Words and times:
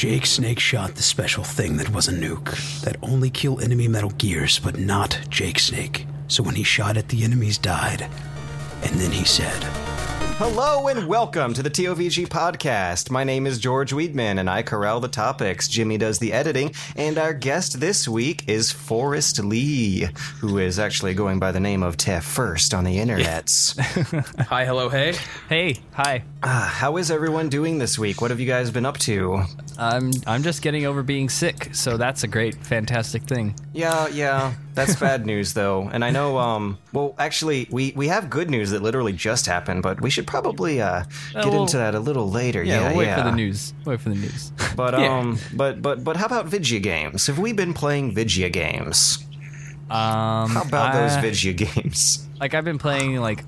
Jake 0.00 0.24
Snake 0.24 0.58
shot 0.58 0.94
the 0.94 1.02
special 1.02 1.44
thing 1.44 1.76
that 1.76 1.92
was 1.92 2.08
a 2.08 2.10
nuke 2.10 2.80
that 2.80 2.96
only 3.02 3.28
kill 3.28 3.60
enemy 3.60 3.86
Metal 3.86 4.08
Gears, 4.08 4.58
but 4.58 4.78
not 4.78 5.20
Jake 5.28 5.58
Snake. 5.58 6.06
So 6.26 6.42
when 6.42 6.54
he 6.54 6.62
shot 6.62 6.96
it, 6.96 7.08
the 7.08 7.22
enemies 7.22 7.58
died. 7.58 8.08
And 8.82 8.98
then 8.98 9.10
he 9.10 9.26
said, 9.26 9.62
Hello 10.42 10.88
and 10.88 11.06
welcome 11.06 11.52
to 11.52 11.62
the 11.62 11.68
TOVG 11.68 12.26
podcast. 12.28 13.10
My 13.10 13.24
name 13.24 13.46
is 13.46 13.58
George 13.58 13.92
Weedman 13.92 14.40
and 14.40 14.48
I 14.48 14.62
corral 14.62 14.98
the 14.98 15.06
topics. 15.06 15.68
Jimmy 15.68 15.98
does 15.98 16.18
the 16.18 16.32
editing, 16.32 16.72
and 16.96 17.18
our 17.18 17.34
guest 17.34 17.78
this 17.78 18.08
week 18.08 18.48
is 18.48 18.72
Forrest 18.72 19.44
Lee, 19.44 20.08
who 20.38 20.56
is 20.56 20.78
actually 20.78 21.12
going 21.12 21.40
by 21.40 21.52
the 21.52 21.60
name 21.60 21.82
of 21.82 21.98
Tef 21.98 22.22
Furst 22.22 22.72
on 22.72 22.84
the 22.84 22.96
internets. 22.96 23.78
Hi, 24.46 24.64
hello, 24.64 24.88
hey. 24.88 25.14
Hey, 25.50 25.76
hi. 25.92 26.24
Ah, 26.42 26.74
how 26.74 26.96
is 26.96 27.10
everyone 27.10 27.50
doing 27.50 27.76
this 27.76 27.98
week? 27.98 28.22
What 28.22 28.30
have 28.30 28.40
you 28.40 28.46
guys 28.46 28.70
been 28.70 28.86
up 28.86 28.96
to? 29.00 29.42
I'm 29.76 30.10
I'm 30.26 30.42
just 30.42 30.62
getting 30.62 30.86
over 30.86 31.02
being 31.02 31.28
sick, 31.28 31.68
so 31.74 31.98
that's 31.98 32.22
a 32.24 32.28
great, 32.28 32.54
fantastic 32.54 33.24
thing. 33.24 33.54
Yeah, 33.72 34.08
yeah, 34.08 34.54
that's 34.74 34.96
bad 35.00 35.26
news 35.26 35.54
though. 35.54 35.88
And 35.92 36.04
I 36.04 36.10
know, 36.10 36.38
um, 36.38 36.78
well, 36.92 37.14
actually, 37.18 37.68
we 37.70 37.92
we 37.94 38.08
have 38.08 38.28
good 38.28 38.50
news 38.50 38.70
that 38.70 38.82
literally 38.82 39.12
just 39.12 39.46
happened, 39.46 39.82
but 39.82 40.00
we 40.00 40.10
should 40.10 40.26
probably 40.26 40.82
uh, 40.82 41.04
get 41.32 41.46
well, 41.46 41.62
into 41.62 41.76
that 41.76 41.94
a 41.94 42.00
little 42.00 42.28
later. 42.28 42.62
Yeah, 42.64 42.80
Yeah, 42.80 42.88
we'll 42.88 42.98
wait 42.98 43.04
yeah. 43.06 43.16
for 43.22 43.30
the 43.30 43.36
news. 43.36 43.72
Wait 43.84 44.00
for 44.00 44.08
the 44.08 44.16
news. 44.16 44.52
But 44.76 44.98
Yeah. 44.98 45.18
um, 45.18 45.38
but 45.54 45.80
but 45.82 46.02
but 46.02 46.16
how 46.16 46.26
about 46.26 46.46
Vigia 46.46 46.80
games? 46.82 47.26
Have 47.28 47.38
we 47.38 47.52
been 47.52 47.72
playing 47.74 48.12
Vigia 48.14 48.50
games? 48.50 49.24
Um, 49.90 50.50
How 50.50 50.62
about 50.62 50.92
those 50.94 51.12
I- 51.12 51.22
Vigia 51.22 51.52
games? 51.74 52.26
Like 52.40 52.54
I've 52.54 52.64
been 52.64 52.78
playing 52.78 53.16
like 53.16 53.44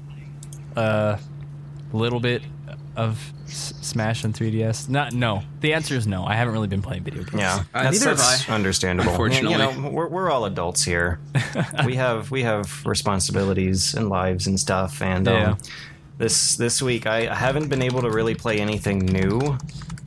a 0.77 1.19
little 1.93 2.21
bit 2.21 2.43
of 2.97 3.33
S- 3.47 3.75
Smash 3.81 4.25
and 4.25 4.35
3DS. 4.35 4.89
Not 4.89 5.13
no. 5.13 5.43
The 5.61 5.73
answer 5.75 5.95
is 5.95 6.07
no. 6.07 6.25
I 6.25 6.35
haven't 6.35 6.53
really 6.55 6.69
been 6.69 6.83
playing 6.83 7.05
video 7.05 7.23
games. 7.25 7.41
Yeah, 7.41 7.65
Uh, 7.75 7.83
that's, 7.85 8.01
neither 8.05 8.17
have 8.17 8.49
I, 8.51 8.55
understandable. 8.55 9.11
unfortunately. 9.11 9.53
you 9.53 9.59
know, 9.59 9.91
we're 9.91 10.09
we're 10.09 10.31
all 10.31 10.45
adults 10.45 10.85
here. 10.85 11.19
we 11.87 11.97
have 11.97 12.31
we 12.31 12.43
have 12.43 12.85
responsibilities 12.85 13.95
and 13.95 14.09
lives 14.09 14.47
and 14.47 14.59
stuff, 14.59 15.01
and 15.03 15.29
um, 15.29 15.35
Yeah. 15.35 15.55
this 16.19 16.57
this 16.57 16.83
week 16.83 17.07
I, 17.07 17.29
I 17.31 17.35
haven't 17.35 17.69
been 17.69 17.83
able 17.83 18.03
to 18.03 18.11
really 18.11 18.35
play 18.35 18.59
anything 18.59 18.99
new. 19.01 19.59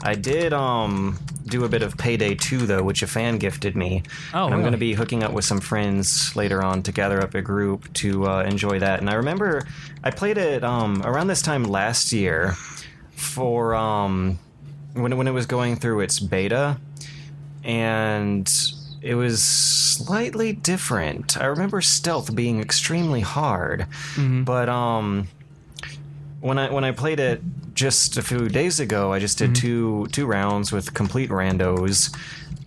I 0.04 0.14
did 0.16 0.54
um 0.54 1.18
do 1.48 1.64
a 1.64 1.70
bit 1.70 1.82
of 1.84 1.96
Payday 1.98 2.36
2 2.36 2.66
though, 2.66 2.84
which 2.84 3.04
a 3.04 3.08
fan 3.08 3.38
gifted 3.38 3.76
me. 3.76 4.02
Oh, 4.34 4.46
And 4.46 4.54
I'm 4.54 4.60
really? 4.60 4.62
going 4.64 4.72
to 4.74 4.78
be 4.80 4.94
hooking 4.94 5.24
up 5.24 5.32
with 5.32 5.46
some 5.46 5.60
friends 5.60 6.36
later 6.36 6.64
on 6.64 6.82
to 6.84 6.92
gather 6.92 7.22
up 7.22 7.36
a 7.36 7.42
group 7.42 7.92
to 7.96 8.26
uh, 8.28 8.42
enjoy 8.44 8.80
that. 8.80 9.00
And 9.00 9.10
I 9.10 9.14
remember 9.14 9.64
I 10.04 10.10
played 10.10 10.38
it 10.40 10.64
um, 10.64 11.04
around 11.06 11.28
this 11.28 11.44
time 11.44 11.64
last 11.64 12.12
year 12.12 12.56
for 13.16 13.74
um, 13.76 14.40
when 14.94 15.18
when 15.18 15.28
it 15.28 15.32
was 15.32 15.46
going 15.46 15.76
through 15.76 16.02
its 16.02 16.20
beta, 16.20 16.78
and 17.64 18.52
it 19.02 19.16
was 19.16 19.44
slightly 19.44 20.52
different. 20.54 21.38
I 21.38 21.46
remember 21.46 21.82
stealth 21.82 22.36
being 22.36 22.60
extremely 22.62 23.22
hard, 23.22 23.88
but 24.46 24.70
um, 24.70 25.28
when 26.42 26.58
I 26.58 26.72
when 26.72 26.84
I 26.84 26.92
played 26.92 27.20
it 27.20 27.42
just 27.74 28.18
a 28.18 28.22
few 28.22 28.48
days 28.50 28.80
ago, 28.80 29.12
I 29.14 29.20
just 29.20 29.38
did 29.38 29.56
two 29.56 30.08
two 30.12 30.26
rounds 30.26 30.72
with 30.72 30.94
complete 30.94 31.30
randos, 31.30 32.16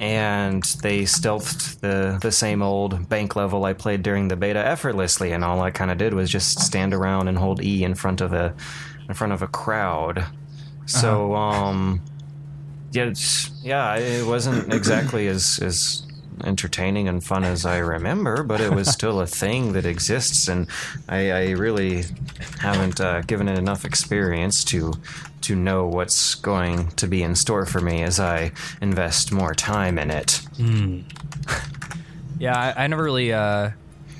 and 0.00 0.62
they 0.82 1.02
stealthed 1.02 1.80
the 1.80 2.18
the 2.20 2.32
same 2.32 2.62
old 2.62 3.08
bank 3.08 3.34
level 3.36 3.64
I 3.64 3.72
played 3.72 4.02
during 4.02 4.28
the 4.28 4.36
beta 4.36 4.58
effortlessly, 4.64 5.32
and 5.32 5.44
all 5.44 5.60
I 5.60 5.70
kind 5.70 5.90
of 5.90 5.98
did 5.98 6.12
was 6.14 6.30
just 6.30 6.60
stand 6.60 6.92
around 6.94 7.28
and 7.28 7.38
hold 7.38 7.62
E 7.62 7.84
in 7.84 7.94
front 7.94 8.20
of 8.20 8.32
a 8.32 8.54
in 9.08 9.14
front 9.14 9.32
of 9.32 9.42
a 9.42 9.46
crowd. 9.48 10.26
So 10.86 11.34
um, 11.34 12.02
yeah, 12.92 13.04
it's, 13.04 13.50
yeah, 13.62 13.96
it 13.96 14.26
wasn't 14.26 14.72
exactly 14.80 15.26
as 15.28 15.58
as 15.60 16.04
entertaining 16.44 17.08
and 17.08 17.22
fun 17.22 17.42
as 17.42 17.66
I 17.66 17.78
remember, 17.78 18.42
but 18.44 18.60
it 18.60 18.72
was 18.72 18.88
still 18.88 19.20
a 19.20 19.26
thing 19.42 19.72
that 19.72 19.84
exists, 19.84 20.48
and 20.48 20.68
I, 21.08 21.30
I 21.30 21.50
really 21.50 22.04
haven't 22.60 23.00
uh, 23.00 23.22
given 23.22 23.48
it 23.48 23.58
enough 23.58 23.84
experience 23.84 24.64
to 24.64 24.94
to 25.42 25.54
know 25.54 25.86
what's 25.86 26.34
going 26.34 26.88
to 26.88 27.06
be 27.06 27.22
in 27.22 27.34
store 27.34 27.64
for 27.64 27.80
me 27.80 28.02
as 28.02 28.18
I 28.18 28.52
invest 28.80 29.32
more 29.32 29.54
time 29.54 29.98
in 29.98 30.10
it. 30.10 30.40
Yeah, 32.38 32.56
I, 32.56 32.84
I 32.84 32.86
never 32.86 33.02
really 33.02 33.32
uh 33.32 33.70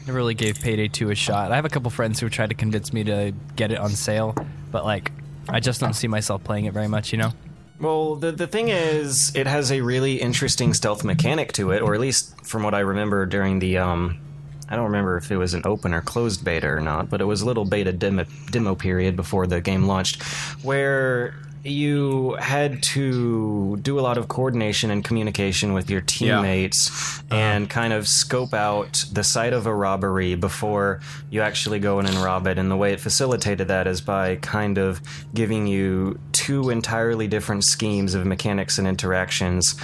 never 0.07 0.17
really 0.17 0.35
gave 0.35 0.61
Payday 0.61 0.89
2 0.89 1.11
a 1.11 1.15
shot. 1.15 1.53
I 1.53 1.57
have 1.57 1.65
a 1.67 1.69
couple 1.69 1.91
friends 1.91 2.19
who 2.19 2.29
tried 2.31 2.49
to 2.49 2.55
convince 2.55 2.93
me 2.93 3.05
to 3.05 3.33
get 3.57 3.71
it 3.71 3.79
on 3.79 3.91
sale, 3.91 4.35
but 4.71 4.85
like 4.85 5.13
I 5.49 5.61
just 5.61 5.81
don't 5.81 5.95
see 5.95 6.09
myself 6.09 6.45
playing 6.45 6.67
it 6.67 6.75
very 6.75 6.89
much, 6.89 7.13
you 7.13 7.19
know. 7.19 7.33
Well, 7.81 8.17
the 8.17 8.33
the 8.33 8.47
thing 8.47 8.69
is, 8.69 9.35
it 9.35 9.47
has 9.47 9.71
a 9.71 9.81
really 9.81 10.21
interesting 10.21 10.75
stealth 10.75 11.05
mechanic 11.05 11.53
to 11.55 11.71
it, 11.71 11.81
or 11.83 11.95
at 11.95 12.01
least 12.01 12.45
from 12.45 12.63
what 12.63 12.75
I 12.75 12.81
remember 12.81 13.25
during 13.25 13.61
the 13.61 13.79
um, 13.79 14.21
I 14.69 14.77
don't 14.77 14.87
remember 14.87 15.17
if 15.17 15.31
it 15.31 15.37
was 15.37 15.55
an 15.55 15.63
open 15.65 15.95
or 15.95 16.03
closed 16.03 16.45
beta 16.45 16.67
or 16.67 16.81
not, 16.81 17.09
but 17.09 17.21
it 17.21 17.25
was 17.25 17.41
a 17.41 17.47
little 17.47 17.65
beta 17.65 17.93
demo, 17.93 18.27
demo 18.51 18.75
period 18.75 19.17
before 19.17 19.47
the 19.47 19.61
game 19.61 19.85
launched, 19.85 20.23
where 20.63 21.35
you 21.65 22.35
had 22.35 22.83
to 22.83 23.77
do 23.79 23.99
a 23.99 24.03
lot 24.03 24.19
of 24.19 24.29
coordination 24.29 24.91
and 24.91 25.05
communication 25.05 25.73
with 25.73 25.91
your 25.91 26.01
teammates 26.01 26.91
uh-huh. 26.91 27.35
and 27.35 27.71
kind 27.71 27.93
of 27.93 28.07
scope 28.09 28.55
out 28.55 29.05
the 29.13 29.25
site 29.25 29.53
of 29.53 29.67
a 29.67 29.75
robbery 29.75 30.35
before 30.35 31.01
you 31.31 31.41
actually 31.41 31.79
go 31.79 31.99
in 32.01 32.07
and 32.07 32.17
rob 32.17 32.47
it. 32.47 32.59
And 32.59 32.71
the 32.71 32.77
way 32.77 32.93
it 32.93 33.01
facilitated 33.01 33.69
that 33.69 33.87
is 33.87 34.01
by 34.01 34.37
kind 34.37 34.79
of 34.79 35.01
giving 35.35 35.67
you 35.67 36.19
two 36.33 36.71
entirely 36.71 37.27
different 37.27 37.65
schemes 37.65 38.15
of 38.15 38.25
mechanics 38.25 38.79
and 38.79 38.87
interactions 38.87 39.75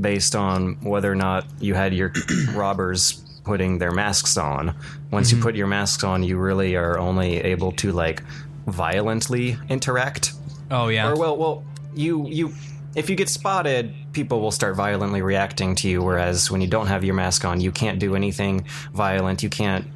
based 0.00 0.34
on 0.34 0.74
whether 0.82 1.12
or 1.12 1.16
not 1.16 1.44
you 1.60 1.74
had 1.74 1.92
your 1.94 2.12
robbers 2.54 3.22
putting 3.44 3.78
their 3.78 3.90
masks 3.90 4.36
on. 4.36 4.74
Once 5.10 5.30
you 5.30 5.36
mm-hmm. 5.36 5.42
put 5.42 5.56
your 5.56 5.66
masks 5.66 6.04
on, 6.04 6.22
you 6.22 6.38
really 6.38 6.76
are 6.76 6.98
only 6.98 7.38
able 7.38 7.72
to 7.72 7.92
like 7.92 8.22
violently 8.66 9.56
interact. 9.68 10.32
Oh 10.72 10.88
yeah. 10.88 11.10
Or 11.10 11.16
well, 11.16 11.36
well, 11.36 11.64
you 11.94 12.26
you 12.26 12.54
if 12.94 13.08
you 13.08 13.16
get 13.16 13.28
spotted, 13.28 13.94
people 14.12 14.40
will 14.40 14.50
start 14.50 14.76
violently 14.76 15.22
reacting 15.22 15.74
to 15.76 15.88
you. 15.88 16.02
Whereas 16.02 16.50
when 16.50 16.60
you 16.60 16.66
don't 16.66 16.86
have 16.86 17.04
your 17.04 17.14
mask 17.14 17.44
on, 17.44 17.60
you 17.60 17.72
can't 17.72 17.98
do 17.98 18.14
anything 18.14 18.66
violent. 18.92 19.42
You 19.42 19.48
can't 19.48 19.86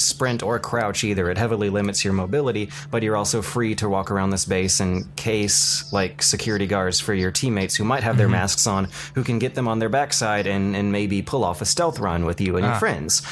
sprint 0.00 0.42
or 0.42 0.58
crouch 0.58 1.04
either. 1.04 1.30
It 1.30 1.38
heavily 1.38 1.70
limits 1.70 2.04
your 2.04 2.14
mobility, 2.14 2.70
but 2.90 3.02
you're 3.02 3.16
also 3.16 3.42
free 3.42 3.74
to 3.76 3.88
walk 3.88 4.10
around 4.10 4.30
this 4.30 4.44
base 4.44 4.80
and 4.80 5.14
case 5.16 5.90
like 5.92 6.22
security 6.22 6.66
guards 6.66 7.00
for 7.00 7.14
your 7.14 7.30
teammates 7.30 7.74
who 7.76 7.84
might 7.84 8.02
have 8.02 8.16
their 8.16 8.26
mm-hmm. 8.26 8.32
masks 8.32 8.66
on, 8.66 8.88
who 9.14 9.24
can 9.24 9.38
get 9.38 9.54
them 9.54 9.68
on 9.68 9.78
their 9.78 9.90
backside 9.90 10.46
and 10.46 10.76
and 10.76 10.92
maybe 10.92 11.22
pull 11.22 11.44
off 11.44 11.60
a 11.60 11.66
stealth 11.66 11.98
run 11.98 12.24
with 12.24 12.40
you 12.40 12.56
and 12.56 12.64
your 12.64 12.74
ah. 12.74 12.78
friends. 12.78 13.22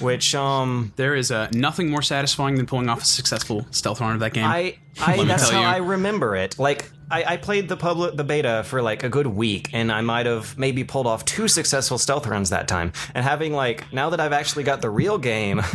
Which 0.00 0.34
um 0.34 0.92
There 0.96 1.14
is 1.14 1.30
uh, 1.30 1.48
nothing 1.52 1.90
more 1.90 2.02
satisfying 2.02 2.56
than 2.56 2.66
pulling 2.66 2.88
off 2.88 3.02
a 3.02 3.04
successful 3.04 3.66
stealth 3.70 4.00
run 4.00 4.14
of 4.14 4.20
that 4.20 4.32
game. 4.32 4.44
I, 4.44 4.78
I 5.00 5.24
that's 5.24 5.50
how 5.50 5.60
you. 5.60 5.66
I 5.66 5.76
remember 5.78 6.36
it. 6.36 6.58
Like 6.58 6.90
I, 7.10 7.24
I 7.24 7.36
played 7.36 7.68
the 7.68 7.76
public 7.76 8.16
the 8.16 8.24
beta 8.24 8.62
for 8.66 8.82
like 8.82 9.02
a 9.02 9.08
good 9.08 9.26
week, 9.26 9.70
and 9.72 9.90
I 9.90 10.00
might 10.00 10.26
have 10.26 10.56
maybe 10.56 10.84
pulled 10.84 11.06
off 11.06 11.24
two 11.24 11.48
successful 11.48 11.98
stealth 11.98 12.26
runs 12.26 12.50
that 12.50 12.68
time. 12.68 12.92
And 13.14 13.24
having 13.24 13.52
like 13.52 13.92
now 13.92 14.10
that 14.10 14.20
I've 14.20 14.32
actually 14.32 14.64
got 14.64 14.80
the 14.80 14.90
real 14.90 15.18
game. 15.18 15.60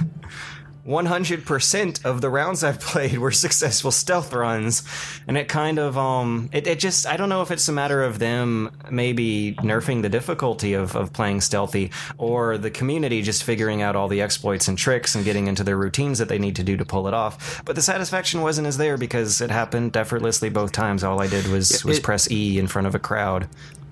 100% 0.88 2.06
of 2.06 2.22
the 2.22 2.30
rounds 2.30 2.64
I've 2.64 2.80
played 2.92 3.18
were 3.18 3.32
successful 3.32 3.92
stealth 3.92 4.34
runs. 4.34 4.84
And 5.28 5.38
it 5.38 5.48
kind 5.48 5.80
of 5.80 5.98
um 5.98 6.50
it, 6.54 6.68
it 6.68 6.80
just 6.80 7.08
I 7.08 7.18
don't 7.18 7.30
know 7.30 7.42
if 7.42 7.52
it's 7.52 7.68
a 7.68 7.72
matter 7.72 8.04
of 8.04 8.20
them 8.20 8.72
maybe 8.90 9.56
nerfing 9.60 10.02
the 10.02 10.10
difficulty 10.10 10.74
of, 10.74 10.96
of 10.96 11.12
playing 11.14 11.42
stealthy 11.42 11.92
or 12.18 12.58
the 12.58 12.70
community 12.72 13.22
just 13.22 13.44
figuring 13.44 13.82
out 13.82 13.96
all 13.96 14.08
the 14.08 14.22
exploits 14.22 14.68
and 14.68 14.78
tricks 14.78 15.16
and 15.16 15.26
getting 15.26 15.48
into 15.48 15.64
their 15.64 15.78
routines 15.78 16.20
that 16.20 16.30
they 16.30 16.40
need 16.40 16.56
to 16.56 16.64
do 16.64 16.78
to 16.78 16.86
pull 16.86 17.08
it 17.08 17.14
off. 17.14 17.64
But 17.66 17.76
the 17.76 17.82
satisfaction 17.82 18.42
wasn't 18.42 18.68
as 18.68 18.78
there 18.78 18.98
because 18.98 19.42
it 19.42 19.50
happened 19.52 19.98
effortlessly 19.98 20.50
both 20.50 20.72
times. 20.72 21.04
All 21.04 21.22
I 21.22 21.28
did 21.28 21.48
was 21.48 21.84
was 21.84 21.98
it- 21.98 22.04
press 22.04 22.30
E 22.30 22.60
in 22.60 22.68
front 22.68 22.88
of 22.88 22.96
a 22.96 23.00
crowd 23.00 23.48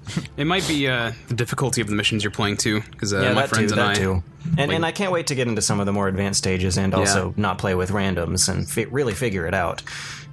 it 0.38 0.46
might 0.46 0.68
be 0.68 0.88
uh, 0.88 1.12
the 1.28 1.34
difficulty 1.36 1.82
of 1.82 1.88
the 1.88 1.96
missions 1.96 2.24
you're 2.24 2.32
playing 2.32 2.58
too, 2.58 2.82
because 2.92 3.14
uh, 3.14 3.22
yeah 3.22 3.34
my 3.34 3.48
friends 3.48 3.72
too 3.74 3.80
and 3.80 3.90
I. 3.90 3.94
too 3.96 4.24
and, 4.58 4.58
like- 4.58 4.72
and 4.72 4.86
I 4.86 4.92
can't 4.92 5.12
wait 5.12 5.28
to 5.28 5.36
get 5.36 5.48
into 5.48 5.62
some 5.62 5.80
of 5.80 5.86
the 5.86 5.94
more 5.94 6.08
advanced 6.08 6.40
stages 6.40 6.78
and 6.78 6.94
also 6.94 7.34
not 7.38 7.58
play 7.58 7.76
with 7.76 7.92
randoms 7.92 8.50
and 8.50 8.70
fi- 8.70 8.86
really 8.86 9.14
figure 9.14 9.48
it 9.48 9.54
out 9.54 9.82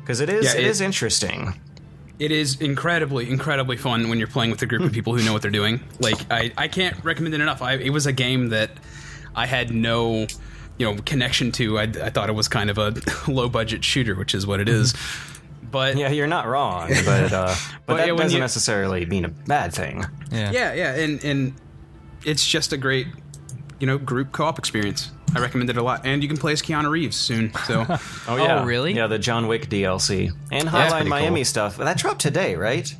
because 0.00 0.20
it 0.20 0.28
is 0.28 0.44
Yeah, 0.46 0.52
it 0.60 0.64
it- 0.64 0.70
is 0.70 0.80
interesting 0.80 1.54
It 2.18 2.32
is 2.32 2.60
incredibly, 2.60 3.30
incredibly 3.30 3.76
fun 3.76 4.08
when 4.10 4.18
you're 4.18 4.28
playing 4.28 4.50
with 4.50 4.60
a 4.62 4.66
group 4.66 4.82
of 4.82 4.92
people 4.98 5.16
who 5.16 5.24
know 5.24 5.32
what 5.32 5.40
they're 5.42 5.50
doing. 5.50 5.80
Like 6.00 6.18
I, 6.30 6.52
I 6.58 6.68
can't 6.68 7.02
recommend 7.04 7.34
it 7.34 7.40
enough. 7.40 7.62
I, 7.62 7.74
it 7.76 7.90
was 7.90 8.06
a 8.06 8.12
game 8.12 8.50
that 8.50 8.70
I 9.34 9.46
had 9.46 9.70
no, 9.72 10.26
you 10.76 10.84
know, 10.86 10.96
connection 11.06 11.50
to. 11.52 11.78
I, 11.78 11.82
I 11.84 12.10
thought 12.10 12.28
it 12.28 12.34
was 12.34 12.46
kind 12.48 12.68
of 12.68 12.76
a 12.78 12.92
low 13.30 13.48
budget 13.48 13.84
shooter, 13.84 14.14
which 14.16 14.34
is 14.34 14.46
what 14.46 14.60
it 14.60 14.68
is. 14.68 14.92
But 15.70 15.96
Yeah, 15.96 16.10
you're 16.10 16.26
not 16.26 16.46
wrong, 16.46 16.88
but 16.88 17.32
uh, 17.32 17.46
but, 17.86 17.86
But 17.86 17.96
that 17.98 18.06
yeah, 18.08 18.14
doesn't 18.16 18.32
you- 18.36 18.40
necessarily 18.40 19.06
mean 19.06 19.24
a 19.24 19.28
bad 19.28 19.72
thing. 19.72 20.04
Yeah. 20.32 20.50
yeah, 20.52 20.74
yeah, 20.74 20.94
and 20.96 21.24
and 21.24 21.52
it's 22.24 22.46
just 22.46 22.72
a 22.72 22.76
great, 22.76 23.06
you 23.78 23.86
know, 23.86 23.98
group 23.98 24.32
co-op 24.32 24.58
experience. 24.58 25.10
I 25.34 25.38
recommend 25.38 25.70
it 25.70 25.76
a 25.76 25.82
lot, 25.82 26.04
and 26.04 26.22
you 26.22 26.28
can 26.28 26.36
play 26.38 26.52
as 26.52 26.60
Keanu 26.60 26.90
Reeves 26.90 27.16
soon. 27.16 27.52
So 27.66 27.86
Oh 28.28 28.36
yeah, 28.36 28.64
really? 28.64 28.92
Yeah, 28.94 29.06
the 29.06 29.18
John 29.18 29.46
Wick 29.46 29.68
DLC 29.68 30.32
and 30.50 30.66
that's 30.68 30.92
Hotline 30.92 30.96
pretty 30.98 31.08
Miami 31.10 31.40
cool. 31.40 31.44
stuff. 31.44 31.76
That 31.76 31.96
dropped 31.98 32.20
today, 32.20 32.56
right? 32.56 32.92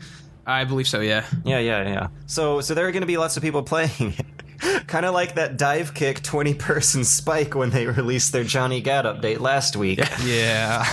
I 0.46 0.64
believe 0.64 0.87
so. 0.88 1.00
Yeah. 1.00 1.25
Yeah, 1.44 1.58
yeah, 1.58 1.82
yeah. 1.88 2.08
So, 2.26 2.61
so 2.61 2.75
there 2.75 2.87
are 2.87 2.93
going 2.93 3.02
to 3.02 3.06
be 3.06 3.17
lots 3.19 3.37
of 3.37 3.43
people 3.43 3.62
playing 3.75 4.14
it. 4.19 4.87
kind 4.87 5.05
of 5.06 5.12
like 5.14 5.34
that 5.34 5.58
Divekick 5.58 6.22
20 6.22 6.55
person 6.55 7.05
spike 7.05 7.55
when 7.55 7.70
they 7.70 7.87
released 7.87 8.32
their 8.32 8.44
Johnny 8.44 8.81
Gat 8.81 9.05
update 9.05 9.40
last 9.40 9.76
week. 9.76 10.00
Yeah. 10.25 10.87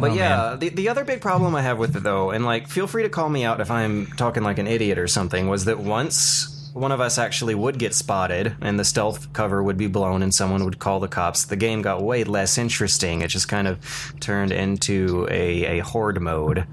But 0.00 0.12
Oh, 0.12 0.14
yeah, 0.14 0.56
the, 0.58 0.68
the 0.70 0.88
other 0.88 1.04
big 1.04 1.20
problem 1.20 1.54
I 1.54 1.62
have 1.62 1.78
with 1.78 1.96
it 1.96 2.02
though, 2.02 2.30
and 2.30 2.44
like, 2.44 2.68
feel 2.68 2.86
free 2.86 3.02
to 3.04 3.08
call 3.08 3.28
me 3.28 3.44
out 3.44 3.60
if 3.60 3.70
I'm 3.70 4.06
talking 4.06 4.42
like 4.42 4.58
an 4.58 4.66
idiot 4.66 4.98
or 4.98 5.06
something, 5.06 5.48
was 5.48 5.64
that 5.66 5.78
once 5.78 6.56
one 6.72 6.92
of 6.92 7.00
us 7.00 7.18
actually 7.18 7.54
would 7.54 7.78
get 7.80 7.94
spotted 7.94 8.54
and 8.60 8.78
the 8.78 8.84
stealth 8.84 9.32
cover 9.32 9.60
would 9.62 9.76
be 9.76 9.88
blown 9.88 10.22
and 10.22 10.32
someone 10.32 10.64
would 10.64 10.78
call 10.78 11.00
the 11.00 11.08
cops, 11.08 11.44
the 11.46 11.56
game 11.56 11.82
got 11.82 12.02
way 12.02 12.22
less 12.24 12.58
interesting. 12.58 13.22
It 13.22 13.28
just 13.28 13.48
kind 13.48 13.66
of 13.66 14.14
turned 14.20 14.52
into 14.52 15.26
a, 15.30 15.78
a 15.78 15.84
horde 15.84 16.20
mode. 16.20 16.66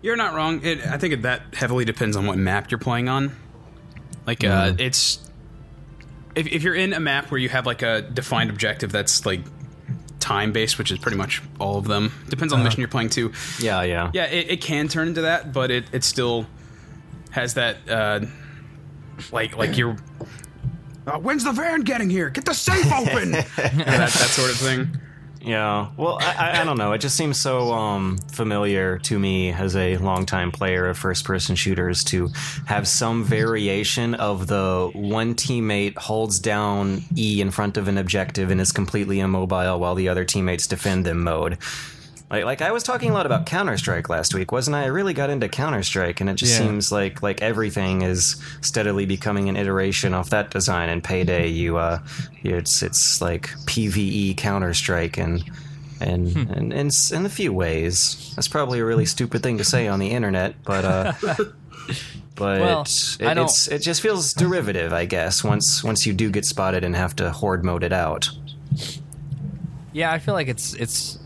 You're 0.00 0.16
not 0.16 0.34
wrong. 0.34 0.60
It, 0.62 0.86
I 0.86 0.98
think 0.98 1.22
that 1.22 1.42
heavily 1.54 1.84
depends 1.84 2.16
on 2.16 2.26
what 2.26 2.36
map 2.38 2.70
you're 2.70 2.78
playing 2.78 3.08
on. 3.08 3.34
Like, 4.26 4.44
uh, 4.44 4.48
Mm-hmm. 4.72 4.80
it's 4.80 5.18
if, 6.34 6.46
if 6.48 6.62
you're 6.62 6.74
in 6.74 6.92
a 6.92 7.00
map 7.00 7.30
where 7.30 7.38
you 7.38 7.48
have 7.48 7.64
like 7.66 7.82
a 7.82 8.02
defined 8.02 8.50
objective 8.50 8.92
that's 8.92 9.24
like 9.24 9.40
time 10.24 10.52
based, 10.52 10.78
which 10.78 10.90
is 10.90 10.98
pretty 10.98 11.18
much 11.18 11.42
all 11.60 11.76
of 11.76 11.84
them. 11.84 12.10
Depends 12.30 12.52
on 12.52 12.58
the 12.58 12.64
mission 12.64 12.80
you're 12.80 12.88
playing 12.88 13.10
too. 13.10 13.32
Yeah, 13.60 13.82
yeah. 13.82 14.10
Yeah, 14.14 14.24
it, 14.24 14.50
it 14.50 14.60
can 14.62 14.88
turn 14.88 15.08
into 15.08 15.20
that, 15.20 15.52
but 15.52 15.70
it, 15.70 15.84
it 15.92 16.02
still 16.02 16.46
has 17.30 17.54
that 17.54 17.76
uh, 17.88 18.20
like 19.30 19.56
like 19.56 19.76
you're. 19.76 19.96
Uh, 21.06 21.18
when's 21.18 21.44
the 21.44 21.52
van 21.52 21.82
getting 21.82 22.08
here? 22.08 22.30
Get 22.30 22.46
the 22.46 22.54
safe 22.54 22.90
open. 22.90 23.30
that, 23.56 23.76
that 23.76 24.08
sort 24.08 24.50
of 24.50 24.56
thing. 24.56 24.98
Yeah. 25.44 25.88
Well, 25.98 26.18
I, 26.22 26.62
I, 26.62 26.64
don't 26.64 26.78
know. 26.78 26.92
It 26.92 27.02
just 27.02 27.16
seems 27.16 27.38
so 27.38 27.72
um, 27.72 28.16
familiar 28.32 28.98
to 29.00 29.18
me 29.18 29.52
as 29.52 29.76
a 29.76 29.98
longtime 29.98 30.52
player 30.52 30.86
of 30.86 30.96
first 30.96 31.24
person 31.24 31.54
shooters 31.54 32.02
to 32.04 32.30
have 32.66 32.88
some 32.88 33.24
variation 33.24 34.14
of 34.14 34.46
the 34.46 34.90
one 34.94 35.34
teammate 35.34 35.98
holds 35.98 36.38
down 36.38 37.02
E 37.16 37.42
in 37.42 37.50
front 37.50 37.76
of 37.76 37.88
an 37.88 37.98
objective 37.98 38.50
and 38.50 38.58
is 38.58 38.72
completely 38.72 39.20
immobile 39.20 39.78
while 39.78 39.94
the 39.94 40.08
other 40.08 40.24
teammates 40.24 40.66
defend 40.66 41.04
them 41.04 41.22
mode. 41.22 41.58
Like, 42.34 42.44
like 42.44 42.62
I 42.62 42.72
was 42.72 42.82
talking 42.82 43.10
a 43.10 43.14
lot 43.14 43.26
about 43.26 43.46
Counter 43.46 43.76
Strike 43.78 44.08
last 44.08 44.34
week, 44.34 44.50
wasn't 44.50 44.74
I? 44.76 44.82
I 44.84 44.86
really 44.86 45.14
got 45.14 45.30
into 45.30 45.48
Counter 45.48 45.82
Strike, 45.82 46.20
and 46.20 46.28
it 46.28 46.34
just 46.34 46.52
Yeah. 46.52 46.66
seems 46.66 46.90
like 46.90 47.22
like 47.22 47.42
everything 47.42 48.02
is 48.02 48.36
steadily 48.60 49.06
becoming 49.06 49.48
an 49.48 49.56
iteration 49.56 50.14
off 50.14 50.30
that 50.30 50.50
design. 50.50 50.88
And 50.88 51.02
Payday, 51.02 51.48
you 51.48 51.76
uh, 51.76 52.00
it's 52.42 52.82
it's 52.82 53.20
like 53.20 53.50
PVE 53.66 54.36
Counter 54.36 54.74
Strike, 54.74 55.16
and 55.16 55.44
and 56.00 56.36
and 56.36 56.72
in, 56.72 56.90
in 57.12 57.26
a 57.26 57.28
few 57.28 57.52
ways, 57.52 58.32
that's 58.34 58.48
probably 58.48 58.80
a 58.80 58.84
really 58.84 59.06
stupid 59.06 59.42
thing 59.42 59.58
to 59.58 59.64
say 59.64 59.86
on 59.86 59.98
the 60.00 60.08
internet, 60.10 60.54
but 60.64 60.84
uh. 60.84 61.12
But 62.36 62.60
Well, 62.62 62.80
it, 62.82 63.38
it's 63.38 63.68
it 63.68 63.78
just 63.80 64.00
feels 64.00 64.34
derivative, 64.34 64.92
I 64.92 65.04
guess. 65.04 65.44
Once 65.44 65.84
once 65.84 66.04
you 66.04 66.12
do 66.12 66.30
get 66.30 66.44
spotted 66.44 66.82
and 66.82 66.96
have 66.96 67.14
to 67.16 67.30
horde 67.30 67.64
mode 67.64 67.84
it 67.84 67.92
out. 67.92 68.28
Yeah, 69.92 70.10
I 70.10 70.18
feel 70.18 70.34
like 70.34 70.48
it's 70.48 70.74
it's 70.74 71.16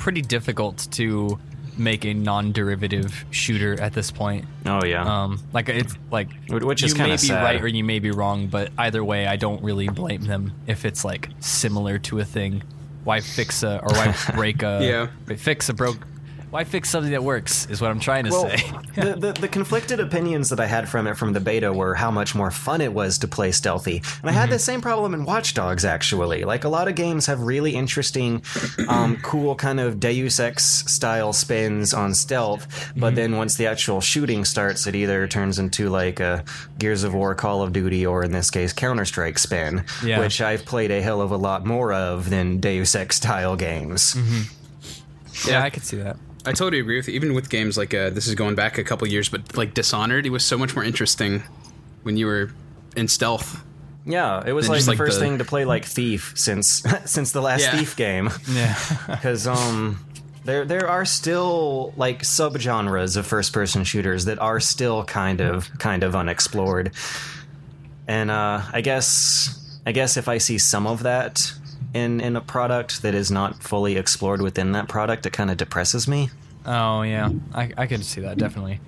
pretty 0.00 0.22
difficult 0.22 0.88
to 0.92 1.38
make 1.78 2.04
a 2.04 2.12
non-derivative 2.12 3.24
shooter 3.30 3.80
at 3.80 3.92
this 3.94 4.10
point. 4.10 4.44
Oh 4.66 4.84
yeah. 4.84 5.22
Um, 5.22 5.40
like 5.52 5.68
it's 5.68 5.94
like 6.10 6.28
Which 6.50 6.82
is 6.82 6.92
you 6.92 6.98
may 6.98 7.04
kinda 7.04 7.14
be 7.22 7.26
sad. 7.28 7.42
right 7.44 7.62
or 7.62 7.68
you 7.68 7.84
may 7.84 8.00
be 8.00 8.10
wrong, 8.10 8.48
but 8.48 8.70
either 8.76 9.02
way, 9.04 9.26
I 9.26 9.36
don't 9.36 9.62
really 9.62 9.88
blame 9.88 10.22
them 10.22 10.52
if 10.66 10.84
it's 10.84 11.04
like 11.04 11.30
similar 11.38 11.98
to 12.00 12.18
a 12.18 12.24
thing. 12.24 12.62
Why 13.04 13.20
fix 13.20 13.62
a 13.62 13.78
or 13.82 13.94
why 13.94 14.14
break 14.34 14.62
a 14.62 15.08
Yeah. 15.26 15.36
fix 15.36 15.68
a 15.68 15.74
broke? 15.74 16.06
Why 16.50 16.64
fix 16.64 16.90
something 16.90 17.12
that 17.12 17.22
works? 17.22 17.66
Is 17.70 17.80
what 17.80 17.92
I'm 17.92 18.00
trying 18.00 18.24
to 18.24 18.30
Well, 18.30 18.50
say. 18.50 18.56
the, 18.96 19.14
the, 19.14 19.32
the 19.40 19.48
conflicted 19.48 20.00
opinions 20.00 20.48
that 20.48 20.58
I 20.58 20.66
had 20.66 20.88
from 20.88 21.06
it 21.06 21.16
from 21.16 21.32
the 21.32 21.38
beta 21.38 21.72
were 21.72 21.94
how 21.94 22.10
much 22.10 22.34
more 22.34 22.50
fun 22.50 22.80
it 22.80 22.92
was 22.92 23.18
to 23.18 23.28
play 23.28 23.52
stealthy. 23.52 24.02
And 24.20 24.28
I 24.28 24.32
had 24.32 24.44
mm-hmm. 24.44 24.52
the 24.52 24.58
same 24.58 24.80
problem 24.80 25.14
in 25.14 25.24
Watch 25.24 25.54
Dogs, 25.54 25.84
actually. 25.84 26.42
Like, 26.42 26.64
a 26.64 26.68
lot 26.68 26.88
of 26.88 26.96
games 26.96 27.26
have 27.26 27.40
really 27.40 27.76
interesting, 27.76 28.42
um, 28.88 29.16
cool 29.22 29.54
kind 29.54 29.78
of 29.78 30.00
Deus 30.00 30.40
Ex 30.40 30.64
style 30.64 31.32
spins 31.32 31.94
on 31.94 32.14
stealth, 32.14 32.92
but 32.96 33.08
mm-hmm. 33.08 33.14
then 33.14 33.36
once 33.36 33.54
the 33.54 33.68
actual 33.68 34.00
shooting 34.00 34.44
starts, 34.44 34.88
it 34.88 34.96
either 34.96 35.28
turns 35.28 35.60
into 35.60 35.88
like 35.88 36.18
a 36.18 36.44
Gears 36.80 37.04
of 37.04 37.14
War, 37.14 37.36
Call 37.36 37.62
of 37.62 37.72
Duty, 37.72 38.04
or 38.04 38.24
in 38.24 38.32
this 38.32 38.50
case, 38.50 38.72
Counter 38.72 39.04
Strike 39.04 39.38
spin, 39.38 39.84
Yeah. 40.02 40.18
which 40.18 40.40
I've 40.40 40.64
played 40.64 40.90
a 40.90 41.00
hell 41.00 41.20
of 41.20 41.30
a 41.30 41.36
lot 41.36 41.64
more 41.64 41.92
of 41.92 42.28
than 42.28 42.58
Deus 42.58 42.96
Ex 42.96 43.16
style 43.18 43.54
games. 43.54 44.14
Mm-hmm. 44.14 45.48
yeah, 45.48 45.62
I 45.62 45.70
could 45.70 45.84
see 45.84 45.98
that. 45.98 46.16
I 46.46 46.52
totally 46.52 46.80
agree 46.80 46.96
with 46.96 47.08
you. 47.08 47.14
Even 47.14 47.34
with 47.34 47.50
games 47.50 47.76
like 47.76 47.92
uh, 47.94 48.10
this 48.10 48.26
is 48.26 48.34
going 48.34 48.54
back 48.54 48.78
a 48.78 48.84
couple 48.84 49.06
years, 49.08 49.28
but 49.28 49.56
like 49.56 49.74
Dishonored, 49.74 50.24
it 50.26 50.30
was 50.30 50.44
so 50.44 50.56
much 50.56 50.74
more 50.74 50.84
interesting 50.84 51.42
when 52.02 52.16
you 52.16 52.26
were 52.26 52.50
in 52.96 53.08
stealth. 53.08 53.62
Yeah, 54.06 54.42
it 54.46 54.52
was 54.52 54.68
like 54.68 54.80
the 54.82 54.90
like, 54.92 54.98
first 54.98 55.18
the- 55.18 55.24
thing 55.26 55.38
to 55.38 55.44
play 55.44 55.64
like 55.66 55.84
Thief 55.84 56.32
since 56.36 56.82
since 57.04 57.32
the 57.32 57.42
last 57.42 57.60
Yeah. 57.62 57.76
Thief 57.76 57.94
game. 57.96 58.30
Yeah. 58.48 58.74
because 59.10 59.46
um 59.46 60.04
there 60.46 60.64
there 60.64 60.88
are 60.88 61.04
still 61.04 61.92
like 61.98 62.22
subgenres 62.22 63.16
of 63.18 63.26
first 63.26 63.52
person 63.52 63.84
shooters 63.84 64.24
that 64.24 64.38
are 64.38 64.58
still 64.60 65.04
kind 65.04 65.40
of 65.42 65.68
kind 65.78 66.02
of 66.02 66.16
unexplored 66.16 66.92
and 68.08 68.30
uh 68.30 68.62
i 68.72 68.80
guess 68.80 69.78
i 69.84 69.92
guess 69.92 70.16
if 70.16 70.28
i 70.28 70.38
see 70.38 70.56
some 70.56 70.86
of 70.86 71.02
that 71.02 71.52
in 71.94 72.20
in 72.20 72.36
a 72.36 72.40
product 72.40 73.02
that 73.02 73.14
is 73.14 73.30
not 73.30 73.62
fully 73.62 73.96
explored 73.96 74.40
within 74.42 74.72
that 74.72 74.88
product 74.88 75.26
it 75.26 75.32
kind 75.32 75.50
of 75.50 75.56
depresses 75.56 76.06
me 76.06 76.30
oh 76.66 77.02
yeah, 77.02 77.30
I 77.54 77.72
I 77.76 77.86
could 77.86 78.04
see 78.04 78.20
that 78.20 78.36
definitely. 78.38 78.80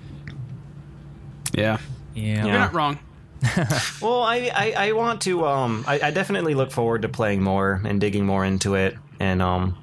Yeah, 1.53 1.77
Yeah. 2.15 2.45
you're 2.45 2.53
not 2.53 2.73
wrong. 2.73 2.99
well 4.01 4.21
i 4.23 4.49
i, 4.55 4.73
I 4.77 4.91
want 4.93 5.19
to 5.23 5.45
um 5.45 5.83
I, 5.85 5.99
I 6.01 6.11
definitely 6.11 6.53
look 6.55 6.71
forward 6.71 7.01
to 7.01 7.09
playing 7.09 7.43
more 7.43 7.81
and 7.83 7.99
digging 7.99 8.25
more 8.25 8.45
into 8.45 8.75
it 8.75 8.95
and 9.19 9.41
um 9.41 9.75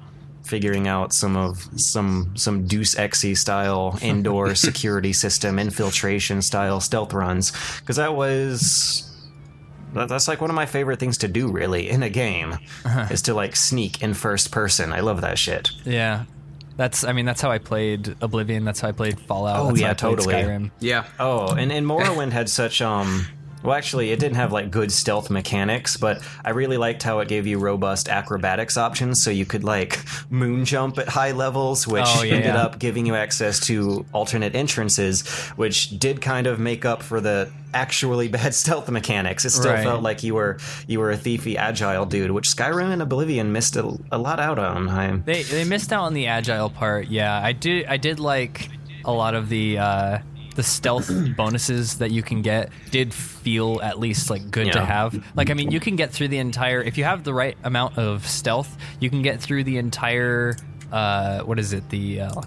figuring 0.43 0.87
out 0.87 1.13
some 1.13 1.37
of 1.37 1.69
some 1.79 2.31
some 2.35 2.65
Deuce 2.65 2.95
Exy 2.95 3.37
style 3.37 3.99
indoor 4.01 4.55
security 4.67 5.13
system 5.13 5.59
infiltration 5.59 6.41
style 6.41 6.79
stealth 6.79 7.13
runs 7.13 7.51
because 7.81 7.97
that 7.97 8.15
was 8.15 9.03
that, 9.03 9.10
that's 9.93 10.27
like 10.27 10.41
one 10.41 10.49
of 10.49 10.55
my 10.55 10.65
favorite 10.65 10.99
things 10.99 11.17
to 11.19 11.27
do 11.27 11.51
really 11.51 11.89
in 11.89 12.03
a 12.03 12.09
game 12.09 12.57
is 13.09 13.21
to 13.23 13.33
like 13.33 13.55
sneak 13.55 14.01
in 14.01 14.13
first 14.13 14.51
person. 14.51 14.93
I 14.93 15.01
love 15.01 15.21
that 15.21 15.37
shit. 15.37 15.71
Yeah. 15.85 16.25
That's 16.77 17.03
I 17.03 17.11
mean 17.13 17.25
that's 17.25 17.41
how 17.41 17.51
I 17.51 17.57
played 17.59 18.15
Oblivion. 18.21 18.63
That's 18.65 18.79
how 18.79 18.87
I 18.87 18.91
played 18.93 19.19
Fallout. 19.19 19.59
Oh, 19.59 19.67
that's 19.67 19.81
yeah, 19.81 19.87
how 19.87 19.91
I 19.91 19.95
totally. 19.95 20.33
Skyrim. 20.33 20.71
Yeah, 20.79 21.05
Oh, 21.19 21.53
and 21.53 21.71
and 21.71 21.85
Morrowind 21.85 22.31
had 22.39 22.49
such 22.49 22.81
um 22.81 23.27
well 23.63 23.73
actually 23.75 24.11
it 24.11 24.19
didn't 24.19 24.35
have 24.37 24.51
like 24.51 24.71
good 24.71 24.91
stealth 24.91 25.29
mechanics, 25.29 25.97
but 25.97 26.21
I 26.43 26.51
really 26.51 26.77
liked 26.77 27.03
how 27.03 27.19
it 27.19 27.27
gave 27.27 27.47
you 27.47 27.57
robust 27.59 28.09
acrobatics 28.09 28.77
options 28.77 29.21
so 29.23 29.29
you 29.29 29.45
could 29.45 29.63
like 29.63 29.99
moon 30.29 30.65
jump 30.65 30.97
at 30.97 31.07
high 31.09 31.31
levels, 31.31 31.87
which 31.87 32.05
Oh, 32.07 32.23
yeah, 32.23 32.35
ended 32.35 32.55
up 32.55 32.79
giving 32.79 33.05
you 33.05 33.15
access 33.15 33.59
to 33.67 34.05
alternate 34.13 34.55
entrances, 34.55 35.27
which 35.55 35.97
did 35.99 36.21
kind 36.21 36.47
of 36.47 36.59
make 36.59 36.85
up 36.85 37.03
for 37.03 37.21
the 37.21 37.49
actually 37.73 38.27
bad 38.37 38.53
stealth 38.53 38.89
mechanics. 38.89 39.45
It 39.45 39.51
still 39.51 39.71
Right. 39.73 39.83
felt 39.83 40.01
like 40.03 40.23
you 40.23 40.35
were 40.35 40.57
you 40.87 40.99
were 40.99 41.11
a 41.11 41.17
thiefy 41.17 41.55
agile 41.55 42.05
dude, 42.05 42.31
which 42.31 42.47
Skyrim 42.49 42.91
and 42.91 43.01
Oblivion 43.01 43.51
missed 43.51 43.75
a, 43.75 43.97
a 44.11 44.17
lot 44.17 44.39
out 44.39 44.59
on. 44.59 44.89
I, 44.89 45.15
They 45.17 45.43
they 45.43 45.63
missed 45.63 45.93
out 45.93 46.03
on 46.03 46.13
the 46.13 46.27
agile 46.27 46.69
part. 46.69 47.07
Yeah, 47.07 47.39
I 47.41 47.51
did 47.53 47.85
I 47.87 47.97
did 47.97 48.19
like 48.19 48.69
a 49.05 49.11
lot 49.11 49.33
of 49.33 49.49
the 49.49 49.77
uh, 49.79 50.19
the 50.55 50.63
stealth 50.63 51.09
bonuses 51.37 51.97
that 51.99 52.11
you 52.11 52.23
can 52.23 52.41
get. 52.41 52.69
Did 52.91 53.13
feel 53.13 53.79
at 53.81 53.99
least 53.99 54.29
like 54.29 54.51
good 54.51 54.71
to 54.73 54.83
have. 54.85 55.23
Like 55.35 55.49
I 55.49 55.53
mean, 55.53 55.71
you 55.71 55.79
can 55.79 55.95
get 55.95 56.11
through 56.11 56.27
the 56.29 56.37
entire 56.39 56.81
if 56.81 56.97
you 56.97 57.03
have 57.03 57.23
the 57.23 57.33
right 57.33 57.57
amount 57.63 57.97
of 57.97 58.27
stealth, 58.27 58.77
you 58.99 59.09
can 59.09 59.21
get 59.21 59.41
through 59.41 59.63
the 59.63 59.77
entire 59.77 60.55
uh, 60.91 61.41
what 61.43 61.57
is 61.59 61.73
it 61.73 61.89
the 61.89 62.21
uh, 62.21 62.41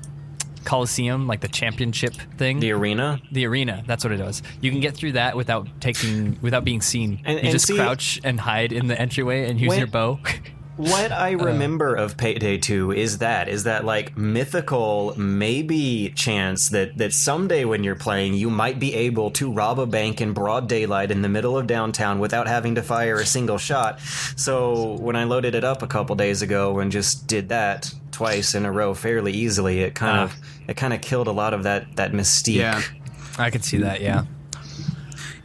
Coliseum, 0.64 1.26
like 1.26 1.40
the 1.40 1.48
championship 1.48 2.14
thing. 2.38 2.58
the 2.60 2.72
arena. 2.72 3.20
The 3.32 3.46
arena, 3.46 3.84
that's 3.86 4.02
what 4.02 4.12
it 4.14 4.20
was. 4.20 4.42
You 4.62 4.70
can 4.70 4.80
get 4.80 4.96
through 4.96 5.12
that 5.12 5.36
without 5.36 5.68
taking, 5.80 6.38
without 6.40 6.64
being 6.64 6.80
seen. 6.80 7.20
And- 7.24 7.34
you 7.36 7.42
and 7.42 7.50
just 7.50 7.66
see- 7.66 7.76
crouch 7.76 8.18
and 8.24 8.40
hide 8.40 8.72
in 8.72 8.86
the 8.86 8.98
entryway 8.98 9.48
and 9.48 9.60
use 9.60 9.68
When- 9.68 9.78
your 9.78 9.88
bow. 9.88 10.20
What 10.76 11.12
I 11.12 11.32
remember 11.32 11.94
of 11.94 12.16
Payday 12.16 12.58
2 12.58 12.90
is 12.90 13.18
that 13.18 13.48
is 13.48 13.62
that 13.62 13.84
like 13.84 14.16
mythical 14.16 15.14
maybe 15.16 16.12
chance 16.16 16.70
that 16.70 16.98
that 16.98 17.12
someday 17.12 17.64
when 17.64 17.84
you're 17.84 17.94
playing 17.94 18.34
you 18.34 18.50
might 18.50 18.80
be 18.80 18.92
able 18.94 19.30
to 19.32 19.52
rob 19.52 19.78
a 19.78 19.86
bank 19.86 20.20
in 20.20 20.32
broad 20.32 20.68
daylight 20.68 21.12
in 21.12 21.22
the 21.22 21.28
middle 21.28 21.56
of 21.56 21.68
downtown 21.68 22.18
without 22.18 22.48
having 22.48 22.74
to 22.74 22.82
fire 22.82 23.16
a 23.20 23.24
single 23.26 23.56
shot. 23.56 24.00
So 24.34 24.94
when 24.94 25.14
I 25.14 25.22
loaded 25.24 25.54
it 25.54 25.62
up 25.62 25.82
a 25.82 25.86
couple 25.86 26.16
days 26.16 26.42
ago 26.42 26.80
and 26.80 26.90
just 26.90 27.28
did 27.28 27.50
that 27.50 27.94
twice 28.10 28.56
in 28.56 28.64
a 28.66 28.72
row 28.72 28.94
fairly 28.94 29.32
easily, 29.32 29.80
it 29.82 29.94
kind 29.94 30.18
Ah. 30.18 30.24
of 30.24 30.34
it 30.66 30.76
kind 30.76 30.92
of 30.92 31.00
killed 31.00 31.28
a 31.28 31.32
lot 31.32 31.54
of 31.54 31.62
that 31.62 31.94
that 31.94 32.10
mystique. 32.12 32.56
yeah, 32.56 32.82
I 33.38 33.50
could 33.50 33.64
see 33.64 33.76
that. 33.78 34.00
Yeah. 34.00 34.24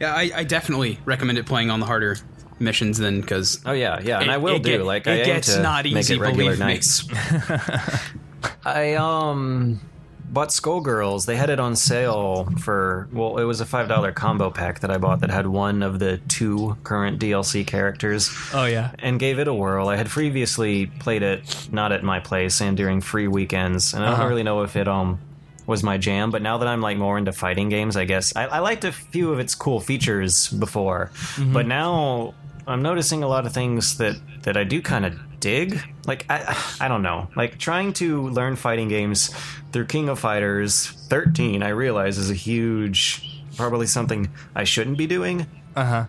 yeah. 0.00 0.12
I, 0.12 0.30
I 0.34 0.42
definitely 0.44 0.98
recommend 1.04 1.38
it 1.38 1.46
playing 1.46 1.70
on 1.70 1.78
the 1.78 1.86
harder 1.86 2.16
missions 2.60 2.98
then 2.98 3.20
because 3.20 3.60
Oh 3.66 3.72
yeah, 3.72 4.00
yeah, 4.02 4.20
and 4.20 4.30
It- 4.30 4.34
I 4.34 4.36
will 4.36 4.56
it 4.56 4.62
do. 4.62 4.78
get- 4.78 4.84
like 4.84 5.06
it 5.06 5.22
I 5.22 5.24
gets 5.24 5.54
to 5.54 5.62
not 5.62 5.84
make 5.84 5.96
easy, 5.96 6.14
it 6.14 6.20
regular 6.20 6.56
believe 6.56 6.60
me. 6.60 6.66
nights. 6.66 7.04
I 8.64 8.94
um 8.94 9.80
bought 10.28 10.50
Skullgirls. 10.50 11.26
They 11.26 11.36
had 11.36 11.50
it 11.50 11.58
on 11.58 11.74
sale 11.76 12.48
for 12.58 13.08
well, 13.12 13.38
it 13.38 13.44
was 13.44 13.60
a 13.60 13.66
five 13.66 13.88
dollar 13.88 14.12
combo 14.12 14.50
pack 14.50 14.80
that 14.80 14.90
I 14.90 14.98
bought 14.98 15.20
that 15.20 15.30
had 15.30 15.46
one 15.46 15.82
of 15.82 15.98
the 15.98 16.18
two 16.28 16.76
current 16.84 17.18
DLC 17.20 17.66
characters. 17.66 18.30
Oh 18.54 18.64
yeah. 18.66 18.92
and 19.00 19.18
gave 19.18 19.38
it 19.38 19.48
a 19.48 19.54
whirl. 19.54 19.88
I 19.88 19.96
had 19.96 20.08
previously 20.08 20.86
played 20.86 21.22
it 21.22 21.68
not 21.72 21.92
at 21.92 22.02
my 22.02 22.20
place 22.20 22.60
and 22.60 22.76
during 22.76 23.00
free 23.00 23.28
weekends, 23.28 23.92
and 23.94 24.04
I 24.04 24.08
Uh-huh. 24.08 24.22
don't 24.22 24.28
really 24.30 24.42
know 24.44 24.62
if 24.62 24.76
it 24.76 24.86
um 24.88 25.18
was 25.66 25.82
my 25.82 25.98
jam. 25.98 26.30
But 26.30 26.42
now 26.42 26.58
that 26.58 26.68
I'm 26.68 26.80
like 26.80 26.96
more 26.96 27.18
into 27.18 27.32
fighting 27.32 27.68
games, 27.68 27.96
I 27.96 28.04
guess 28.04 28.34
I, 28.36 28.46
I 28.46 28.58
liked 28.60 28.84
a 28.84 28.92
few 28.92 29.32
of 29.32 29.38
its 29.40 29.54
cool 29.54 29.80
features 29.80 30.48
before, 30.48 31.10
Mm-hmm. 31.36 31.52
but 31.52 31.66
now 31.66 32.34
I'm 32.70 32.82
noticing 32.82 33.22
a 33.22 33.28
lot 33.28 33.46
of 33.46 33.52
things 33.52 33.98
that 33.98 34.16
that 34.42 34.56
I 34.56 34.64
do 34.64 34.80
kind 34.82 35.04
of 35.06 35.14
dig. 35.40 35.80
Like 36.06 36.24
I 36.30 36.56
I 36.80 36.88
don't 36.88 37.02
know, 37.02 37.28
like 37.36 37.58
trying 37.58 37.92
to 37.94 38.28
learn 38.28 38.56
fighting 38.56 38.88
games 38.88 39.28
through 39.72 39.86
King 39.86 40.08
of 40.08 40.18
Fighters 40.18 40.86
13. 41.08 41.62
I 41.62 41.68
realize 41.68 42.18
is 42.18 42.30
a 42.30 42.34
huge, 42.34 43.42
probably 43.56 43.86
something 43.86 44.28
I 44.54 44.64
shouldn't 44.64 44.98
be 44.98 45.06
doing 45.06 45.46
Uh 45.76 45.84
huh. 45.84 46.04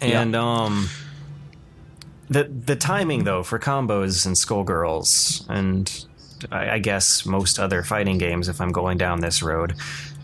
and 0.00 0.34
um 0.36 0.88
the 2.30 2.44
the 2.44 2.76
timing 2.76 3.24
though 3.24 3.42
for 3.42 3.58
combos 3.58 4.26
and 4.26 4.36
skullgirls 4.36 5.48
and 5.48 6.06
I, 6.52 6.70
I 6.72 6.78
guess 6.78 7.24
most 7.26 7.58
other 7.58 7.82
fighting 7.82 8.18
games 8.18 8.48
if 8.48 8.60
i'm 8.60 8.70
going 8.70 8.98
down 8.98 9.20
this 9.20 9.42
road 9.42 9.74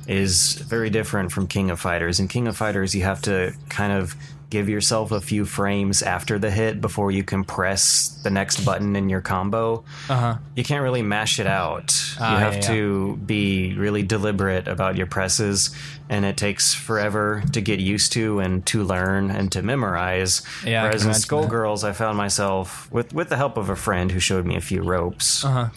is 0.06 0.54
very 0.56 0.90
different 0.90 1.32
from 1.32 1.46
king 1.46 1.70
of 1.70 1.80
fighters 1.80 2.20
in 2.20 2.28
king 2.28 2.46
of 2.46 2.56
fighters 2.56 2.94
you 2.94 3.02
have 3.04 3.22
to 3.22 3.52
kind 3.68 3.92
of 3.92 4.14
give 4.56 4.68
yourself 4.76 5.12
a 5.12 5.20
few 5.20 5.44
frames 5.44 6.02
after 6.02 6.38
the 6.38 6.50
hit 6.50 6.80
before 6.80 7.10
you 7.18 7.24
can 7.24 7.42
press 7.44 7.84
the 8.24 8.30
next 8.30 8.64
button 8.64 8.96
in 9.00 9.08
your 9.14 9.20
combo 9.32 9.64
Uh 10.08 10.16
huh. 10.24 10.34
you 10.56 10.64
can't 10.70 10.82
really 10.86 11.02
mash 11.16 11.34
it 11.42 11.46
out. 11.62 11.88
Ah, 12.20 12.32
you 12.32 12.38
have 12.46 12.54
yeah, 12.56 12.72
to 12.72 13.16
be 13.26 13.74
really 13.84 14.02
deliberate 14.16 14.66
about 14.68 14.96
your 14.96 15.06
presses, 15.16 15.70
and 16.08 16.24
it 16.24 16.36
takes 16.36 16.64
forever 16.86 17.42
to 17.54 17.60
get 17.60 17.78
used 17.94 18.12
to 18.12 18.38
and 18.44 18.64
to 18.66 18.78
learn 18.94 19.30
and 19.30 19.50
to 19.52 19.60
memorize. 19.62 20.42
Yeah, 20.64 20.82
Whereas 20.84 21.04
in 21.04 21.12
Skullgirls, 21.12 21.82
I 21.84 21.92
found 21.92 22.16
myself 22.16 22.88
with 22.92 23.12
with 23.18 23.28
the 23.28 23.36
help 23.36 23.56
of 23.56 23.68
a 23.70 23.76
friend 23.76 24.10
who 24.12 24.20
showed 24.20 24.44
me 24.46 24.54
a 24.56 24.60
few 24.70 24.82
ropes. 24.94 25.44
Uh 25.44 25.50
huh. 25.50 25.68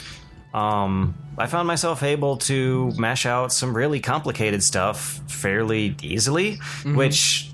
Um, 0.53 1.15
I 1.37 1.45
found 1.47 1.67
myself 1.67 2.01
able 2.03 2.37
to 2.49 2.91
mash 2.97 3.25
out 3.25 3.51
some 3.51 3.75
really 3.77 3.99
complicated 3.99 4.61
stuff 4.63 5.21
fairly 5.27 5.95
easily, 6.01 6.57
Mm-hmm. 6.57 6.95
which 6.97 7.51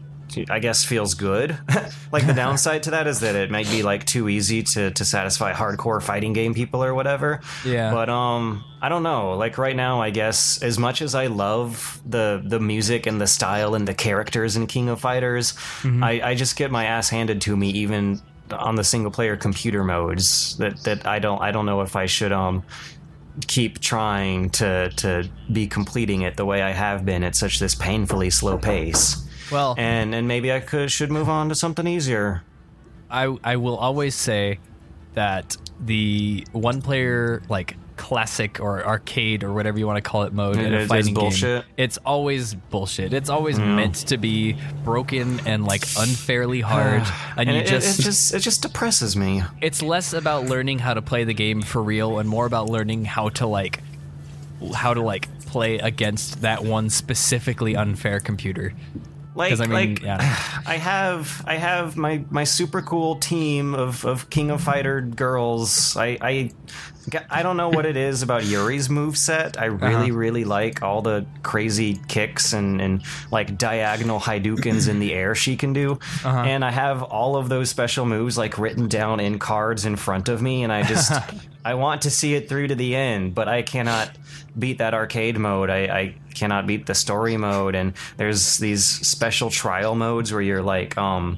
I 0.49 0.59
guess 0.59 0.83
feels 0.83 1.13
good. 1.13 1.57
like 2.11 2.25
the 2.25 2.33
downside 2.33 2.83
to 2.83 2.91
that 2.91 3.07
is 3.07 3.19
that 3.21 3.35
it 3.35 3.51
might 3.51 3.69
be 3.69 3.83
like 3.83 4.05
too 4.05 4.29
easy 4.29 4.63
to 4.63 4.91
to 4.91 5.05
satisfy 5.05 5.53
hardcore 5.53 6.01
fighting 6.01 6.33
game 6.33 6.53
people 6.53 6.83
or 6.83 6.93
whatever. 6.93 7.41
Yeah. 7.65 7.91
But 7.91 8.09
um, 8.09 8.63
I 8.81 8.89
don't 8.89 9.03
know. 9.03 9.33
Like 9.33 9.57
right 9.57 9.75
now, 9.75 10.01
I 10.01 10.09
guess 10.09 10.61
as 10.61 10.77
much 10.79 11.01
as 11.01 11.15
I 11.15 11.27
love 11.27 12.01
the 12.05 12.41
the 12.45 12.59
music 12.59 13.05
and 13.05 13.19
the 13.21 13.27
style 13.27 13.75
and 13.75 13.87
the 13.87 13.93
characters 13.93 14.55
in 14.55 14.67
King 14.67 14.89
of 14.89 14.99
Fighters, 14.99 15.53
Mm-hmm. 15.83 16.03
I, 16.03 16.29
I 16.29 16.35
just 16.35 16.55
get 16.55 16.71
my 16.71 16.85
ass 16.85 17.09
handed 17.09 17.41
to 17.41 17.55
me 17.57 17.69
even 17.69 18.21
on 18.51 18.75
the 18.75 18.83
single 18.83 19.11
player 19.11 19.35
computer 19.35 19.83
modes 19.83 20.57
that 20.57 20.77
that 20.83 21.05
I 21.07 21.19
don't 21.19 21.41
I 21.41 21.51
don't 21.51 21.65
know 21.65 21.81
if 21.81 21.95
I 21.95 22.05
should 22.05 22.31
um 22.31 22.63
keep 23.47 23.79
trying 23.79 24.49
to 24.51 24.89
to 24.97 25.29
be 25.51 25.67
completing 25.67 26.21
it 26.21 26.37
the 26.37 26.45
way 26.45 26.61
I 26.61 26.71
have 26.71 27.05
been 27.05 27.23
at 27.23 27.35
such 27.35 27.59
this 27.59 27.75
painfully 27.75 28.29
slow 28.29 28.57
pace. 28.57 29.27
Well, 29.53 29.75
And 29.77 30.13
and 30.15 30.27
maybe 30.27 30.51
I 30.51 30.59
could 30.59 30.91
should 30.91 31.11
move 31.11 31.29
on 31.29 31.49
to 31.49 31.55
something 31.55 31.87
easier. 31.87 32.43
I 33.09 33.35
I 33.43 33.55
will 33.57 33.77
always 33.77 34.15
say 34.15 34.59
that 35.13 35.55
the 35.79 36.45
one 36.51 36.81
player 36.81 37.41
like 37.47 37.77
classic 37.95 38.59
or 38.59 38.83
arcade 38.83 39.43
or 39.43 39.53
whatever 39.53 39.77
you 39.77 39.85
want 39.85 39.97
to 39.97 40.01
call 40.01 40.23
it 40.23 40.33
mode 40.33 40.57
It 40.57 40.65
in 40.65 40.73
a 40.73 40.87
fighting 40.87 41.13
game 41.13 41.61
it's 41.77 41.99
always 41.99 42.55
bullshit 42.55 43.13
it's 43.13 43.29
always 43.29 43.59
meant 43.59 43.95
to 44.07 44.17
be 44.17 44.57
broken 44.83 45.39
and 45.45 45.63
like 45.63 45.83
unfairly 45.99 46.59
hard 46.71 47.03
and, 47.37 47.47
And 47.47 47.49
you 47.51 47.57
it- 47.61 47.67
just, 47.67 47.99
it 47.99 48.01
just 48.03 48.33
it 48.33 48.39
just 48.39 48.63
depresses 48.63 49.15
me. 49.15 49.43
it's 49.61 49.83
less 49.83 50.11
about 50.13 50.45
learning 50.45 50.79
how 50.79 50.95
to 50.95 51.03
play 51.03 51.23
the 51.23 51.35
game 51.35 51.61
for 51.61 51.83
real 51.83 52.17
and 52.17 52.27
more 52.27 52.47
about 52.47 52.67
learning 52.67 53.05
how 53.05 53.29
to 53.29 53.45
like 53.45 53.81
how 54.73 54.95
to 54.95 55.01
like 55.01 55.27
play 55.45 55.77
against 55.77 56.41
that 56.41 56.63
one 56.63 56.89
specifically 56.89 57.75
unfair 57.75 58.19
computer 58.19 58.73
Like, 59.35 59.59
I 59.59 59.65
mean, 59.65 59.95
like 59.95 60.01
yeah. 60.01 60.17
I 60.65 60.77
have 60.77 61.43
I 61.45 61.55
have 61.55 61.97
my 61.97 62.23
my 62.29 62.43
super 62.43 62.81
cool 62.81 63.15
team 63.17 63.73
of, 63.73 64.05
of 64.05 64.29
King 64.29 64.51
of 64.51 64.61
Fighter 64.61 65.01
girls. 65.01 65.97
I, 65.97 66.17
I 66.21 66.51
I 67.29 67.43
don't 67.43 67.57
know 67.57 67.69
what 67.69 67.85
it 67.85 67.97
is 67.97 68.21
about 68.21 68.43
Yuri's 68.45 68.89
move 68.89 69.17
set. 69.17 69.59
I 69.59 69.65
really 69.65 69.93
Uh-huh. 70.09 70.13
really 70.13 70.43
like 70.45 70.81
all 70.81 71.01
the 71.01 71.25
crazy 71.43 71.99
kicks 72.07 72.53
and, 72.53 72.79
and 72.81 73.03
like 73.31 73.57
diagonal 73.57 74.19
Hadoukens 74.19 74.87
in 74.87 74.99
the 74.99 75.13
air 75.21 75.35
she 75.35 75.55
can 75.57 75.73
do. 75.73 75.99
Uh-huh. 76.23 76.29
And 76.45 76.63
I 76.63 76.71
have 76.71 77.03
all 77.03 77.35
of 77.35 77.49
those 77.49 77.69
special 77.69 78.05
moves 78.05 78.37
like 78.37 78.57
written 78.57 78.87
down 78.87 79.19
in 79.19 79.39
cards 79.39 79.85
in 79.85 79.95
front 79.95 80.29
of 80.29 80.41
me 80.41 80.63
and 80.63 80.71
I 80.71 80.83
just 80.83 81.11
I 81.65 81.75
want 81.75 82.01
to 82.03 82.09
see 82.09 82.35
it 82.35 82.49
through 82.49 82.67
to 82.67 82.75
the 82.75 82.95
end, 82.95 83.33
but 83.35 83.47
I 83.47 83.61
cannot 83.61 84.11
beat 84.57 84.79
that 84.79 84.93
arcade 84.93 85.37
mode. 85.37 85.69
I, 85.69 85.77
I 85.85 86.15
cannot 86.35 86.67
beat 86.67 86.85
the 86.87 86.93
story 86.93 87.37
mode, 87.37 87.73
and 87.73 87.93
there's 88.17 88.57
these 88.57 88.83
special 88.85 89.49
trial 89.49 89.95
modes 89.95 90.33
where 90.33 90.41
you're 90.41 90.61
like 90.61 90.97
um 90.97 91.37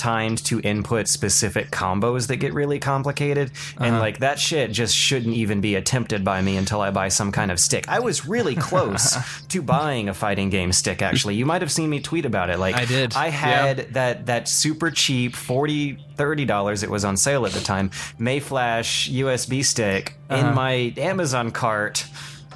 timed 0.00 0.38
to 0.46 0.58
input 0.60 1.06
specific 1.08 1.70
combos 1.70 2.26
that 2.28 2.36
get 2.36 2.54
really 2.54 2.78
complicated 2.78 3.50
and 3.78 3.98
like 3.98 4.18
that 4.20 4.38
shit 4.38 4.72
just 4.72 4.96
shouldn't 4.96 5.34
even 5.36 5.60
be 5.60 5.74
attempted 5.74 6.24
by 6.24 6.40
me 6.40 6.56
until 6.56 6.80
I 6.80 6.90
buy 6.90 7.08
some 7.08 7.30
kind 7.30 7.50
of 7.50 7.60
stick. 7.60 7.86
I 7.86 8.00
was 8.00 8.26
really 8.26 8.54
close 8.54 9.16
to 9.48 9.60
buying 9.60 10.08
a 10.08 10.14
fighting 10.14 10.48
game 10.48 10.72
stick 10.72 11.02
actually. 11.02 11.34
You 11.34 11.44
might 11.44 11.60
have 11.60 11.70
seen 11.70 11.90
me 11.90 12.00
tweet 12.00 12.24
about 12.24 12.48
it 12.48 12.58
like 12.58 12.76
I 12.76 12.86
did. 12.86 13.14
I 13.14 13.28
had 13.28 13.92
that 13.94 14.24
that 14.26 14.48
super 14.48 14.90
cheap 14.90 15.36
40 15.36 15.98
30 16.16 16.44
dollars 16.46 16.82
it 16.82 16.90
was 16.90 17.04
on 17.04 17.16
sale 17.16 17.44
at 17.44 17.52
the 17.52 17.60
time 17.60 17.90
Mayflash 18.18 19.12
USB 19.12 19.64
stick 19.64 20.14
Uh-huh. 20.30 20.48
in 20.48 20.54
my 20.54 20.94
Amazon 20.96 21.50
cart 21.50 22.06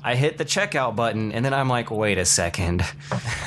I 0.04 0.14
hit 0.16 0.36
the 0.36 0.44
checkout 0.44 0.94
button 0.94 1.32
and 1.32 1.42
then 1.44 1.54
I'm 1.54 1.68
like, 1.68 1.90
wait 1.90 2.18
a 2.18 2.24
second. 2.26 2.84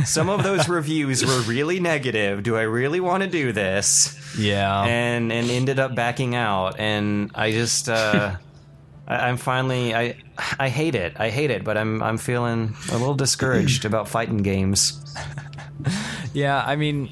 Some 0.05 0.27
of 0.27 0.41
those 0.43 0.67
reviews 0.67 1.23
were 1.23 1.39
really 1.41 1.79
negative. 1.79 2.41
Do 2.41 2.57
I 2.57 2.63
really 2.63 2.99
want 2.99 3.21
to 3.23 3.29
do 3.29 3.51
this? 3.51 4.17
yeah 4.37 4.83
And 4.83 5.31
and 5.31 5.49
ended 5.49 5.79
up 5.79 5.93
backing 5.95 6.33
out. 6.35 6.79
And 6.79 7.31
I 7.35 7.51
just 7.51 7.87
uh 7.89 8.35
I, 9.07 9.29
I'm 9.29 9.37
finally 9.37 9.93
I 9.93 10.17
I 10.57 10.69
hate 10.69 10.95
it. 10.95 11.13
I 11.19 11.29
hate 11.29 11.51
it, 11.51 11.63
but 11.63 11.77
I'm 11.77 12.01
I'm 12.01 12.17
feeling 12.17 12.75
a 12.91 12.97
little 12.97 13.15
discouraged 13.15 13.85
about 13.85 14.09
fighting 14.09 14.39
games. 14.39 15.03
Yeah, 16.33 16.63
I 16.63 16.75
mean, 16.75 17.09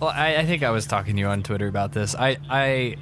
well, 0.00 0.10
I, 0.10 0.36
I 0.36 0.44
think 0.44 0.62
I 0.62 0.70
was 0.70 0.86
talking 0.86 1.14
to 1.14 1.20
you 1.20 1.28
on 1.28 1.42
Twitter 1.42 1.66
about 1.66 1.92
this. 1.92 2.14
I, 2.14 2.36
I, 2.50 2.96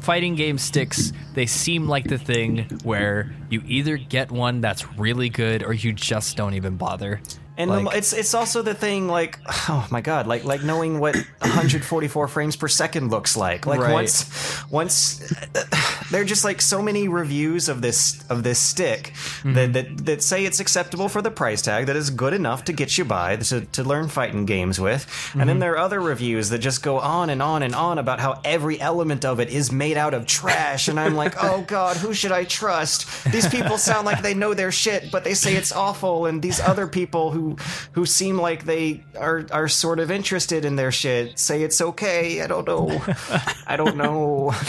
fighting 0.00 0.34
game 0.34 0.58
sticks, 0.58 1.12
they 1.34 1.46
seem 1.46 1.88
like 1.88 2.08
the 2.08 2.18
thing 2.18 2.66
where 2.84 3.32
you 3.48 3.62
either 3.66 3.96
get 3.96 4.30
one 4.30 4.60
that's 4.60 4.92
really 4.98 5.28
good 5.28 5.62
or 5.62 5.72
you 5.72 5.92
just 5.92 6.36
don't 6.36 6.54
even 6.54 6.76
bother. 6.76 7.20
And 7.60 7.70
Like- 7.70 7.90
the, 7.90 7.98
it's 7.98 8.12
it's 8.12 8.34
also 8.34 8.62
the 8.62 8.74
thing 8.74 9.06
like 9.06 9.38
oh 9.68 9.86
my 9.90 10.00
god 10.00 10.26
like 10.26 10.44
like 10.44 10.62
knowing 10.62 10.98
what 10.98 11.14
144 11.40 12.28
frames 12.28 12.56
per 12.56 12.68
second 12.68 13.10
looks 13.10 13.36
like. 13.36 13.66
Like 13.66 13.80
Right. 13.80 13.92
once 13.92 14.64
once 14.70 15.18
there 16.10 16.22
are 16.22 16.24
just 16.24 16.44
like 16.44 16.62
so 16.62 16.80
many 16.80 17.08
reviews 17.08 17.68
of 17.68 17.82
this 17.82 18.24
of 18.30 18.42
this 18.42 18.58
stick 18.58 19.12
mm-hmm. 19.14 19.54
that, 19.54 19.72
that 19.74 20.06
that 20.06 20.22
say 20.22 20.44
it's 20.44 20.60
acceptable 20.60 21.08
for 21.08 21.20
the 21.20 21.30
price 21.30 21.60
tag 21.62 21.86
that 21.86 21.96
is 21.96 22.10
good 22.10 22.32
enough 22.32 22.64
to 22.64 22.72
get 22.72 22.96
you 22.96 23.04
by 23.04 23.36
to, 23.36 23.60
to 23.60 23.84
learn 23.84 24.08
fighting 24.08 24.46
games 24.46 24.80
with. 24.80 25.06
And 25.32 25.42
then 25.42 25.48
mm-hmm. 25.48 25.58
there 25.60 25.72
are 25.72 25.78
other 25.78 26.00
reviews 26.00 26.48
that 26.50 26.58
just 26.58 26.82
go 26.82 26.98
on 26.98 27.30
and 27.30 27.42
on 27.42 27.62
and 27.62 27.74
on 27.74 27.98
about 27.98 28.20
how 28.20 28.40
every 28.44 28.80
element 28.80 29.24
of 29.24 29.38
it 29.40 29.50
is 29.50 29.70
made 29.70 29.96
out 29.96 30.14
of 30.14 30.26
trash. 30.26 30.88
And 30.88 30.98
I'm 30.98 31.14
like 31.14 31.34
oh 31.42 31.62
god 31.66 31.96
who 31.98 32.14
should 32.14 32.32
I 32.32 32.44
trust? 32.44 33.06
These 33.30 33.48
people 33.48 33.76
sound 33.76 34.06
like 34.06 34.22
they 34.22 34.34
know 34.34 34.54
their 34.54 34.72
shit 34.72 35.10
but 35.12 35.24
they 35.24 35.34
say 35.34 35.56
it's 35.56 35.72
awful. 35.72 36.26
And 36.26 36.40
these 36.40 36.60
other 36.60 36.86
people 36.86 37.30
who 37.30 37.49
who 37.92 38.06
seem 38.06 38.38
like 38.38 38.64
they 38.64 39.04
are 39.18 39.46
are 39.52 39.68
sort 39.68 39.98
of 39.98 40.10
interested 40.10 40.64
in 40.64 40.76
their 40.76 40.92
shit 40.92 41.38
say 41.38 41.62
it's 41.62 41.80
okay 41.80 42.42
I 42.42 42.46
don't 42.46 42.66
know 42.66 43.02
I 43.66 43.76
don't 43.76 43.96
know 43.96 44.52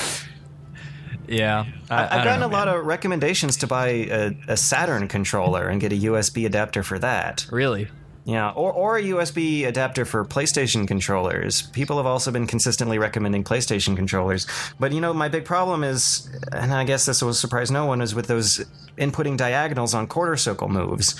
Yeah, 1.27 1.65
I, 1.89 2.17
I've 2.17 2.25
gotten 2.25 2.43
a 2.43 2.47
lot 2.47 2.67
of 2.67 2.85
recommendations 2.85 3.55
to 3.57 3.67
buy 3.67 3.88
a, 3.88 4.35
a 4.50 4.57
Saturn 4.57 5.07
controller 5.07 5.69
and 5.69 5.79
get 5.79 5.93
a 5.93 5.95
USB 5.95 6.45
adapter 6.45 6.83
for 6.83 7.00
that. 7.00 7.47
really. 7.51 7.88
Yeah, 8.23 8.51
or, 8.51 8.71
or 8.71 8.97
a 8.97 9.01
USB 9.01 9.65
adapter 9.65 10.05
for 10.05 10.23
PlayStation 10.23 10.88
controllers. 10.88 11.63
People 11.63 11.97
have 11.97 12.05
also 12.05 12.31
been 12.31 12.45
consistently 12.45 13.00
recommending 13.00 13.43
PlayStation 13.43 13.95
controllers. 13.95 14.45
But 14.79 14.91
you 14.91 15.01
know, 15.01 15.11
my 15.11 15.27
big 15.27 15.43
problem 15.43 15.83
is, 15.83 16.29
and 16.51 16.71
I 16.71 16.83
guess 16.83 17.05
this 17.05 17.23
will 17.23 17.33
surprise 17.33 17.71
no 17.71 17.88
one, 17.88 18.00
is 18.00 18.13
with 18.13 18.27
those 18.27 18.63
inputting 18.97 19.38
diagonals 19.38 19.95
on 19.95 20.05
quarter 20.05 20.38
circle 20.38 20.69
moves. 20.69 21.15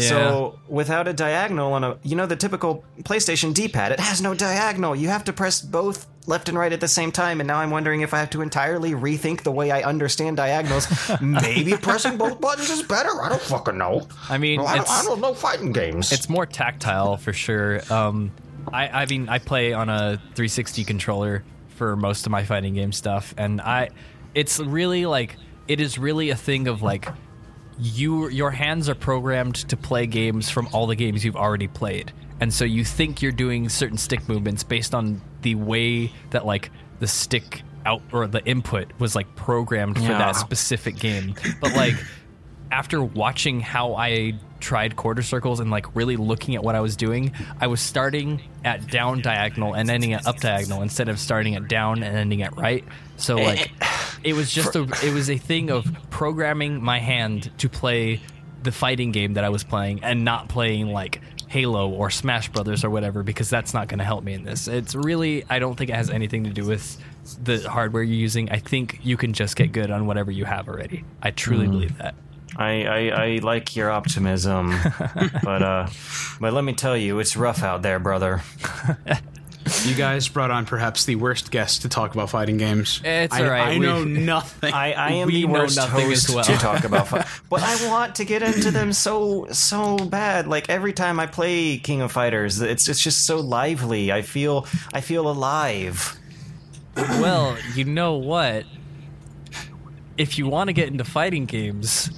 So 0.00 0.58
without 0.68 1.06
a 1.08 1.12
diagonal 1.12 1.72
on 1.74 1.84
a, 1.84 1.98
you 2.02 2.16
know, 2.16 2.26
the 2.26 2.36
typical 2.36 2.84
PlayStation 3.00 3.52
D-pad, 3.52 3.92
it 3.92 4.00
has 4.00 4.22
no 4.22 4.34
diagonal. 4.34 4.96
You 4.96 5.08
have 5.08 5.24
to 5.24 5.32
press 5.32 5.60
both 5.60 6.06
left 6.26 6.48
and 6.48 6.56
right 6.56 6.72
at 6.72 6.80
the 6.80 6.88
same 6.88 7.12
time. 7.12 7.40
And 7.40 7.46
now 7.46 7.58
I'm 7.58 7.70
wondering 7.70 8.00
if 8.00 8.14
I 8.14 8.20
have 8.20 8.30
to 8.30 8.42
entirely 8.42 8.92
rethink 8.92 9.42
the 9.42 9.50
way 9.50 9.70
I 9.70 9.82
understand 9.82 10.36
diagonals. 10.36 10.88
Maybe 11.20 11.72
pressing 11.76 12.16
both 12.16 12.40
buttons 12.40 12.70
is 12.70 12.82
better. 12.82 13.22
I 13.22 13.28
don't 13.28 13.42
fucking 13.42 13.76
know. 13.76 14.06
I 14.28 14.38
mean, 14.38 14.60
I, 14.60 14.76
don't, 14.76 14.88
I 14.88 15.02
don't 15.04 15.20
know 15.20 15.34
fighting 15.34 15.72
games. 15.72 16.12
it's 16.12 16.28
more 16.28 16.46
tactile 16.46 17.16
for 17.16 17.32
sure. 17.32 17.80
Um, 17.92 18.32
I, 18.72 18.88
I 18.88 19.06
mean, 19.06 19.28
I 19.28 19.38
play 19.38 19.72
on 19.72 19.88
a 19.88 20.16
360 20.34 20.84
controller 20.84 21.44
for 21.76 21.96
most 21.96 22.26
of 22.26 22.32
my 22.32 22.44
fighting 22.44 22.74
game 22.74 22.92
stuff, 22.92 23.34
and 23.36 23.60
I, 23.60 23.90
it's 24.34 24.60
really 24.60 25.04
like 25.06 25.36
it 25.68 25.80
is 25.80 25.98
really 25.98 26.30
a 26.30 26.36
thing 26.36 26.68
of 26.68 26.82
like 26.82 27.08
you 27.82 28.28
your 28.28 28.50
hands 28.50 28.88
are 28.88 28.94
programmed 28.94 29.54
to 29.56 29.76
play 29.76 30.06
games 30.06 30.48
from 30.48 30.68
all 30.72 30.86
the 30.86 30.94
games 30.96 31.24
you've 31.24 31.36
already 31.36 31.66
played 31.68 32.12
and 32.40 32.52
so 32.52 32.64
you 32.64 32.84
think 32.84 33.22
you're 33.22 33.32
doing 33.32 33.68
certain 33.68 33.98
stick 33.98 34.28
movements 34.28 34.62
based 34.62 34.94
on 34.94 35.20
the 35.42 35.54
way 35.54 36.12
that 36.30 36.44
like 36.46 36.70
the 37.00 37.06
stick 37.06 37.62
out 37.84 38.00
or 38.12 38.26
the 38.26 38.44
input 38.46 38.86
was 38.98 39.14
like 39.16 39.34
programmed 39.34 39.96
for 39.96 40.02
Yeah. 40.04 40.18
that 40.18 40.36
specific 40.36 40.96
game 40.96 41.34
but 41.60 41.74
like 41.74 41.94
after 42.70 43.02
watching 43.02 43.60
how 43.60 43.94
I 43.96 44.34
tried 44.60 44.96
quarter 44.96 45.20
circles 45.22 45.60
and 45.60 45.70
like 45.70 45.94
really 45.94 46.16
looking 46.16 46.54
at 46.54 46.62
what 46.62 46.74
I 46.74 46.80
was 46.80 46.96
doing, 46.96 47.32
I 47.60 47.66
was 47.66 47.82
starting 47.82 48.40
at 48.64 48.86
down 48.86 49.20
diagonal 49.20 49.74
and 49.74 49.90
ending 49.90 50.14
at 50.14 50.26
up 50.26 50.38
diagonal 50.38 50.80
instead 50.80 51.10
of 51.10 51.18
starting 51.18 51.54
at 51.54 51.68
down 51.68 52.02
and 52.02 52.16
ending 52.16 52.40
at 52.42 52.56
right. 52.56 52.82
So 53.18 53.36
eh, 53.36 53.44
like 53.44 53.72
eh, 53.82 53.86
it 54.24 54.34
was 54.34 54.52
just 54.52 54.76
a 54.76 54.82
it 55.02 55.12
was 55.12 55.30
a 55.30 55.36
thing 55.36 55.70
of 55.70 55.86
programming 56.10 56.82
my 56.82 56.98
hand 56.98 57.50
to 57.58 57.68
play 57.68 58.20
the 58.62 58.72
fighting 58.72 59.12
game 59.12 59.34
that 59.34 59.44
I 59.44 59.48
was 59.48 59.64
playing 59.64 60.04
and 60.04 60.24
not 60.24 60.48
playing 60.48 60.88
like 60.88 61.20
Halo 61.48 61.90
or 61.90 62.10
Smash 62.10 62.48
Brothers 62.48 62.84
or 62.84 62.90
whatever 62.90 63.22
because 63.22 63.50
that's 63.50 63.74
not 63.74 63.88
going 63.88 63.98
to 63.98 64.04
help 64.04 64.24
me 64.24 64.32
in 64.32 64.44
this. 64.44 64.68
It's 64.68 64.94
really 64.94 65.44
I 65.50 65.58
don't 65.58 65.76
think 65.76 65.90
it 65.90 65.96
has 65.96 66.10
anything 66.10 66.44
to 66.44 66.50
do 66.50 66.64
with 66.64 66.96
the 67.42 67.58
hardware 67.68 68.02
you're 68.02 68.14
using. 68.14 68.50
I 68.50 68.58
think 68.58 69.00
you 69.02 69.16
can 69.16 69.32
just 69.32 69.56
get 69.56 69.72
good 69.72 69.90
on 69.90 70.06
whatever 70.06 70.30
you 70.30 70.44
have 70.44 70.68
already. 70.68 71.04
I 71.22 71.30
truly 71.30 71.66
believe 71.66 71.98
that. 71.98 72.14
I, 72.56 72.84
I, 72.84 73.08
I 73.08 73.38
like 73.42 73.74
your 73.76 73.90
optimism, 73.90 74.70
but 75.42 75.62
uh, 75.62 75.88
but 76.38 76.52
let 76.52 76.64
me 76.64 76.74
tell 76.74 76.96
you, 76.96 77.18
it's 77.18 77.36
rough 77.36 77.62
out 77.62 77.82
there, 77.82 77.98
brother. 77.98 78.42
You 79.84 79.94
guys 79.94 80.28
brought 80.28 80.50
on 80.50 80.66
perhaps 80.66 81.04
the 81.06 81.16
worst 81.16 81.50
guest 81.50 81.82
to 81.82 81.88
talk 81.88 82.14
about 82.14 82.30
fighting 82.30 82.56
games. 82.56 83.00
It's 83.04 83.34
I, 83.34 83.44
all 83.44 83.50
right. 83.50 83.68
I 83.68 83.78
We- 83.78 83.86
know 83.86 84.04
nothing. 84.04 84.72
I, 84.72 84.92
I 84.92 85.12
am 85.12 85.26
We 85.26 85.42
the 85.42 85.46
know 85.48 85.52
worst 85.60 85.76
nothing 85.76 86.12
as 86.12 86.26
host 86.26 86.34
well. 86.34 86.44
to 86.44 86.52
talk 86.56 86.84
about, 86.84 87.08
fi- 87.08 87.26
but 87.50 87.62
I 87.62 87.88
want 87.88 88.14
to 88.16 88.24
get 88.24 88.42
into 88.42 88.70
them 88.70 88.92
so 88.92 89.46
so 89.50 89.96
bad. 89.96 90.46
Like 90.46 90.68
every 90.70 90.92
time 90.92 91.18
I 91.18 91.26
play 91.26 91.78
King 91.78 92.00
of 92.02 92.12
Fighters, 92.12 92.60
it's 92.60 92.88
it's 92.88 93.02
just 93.02 93.26
so 93.26 93.40
lively. 93.40 94.12
I 94.12 94.22
feel 94.22 94.66
I 94.92 95.00
feel 95.00 95.28
alive. 95.28 96.16
Well, 96.96 97.56
you 97.74 97.84
know 97.84 98.14
what? 98.14 98.64
If 100.18 100.36
you 100.38 100.46
want 100.46 100.68
to 100.68 100.72
get 100.74 100.88
into 100.88 101.04
fighting 101.04 101.46
games, 101.46 102.10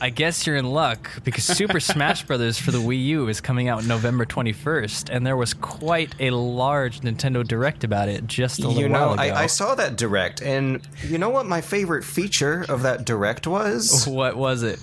I 0.00 0.10
guess 0.10 0.46
you're 0.46 0.56
in 0.56 0.70
luck 0.70 1.10
because 1.24 1.44
Super 1.44 1.80
Smash 1.80 2.24
Bros. 2.24 2.58
for 2.58 2.70
the 2.70 2.78
Wii 2.78 3.04
U 3.06 3.28
is 3.28 3.40
coming 3.40 3.68
out 3.68 3.84
November 3.84 4.24
21st, 4.24 5.10
and 5.10 5.26
there 5.26 5.36
was 5.36 5.54
quite 5.54 6.14
a 6.20 6.30
large 6.30 7.00
Nintendo 7.00 7.46
Direct 7.46 7.82
about 7.82 8.08
it 8.08 8.26
just 8.26 8.60
a 8.60 8.68
little 8.68 8.82
You 8.82 8.88
know, 8.88 9.08
while 9.08 9.12
ago. 9.14 9.22
I, 9.22 9.42
I 9.42 9.46
saw 9.46 9.74
that 9.74 9.96
direct, 9.96 10.40
and 10.40 10.86
you 11.02 11.18
know 11.18 11.30
what 11.30 11.46
my 11.46 11.60
favorite 11.60 12.04
feature 12.04 12.64
of 12.68 12.82
that 12.82 13.04
direct 13.04 13.46
was? 13.46 14.06
what 14.08 14.36
was 14.36 14.62
it? 14.62 14.80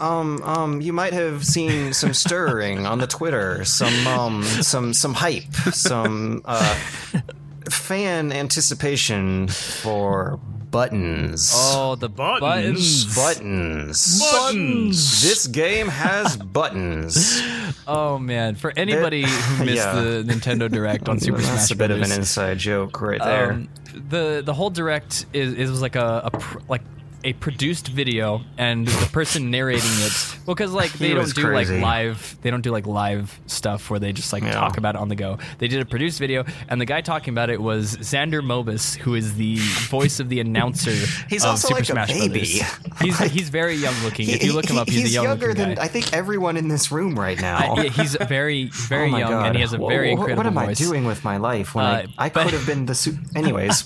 Um, 0.00 0.42
um, 0.42 0.80
you 0.80 0.92
might 0.92 1.12
have 1.12 1.44
seen 1.44 1.92
some 1.92 2.14
stirring 2.14 2.86
on 2.86 2.98
the 2.98 3.06
Twitter, 3.06 3.64
some 3.64 4.06
um, 4.06 4.44
some 4.44 4.92
some 4.92 5.14
hype, 5.14 5.52
some 5.72 6.42
uh, 6.44 6.74
fan 7.70 8.32
anticipation 8.32 9.48
for 9.48 10.38
buttons. 10.70 11.52
Oh, 11.54 11.94
the 11.94 12.08
buttons. 12.08 13.04
buttons. 13.14 13.14
Buttons. 13.16 14.20
buttons. 14.20 15.22
This 15.22 15.46
game 15.46 15.88
has 15.88 16.36
buttons. 16.58 17.40
Oh 17.86 18.18
man! 18.18 18.54
For 18.54 18.72
anybody 18.76 19.22
who 19.22 19.64
missed 19.64 19.76
Yeah. 19.76 19.94
the 19.94 20.24
Nintendo 20.26 20.70
Direct 20.70 21.08
on 21.08 21.18
Super 21.20 21.38
That's 21.38 21.48
Smash 21.66 21.70
a 21.70 21.76
bit 21.76 21.90
of 21.90 22.02
an 22.02 22.12
inside 22.12 22.58
joke 22.58 23.00
right 23.00 23.20
there. 23.20 23.52
Um, 23.52 23.68
the 24.08 24.42
the 24.44 24.54
whole 24.54 24.70
direct 24.70 25.26
is, 25.32 25.54
is 25.54 25.70
was 25.70 25.82
like 25.82 25.96
a, 25.96 26.22
a 26.26 26.30
pr- 26.30 26.58
like 26.68 26.82
a 27.24 27.32
produced 27.34 27.88
video 27.88 28.42
and 28.56 28.86
the 28.86 29.06
person 29.12 29.50
narrating 29.50 29.82
it 29.84 30.38
Well, 30.46 30.54
because 30.54 30.72
like 30.72 30.92
they 30.98 31.08
He 31.08 31.14
don't 31.14 31.24
was 31.24 31.32
do 31.34 31.42
crazy. 31.42 31.74
like 31.74 31.82
live 31.82 32.38
they 32.42 32.50
don't 32.50 32.60
do 32.60 32.70
like 32.70 32.86
live 32.86 33.38
stuff 33.46 33.90
where 33.90 33.98
they 33.98 34.12
just 34.12 34.32
like 34.32 34.44
Yeah. 34.44 34.52
talk 34.52 34.78
about 34.78 34.94
it 34.94 35.00
on 35.00 35.08
the 35.08 35.16
go 35.16 35.38
they 35.58 35.66
did 35.68 35.80
a 35.80 35.84
produced 35.84 36.18
video 36.20 36.44
and 36.68 36.80
the 36.80 36.84
guy 36.84 37.00
talking 37.00 37.34
about 37.34 37.50
it 37.50 37.60
was 37.60 37.96
xander 37.96 38.40
mobus 38.40 38.96
who 38.96 39.14
is 39.16 39.34
the 39.34 39.56
voice 39.88 40.20
of 40.20 40.28
the 40.28 40.38
announcer 40.40 40.90
He's 41.28 41.42
of 41.44 41.50
also 41.50 41.68
super 41.68 41.80
like 41.80 41.82
a 41.82 41.86
smash 41.86 42.08
baby. 42.12 42.60
brothers 42.60 43.00
he's, 43.00 43.18
he's 43.32 43.48
very 43.48 43.74
young 43.74 43.94
looking 44.04 44.28
if 44.28 44.42
you 44.44 44.52
look 44.52 44.66
him 44.70 44.78
up 44.78 44.88
he's, 44.88 45.06
a 45.06 45.08
young 45.08 45.24
younger 45.24 45.48
looking 45.48 45.62
than 45.62 45.74
guy 45.74 45.82
I 45.84 45.88
think 45.88 46.12
everyone 46.12 46.56
in 46.56 46.68
this 46.68 46.92
room 46.92 47.18
right 47.18 47.40
now. 47.40 47.74
Uh, 47.74 47.82
yeah, 47.82 47.90
he's 47.90 48.14
very 48.14 48.68
very 48.68 49.12
Oh 49.12 49.16
young 49.16 49.30
God. 49.30 49.46
and 49.46 49.54
he 49.56 49.60
has 49.62 49.72
a 49.72 49.78
Wha- 49.78 49.88
very 49.88 50.08
wha- 50.14 50.20
incredible 50.26 50.36
What 50.36 50.46
am 50.46 50.54
voice 50.68 50.80
I 50.80 50.84
doing 50.84 51.04
with 51.04 51.24
my 51.24 51.36
life 51.36 51.74
when 51.74 51.84
Uh, 51.84 52.06
I, 52.18 52.26
I 52.26 52.28
but- 52.28 52.44
could 52.44 52.52
have 52.54 52.66
been 52.66 52.86
the 52.86 52.94
su- 52.94 53.18
anyways? 53.34 53.84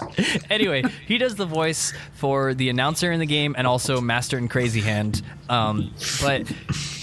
anyway, 0.50 0.82
he 1.06 1.18
does 1.18 1.36
the 1.36 1.46
voice 1.46 1.92
for 2.14 2.54
the 2.54 2.68
announcer 2.68 3.10
in 3.12 3.21
the 3.22 3.26
game 3.26 3.54
and 3.56 3.66
also 3.66 4.00
Master 4.00 4.36
and 4.36 4.50
Crazy 4.50 4.80
Hand. 4.80 5.22
Um, 5.48 5.92
but 6.20 6.50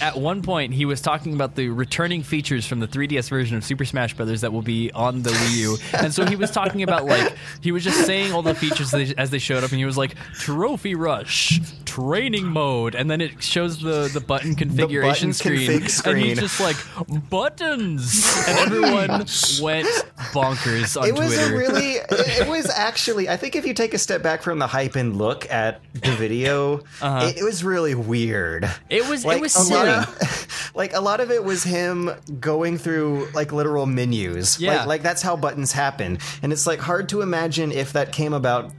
at 0.01 0.17
one 0.17 0.41
point, 0.41 0.73
he 0.73 0.85
was 0.85 1.01
talking 1.01 1.33
about 1.33 1.55
the 1.55 1.69
returning 1.69 2.23
features 2.23 2.65
from 2.65 2.79
the 2.79 2.87
3DS 2.87 3.29
version 3.29 3.55
of 3.57 3.63
Super 3.63 3.85
Smash 3.85 4.13
Brothers 4.15 4.41
that 4.41 4.51
will 4.53 4.61
be 4.61 4.91
on 4.91 5.21
the 5.23 5.29
Wii 5.31 5.57
U. 5.57 5.77
And 5.93 6.13
so 6.13 6.25
he 6.25 6.35
was 6.35 6.51
talking 6.51 6.83
about 6.83 7.05
like 7.05 7.35
he 7.61 7.71
was 7.71 7.83
just 7.83 8.05
saying 8.05 8.31
all 8.33 8.41
the 8.41 8.53
features 8.55 8.93
as 8.93 9.09
they- 9.09 9.15
as 9.15 9.29
they 9.31 9.39
showed 9.39 9.63
up, 9.63 9.71
and 9.71 9.79
he 9.79 9.85
was 9.85 9.97
like 9.97 10.15
Trophy 10.33 10.95
Rush, 10.95 11.59
Training 11.89 12.47
Mode, 12.47 12.93
and 12.95 13.09
then 13.09 13.19
it 13.21 13.41
shows 13.41 13.81
the 13.81 14.09
the 14.13 14.19
button 14.19 14.55
configuration 14.55 15.29
button 15.29 15.33
screen, 15.33 15.69
config 15.81 16.07
and 16.11 16.19
he's 16.19 16.39
just 16.39 16.59
like 16.59 16.77
buttons, 17.29 18.43
and 18.47 18.57
everyone 18.59 19.09
went 19.61 19.87
bonkers 20.33 20.99
on 20.99 21.07
it 21.07 21.13
was 21.15 21.33
Twitter. 21.33 21.55
a 21.55 21.57
really 21.57 21.91
it 22.11 22.47
was 22.47 22.69
actually 22.69 23.29
i 23.29 23.37
think 23.37 23.55
if 23.55 23.65
you 23.65 23.73
take 23.73 23.93
a 23.93 23.97
step 23.97 24.21
back 24.21 24.41
from 24.43 24.59
the 24.59 24.67
hype 24.67 24.95
and 24.95 25.17
look 25.17 25.49
at 25.49 25.81
the 25.93 26.11
video 26.11 26.81
it, 27.01 27.37
it 27.37 27.43
was 27.43 27.63
really 27.63 27.95
weird 27.95 28.65
Uh-huh. 28.65 28.79
It 28.89 29.07
was- 29.07 29.23
it 29.23 29.27
like 29.27 29.41
was 29.41 29.55
a 29.55 29.59
lot 29.59 29.67
silly. 29.67 29.89
of, 29.89 30.71
like 30.75 30.93
a 30.93 30.99
lot 30.99 31.19
of 31.21 31.31
it 31.31 31.43
was 31.43 31.63
him 31.63 32.11
going 32.39 32.77
through 32.77 33.27
like 33.33 33.51
literal 33.53 33.85
menus 33.85 34.59
Yeah. 34.59 34.79
like, 34.79 34.87
like 34.87 35.01
that's 35.03 35.21
how 35.21 35.35
buttons 35.35 35.71
happen 35.71 36.19
and 36.43 36.51
it's 36.53 36.67
like 36.67 36.79
hard 36.79 37.09
to 37.09 37.21
imagine 37.21 37.71
if 37.71 37.93
that 37.93 38.11
came 38.11 38.33
about 38.33 38.71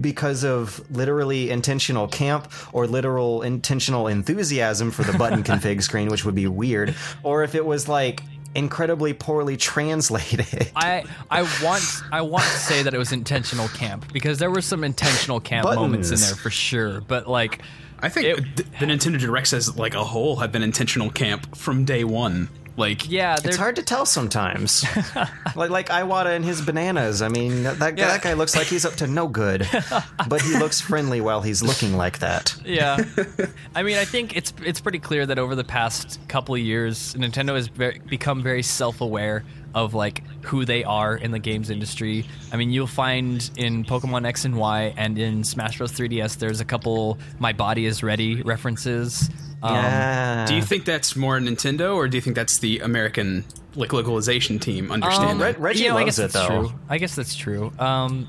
because 0.00 0.44
of 0.44 0.80
literally 0.90 1.50
intentional 1.50 2.08
camp 2.08 2.50
or 2.72 2.86
literal 2.86 3.42
intentional 3.42 4.06
enthusiasm 4.08 4.90
for 4.90 5.02
the 5.02 5.16
button 5.18 5.42
config 5.50 5.82
screen 5.82 6.08
which 6.08 6.24
would 6.24 6.34
be 6.34 6.46
weird 6.46 6.94
or 7.22 7.42
if 7.44 7.54
it 7.54 7.64
was 7.64 7.88
like 7.88 8.22
incredibly 8.54 9.12
poorly 9.12 9.56
translated 9.56 10.70
I 10.74 11.04
I 11.30 11.42
want 11.64 11.82
I 12.10 12.22
want 12.22 12.44
to 12.44 12.48
say 12.58 12.82
that 12.82 12.94
it 12.94 12.98
was 12.98 13.12
intentional 13.12 13.68
camp 13.68 14.10
because 14.12 14.38
there 14.38 14.50
were 14.50 14.62
some 14.62 14.82
intentional 14.84 15.40
camp 15.40 15.64
Buttons. 15.64 15.80
moments 15.82 16.10
in 16.10 16.20
there 16.20 16.34
for 16.34 16.48
sure. 16.50 17.00
But 17.02 17.26
like, 17.28 17.60
I 18.00 18.08
think 18.08 18.26
It- 18.56 18.56
the 18.78 18.86
Nintendo 18.86 19.18
Directs 19.20 19.52
as 19.52 19.76
like 19.76 19.94
a 19.94 20.04
whole 20.04 20.36
have 20.36 20.52
been 20.52 20.62
intentional 20.62 21.10
camp 21.10 21.54
from 21.54 21.84
day 21.84 22.02
one. 22.04 22.48
Like, 22.76 23.08
yeah, 23.10 23.34
It's 23.34 23.42
they're- 23.42 23.56
hard 23.56 23.76
to 23.76 23.82
tell 23.82 24.04
sometimes. 24.04 24.84
like 25.56 25.70
like 25.70 25.88
Iwata 25.88 26.36
and 26.36 26.44
his 26.44 26.60
bananas. 26.60 27.22
I 27.22 27.28
mean, 27.28 27.62
that 27.62 27.78
that, 27.78 27.96
Yeah. 27.98 28.08
that 28.08 28.22
guy 28.22 28.34
looks 28.34 28.54
like 28.54 28.66
he's 28.66 28.84
up 28.84 28.94
to 28.96 29.06
no 29.06 29.28
good, 29.28 29.66
but 30.28 30.42
he 30.42 30.56
looks 30.58 30.80
friendly 30.80 31.20
while 31.20 31.40
he's 31.40 31.62
looking 31.62 31.96
like 31.96 32.18
that. 32.18 32.54
Yeah, 32.64 33.02
I 33.74 33.82
mean, 33.82 33.96
I 33.96 34.04
think 34.04 34.36
it's 34.36 34.52
it's 34.62 34.80
pretty 34.80 34.98
clear 34.98 35.24
that 35.26 35.38
over 35.38 35.54
the 35.54 35.64
past 35.64 36.18
couple 36.28 36.54
of 36.54 36.60
years, 36.60 37.14
Nintendo 37.14 37.54
has 37.54 37.68
very, 37.68 37.98
become 38.06 38.42
very 38.42 38.62
self-aware 38.62 39.44
of 39.76 39.94
like 39.94 40.24
who 40.44 40.64
they 40.64 40.82
are 40.82 41.14
in 41.16 41.30
the 41.30 41.38
games 41.38 41.70
industry. 41.70 42.24
I 42.50 42.56
mean, 42.56 42.70
you'll 42.70 42.86
find 42.88 43.48
in 43.56 43.84
Pokemon 43.84 44.26
X 44.26 44.44
and 44.44 44.56
Y 44.56 44.92
and 44.96 45.18
in 45.18 45.44
Smash 45.44 45.78
Bros. 45.78 45.92
3DS, 45.92 46.38
there's 46.38 46.60
a 46.60 46.64
couple 46.64 47.18
"My 47.38 47.52
Body 47.52 47.84
Is 47.86 48.02
Ready" 48.02 48.42
references. 48.42 49.30
Um, 49.62 49.74
yeah. 49.74 50.46
do 50.46 50.54
you 50.54 50.62
think 50.62 50.84
that's 50.86 51.14
more 51.14 51.38
Nintendo, 51.38 51.94
or 51.94 52.08
do 52.08 52.16
you 52.16 52.20
think 52.20 52.36
that's 52.36 52.58
the 52.58 52.80
American 52.80 53.44
like 53.74 53.92
localization 53.92 54.58
team 54.58 54.90
understanding? 54.90 55.38
Red- 55.38 55.60
Reggie 55.60 55.84
you 55.84 55.90
know, 55.90 55.96
I 55.98 56.00
loves 56.04 56.16
guess 56.16 56.18
it, 56.18 56.32
that's 56.32 56.48
though. 56.48 56.68
True. 56.68 56.72
I 56.88 56.98
guess 56.98 57.14
that's 57.14 57.36
true. 57.36 57.72
Um, 57.78 58.26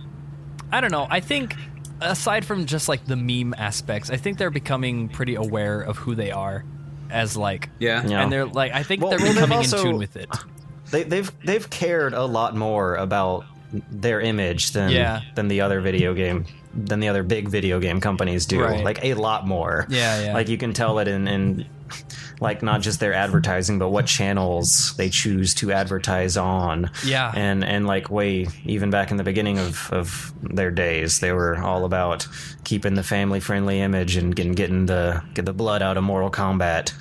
I 0.72 0.82
don't 0.82 0.92
know. 0.92 1.08
I 1.10 1.22
think 1.22 1.56
aside 2.02 2.44
from 2.46 2.66
just 2.66 2.90
like 2.90 3.06
the 3.06 3.16
meme 3.16 3.54
aspects, 3.58 4.10
I 4.10 4.18
think 4.18 4.38
they're 4.38 4.50
becoming 4.52 5.08
pretty 5.08 5.36
aware 5.36 5.80
of 5.82 5.96
who 5.98 6.14
they 6.14 6.32
are 6.32 6.66
as 7.10 7.38
like 7.38 7.70
Yeah. 7.80 8.06
Yeah. 8.06 8.22
and 8.22 8.32
they're 8.32 8.46
like 8.46 8.74
I 8.74 8.84
think 8.84 9.02
Well, 9.02 9.12
they're 9.12 9.20
well, 9.20 9.28
they've 9.28 9.36
becoming 9.36 9.58
also- 9.60 9.78
in 9.80 9.84
tune 9.86 9.98
with 9.98 10.18
it. 10.18 10.30
They, 10.92 11.04
they've 11.04 11.32
they've 11.46 11.70
cared 11.70 12.14
a 12.14 12.26
lot 12.26 12.56
more 12.56 12.96
about 12.96 13.46
their 13.92 14.22
image 14.22 14.72
than 14.72 14.92
Yeah. 14.92 15.22
than 15.36 15.48
the 15.50 15.62
other 15.62 15.82
video 15.82 16.14
game 16.14 16.46
than 16.74 17.00
the 17.00 17.08
other 17.10 17.24
big 17.24 17.50
video 17.50 17.80
game 17.80 18.00
companies 18.00 18.46
do. 18.46 18.62
Right. 18.64 18.84
Like 18.84 19.04
a 19.04 19.16
lot 19.16 19.48
more. 19.48 19.86
Yeah, 19.90 20.26
yeah. 20.26 20.34
Like 20.34 20.48
you 20.48 20.58
can 20.58 20.74
tell 20.74 21.00
it 21.00 21.08
in 21.08 21.28
in 21.28 21.66
like 22.40 22.62
not 22.62 22.82
just 22.82 23.00
their 23.00 23.14
advertising, 23.14 23.80
but 23.80 23.90
what 23.90 24.06
channels 24.06 24.96
they 24.96 25.10
choose 25.10 25.56
to 25.56 25.72
advertise 25.72 26.38
on. 26.38 26.92
Yeah. 27.04 27.32
and 27.36 27.64
and 27.64 27.88
like 27.88 28.10
way 28.12 28.48
even 28.66 28.90
back 28.92 29.10
in 29.12 29.18
the 29.18 29.24
beginning 29.24 29.58
of 29.60 29.90
of 29.92 30.32
their 30.44 30.72
days, 30.72 31.20
they 31.20 31.32
were 31.32 31.58
all 31.58 31.84
about 31.84 32.28
keeping 32.64 32.94
the 32.94 33.04
family 33.04 33.40
friendly 33.40 33.82
image 33.82 34.16
and 34.16 34.36
getting 34.36 34.54
getting 34.54 34.86
the 34.86 35.24
get 35.34 35.46
the 35.46 35.54
blood 35.54 35.82
out 35.82 35.98
of 35.98 36.04
Mortal 36.04 36.30
Kombat. 36.32 36.94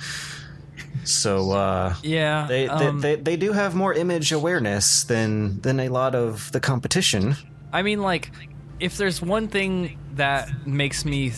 So 1.03 1.51
uh, 1.51 1.95
Yeah. 2.03 2.47
they, 2.47 2.67
um, 2.67 3.01
they, 3.01 3.15
they 3.15 3.21
they 3.21 3.37
do 3.37 3.51
have 3.53 3.75
more 3.75 3.93
image 3.93 4.31
awareness 4.31 5.03
than 5.03 5.59
than 5.61 5.79
a 5.79 5.89
lot 5.89 6.15
of 6.15 6.51
the 6.51 6.59
competition. 6.59 7.35
I 7.73 7.81
mean, 7.81 8.01
like, 8.01 8.31
if 8.79 8.97
there's 8.97 9.21
one 9.21 9.47
thing 9.47 9.97
that 10.15 10.49
makes 10.67 11.05
me 11.05 11.33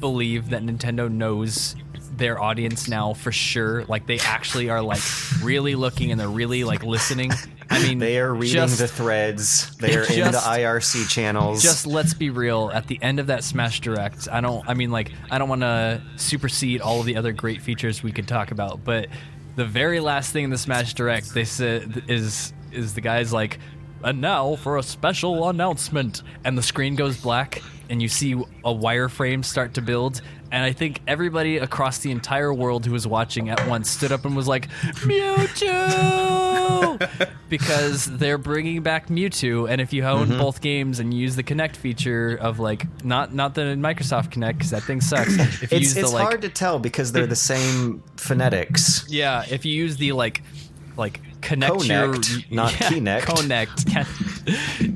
believe 0.00 0.50
that 0.50 0.62
Nintendo 0.62 1.10
knows 1.10 1.76
their 2.16 2.40
audience 2.40 2.88
now 2.88 3.14
for 3.14 3.32
sure, 3.32 3.84
like 3.86 4.06
they 4.06 4.18
actually 4.18 4.68
are 4.70 4.82
like 4.82 5.02
really 5.42 5.74
looking 5.74 6.10
and 6.10 6.20
they're 6.20 6.28
really 6.28 6.64
like 6.64 6.82
listening. 6.82 7.32
I 7.70 7.82
mean, 7.82 7.98
They 7.98 8.18
are 8.18 8.32
reading 8.32 8.54
just, 8.54 8.78
the 8.78 8.88
threads. 8.88 9.74
They 9.76 9.96
are 9.96 10.02
in 10.02 10.32
the 10.32 10.38
IRC 10.38 11.08
channels. 11.08 11.62
Just 11.62 11.86
let's 11.86 12.14
be 12.14 12.30
real. 12.30 12.70
At 12.72 12.86
the 12.86 12.98
end 13.02 13.20
of 13.20 13.28
that 13.28 13.44
Smash 13.44 13.80
Direct, 13.80 14.28
I 14.30 14.40
don't. 14.40 14.66
I 14.68 14.74
mean, 14.74 14.90
like, 14.90 15.12
I 15.30 15.38
don't 15.38 15.48
want 15.48 15.62
to 15.62 16.02
supersede 16.16 16.80
all 16.80 17.00
of 17.00 17.06
the 17.06 17.16
other 17.16 17.32
great 17.32 17.62
features 17.62 18.02
we 18.02 18.12
could 18.12 18.28
talk 18.28 18.50
about, 18.50 18.84
but 18.84 19.08
the 19.56 19.64
very 19.64 20.00
last 20.00 20.32
thing 20.32 20.44
in 20.44 20.50
the 20.50 20.58
Smash 20.58 20.94
Direct 20.94 21.34
they 21.34 21.44
said 21.44 22.04
is 22.08 22.52
is 22.72 22.94
the 22.94 23.00
guys 23.00 23.32
like, 23.32 23.58
and 24.02 24.20
now 24.20 24.56
for 24.56 24.76
a 24.78 24.82
special 24.82 25.48
announcement, 25.48 26.22
and 26.44 26.56
the 26.58 26.62
screen 26.62 26.94
goes 26.96 27.16
black, 27.16 27.62
and 27.90 28.00
you 28.02 28.08
see 28.08 28.32
a 28.32 28.72
wireframe 28.74 29.44
start 29.44 29.74
to 29.74 29.82
build. 29.82 30.20
And 30.50 30.62
I 30.62 30.72
think 30.72 31.00
everybody 31.08 31.56
across 31.56 31.98
the 32.00 32.10
entire 32.10 32.52
world 32.52 32.84
who 32.84 32.92
was 32.92 33.06
watching 33.06 33.48
at 33.48 33.66
once 33.66 33.88
stood 33.88 34.12
up 34.12 34.26
and 34.26 34.36
was 34.36 34.46
like, 34.46 34.68
Mewtwo! 35.62 37.08
because 37.48 38.04
they're 38.18 38.38
bringing 38.38 38.82
back 38.82 39.08
Mewtwo, 39.08 39.68
and 39.68 39.80
if 39.80 39.92
you 39.92 40.04
own 40.04 40.22
Mm-hmm. 40.28 40.38
both 40.38 40.60
games 40.60 41.00
and 41.00 41.12
you 41.12 41.20
use 41.20 41.36
the 41.36 41.42
Connect 41.42 41.74
feature 41.76 42.36
of 42.40 42.58
like 42.60 42.86
not 43.04 43.34
not 43.34 43.54
the 43.54 43.62
Microsoft 43.62 44.30
Kinect 44.30 44.58
because 44.58 44.70
that 44.70 44.82
thing 44.82 45.00
sucks. 45.00 45.34
If 45.36 45.72
you 45.72 45.76
it's 45.78 45.80
use 45.80 45.96
it's 45.96 46.10
the 46.10 46.14
like 46.16 46.22
hard 46.24 46.42
to 46.42 46.48
tell 46.48 46.78
because 46.78 47.12
they're 47.12 47.26
the 47.26 47.34
same 47.34 48.02
phonetics. 48.16 49.04
yeah, 49.08 49.44
if 49.50 49.64
you 49.64 49.72
use 49.72 49.96
the 49.96 50.12
like 50.12 50.42
like 50.96 51.20
connect 51.42 51.80
Connect, 51.82 52.30
your 52.30 52.42
not 52.50 52.72
yeah, 52.80 52.88
Kinect. 52.88 53.36
Connect. 53.36 53.86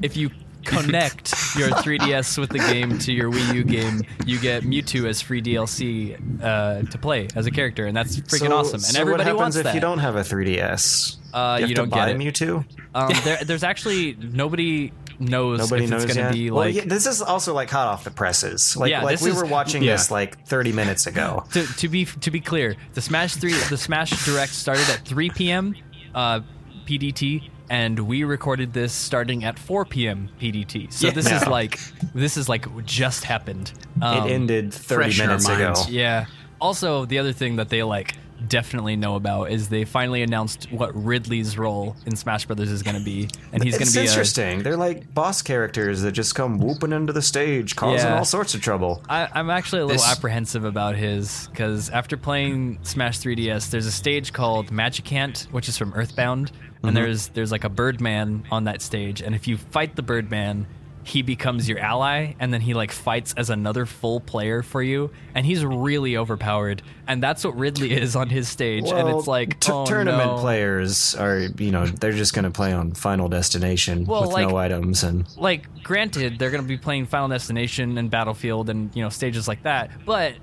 if 0.04 0.16
you 0.16 0.30
connect 0.64 1.32
your 1.56 1.68
3DS 1.68 2.38
with 2.38 2.50
the 2.50 2.58
game 2.58 2.98
to 2.98 3.12
your 3.12 3.30
Wii 3.30 3.54
U 3.54 3.64
game, 3.64 4.02
you 4.24 4.38
get 4.40 4.64
Mewtwo 4.64 5.06
as 5.08 5.20
free 5.22 5.40
DLC 5.40 6.16
uh, 6.42 6.82
to 6.90 6.98
play 6.98 7.28
as 7.36 7.46
a 7.46 7.50
character, 7.50 7.86
and 7.86 7.96
that's 7.96 8.16
freaking 8.20 8.48
So- 8.48 8.56
awesome. 8.56 8.74
And 8.76 8.82
so 8.84 9.00
everybody 9.00 9.20
what 9.22 9.26
happens 9.26 9.40
wants 9.40 9.56
if 9.58 9.64
that. 9.64 9.74
you 9.74 9.80
don't 9.80 9.98
have 9.98 10.16
a 10.16 10.22
3DS? 10.22 11.16
Uh, 11.32 11.58
you, 11.60 11.66
you 11.68 11.74
don't 11.74 11.88
buy 11.90 12.12
get 12.12 12.16
it. 12.16 12.18
Mewtwo. 12.18 12.64
Um, 12.94 13.12
there, 13.24 13.44
there's 13.44 13.62
actually 13.64 14.16
nobody 14.18 14.92
knows 15.18 15.58
Nobody 15.60 15.84
if 15.84 15.90
knows 15.90 16.04
it's 16.04 16.14
going 16.14 16.26
to 16.26 16.32
be 16.32 16.50
well, 16.50 16.68
yeah, 16.68 16.84
this 16.84 17.06
is 17.06 17.22
also 17.22 17.54
like 17.54 17.70
hot 17.70 17.88
off 17.88 18.04
the 18.04 18.10
presses. 18.10 18.76
Like 18.76 18.90
Yeah, 18.90 19.02
like 19.02 19.20
we 19.20 19.30
is- 19.30 19.36
were 19.36 19.46
watching 19.46 19.82
yeah. 19.82 19.92
this 19.92 20.10
like 20.10 20.44
30 20.46 20.72
minutes 20.72 21.06
ago. 21.06 21.44
to, 21.52 21.66
to 21.66 21.88
be 21.88 22.04
to 22.04 22.30
be 22.30 22.40
clear, 22.40 22.76
the 22.94 23.00
Smash 23.00 23.34
three 23.36 23.54
the 23.70 23.76
Smash 23.78 24.24
Direct 24.26 24.52
started 24.52 24.88
at 24.90 25.00
3 25.06 25.30
p.m. 25.30 25.74
Uh, 26.16 26.40
PDT, 26.86 27.50
and 27.68 27.98
we 28.00 28.24
recorded 28.24 28.72
this 28.72 28.92
starting 28.92 29.44
at 29.44 29.58
4 29.58 29.84
p.m. 29.84 30.30
PDT. 30.40 30.92
So 30.92 31.08
Yeah. 31.08 31.12
this 31.12 31.30
is 31.30 31.46
like 31.46 31.78
this 32.14 32.36
is 32.36 32.48
like 32.48 32.64
just 32.86 33.24
happened. 33.24 33.72
Um, 34.00 34.26
it 34.26 34.30
ended 34.32 34.72
30 34.72 34.94
fresh 35.02 35.18
in 35.20 35.22
our 35.30 35.38
minutes 35.38 35.48
ago. 35.48 35.74
Yeah. 35.90 36.26
Also, 36.60 37.04
the 37.04 37.18
other 37.18 37.32
thing 37.32 37.56
that 37.56 37.68
they 37.68 37.82
like 37.82 38.14
definitely 38.48 38.96
know 38.96 39.16
about 39.16 39.50
is 39.50 39.68
they 39.68 39.84
finally 39.84 40.22
announced 40.22 40.70
what 40.72 40.94
Ridley's 40.94 41.56
role 41.58 41.96
in 42.06 42.16
Smash 42.16 42.46
Brothers 42.46 42.70
is 42.70 42.82
going 42.82 42.96
to 42.96 43.02
be, 43.04 43.28
and 43.52 43.62
he's 43.62 43.78
going 43.78 43.88
to 43.88 43.92
be 43.94 44.00
a, 44.00 44.02
interesting. 44.04 44.62
They're 44.62 44.76
like 44.76 45.12
boss 45.14 45.42
characters 45.42 46.02
that 46.02 46.12
just 46.12 46.34
come 46.34 46.58
whooping 46.58 46.92
into 46.92 47.12
the 47.12 47.22
stage, 47.22 47.76
causing 47.76 48.08
Yeah. 48.08 48.18
all 48.18 48.24
sorts 48.24 48.54
of 48.54 48.60
trouble. 48.60 49.02
I, 49.08 49.28
I'm 49.32 49.50
actually 49.50 49.82
a 49.82 49.86
little 49.86 50.02
This- 50.02 50.10
apprehensive 50.16 50.64
about 50.64 50.96
his 50.96 51.48
because 51.50 51.90
after 51.90 52.16
playing 52.16 52.78
Smash 52.82 53.18
3DS, 53.20 53.70
there's 53.70 53.86
a 53.86 53.92
stage 53.92 54.32
called 54.32 54.68
Magicant, 54.70 55.44
which 55.52 55.68
is 55.68 55.76
from 55.78 55.92
Earthbound, 55.94 56.52
Mm-hmm. 56.76 56.88
and 56.88 56.96
there's 56.96 57.28
there's 57.28 57.50
like 57.50 57.64
a 57.64 57.70
Birdman 57.70 58.44
on 58.50 58.64
that 58.64 58.82
stage, 58.82 59.22
and 59.22 59.34
if 59.34 59.48
you 59.48 59.56
fight 59.56 59.96
the 59.96 60.02
Birdman, 60.02 60.66
he 61.06 61.22
becomes 61.22 61.68
your 61.68 61.78
ally, 61.78 62.34
and 62.40 62.52
then 62.52 62.60
he 62.60 62.74
like 62.74 62.90
fights 62.90 63.32
as 63.36 63.48
another 63.48 63.86
full 63.86 64.20
player 64.20 64.62
for 64.62 64.82
you, 64.82 65.10
and 65.34 65.46
he's 65.46 65.64
really 65.64 66.16
overpowered, 66.16 66.82
and 67.06 67.22
that's 67.22 67.44
what 67.44 67.56
Ridley 67.56 67.92
is 67.92 68.16
on 68.16 68.28
his 68.28 68.48
stage, 68.48 68.90
and 68.90 69.08
it's 69.08 69.28
like 69.28 69.60
t- 69.60 69.70
oh, 69.70 69.86
tournament 69.86 70.32
no. 70.32 70.38
players 70.38 71.14
are, 71.14 71.38
you 71.38 71.70
know, 71.70 71.86
they're 71.86 72.10
just 72.12 72.34
going 72.34 72.44
to 72.44 72.50
play 72.50 72.72
on 72.72 72.92
Final 72.92 73.28
Destination 73.28 74.04
Well, 74.04 74.22
with 74.22 74.32
like- 74.32 74.48
no 74.48 74.56
items 74.56 75.04
and 75.04 75.26
like 75.36 75.82
granted 75.82 76.38
they're 76.38 76.50
going 76.50 76.62
to 76.62 76.68
be 76.68 76.76
playing 76.76 77.06
final 77.06 77.28
destination 77.28 77.98
and 77.98 78.10
battlefield 78.10 78.68
and 78.68 78.94
you 78.96 79.02
know 79.02 79.08
stages 79.08 79.46
like 79.46 79.62
that 79.62 79.90
but 80.04 80.34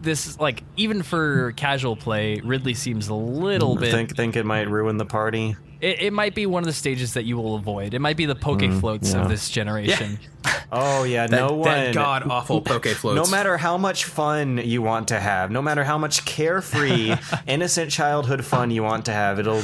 this 0.00 0.38
like 0.38 0.62
even 0.76 1.02
for 1.02 1.52
casual 1.52 1.96
play 1.96 2.40
ridley 2.44 2.74
seems 2.74 3.08
a 3.08 3.14
little 3.14 3.76
mm, 3.76 3.80
bit 3.80 3.90
think 3.92 4.16
think 4.16 4.36
it 4.36 4.44
might 4.44 4.68
ruin 4.68 4.96
the 4.98 5.06
party. 5.06 5.56
It, 5.82 6.00
it 6.02 6.12
might 6.12 6.34
be 6.34 6.46
one 6.46 6.62
of 6.62 6.66
the 6.66 6.72
stages 6.72 7.12
that 7.14 7.24
you 7.24 7.36
will 7.36 7.54
avoid 7.56 7.92
it 7.92 7.98
might 8.00 8.16
be 8.16 8.24
the 8.24 8.34
poke 8.34 8.62
floats 8.80 9.10
Mm, 9.10 9.14
yeah. 9.14 9.22
of 9.22 9.28
this 9.28 9.50
generation 9.50 10.18
Oh 10.74 11.04
yeah, 11.04 11.26
That, 11.26 11.36
no 11.36 11.52
one. 11.56 11.64
that 11.68 11.94
god 11.94 12.22
awful 12.30 12.62
poke 12.70 12.86
floats. 12.86 13.14
No 13.28 13.30
matter 13.30 13.58
how 13.58 13.76
much 13.76 14.06
fun 14.06 14.56
you 14.56 14.80
want 14.80 15.08
to 15.08 15.20
have, 15.20 15.50
no 15.50 15.60
matter 15.60 15.84
how 15.84 15.98
much 15.98 16.24
carefree, 16.24 17.14
innocent 17.46 17.90
childhood 17.90 18.42
fun 18.44 18.70
you 18.70 18.82
want 18.82 19.04
to 19.06 19.12
have, 19.12 19.38
it'll. 19.38 19.62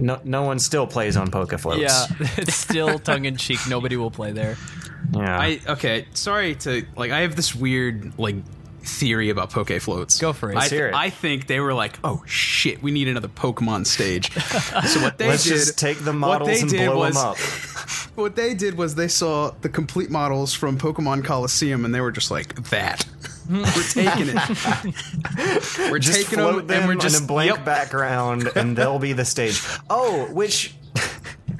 No, 0.00 0.20
no 0.24 0.42
one 0.42 0.58
still 0.58 0.86
plays 0.86 1.16
on 1.18 1.30
Poke 1.30 1.56
Floats. 1.60 1.80
yeah 1.82 2.06
it's 2.38 2.54
still 2.54 2.98
tongue-in-cheek 2.98 3.60
nobody 3.68 3.96
will 3.96 4.10
play 4.10 4.32
there 4.32 4.56
yeah. 5.14 5.38
I 5.38 5.60
okay. 5.68 6.06
Sorry 6.14 6.54
to 6.56 6.84
like. 6.96 7.10
I 7.10 7.20
have 7.20 7.36
this 7.36 7.54
weird 7.54 8.18
like 8.18 8.36
theory 8.84 9.30
about 9.30 9.50
poke 9.50 9.70
floats. 9.80 10.18
Go 10.18 10.32
for 10.32 10.50
it. 10.50 10.56
I, 10.56 10.68
hear 10.68 10.88
it. 10.88 10.94
I 10.94 11.10
think 11.10 11.46
they 11.46 11.60
were 11.60 11.74
like, 11.74 11.98
oh 12.04 12.22
shit, 12.26 12.82
we 12.82 12.90
need 12.90 13.08
another 13.08 13.28
Pokemon 13.28 13.86
stage. 13.86 14.32
so 14.86 15.00
what 15.00 15.18
they 15.18 15.28
Let's 15.28 15.44
did, 15.44 15.50
just 15.50 15.78
take 15.78 15.98
the 15.98 16.12
what 16.12 16.14
models 16.14 16.48
they 16.48 16.60
and 16.60 16.70
did 16.70 16.86
blow 16.86 16.98
was, 16.98 17.14
them 17.14 17.26
up. 17.26 17.36
What 18.14 18.36
they 18.36 18.52
did 18.52 18.76
was 18.76 18.94
they 18.94 19.08
saw 19.08 19.52
the 19.62 19.70
complete 19.70 20.10
models 20.10 20.52
from 20.52 20.78
Pokemon 20.78 21.24
Colosseum, 21.24 21.86
and 21.86 21.94
they 21.94 22.00
were 22.02 22.12
just 22.12 22.30
like 22.30 22.54
that. 22.68 23.02
Hmm. 23.48 23.62
we're 23.74 23.82
taking 23.82 24.28
it. 24.28 25.90
we're 25.90 25.98
Just 25.98 26.18
taking 26.18 26.38
float 26.38 26.68
them, 26.68 26.80
and 26.80 26.88
we're 26.88 26.96
just 26.96 27.18
in 27.18 27.24
a 27.24 27.26
blank 27.26 27.56
yep. 27.56 27.64
background, 27.64 28.50
and 28.54 28.76
they'll 28.76 28.98
be 28.98 29.14
the 29.14 29.24
stage. 29.24 29.62
Oh, 29.88 30.26
which. 30.26 30.74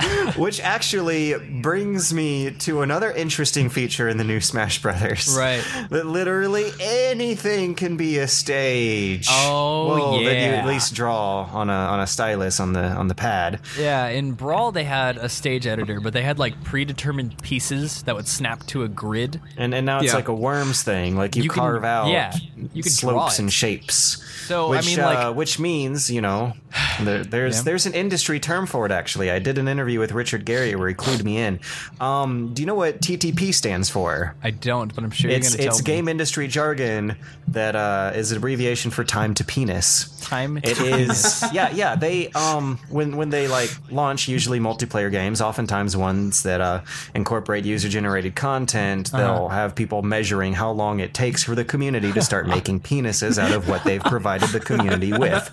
Which 0.36 0.60
actually 0.60 1.34
brings 1.60 2.12
me 2.14 2.50
to 2.60 2.82
another 2.82 3.10
interesting 3.10 3.68
feature 3.68 4.08
in 4.08 4.16
the 4.16 4.24
new 4.24 4.40
Smash 4.40 4.80
Brothers. 4.82 5.34
Right. 5.38 5.62
That 5.90 6.06
literally 6.06 6.70
anything 6.80 7.74
can 7.74 7.96
be 7.96 8.18
a 8.18 8.28
stage. 8.28 9.26
Oh, 9.30 9.88
well, 9.88 10.12
That 10.24 10.34
you 10.34 10.50
yeah. 10.50 10.62
at 10.62 10.66
least 10.66 10.94
draw 10.94 11.44
on 11.52 11.68
a 11.68 11.72
on 11.72 12.00
a 12.00 12.06
stylus 12.06 12.60
on 12.60 12.72
the 12.72 12.84
on 12.84 13.08
the 13.08 13.14
pad. 13.14 13.60
yeah 13.78 14.06
in 14.08 14.32
brawl 14.32 14.72
they 14.72 14.84
had 14.84 15.16
a 15.16 15.28
stage 15.28 15.66
editor 15.66 16.00
but 16.00 16.12
they 16.12 16.22
had 16.22 16.38
like 16.38 16.62
predetermined 16.64 17.40
pieces 17.42 18.02
that 18.04 18.14
would 18.14 18.28
snap 18.28 18.64
to 18.66 18.82
a 18.84 18.88
grid 18.88 19.40
And 19.56 19.74
and 19.74 19.84
now 19.86 19.98
it's 19.98 20.06
Yeah. 20.08 20.14
like 20.16 20.28
a 20.28 20.34
worms 20.34 20.82
thing. 20.82 21.16
Like 21.16 21.36
you, 21.36 21.44
You 21.44 21.50
can- 21.50 21.58
carve 21.60 21.84
out 21.84 22.08
yeah, 22.08 22.34
you 22.72 22.82
can 22.82 22.92
slopes 22.92 23.38
and 23.38 23.52
shapes. 23.52 24.22
So, 24.46 24.66
I 24.66 24.76
which, 24.78 24.86
mean, 24.86 24.98
uh, 25.00 25.32
which 25.32 25.58
means 25.58 26.10
you 26.10 26.20
know, 26.20 26.52
there, 27.00 27.22
there's 27.24 27.56
Yeah. 27.58 27.62
there's 27.62 27.86
an 27.86 27.94
industry 27.94 28.40
term 28.40 28.66
for 28.66 28.84
it. 28.86 28.92
Actually, 28.92 29.30
I 29.30 29.38
did 29.38 29.56
an 29.58 29.68
interview 29.68 29.91
with 29.98 30.12
Richard 30.12 30.44
Gary 30.44 30.74
where 30.76 30.88
he 30.88 30.94
clued 30.94 31.22
me 31.24 31.38
in. 31.38 31.60
Um, 32.00 32.52
do 32.54 32.62
you 32.62 32.66
know 32.66 32.74
what 32.74 33.00
TTP 33.00 33.52
stands 33.54 33.88
for? 33.88 34.34
i 34.42 34.50
don't 34.50 34.94
but 34.94 35.04
i'm 35.04 35.10
sure 35.10 35.30
It's 35.30 35.54
it's 35.54 35.64
tell 35.64 35.78
me. 35.78 35.82
game 35.84 36.08
industry 36.08 36.48
jargon 36.48 37.16
that 37.48 37.76
uh, 37.76 38.12
is 38.14 38.30
an 38.32 38.38
abbreviation 38.38 38.90
for 38.90 39.04
time 39.04 39.34
to 39.34 39.44
penis. 39.44 40.08
time 40.20 40.56
It 40.58 40.80
is 40.80 41.44
yeah 41.52 41.70
yeah 41.70 41.94
they 41.96 42.28
um 42.32 42.78
when 42.88 43.16
when 43.16 43.30
they 43.30 43.48
like 43.48 43.70
launch 43.90 44.28
usually 44.28 44.58
multiplayer 44.60 45.10
games 45.10 45.40
oftentimes 45.40 45.96
ones 45.96 46.42
that 46.44 46.60
uh 46.60 46.80
incorporate 47.14 47.64
user 47.64 47.88
generated 47.88 48.34
content 48.34 49.10
they'll 49.12 49.48
have 49.48 49.74
people 49.74 50.02
measuring 50.02 50.52
how 50.54 50.70
long 50.70 51.00
it 51.00 51.12
takes 51.14 51.42
for 51.44 51.54
the 51.54 51.64
community 51.64 52.12
to 52.12 52.22
start 52.22 52.46
making 52.56 52.80
penises 52.80 53.38
out 53.38 53.52
of 53.52 53.68
what 53.68 53.82
they've 53.84 54.02
provided 54.04 54.48
the 54.50 54.60
community 54.60 55.12
with 55.12 55.48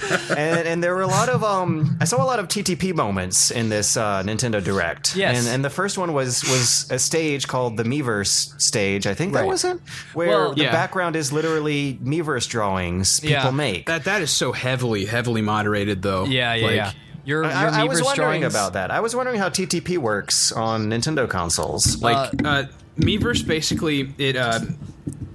and 0.36 0.66
and 0.66 0.82
there 0.84 0.94
were 0.94 1.02
a 1.02 1.06
lot 1.06 1.28
of 1.28 1.42
um 1.44 1.96
I 2.00 2.04
saw 2.04 2.22
a 2.22 2.26
lot 2.26 2.38
of 2.38 2.48
TTP 2.48 2.94
moments 2.94 3.50
in 3.50 3.68
this 3.68 3.96
uh, 3.96 4.22
Nintendo 4.22 4.62
Direct 4.62 5.14
Yes. 5.16 5.38
and 5.38 5.48
and 5.54 5.64
the 5.64 5.70
first 5.70 5.98
one 5.98 6.12
was 6.12 6.42
was 6.44 6.90
a 6.90 6.98
stage 6.98 7.46
called 7.48 7.76
the 7.76 7.84
Miiverse 7.84 8.60
stage 8.60 9.06
I 9.06 9.14
think 9.14 9.32
that 9.34 9.46
was 9.46 9.64
it 9.64 9.78
where 10.14 10.28
Well, 10.28 10.54
the 10.54 10.62
yeah. 10.64 10.72
background 10.72 11.16
is 11.16 11.32
literally 11.32 11.98
Miiverse 12.02 12.48
drawings 12.48 13.20
people 13.20 13.32
Yeah. 13.36 13.50
make 13.50 13.86
That 13.86 14.04
that 14.04 14.22
is 14.22 14.30
so 14.30 14.52
heavily 14.52 15.04
heavily 15.04 15.42
moderated 15.42 16.02
though. 16.02 16.24
Yeah, 16.24 16.54
yeah, 16.54 16.66
Like, 16.66 16.76
yeah. 16.76 16.92
Your, 17.24 17.42
your 17.44 17.52
I, 17.52 17.82
I 17.82 17.84
was 17.84 18.02
wondering 18.02 18.40
drawings- 18.40 18.54
about 18.54 18.72
that. 18.72 18.90
I 18.90 19.00
was 19.00 19.14
wondering 19.14 19.38
how 19.38 19.50
TTP 19.50 19.98
works 19.98 20.52
on 20.52 20.88
Nintendo 20.88 21.28
consoles. 21.28 22.00
Like 22.02 22.32
uh, 22.44 22.64
Miiverse 22.98 23.46
basically 23.46 24.14
it 24.16 24.36
uh, 24.36 24.60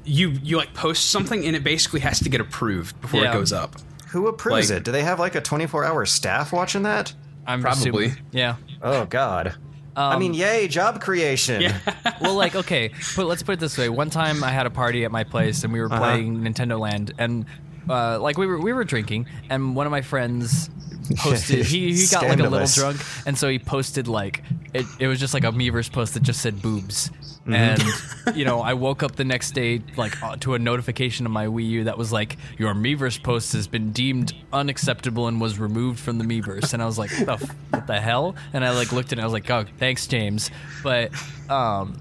you 0.03 0.29
you 0.43 0.57
like 0.57 0.73
post 0.73 1.11
something 1.11 1.45
and 1.45 1.55
it 1.55 1.63
basically 1.63 1.99
has 2.01 2.19
to 2.21 2.29
get 2.29 2.41
approved 2.41 2.99
before 3.01 3.21
Yeah. 3.21 3.29
it 3.29 3.33
goes 3.33 3.53
up. 3.53 3.75
Who 4.15 4.27
approves 4.27 4.69
Like- 4.69 4.77
it? 4.77 4.83
Do 4.85 4.91
they 4.93 5.03
have 5.03 5.19
like 5.19 5.35
a 5.35 5.41
24 5.41 5.83
hour 5.83 6.05
staff 6.05 6.53
watching 6.53 6.83
that? 6.83 7.13
I'm 7.45 7.61
Probably. 7.61 8.05
assuming- 8.05 8.17
yeah. 8.31 8.55
Oh 8.81 9.03
God. 9.05 9.55
I 9.97 10.13
Um, 10.13 10.19
mean, 10.19 10.33
yay, 10.33 10.67
job 10.69 11.01
creation. 11.01 11.61
Yeah. 11.61 11.77
well, 12.21 12.33
like 12.35 12.55
okay, 12.55 12.91
but 13.17 13.25
let's 13.27 13.43
put 13.43 13.53
it 13.53 13.59
this 13.59 13.77
way. 13.77 13.89
One 13.89 14.09
time, 14.09 14.41
I 14.43 14.51
had 14.51 14.65
a 14.65 14.69
party 14.69 15.03
at 15.05 15.11
my 15.11 15.23
place, 15.25 15.63
and 15.65 15.71
we 15.73 15.79
were 15.81 15.87
Uh-huh. 15.91 15.99
playing 15.99 16.37
Nintendo 16.39 16.79
Land, 16.79 17.13
and 17.17 17.45
uh, 17.89 18.19
like 18.19 18.37
we 18.37 18.47
were 18.47 18.59
we 18.59 18.71
were 18.73 18.83
drinking, 18.85 19.27
and 19.49 19.75
one 19.75 19.85
of 19.85 19.91
my 19.91 20.01
friends 20.01 20.69
posted. 21.17 21.65
he 21.65 21.93
he 21.93 22.07
got 22.07 22.23
like 22.27 22.39
a 22.39 22.49
little 22.49 22.67
drunk, 22.67 22.99
and 23.25 23.37
so 23.37 23.47
he 23.49 23.59
posted 23.59 24.07
like 24.07 24.43
it. 24.73 24.85
It 24.99 25.07
was 25.07 25.19
just 25.19 25.33
like 25.33 25.43
a 25.43 25.51
Miiverse 25.51 25.91
post 25.91 26.13
that 26.15 26.23
just 26.23 26.41
said 26.41 26.61
boobs. 26.61 27.11
Mm-hmm. 27.47 28.27
And 28.27 28.37
you 28.37 28.43
know, 28.43 28.61
I 28.61 28.73
woke 28.73 29.03
up 29.03 29.15
the 29.15 29.23
next 29.23 29.51
day 29.51 29.81
like 29.97 30.21
uh, 30.23 30.35
to 30.37 30.55
a 30.55 30.59
notification 30.59 31.27
on 31.27 31.31
my 31.31 31.45
Wii 31.45 31.69
U 31.69 31.83
that 31.83 31.97
was 31.97 32.11
like, 32.11 32.37
"Your 32.57 32.73
Miiverse 32.73 33.21
post 33.21 33.53
has 33.53 33.67
been 33.67 33.91
deemed 33.91 34.33
unacceptable 34.51 35.27
and 35.27 35.39
was 35.39 35.59
removed 35.59 35.99
from 35.99 36.17
the 36.17 36.23
Miiverse." 36.23 36.73
And 36.73 36.81
I 36.81 36.85
was 36.87 36.97
like, 36.97 37.11
"What 37.11 37.25
the, 37.25 37.33
f- 37.33 37.55
what 37.69 37.87
the 37.87 38.01
hell?" 38.01 38.35
And 38.53 38.65
I 38.65 38.71
like 38.71 38.91
looked 38.91 39.11
at 39.11 39.19
it. 39.19 39.21
I 39.21 39.25
was 39.25 39.33
like, 39.33 39.49
"Oh, 39.51 39.65
thanks, 39.77 40.07
James." 40.07 40.49
But 40.81 41.11
um, 41.49 41.97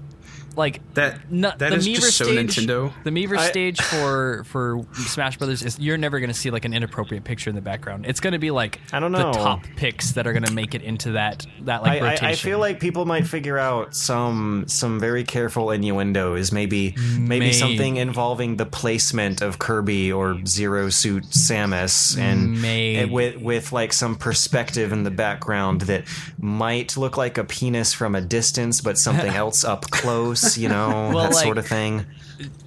like 0.57 0.81
That- 0.95 1.31
no, 1.31 1.49
that 1.57 1.69
the 1.71 1.75
is 1.75 1.87
Mever 1.87 2.01
just 2.01 2.17
so 2.17 2.25
stage, 2.25 2.55
Nintendo. 2.55 2.91
The 3.03 3.11
Mever 3.11 3.37
I- 3.37 3.47
stage 3.49 3.81
for 3.81 4.43
for 4.45 4.85
Smash 4.93 5.37
Brothers 5.37 5.63
is 5.63 5.79
you're 5.79 5.97
never 5.97 6.19
going 6.19 6.29
to 6.29 6.33
see 6.33 6.49
like 6.51 6.65
an 6.65 6.73
inappropriate 6.73 7.23
picture 7.23 7.49
in 7.49 7.55
the 7.55 7.61
background. 7.61 8.05
It's 8.07 8.19
going 8.19 8.33
to 8.33 8.39
be 8.39 8.51
like 8.51 8.79
I 8.93 8.99
don't 8.99 9.11
know 9.11 9.17
the 9.19 9.23
know. 9.31 9.33
top 9.33 9.63
picks 9.75 10.11
that 10.13 10.27
are 10.27 10.33
going 10.33 10.43
to 10.45 10.53
make 10.53 10.73
it 10.75 10.81
into 10.81 11.11
that 11.13 11.45
that 11.61 11.81
like 11.83 12.01
I, 12.01 12.05
I, 12.05 12.09
rotation. 12.11 12.25
I 12.27 12.35
feel 12.35 12.59
like 12.59 12.79
people 12.79 13.05
might 13.05 13.27
figure 13.27 13.57
out 13.57 13.95
some 13.95 14.65
some 14.67 14.99
very 14.99 15.23
careful 15.23 15.71
innuendos. 15.71 16.51
Maybe 16.51 16.95
maybe 17.17 17.19
Maybe. 17.45 17.53
something 17.53 17.97
involving 17.97 18.57
the 18.57 18.65
placement 18.65 19.41
of 19.41 19.59
Kirby 19.59 20.11
or 20.11 20.39
Zero 20.45 20.89
Suit 20.89 21.23
Samus, 21.25 22.17
and 22.17 22.61
Maybe. 22.61 22.97
and 22.97 23.11
with 23.11 23.37
with 23.37 23.71
like 23.73 23.91
some 23.93 24.15
perspective 24.15 24.91
in 24.91 25.03
the 25.03 25.11
background 25.11 25.81
that 25.81 26.03
might 26.39 26.95
look 26.97 27.17
like 27.17 27.37
a 27.37 27.43
penis 27.43 27.93
from 27.93 28.15
a 28.15 28.21
distance, 28.21 28.81
but 28.81 28.97
something 28.97 29.33
else 29.35 29.63
up 29.63 29.89
close. 29.91 30.44
You 30.57 30.69
know 30.69 30.87
Well, 31.13 31.23
that 31.25 31.33
like- 31.33 31.43
sort 31.43 31.57
of 31.57 31.65
thing. 31.67 32.05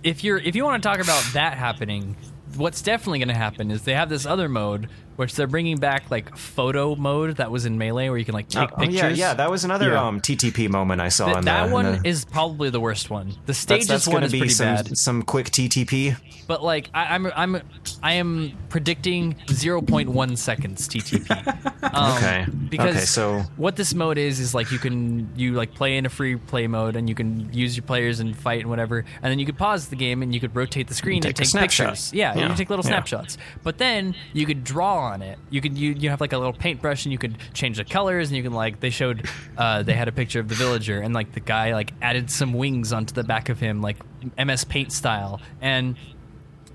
if 0.02 0.24
you're 0.24 0.38
if 0.38 0.54
you 0.56 0.64
want 0.64 0.82
to 0.82 0.88
talk 0.88 1.00
about 1.00 1.22
that 1.34 1.54
happening, 1.56 2.16
what's 2.56 2.82
definitely 2.82 3.18
going 3.20 3.28
to 3.28 3.34
happen 3.34 3.70
is 3.70 3.82
they 3.82 3.94
have 3.94 4.08
this 4.08 4.26
other 4.26 4.48
mode 4.48 4.88
which 5.18 5.34
they're 5.34 5.48
bringing 5.48 5.78
back 5.78 6.10
like 6.12 6.36
photo 6.36 6.94
mode 6.94 7.36
that 7.38 7.50
was 7.50 7.66
in 7.66 7.76
Melee 7.76 8.08
where 8.08 8.18
you 8.18 8.24
can 8.24 8.34
like 8.34 8.48
take 8.48 8.70
Oh, 8.72 8.76
pictures. 8.76 8.94
yeah, 9.18 9.28
yeah, 9.30 9.34
that 9.34 9.50
was 9.50 9.64
another 9.64 9.90
Yeah. 9.90 10.06
um, 10.06 10.20
TTP 10.20 10.68
moment 10.70 11.00
I 11.00 11.08
saw. 11.08 11.26
Th- 11.26 11.38
in 11.38 11.44
that 11.46 11.60
the, 11.62 11.66
in 11.66 11.72
one 11.72 11.84
the- 12.02 12.08
is 12.08 12.24
probably 12.24 12.70
the 12.70 12.78
worst 12.78 13.10
one. 13.10 13.30
The 13.30 13.34
that's, 13.46 13.58
stages 13.58 13.88
that's 13.88 14.06
one 14.06 14.14
gonna 14.16 14.26
is 14.26 14.32
be 14.32 14.38
pretty 14.38 14.54
some 14.54 14.74
bad. 14.76 14.96
some 14.96 15.22
quick 15.22 15.46
TTP. 15.50 16.16
But 16.46 16.62
like 16.62 16.88
I, 16.94 17.14
I'm 17.16 17.26
I'm 17.34 17.62
I 18.02 18.12
am 18.14 18.52
predicting 18.68 19.34
0.1 19.48 20.38
seconds 20.38 20.88
TTP. 20.88 21.28
Um, 21.80 22.16
Okay. 22.18 22.44
Because 22.68 22.96
Okay, 22.96 23.04
so- 23.04 23.40
what 23.56 23.76
this 23.76 23.94
mode 23.94 24.18
is 24.18 24.40
is 24.40 24.54
like 24.54 24.70
you 24.72 24.78
can 24.78 25.28
you 25.36 25.52
like 25.54 25.74
play 25.74 25.96
in 25.96 26.06
a 26.06 26.08
free 26.08 26.36
play 26.36 26.66
mode 26.66 26.96
and 26.96 27.08
you 27.08 27.14
can 27.14 27.50
use 27.52 27.76
your 27.76 27.84
players 27.84 28.20
and 28.20 28.36
fight 28.36 28.60
and 28.60 28.68
whatever, 28.70 28.98
and 29.22 29.30
then 29.30 29.38
you 29.38 29.46
could 29.46 29.56
pause 29.56 29.88
the 29.88 29.96
game 29.96 30.22
and 30.22 30.34
you 30.34 30.40
could 30.40 30.54
rotate 30.54 30.86
the 30.88 30.94
screen 30.94 31.22
Take 31.22 31.30
and 31.30 31.36
take 31.36 31.46
snapshot. 31.48 31.86
pictures. 31.90 32.12
Yeah, 32.12 32.36
Yeah, 32.36 32.48
you 32.50 32.54
take 32.56 32.68
little 32.70 32.84
yeah. 32.84 32.90
snapshots. 32.90 33.38
But 33.62 33.78
then 33.78 34.14
you 34.32 34.44
could 34.46 34.64
draw 34.64 35.07
on 35.08 35.22
it. 35.22 35.38
You 35.50 35.60
could 35.60 35.76
you 35.76 35.92
you 35.92 36.10
have 36.10 36.20
like 36.20 36.32
a 36.32 36.38
little 36.38 36.52
paintbrush 36.52 37.04
and 37.04 37.12
you 37.12 37.18
could 37.18 37.36
change 37.54 37.78
the 37.78 37.84
colors 37.84 38.28
and 38.28 38.36
you 38.36 38.42
can 38.44 38.52
like 38.52 38.78
they 38.80 38.90
showed 38.90 39.28
uh, 39.56 39.82
they 39.82 39.94
had 39.94 40.06
a 40.06 40.12
picture 40.12 40.38
of 40.38 40.48
the 40.48 40.54
villager 40.54 41.00
and 41.00 41.12
like 41.14 41.32
the 41.32 41.40
guy 41.40 41.72
like 41.72 41.92
added 42.00 42.30
some 42.30 42.52
wings 42.52 42.92
onto 42.92 43.12
the 43.14 43.24
back 43.24 43.48
of 43.48 43.58
him 43.58 43.82
like 43.82 43.96
MS 44.38 44.64
Paint 44.64 44.92
style 44.92 45.40
and. 45.60 45.96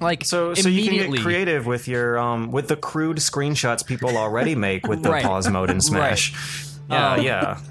Like 0.02 0.26
So, 0.26 0.54
so 0.54 0.68
you 0.68 0.84
can 0.90 1.12
get 1.12 1.22
creative 1.22 1.66
with 1.66 1.88
your 1.88 2.18
um 2.18 2.52
with 2.52 2.68
the 2.68 2.76
crude 2.76 3.18
screenshots 3.18 3.86
people 3.86 4.18
already 4.18 4.54
make 4.54 4.86
with 4.86 5.02
the 5.02 5.10
Right. 5.18 5.24
pause 5.24 5.48
mode 5.50 5.70
in 5.70 5.80
Smash. 5.80 6.34
Yeah. 6.90 7.12
Uh, 7.14 7.16
yeah. 7.22 7.60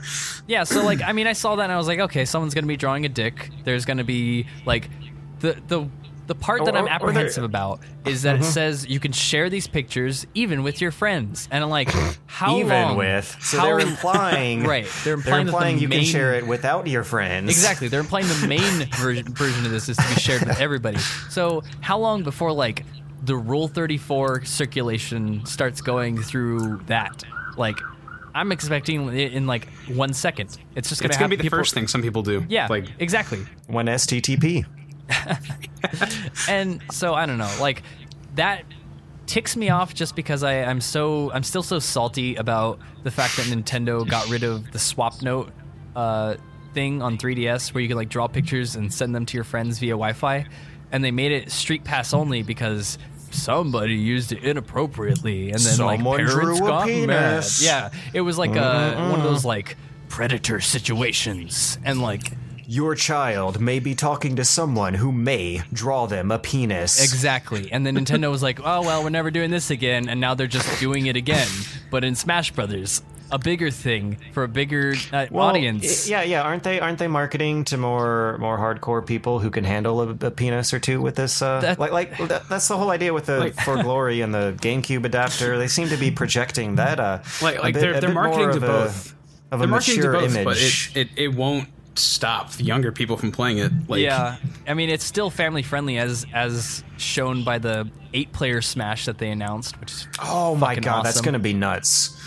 Yeah, 0.49 0.65
so 0.65 0.83
like 0.85 1.01
I 1.03 1.13
mean 1.13 1.27
I 1.29 1.35
saw 1.35 1.55
that 1.57 1.65
and 1.65 1.73
I 1.73 1.77
was 1.77 1.87
like, 1.87 2.01
okay, 2.01 2.25
someone's 2.25 2.53
gonna 2.55 2.67
be 2.67 2.77
drawing 2.77 3.05
a 3.05 3.09
dick. 3.09 3.51
There's 3.65 3.85
gonna 3.85 4.03
be 4.05 4.47
like 4.67 4.89
the 5.41 5.57
the 5.69 5.89
the 6.27 6.35
part 6.35 6.61
oh, 6.61 6.65
that 6.67 6.77
I'm 6.77 6.85
oh, 6.85 6.89
apprehensive 6.89 7.45
about 7.45 7.81
is 8.07 8.23
that 8.23 8.37
it 8.37 8.43
mm-hmm. 8.43 8.51
says 8.51 8.87
you 8.87 9.01
can 9.01 9.13
share 9.13 9.51
these 9.51 9.67
pictures 9.67 10.27
even 10.35 10.63
with 10.63 10.81
your 10.81 10.91
friends, 10.91 11.49
and 11.51 11.63
I'm 11.65 11.71
like, 11.71 11.89
how 12.27 12.59
Even 12.59 12.69
long? 12.69 12.97
with 12.97 13.37
so 13.41 13.59
how, 13.59 13.65
they're 13.65 13.81
implying 13.81 14.65
Right, 14.73 14.87
they're 15.05 15.15
implying 15.15 15.47
that 15.47 15.75
the 15.75 15.81
you 15.81 15.89
can 15.89 16.05
share 16.05 16.35
it 16.35 16.47
without 16.47 16.87
your 16.87 17.05
friends. 17.05 17.51
Exactly, 17.51 17.89
they're 17.89 18.01
implying 18.01 18.27
the 18.29 18.47
main 18.47 18.89
version 18.97 19.33
version 19.35 19.65
of 19.67 19.73
this 19.73 19.89
is 19.89 19.97
to 19.97 20.09
be 20.09 20.21
shared 20.21 20.43
with 20.43 20.61
everybody. 20.61 20.99
So 21.29 21.63
how 21.81 21.99
long 21.99 22.23
before 22.23 22.53
like 22.53 22.85
the 23.25 23.37
Rule 23.37 23.69
34 23.69 24.45
circulation 24.45 25.45
starts 25.47 25.81
going 25.81 26.23
through 26.23 26.83
that? 26.87 27.25
Like. 27.57 27.79
I'm 28.35 28.51
expecting 28.51 29.15
it 29.15 29.35
in 29.35 29.47
like 29.47 29.69
one 29.89 30.15
second. 30.15 30.57
It's 30.75 30.89
just 30.89 31.03
gonna, 31.03 31.11
It's 31.11 31.19
gonna 31.19 31.29
be 31.29 31.37
the 31.37 31.43
people- 31.43 31.59
first 31.59 31.75
thing 31.75 31.87
some 31.87 32.01
people 32.01 32.23
do. 32.23 32.47
Yeah, 32.49 32.67
like 32.71 32.87
exactly. 32.99 33.45
When 33.67 33.89
STTP. 33.89 34.65
and 36.49 36.81
so 36.91 37.15
I 37.15 37.27
don't 37.27 37.39
know, 37.39 37.55
like 37.61 37.83
that 38.35 38.65
ticks 39.27 39.57
me 39.57 39.71
off 39.71 39.95
just 39.95 40.15
because 40.17 40.43
I, 40.43 40.63
I'm 40.63 40.81
so 40.81 41.31
I'm 41.33 41.43
still 41.43 41.63
so 41.63 41.79
salty 41.79 42.35
about 42.37 42.79
the 43.03 43.11
fact 43.11 43.37
that 43.37 43.47
Nintendo 43.47 44.07
got 44.07 44.29
rid 44.29 44.43
of 44.43 44.71
the 44.73 44.79
Swapnote 44.79 45.51
uh, 45.97 46.35
thing 46.75 47.03
on 47.03 47.19
3DS 47.19 47.73
where 47.75 47.83
you 47.83 47.89
could 47.89 47.97
like 47.97 48.09
draw 48.09 48.27
pictures 48.27 48.77
and 48.77 48.93
send 48.93 49.15
them 49.15 49.27
to 49.27 49.37
your 49.37 49.45
friends 49.45 49.79
via 49.79 49.93
Wi-Fi, 49.93 50.47
and 50.91 51.05
they 51.05 51.11
made 51.11 51.33
it 51.33 51.51
Street 51.51 51.85
Pass 51.85 52.13
only 52.13 52.43
because 52.43 52.99
somebody 53.31 53.95
used 53.95 54.33
it 54.33 54.45
inappropriately, 54.45 55.51
and 55.51 55.61
then 55.61 55.79
like 55.79 56.01
parents 56.01 56.61
a 56.61 56.63
got 56.63 56.89
mad. 56.89 57.45
Yeah, 57.61 57.91
it 58.13 58.21
was 58.21 58.39
like 58.39 58.57
uh 58.57 59.09
one 59.11 59.21
of 59.21 59.25
those 59.25 59.45
like 59.45 59.77
predator 60.09 60.61
situations, 60.61 61.79
and 61.85 62.03
like 62.03 62.33
Your 62.67 62.95
child 62.95 63.61
may 63.61 63.79
be 63.81 63.95
talking 63.95 64.37
to 64.37 64.45
someone 64.45 64.95
who 64.95 65.11
may 65.13 65.63
draw 65.73 66.07
them 66.07 66.31
a 66.31 66.39
penis. 66.39 67.03
Exactly. 67.03 67.71
And 67.73 67.85
then 67.85 67.97
Nintendo 67.97 68.31
was 68.31 68.43
like, 68.43 68.61
"Oh 68.63 68.83
well, 68.83 69.03
we're 69.03 69.11
never 69.11 69.31
doing 69.31 69.51
this 69.51 69.71
again," 69.71 70.09
and 70.09 70.21
now 70.21 70.35
they're 70.35 70.47
just 70.47 70.81
doing 70.81 71.07
it 71.07 71.17
again, 71.17 71.49
but 71.91 72.05
in 72.05 72.15
Smash 72.15 72.53
Brothers, 72.53 73.03
a 73.31 73.39
bigger 73.39 73.71
thing 73.71 74.19
for 74.33 74.45
a 74.45 74.49
bigger 74.49 74.95
uh, 75.13 75.27
Well, 75.31 75.47
audience. 75.49 76.09
Yeah, 76.09 76.23
yeah. 76.23 76.43
Aren't 76.43 76.63
they? 76.63 76.79
Aren't 76.81 76.99
they 76.99 77.09
marketing 77.09 77.65
to 77.65 77.77
more 77.79 78.37
more 78.39 78.59
hardcore 78.59 79.05
people 79.07 79.39
who 79.41 79.51
can 79.51 79.65
handle 79.65 80.01
a, 80.03 80.09
a 80.27 80.31
penis 80.31 80.73
or 80.73 80.79
two 80.79 81.01
with 81.01 81.17
this? 81.17 81.43
Uh, 81.43 81.61
That- 81.61 81.79
like, 81.81 81.93
like 81.93 82.17
that, 82.29 82.49
that's 82.49 82.69
the 82.69 82.77
whole 82.77 82.91
idea 82.91 83.13
with 83.13 83.27
the 83.27 83.39
Like- 83.41 83.55
For 83.61 83.83
Glory 83.83 84.21
and 84.21 84.33
the 84.35 84.55
GameCube 84.61 85.05
adapter. 85.05 85.59
They 85.59 85.69
seem 85.69 85.89
to 85.89 85.97
be 85.97 86.11
projecting 86.11 86.77
that. 86.77 87.01
Uh, 87.01 87.19
like 87.43 87.59
a 87.59 87.63
like 87.63 87.75
bit- 87.75 87.81
they're 87.81 87.93
they're 87.95 88.01
bit 88.11 88.15
more 88.15 88.25
marketing 88.29 88.51
to 88.51 88.57
of 88.59 88.63
a- 88.63 88.67
both. 88.67 89.15
of 89.51 89.61
a 89.61 89.63
they're 89.63 89.69
marketing 89.69 89.95
to 90.03 90.09
mature 90.09 90.13
both, 90.21 90.37
image. 90.37 90.45
but 90.95 91.01
it, 91.03 91.09
it 91.17 91.25
it 91.25 91.29
won't 91.35 91.69
stop 91.99 92.53
the 92.53 92.65
younger 92.65 92.93
people 92.93 93.17
from 93.17 93.33
playing 93.33 93.59
it. 93.59 93.73
Like, 93.89 94.01
yeah, 94.03 94.37
I 94.67 94.75
mean 94.75 94.91
it's 94.91 95.05
still 95.05 95.31
family 95.31 95.63
friendly 95.63 95.99
as 95.99 96.27
as 96.33 96.83
shown 96.97 97.45
by 97.45 97.59
the 97.59 97.89
eight 98.15 98.33
player 98.33 98.61
Smash 98.63 99.07
that 99.07 99.19
they 99.19 99.31
announced, 99.31 99.79
which 99.81 99.93
is 99.93 100.09
oh 100.21 100.55
my 100.55 100.69
fucking 100.69 100.83
god, 100.83 101.05
that's 101.05 101.21
gonna 101.21 101.39
be 101.39 101.53
nuts. 101.53 102.19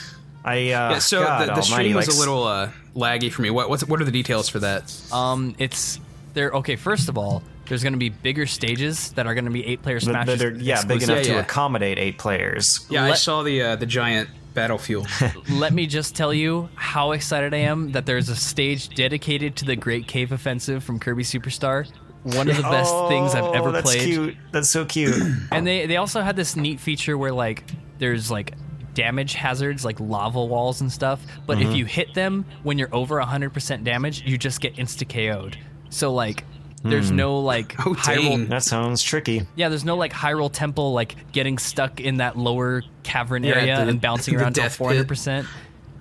I 0.43 0.57
uh, 0.71 0.91
Yeah, 0.91 0.99
so 0.99 1.23
God 1.23 1.41
the, 1.41 1.45
the 1.45 1.51
almighty, 1.53 1.71
stream 1.71 1.95
was 1.95 2.07
like, 2.07 2.15
a 2.15 2.19
little 2.19 2.43
uh, 2.43 2.69
laggy 2.95 3.31
for 3.31 3.41
me. 3.41 3.49
What 3.49 3.69
what's, 3.69 3.83
what 3.87 3.99
are 4.01 4.05
the 4.05 4.11
details 4.11 4.47
for 4.49 4.59
that? 4.59 4.93
um 5.11 5.55
it's 5.57 5.99
they're 6.33 6.51
okay. 6.51 6.75
First 6.75 7.09
of 7.09 7.17
all, 7.17 7.41
there's 7.67 7.81
going 7.81 7.93
to 7.93 7.99
be 7.99 8.09
bigger 8.09 8.45
stages 8.45 9.11
that 9.13 9.25
are 9.25 9.33
going 9.33 9.45
to 9.45 9.51
be 9.51 9.65
eight 9.65 9.81
player 9.81 9.95
that- 9.99 10.03
Smash. 10.03 10.27
that 10.27 10.41
are, 10.41 10.51
yeah, 10.51 10.83
big 10.83 11.01
enough 11.01 11.25
Yeah, 11.25 11.35
to 11.35 11.39
accommodate 11.39 11.97
eight 11.97 12.17
players. 12.17 12.85
Yeah, 12.89 13.05
I 13.05 13.13
saw 13.13 13.41
the 13.41 13.61
uh, 13.61 13.75
the 13.77 13.85
giant 13.85 14.29
battlefield. 14.55 15.07
Let 15.51 15.73
me 15.73 15.85
just 15.85 16.15
tell 16.15 16.33
you 16.33 16.69
how 16.73 17.11
excited 17.11 17.53
I 17.53 17.57
am 17.57 17.91
that 17.91 18.07
there's 18.07 18.29
a 18.29 18.35
stage 18.35 18.89
dedicated 18.95 19.55
to 19.57 19.65
the 19.65 19.75
Great 19.75 20.07
Cave 20.07 20.31
Offensive 20.31 20.83
from 20.83 20.99
Kirby 20.99 21.21
Superstar. 21.23 21.87
One 22.23 22.49
of 22.49 22.57
the 22.57 22.63
best 22.63 22.91
things 23.07 23.35
I've 23.35 23.53
ever 23.53 23.69
oh, 23.69 23.71
that's 23.71 23.85
played. 23.91 24.01
cute. 24.01 24.37
That's 24.51 24.69
so 24.69 24.83
cute. 24.85 25.15
And 25.51 25.67
they 25.67 25.85
they 25.85 25.97
also 25.97 26.21
had 26.21 26.35
this 26.35 26.55
neat 26.55 26.79
feature 26.79 27.15
where 27.19 27.31
like 27.31 27.63
there's 27.99 28.31
like 28.31 28.53
damage 28.95 29.33
hazards 29.35 29.85
like 29.85 29.99
lava 29.99 30.43
walls 30.43 30.81
and 30.81 30.91
stuff, 30.91 31.21
but 31.45 31.57
Mm-hmm. 31.59 31.69
if 31.69 31.75
you 31.77 31.85
hit 31.85 32.13
them 32.15 32.45
when 32.63 32.79
you're 32.79 32.93
over 32.95 33.21
100% 33.21 33.83
damage, 33.83 34.23
you 34.25 34.37
just 34.39 34.59
get 34.61 34.75
insta 34.77 35.05
KO'd. 35.07 35.57
So 35.89 36.11
like 36.13 36.45
there's 36.85 37.09
Hmm. 37.09 37.15
no 37.17 37.39
like 37.39 37.75
Oh, 37.85 37.93
dang. 38.05 38.47
that 38.47 38.63
sounds 38.63 39.01
tricky. 39.03 39.45
yeah, 39.55 39.69
there's 39.69 39.85
no 39.85 39.95
like 39.95 40.13
Hyrule 40.13 40.51
Temple 40.51 40.93
like 40.93 41.31
getting 41.31 41.57
stuck 41.57 41.99
in 41.99 42.17
that 42.17 42.37
lower 42.37 42.83
cavern 43.03 43.43
Yeah, 43.43 43.55
area 43.55 43.75
the- 43.83 43.89
and 43.89 43.99
bouncing 44.01 44.33
the 44.37 44.41
around 44.43 44.53
to 44.53 44.61
death 44.61 44.77
400%. 44.77 45.45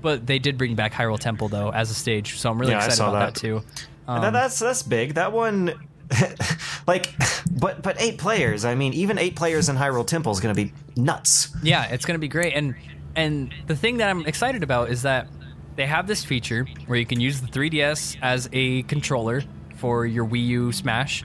But 0.02 0.26
they 0.26 0.38
did 0.38 0.58
bring 0.58 0.74
back 0.74 0.92
Hyrule 0.92 1.18
Temple 1.18 1.48
though 1.48 1.70
as 1.70 1.90
a 1.90 1.94
stage, 1.94 2.38
so 2.38 2.50
I'm 2.50 2.58
really 2.60 2.72
Yeah, 2.72 2.78
I 2.78 2.84
excited 2.86 2.96
saw 2.96 3.08
about 3.10 3.34
that, 3.34 3.34
that. 3.34 3.40
too. 3.40 3.62
Um, 4.06 4.20
that, 4.20 4.32
that's 4.34 4.58
that's 4.58 4.82
big. 4.82 5.14
That 5.14 5.32
one, 5.32 5.72
like, 6.86 7.14
but 7.50 7.82
but 7.82 7.96
eight 8.00 8.18
players. 8.18 8.64
I 8.66 8.74
mean, 8.74 8.92
even 8.92 9.18
eight 9.18 9.34
players 9.36 9.68
in 9.70 9.76
Hyrule 9.76 10.06
Temple 10.06 10.32
is 10.32 10.40
going 10.40 10.54
to 10.54 10.62
be 10.64 10.72
nuts. 10.96 11.48
Yeah, 11.62 11.86
it's 11.86 12.04
going 12.04 12.14
to 12.16 12.20
be 12.20 12.28
great. 12.28 12.52
And 12.54 12.74
and 13.16 13.52
the 13.66 13.76
thing 13.76 13.96
that 13.98 14.10
I'm 14.10 14.26
excited 14.26 14.62
about 14.62 14.90
is 14.90 15.02
that 15.02 15.28
they 15.76 15.86
have 15.86 16.06
this 16.06 16.22
feature 16.24 16.66
where 16.86 16.98
you 16.98 17.06
can 17.06 17.20
use 17.20 17.40
the 17.40 17.46
3DS 17.48 18.16
as 18.22 18.48
a 18.52 18.82
controller 18.82 19.42
for 19.84 20.06
your 20.06 20.24
Wii 20.24 20.46
U 20.46 20.72
Smash. 20.72 21.22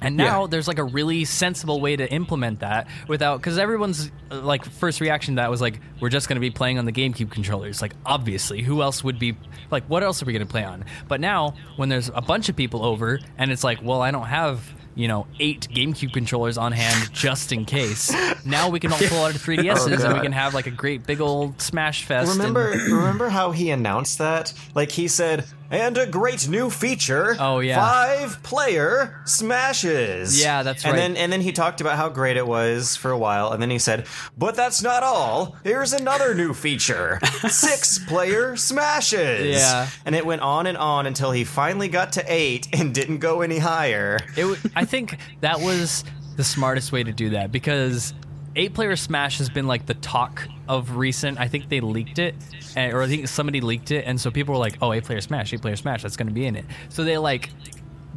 And 0.00 0.16
now 0.16 0.40
Yeah. 0.42 0.46
there's 0.50 0.66
like 0.66 0.80
a 0.80 0.84
really 0.84 1.24
sensible 1.24 1.80
way 1.80 1.94
to 1.94 2.12
implement 2.12 2.58
that 2.60 2.88
without 3.06 3.36
because 3.38 3.58
everyone's 3.58 4.10
uh, 4.32 4.40
like 4.40 4.64
first 4.64 5.00
reaction 5.00 5.36
to 5.36 5.42
that 5.42 5.50
was 5.52 5.60
like 5.60 5.78
we're 6.00 6.08
just 6.08 6.28
going 6.28 6.34
to 6.34 6.40
be 6.40 6.50
playing 6.50 6.80
on 6.80 6.84
the 6.84 6.90
GameCube 6.92 7.30
controllers. 7.30 7.80
Like 7.80 7.92
obviously, 8.04 8.60
who 8.60 8.82
else 8.82 9.04
would 9.04 9.20
be 9.20 9.36
like 9.70 9.84
what 9.84 10.02
else 10.02 10.20
are 10.20 10.26
we 10.26 10.32
going 10.32 10.44
to 10.44 10.50
play 10.50 10.64
on? 10.64 10.84
But 11.06 11.20
now 11.20 11.54
when 11.76 11.88
there's 11.88 12.10
a 12.12 12.20
bunch 12.20 12.48
of 12.48 12.56
people 12.56 12.84
over 12.84 13.20
and 13.38 13.52
it's 13.52 13.62
like, 13.62 13.78
well, 13.84 14.02
I 14.02 14.10
don't 14.10 14.26
have 14.26 14.68
you 14.96 15.06
know 15.08 15.26
eight 15.38 15.68
GameCube 15.70 16.12
controllers 16.12 16.58
on 16.58 16.72
hand 16.72 17.10
just 17.12 17.52
in 17.52 17.64
case. 17.66 18.12
Now 18.46 18.68
we 18.68 18.78
can 18.78 18.92
all 18.92 18.98
pull 19.00 19.18
out 19.24 19.32
our 19.32 19.38
3DSs 19.40 20.04
and 20.04 20.14
we 20.14 20.20
can 20.20 20.30
have 20.30 20.54
like 20.54 20.68
a 20.68 20.70
great 20.70 21.04
big 21.04 21.20
old 21.20 21.60
Smash 21.60 22.04
Fest. 22.04 22.30
and- 22.30 22.38
Remember, 22.38 22.70
remember 22.94 23.28
how 23.28 23.50
he 23.50 23.70
announced 23.70 24.18
that? 24.18 24.52
Like 24.76 24.92
he 24.92 25.08
said, 25.08 25.44
"And 25.70 25.96
a 25.98 26.06
great 26.06 26.48
new 26.48 26.70
feature." 26.70 27.36
Oh, 27.38 27.60
yeah. 27.60 27.76
five 27.80 28.42
player 28.42 29.20
smashes. 29.24 30.40
Yeah, 30.40 30.62
that's 30.62 30.84
and 30.84 30.92
right. 30.92 30.98
then 30.98 31.16
and 31.16 31.32
then 31.32 31.40
he 31.40 31.52
talked 31.52 31.80
about 31.80 31.96
how 31.96 32.08
great 32.08 32.36
it 32.36 32.46
was 32.46 32.96
for 32.96 33.10
a 33.10 33.18
while, 33.18 33.52
and 33.52 33.62
then 33.62 33.70
he 33.70 33.78
said, 33.78 34.06
"But 34.36 34.54
that's 34.54 34.82
not 34.82 35.02
all. 35.02 35.56
Here's 35.64 35.92
another 35.92 36.34
new 36.34 36.52
feature: 36.54 37.18
six 37.48 37.98
player 37.98 38.56
smashes." 38.56 39.56
Yeah. 39.56 39.88
and 40.04 40.14
it 40.14 40.24
went 40.26 40.42
on 40.42 40.66
and 40.66 40.76
on 40.78 41.06
until 41.06 41.30
he 41.30 41.44
finally 41.44 41.88
got 41.88 42.12
to 42.12 42.24
eight 42.26 42.68
and 42.72 42.94
didn't 42.94 43.18
go 43.18 43.40
any 43.42 43.58
higher. 43.58 44.18
It, 44.36 44.42
w- 44.42 44.56
I 44.74 44.84
think 44.84 45.18
that 45.40 45.60
was 45.60 46.04
the 46.36 46.44
smartest 46.44 46.92
way 46.92 47.02
to 47.02 47.12
do 47.12 47.30
that 47.30 47.50
because 47.50 48.12
eight 48.56 48.74
player 48.74 48.96
Smash 48.96 49.38
has 49.38 49.48
been 49.48 49.66
like 49.66 49.86
the 49.86 49.94
talk 49.94 50.48
of 50.68 50.96
recent. 50.96 51.38
I 51.38 51.46
think 51.48 51.68
they 51.68 51.80
leaked 51.80 52.18
it, 52.18 52.34
or 52.76 53.02
I 53.02 53.06
think 53.06 53.28
somebody 53.28 53.60
leaked 53.60 53.90
it, 53.92 54.04
and 54.06 54.20
so 54.20 54.30
people 54.30 54.54
were 54.54 54.60
like, 54.60 54.78
"Oh, 54.82 54.92
eight 54.92 55.04
player 55.04 55.20
Smash, 55.20 55.52
eight 55.52 55.62
player 55.62 55.76
Smash, 55.76 56.02
that's 56.02 56.16
going 56.16 56.28
to 56.28 56.34
be 56.34 56.46
in 56.46 56.56
it." 56.56 56.64
So 56.88 57.04
they 57.04 57.18
like, 57.18 57.50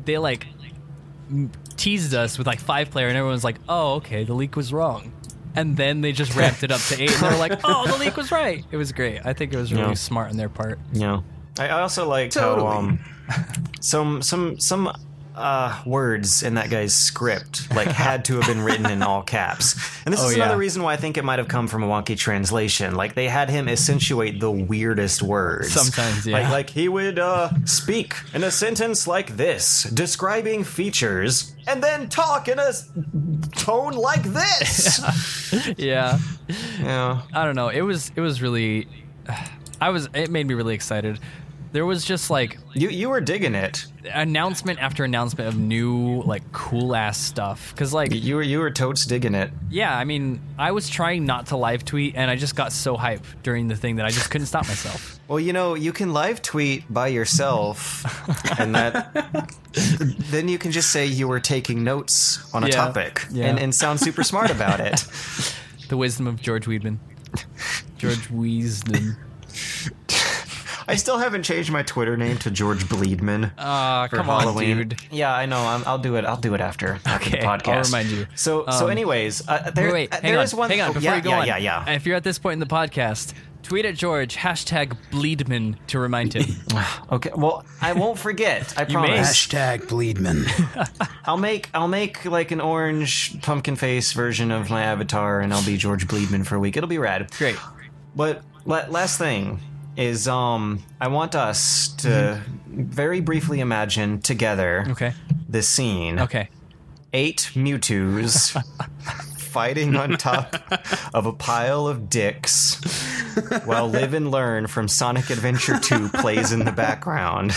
they 0.06 0.18
like 0.18 0.48
m- 1.30 1.52
teased 1.78 2.14
us 2.16 2.38
with 2.38 2.48
like 2.48 2.60
five 2.60 2.90
player, 2.90 3.08
and 3.08 3.18
everyone's 3.18 3.44
like, 3.44 3.58
"Oh, 3.70 3.96
okay, 3.96 4.24
the 4.24 4.34
leak 4.34 4.56
was 4.56 4.74
wrong." 4.74 5.14
And 5.56 5.76
then 5.76 6.02
they 6.02 6.12
just 6.12 6.36
ramped 6.36 6.64
it 6.64 6.72
up 6.72 6.80
to 6.82 7.02
eight, 7.02 7.12
and 7.12 7.22
they 7.22 7.30
were 7.30 7.38
like, 7.38 7.60
"Oh, 7.64 7.86
the 7.88 7.98
leak 7.98 8.16
was 8.18 8.32
right." 8.32 8.64
It 8.72 8.78
was 8.78 8.92
great. 8.92 9.20
I 9.26 9.34
think 9.34 9.54
it 9.54 9.58
was 9.58 9.72
really 9.74 9.90
Yeah. 9.90 9.94
smart 9.96 10.30
on 10.32 10.38
their 10.38 10.50
part. 10.50 10.80
Yeah. 10.94 11.22
I 11.58 11.68
I 11.68 11.82
also 11.82 12.08
like 12.08 12.32
Totally. 12.32 12.68
how 12.68 12.78
um 12.78 13.00
some 13.82 14.22
some 14.22 14.60
some 14.60 14.92
uh, 15.40 15.82
words 15.86 16.44
in 16.44 16.56
that 16.56 16.70
guy's 16.70 16.94
script 16.94 17.74
like 17.74 17.88
had 17.88 18.26
to 18.26 18.36
have 18.40 18.46
been 18.48 18.62
written 18.62 18.86
in 18.86 19.02
all 19.02 19.24
caps. 19.24 19.76
And 20.06 20.14
this 20.14 20.22
Oh, 20.22 20.28
is 20.30 20.36
another 20.36 20.54
yeah. 20.56 20.60
reason 20.60 20.84
why 20.84 20.94
I 20.94 20.98
think 20.98 21.18
it 21.18 21.24
might 21.24 21.40
have 21.40 21.48
come 21.48 21.68
from 21.68 21.82
a 21.84 21.88
wonky 21.88 22.18
translation. 22.18 22.96
Like 22.96 23.16
they 23.16 23.28
had 23.28 23.50
him 23.50 23.68
accentuate 23.70 24.40
the 24.40 24.52
weirdest 24.52 25.22
words. 25.24 25.72
Sometimes, 25.72 26.28
yeah. 26.28 26.40
Like 26.40 26.50
like 26.52 26.70
he 26.70 26.90
would 26.90 27.18
uh, 27.20 27.50
speak 27.66 28.16
in 28.34 28.44
a 28.44 28.52
sentence 28.52 29.08
like 29.08 29.38
this, 29.38 29.84
describing 29.84 30.64
features, 30.64 31.56
and 31.68 31.82
then 31.82 32.10
talk 32.10 32.48
in 32.48 32.60
a 32.60 32.72
tone 33.56 33.94
like 33.94 34.24
this. 34.24 35.00
Yeah. 35.78 36.20
yeah. 36.80 37.22
I 37.34 37.46
don't 37.46 37.56
know. 37.56 37.70
It 37.70 37.82
was 37.82 38.12
it 38.16 38.22
was 38.22 38.42
really 38.42 38.88
I 39.82 39.90
was 39.90 40.10
it 40.14 40.30
made 40.30 40.46
me 40.48 40.54
really 40.54 40.76
excited. 40.76 41.20
There 41.72 41.86
was 41.86 42.04
just 42.04 42.30
like 42.32 42.58
You 42.74 42.90
you 42.90 43.10
were 43.10 43.22
digging 43.22 43.54
it. 43.54 43.86
announcement 44.14 44.80
after 44.80 45.04
announcement 45.04 45.48
of 45.50 45.58
new 45.60 46.22
like 46.24 46.52
cool 46.52 46.96
ass 46.96 47.18
stuff 47.20 47.76
cuz 47.76 47.94
like 47.94 48.12
You 48.14 48.38
were 48.38 48.42
you 48.42 48.60
were 48.60 48.72
totes 48.72 49.06
digging 49.06 49.36
it. 49.36 49.52
yeah, 49.70 49.96
I 49.96 50.04
mean, 50.04 50.42
I 50.58 50.72
was 50.72 50.90
trying 50.90 51.26
not 51.26 51.48
to 51.48 51.58
live 51.58 51.86
tweet 51.86 52.16
and 52.16 52.32
I 52.32 52.36
just 52.38 52.56
got 52.56 52.72
so 52.72 52.98
hype 52.98 53.24
during 53.44 53.68
the 53.68 53.76
thing 53.76 53.98
that 53.98 54.06
I 54.06 54.10
just 54.10 54.32
couldn't 54.32 54.48
stop 54.48 54.68
myself. 54.68 55.16
Well, 55.30 55.40
you 55.40 55.54
know, 55.54 55.76
you 55.76 55.94
can 55.94 56.12
live 56.12 56.42
tweet 56.42 56.92
by 56.92 57.10
yourself, 57.10 58.04
and 58.60 58.74
that 58.74 59.14
then 60.32 60.48
you 60.48 60.58
can 60.58 60.72
just 60.72 60.90
say 60.90 61.06
you 61.06 61.28
were 61.28 61.40
taking 61.40 61.84
notes 61.84 62.40
on 62.52 62.64
a 62.64 62.68
Yeah, 62.68 62.74
topic 62.76 63.28
yeah. 63.30 63.46
and, 63.46 63.60
and 63.60 63.76
sound 63.76 64.00
super 64.00 64.24
smart 64.24 64.50
about 64.50 64.80
it. 64.80 65.06
The 65.90 65.98
wisdom 65.98 66.26
of 66.26 66.42
George 66.42 66.66
Weedman. 66.66 66.98
George 68.00 68.28
Weasden. 68.30 69.18
I 70.90 70.96
still 70.96 71.18
haven't 71.20 71.44
changed 71.44 71.72
my 71.72 71.84
Twitter 71.84 72.18
name 72.18 72.38
to 72.40 72.52
George 72.52 72.84
Bleedman. 72.86 73.52
Ah, 73.58 74.08
for 74.10 74.18
come 74.18 74.26
Halloween. 74.26 74.72
on, 74.72 74.88
dude. 74.90 75.00
Yeah, 75.12 75.34
I 75.34 75.46
know. 75.46 75.60
I'm, 75.60 75.84
I'll 75.86 75.98
do 76.00 76.16
it. 76.16 76.26
I'll 76.26 76.38
do 76.38 76.54
it 76.56 76.62
after, 76.62 77.00
after 77.06 77.28
Okay, 77.30 77.40
the 77.42 77.46
podcast. 77.46 77.68
I'll 77.76 77.84
remind 77.84 78.10
you. 78.10 78.28
So, 78.36 78.66
so, 78.72 78.86
Um, 78.86 78.92
anyways, 78.92 79.48
uh, 79.48 79.72
there, 79.76 79.86
Wait, 79.88 79.94
wait, 79.94 80.14
uh, 80.14 80.22
hang 80.22 80.32
there 80.32 80.40
on. 80.40 80.44
is 80.46 80.56
one. 80.56 80.70
hang 80.70 80.82
on, 80.82 80.90
oh, 80.90 80.94
before 80.94 81.04
yeah, 81.12 81.16
you 81.18 81.22
go 81.22 81.30
yeah, 81.30 81.40
on. 81.40 81.48
yeah, 81.48 81.58
yeah. 81.58 81.84
yeah. 81.88 81.94
If 81.94 82.06
you're 82.06 82.16
at 82.16 82.24
this 82.24 82.40
point 82.40 82.54
in 82.54 82.60
the 82.60 82.66
podcast, 82.66 83.34
tweet 83.64 83.86
at 83.86 83.96
George 83.96 84.36
hashtag 84.38 84.98
Bleedman 85.12 85.76
to 85.88 86.00
remind 86.00 86.34
him. 86.34 86.46
Okay. 87.12 87.32
Well, 87.36 87.66
I 87.82 87.94
won't 87.94 88.18
forget. 88.20 88.74
I 88.78 88.84
may. 88.86 88.94
promise. 88.94 89.30
Hashtag 89.48 89.88
Bleedman. 89.88 90.48
I'll 91.26 91.38
make 91.38 91.70
I'll 91.74 91.88
make 91.88 92.24
like 92.26 92.52
an 92.52 92.62
orange 92.62 93.42
pumpkin 93.42 93.76
face 93.76 94.14
version 94.14 94.52
of 94.52 94.70
my 94.70 94.84
avatar, 94.84 95.40
and 95.42 95.54
I'll 95.54 95.66
be 95.66 95.76
George 95.78 96.08
Bleedman 96.08 96.46
for 96.46 96.56
a 96.56 96.60
week. 96.60 96.78
It'll 96.78 96.88
be 96.90 96.98
rad. 97.00 97.30
Great. 97.38 97.58
But 98.16 98.44
last 98.66 99.18
thing 99.18 99.60
is, 100.00 100.28
um, 100.28 100.82
I 101.02 101.10
want 101.10 101.36
us 101.36 101.90
to 102.00 102.42
very 102.68 103.20
briefly 103.22 103.60
imagine 103.60 104.22
together 104.22 104.86
Okay. 104.90 105.14
this 105.48 105.68
scene: 105.68 106.20
Okay. 106.20 106.50
eight 107.14 107.52
Mewtwo's 107.54 108.52
fighting 109.38 109.96
on 109.96 110.12
top 110.18 110.56
of 111.14 111.26
a 111.26 111.34
pile 111.34 111.88
of 111.88 112.10
dicks, 112.10 112.76
while 113.66 113.88
Live 113.90 114.14
and 114.14 114.32
Learn 114.32 114.68
from 114.68 114.88
Sonic 114.88 115.30
Adventure 115.30 115.80
2 115.80 116.10
plays 116.10 116.52
in 116.52 116.64
the 116.66 116.72
background. 116.72 117.52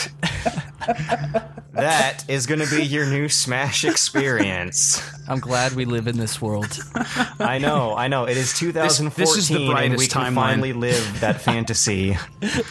That 1.75 2.25
is 2.29 2.47
going 2.47 2.61
to 2.61 2.71
be 2.77 2.83
your 2.85 3.07
new 3.07 3.29
Smash 3.29 3.85
experience. 3.85 5.01
I'm 5.33 5.41
glad 5.41 5.73
we 5.73 5.85
live 5.85 6.07
in 6.07 6.19
this 6.19 6.41
world. 6.41 6.79
I 7.41 7.59
know, 7.59 7.95
I 7.97 8.09
know. 8.09 8.25
It 8.25 8.37
is 8.37 8.53
2014, 8.59 9.13
this 9.25 9.37
is 9.37 9.49
the 9.49 9.67
brightest 9.71 9.85
and 9.91 9.99
we 9.99 10.07
can 10.07 10.23
timeline. 10.23 10.35
finally 10.35 10.73
live 10.73 11.21
that 11.21 11.41
fantasy. 11.41 12.17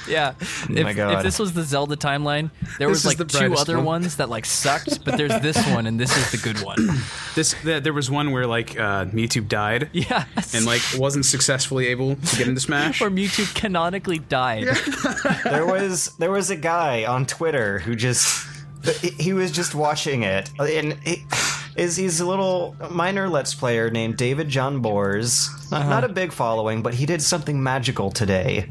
Yeah. 0.08 0.34
if, 0.40 0.70
my 0.84 0.94
God. 0.94 1.14
if 1.18 1.24
this 1.24 1.40
was 1.40 1.54
the 1.54 1.64
Zelda 1.64 1.96
timeline, 1.98 2.52
there 2.78 2.88
This 2.88 3.04
was 3.04 3.06
like 3.06 3.18
the 3.18 3.26
two 3.26 3.56
other 3.56 3.78
one. 3.78 3.86
ones 3.86 4.18
that 4.18 4.30
like 4.30 4.46
sucked, 4.46 5.04
but 5.04 5.18
there's 5.18 5.40
this 5.42 5.58
one 5.70 5.88
and 5.88 6.00
this 6.00 6.16
is 6.16 6.32
the 6.32 6.38
good 6.38 6.64
one. 6.64 6.78
This 7.34 7.56
th- 7.64 7.82
there 7.84 7.94
was 7.94 8.12
one 8.12 8.32
where 8.32 8.46
like 8.46 8.78
uh, 8.78 9.06
Mewtwo 9.06 9.48
died 9.48 9.90
Yeah. 9.94 10.26
and 10.54 10.66
like 10.66 10.82
wasn't 10.98 11.26
successfully 11.26 11.88
able 11.88 12.18
to 12.18 12.36
get 12.36 12.46
into 12.50 12.60
Smash. 12.60 13.02
or 13.02 13.10
Mewtwo 13.10 13.56
canonically 13.56 14.20
died. 14.20 14.68
there 15.46 15.66
was 15.66 16.14
there 16.18 16.30
was 16.30 16.50
a 16.50 16.58
guy 16.58 17.06
on 17.06 17.26
Twitter 17.26 17.80
who 17.80 17.96
just 17.96 18.46
he 19.18 19.32
was 19.32 19.50
just 19.52 19.74
watching 19.76 20.24
it, 20.24 20.50
and 20.60 20.94
he, 21.06 21.24
is 21.76 21.96
he's 21.96 22.20
a 22.20 22.26
little 22.26 22.76
minor 22.90 23.30
Let's 23.30 23.54
Player 23.54 23.90
named 23.90 24.18
David 24.18 24.50
John 24.50 24.82
Bors. 24.82 25.50
Not, 25.72 25.88
not 25.88 26.04
a 26.04 26.10
big 26.10 26.32
following, 26.32 26.82
but 26.82 26.94
he 26.94 27.06
did 27.06 27.22
something 27.22 27.62
magical 27.62 28.12
today 28.12 28.68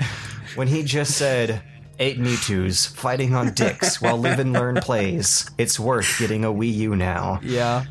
when 0.54 0.68
he 0.68 0.82
just 0.82 1.16
said. 1.16 1.62
Eight 2.02 2.18
Mewtwo's 2.18 2.86
fighting 2.86 3.34
on 3.34 3.52
dicks 3.52 4.00
while 4.00 4.16
Live 4.16 4.38
and 4.38 4.54
Learn 4.54 4.76
plays. 4.76 5.50
It's 5.58 5.78
worth 5.78 6.18
getting 6.18 6.46
a 6.46 6.48
Wii 6.48 6.72
U 6.72 6.96
now. 6.96 7.40
Yeah. 7.42 7.84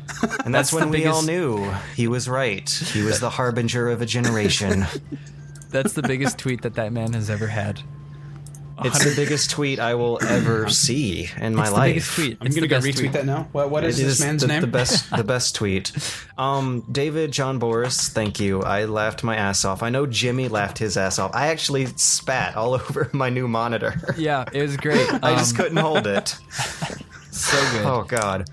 And 0.44 0.52
that's, 0.52 0.72
That's 0.72 0.72
when 0.72 0.90
we 0.90 1.06
all 1.06 1.22
knew 1.22 1.70
he 1.94 2.08
was 2.08 2.28
right. 2.28 2.68
He 2.68 3.02
was 3.02 3.20
the 3.20 3.30
harbinger 3.30 3.88
of 3.88 4.02
a 4.02 4.06
generation. 4.06 4.84
That's 5.70 5.92
the 5.92 6.02
biggest 6.02 6.38
tweet 6.38 6.62
that 6.62 6.74
that 6.74 6.92
man 6.92 7.12
has 7.12 7.30
ever 7.30 7.46
had. 7.46 7.82
It's 8.84 9.04
the 9.04 9.14
biggest 9.14 9.50
tweet 9.50 9.78
I 9.78 9.94
will 9.94 10.18
ever 10.24 10.68
see 10.84 11.28
in 11.36 11.54
my 11.54 11.62
It's 11.62 11.70
the 11.70 11.76
life. 11.76 11.90
biggest 11.94 12.14
tweet. 12.14 12.38
I'm 12.40 12.50
gonna 12.50 12.66
go 12.66 12.78
retweet 12.80 12.96
tweet. 12.98 13.12
that 13.12 13.26
now. 13.26 13.48
What, 13.52 13.70
what 13.70 13.84
is 13.84 13.98
It 13.98 14.04
this 14.04 14.12
is 14.14 14.20
man's 14.20 14.42
the, 14.42 14.48
name? 14.48 14.60
the 14.60 14.66
best 14.66 15.10
the 15.16 15.24
best 15.24 15.54
tweet. 15.54 15.92
Um, 16.38 16.84
David 16.90 17.32
John 17.32 17.58
Boris, 17.58 18.08
thank 18.08 18.40
you. 18.40 18.62
I 18.62 18.84
laughed 18.86 19.22
my 19.24 19.36
ass 19.36 19.64
off. 19.64 19.82
I 19.82 19.90
know 19.90 20.06
Jimmy 20.06 20.48
laughed 20.48 20.78
his 20.78 20.96
ass 20.96 21.18
off. 21.18 21.30
I 21.34 21.48
actually 21.48 21.86
spat 21.96 22.56
all 22.56 22.74
over 22.80 23.10
my 23.12 23.28
new 23.30 23.46
monitor. 23.48 23.94
Yeah, 24.16 24.44
it 24.52 24.62
was 24.62 24.76
great. 24.76 25.08
I 25.22 25.34
just 25.36 25.52
Um, 25.52 25.56
couldn't 25.56 25.78
hold 25.78 26.06
it. 26.06 26.36
so 27.30 27.56
good. 27.72 27.86
Oh 27.86 28.04
god. 28.08 28.48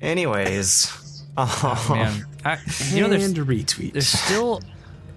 Anyways, 0.00 1.24
oh, 1.36 1.86
man. 1.90 2.24
I, 2.44 2.58
you 2.92 3.00
know, 3.02 3.08
there's 3.08 3.24
and 3.26 3.36
retweet. 3.36 3.92
there's 3.92 4.06
still 4.06 4.62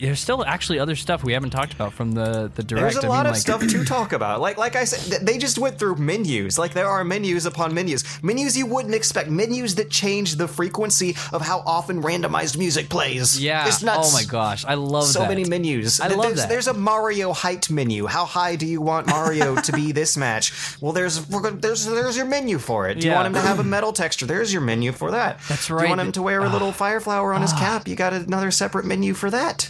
there's 0.01 0.19
still 0.19 0.43
actually 0.43 0.79
other 0.79 0.95
stuff 0.95 1.23
we 1.23 1.33
haven't 1.33 1.51
talked 1.51 1.73
about 1.73 1.93
from 1.93 2.13
the 2.13 2.51
the 2.55 2.63
direct. 2.63 2.93
There's 2.93 3.03
a 3.03 3.07
I 3.07 3.09
lot 3.09 3.17
mean, 3.17 3.25
of 3.27 3.31
like, 3.33 3.41
stuff 3.41 3.67
to 3.67 3.85
talk 3.85 4.13
about. 4.13 4.41
Like 4.41 4.57
like 4.57 4.75
I 4.75 4.83
said, 4.83 5.25
they 5.25 5.37
just 5.37 5.59
went 5.59 5.77
through 5.77 5.95
menus. 5.97 6.57
Like 6.57 6.73
there 6.73 6.87
are 6.87 7.03
menus 7.03 7.45
upon 7.45 7.73
menus. 7.73 8.03
Menus 8.23 8.57
you 8.57 8.65
wouldn't 8.65 8.95
expect. 8.95 9.29
Menus 9.29 9.75
that 9.75 9.91
change 9.91 10.35
the 10.35 10.47
frequency 10.47 11.15
of 11.31 11.41
how 11.41 11.59
often 11.65 12.01
randomized 12.01 12.57
music 12.57 12.89
plays. 12.89 13.41
Yeah. 13.41 13.67
It's 13.67 13.83
nuts. 13.83 14.09
Oh 14.11 14.13
my 14.13 14.23
gosh, 14.23 14.65
I 14.65 14.73
love 14.73 15.05
so 15.05 15.19
that. 15.19 15.29
many 15.29 15.45
menus. 15.45 15.99
I 15.99 16.07
love 16.07 16.23
there's, 16.23 16.35
that. 16.37 16.49
There's 16.49 16.67
a 16.67 16.73
Mario 16.73 17.31
height 17.31 17.69
menu. 17.69 18.07
How 18.07 18.25
high 18.25 18.55
do 18.55 18.65
you 18.65 18.81
want 18.81 19.07
Mario 19.07 19.55
to 19.61 19.71
be 19.71 19.91
this 19.91 20.17
match? 20.17 20.51
Well, 20.81 20.93
there's 20.93 21.23
there's 21.25 21.85
there's 21.85 22.17
your 22.17 22.25
menu 22.25 22.57
for 22.57 22.89
it. 22.89 22.99
Do 22.99 23.07
you 23.07 23.13
want 23.13 23.27
him 23.27 23.33
to 23.33 23.41
have 23.41 23.59
a 23.59 23.63
metal 23.75 23.93
texture? 23.93 24.25
There's 24.25 24.51
your 24.51 24.61
menu 24.63 24.91
for 24.91 25.11
that. 25.11 25.39
That's 25.47 25.69
right. 25.69 25.81
Do 25.81 25.85
you 25.85 25.89
want 25.89 26.01
him 26.01 26.11
to 26.13 26.21
wear 26.21 26.41
a 26.41 26.49
little 26.49 26.71
fire 26.71 26.99
flower 26.99 27.33
on 27.33 27.41
his 27.41 27.53
cap? 27.53 27.87
You 27.87 27.95
got 27.95 28.13
another 28.13 28.49
separate 28.49 28.85
menu 28.85 29.13
for 29.13 29.29
that. 29.29 29.69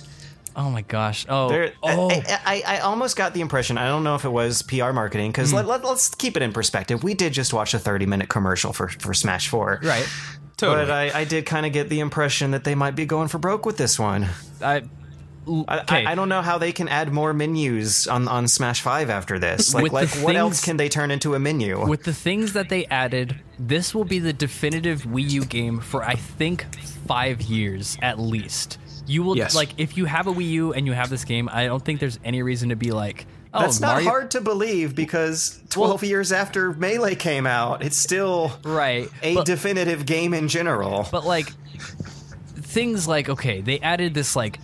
Oh 0.56 0.70
my 0.70 0.82
gosh. 0.82 1.26
Oh. 1.30 1.50
There, 1.50 1.74
oh. 1.82 2.10
I, 2.12 2.42
I, 2.46 2.64
I 2.76 2.80
almost 2.80 3.16
got 3.16 3.34
the 3.34 3.42
impression. 3.42 3.78
I 3.78 3.88
don't 3.88 4.04
know 4.04 4.16
if 4.16 4.26
it 4.26 4.30
was 4.30 4.62
PR 4.64 4.92
marketing 4.92 5.32
because 5.32 5.52
hmm. 5.52 5.58
let, 5.58 5.68
let, 5.68 5.86
us 5.86 6.14
keep 6.14 6.36
it 6.36 6.44
in 6.44 6.54
perspective. 6.54 7.04
We 7.04 7.14
did 7.14 7.34
just 7.34 7.54
watch 7.54 7.74
a 7.74 7.80
30 7.80 8.06
minute 8.06 8.30
commercial 8.30 8.74
for 8.74 8.88
for 8.88 9.14
Smash 9.14 9.48
Four. 9.48 9.80
Right. 9.84 10.08
Totally. 10.58 10.86
But 10.86 10.92
I, 10.92 11.22
I 11.22 11.24
did 11.24 11.46
kind 11.46 11.66
of 11.66 11.74
get 11.74 11.90
the 11.90 12.00
impression 12.02 12.52
that 12.52 12.64
they 12.64 12.76
might 12.76 12.96
be 12.96 13.06
going 13.06 13.30
for 13.30 13.40
broke 13.40 13.66
with 13.66 13.78
this 13.78 13.98
one. 13.98 14.28
I, 14.62 14.84
I, 15.48 15.80
Okay. 15.82 16.06
I, 16.06 16.12
I 16.12 16.16
don't 16.16 16.30
know 16.30 16.44
how 16.44 16.60
they 16.60 16.72
can 16.72 16.88
add 16.88 17.12
more 17.12 17.34
menus 17.34 18.08
on, 18.08 18.28
on 18.28 18.48
Smash 18.48 18.82
Five 18.82 19.10
after 19.10 19.40
this. 19.40 19.74
Like, 19.74 19.92
like 19.92 20.10
what 20.24 20.36
else 20.36 20.64
can 20.64 20.78
they 20.78 20.88
turn 20.88 21.10
into 21.10 21.34
a 21.34 21.40
menu? 21.40 21.88
with 21.88 22.04
the 22.04 22.14
things 22.14 22.54
that 22.54 22.70
they 22.70 22.86
added, 22.86 23.40
this 23.58 23.96
will 23.96 24.06
be 24.06 24.20
the 24.20 24.34
definitive 24.34 25.02
Wii 25.04 25.30
U 25.32 25.46
game 25.46 25.80
for 25.80 26.04
I 26.04 26.16
think 26.16 26.66
five 27.08 27.42
years 27.42 27.98
at 28.02 28.20
least. 28.20 28.78
You 29.12 29.24
will 29.24 29.36
Yes. 29.38 29.54
like 29.56 29.70
if 29.78 29.98
you 29.98 30.06
have 30.06 30.28
a 30.28 30.34
Wii 30.34 30.50
U 30.52 30.74
and 30.74 30.86
you 30.88 30.94
have 30.94 31.10
this 31.10 31.26
game. 31.26 31.50
I 31.52 31.66
don't 31.66 31.84
think 31.84 32.00
there's 32.00 32.18
any 32.24 32.42
reason 32.44 32.70
to 32.70 32.76
be 32.76 32.92
like, 32.92 33.26
oh, 33.54 33.62
That's 33.62 33.80
not 33.82 33.96
Mario- 33.96 34.10
hard 34.10 34.32
to 34.32 34.42
believe 34.42 34.96
because 34.96 35.60
12 35.70 36.04
years 36.06 36.32
after 36.32 36.72
Melee 36.74 37.16
came 37.16 37.46
out, 37.46 37.84
it's 37.84 37.98
still 37.98 38.54
right? 38.64 39.10
a 39.22 39.36
but, 39.36 39.46
definitive 39.46 40.06
game 40.06 40.34
in 40.34 40.48
general. 40.48 41.08
but 41.12 41.26
like 41.26 41.52
things 42.56 43.08
like 43.08 43.30
okay, 43.30 43.62
they 43.62 43.80
added 43.80 44.14
this 44.14 44.36
like 44.36 44.60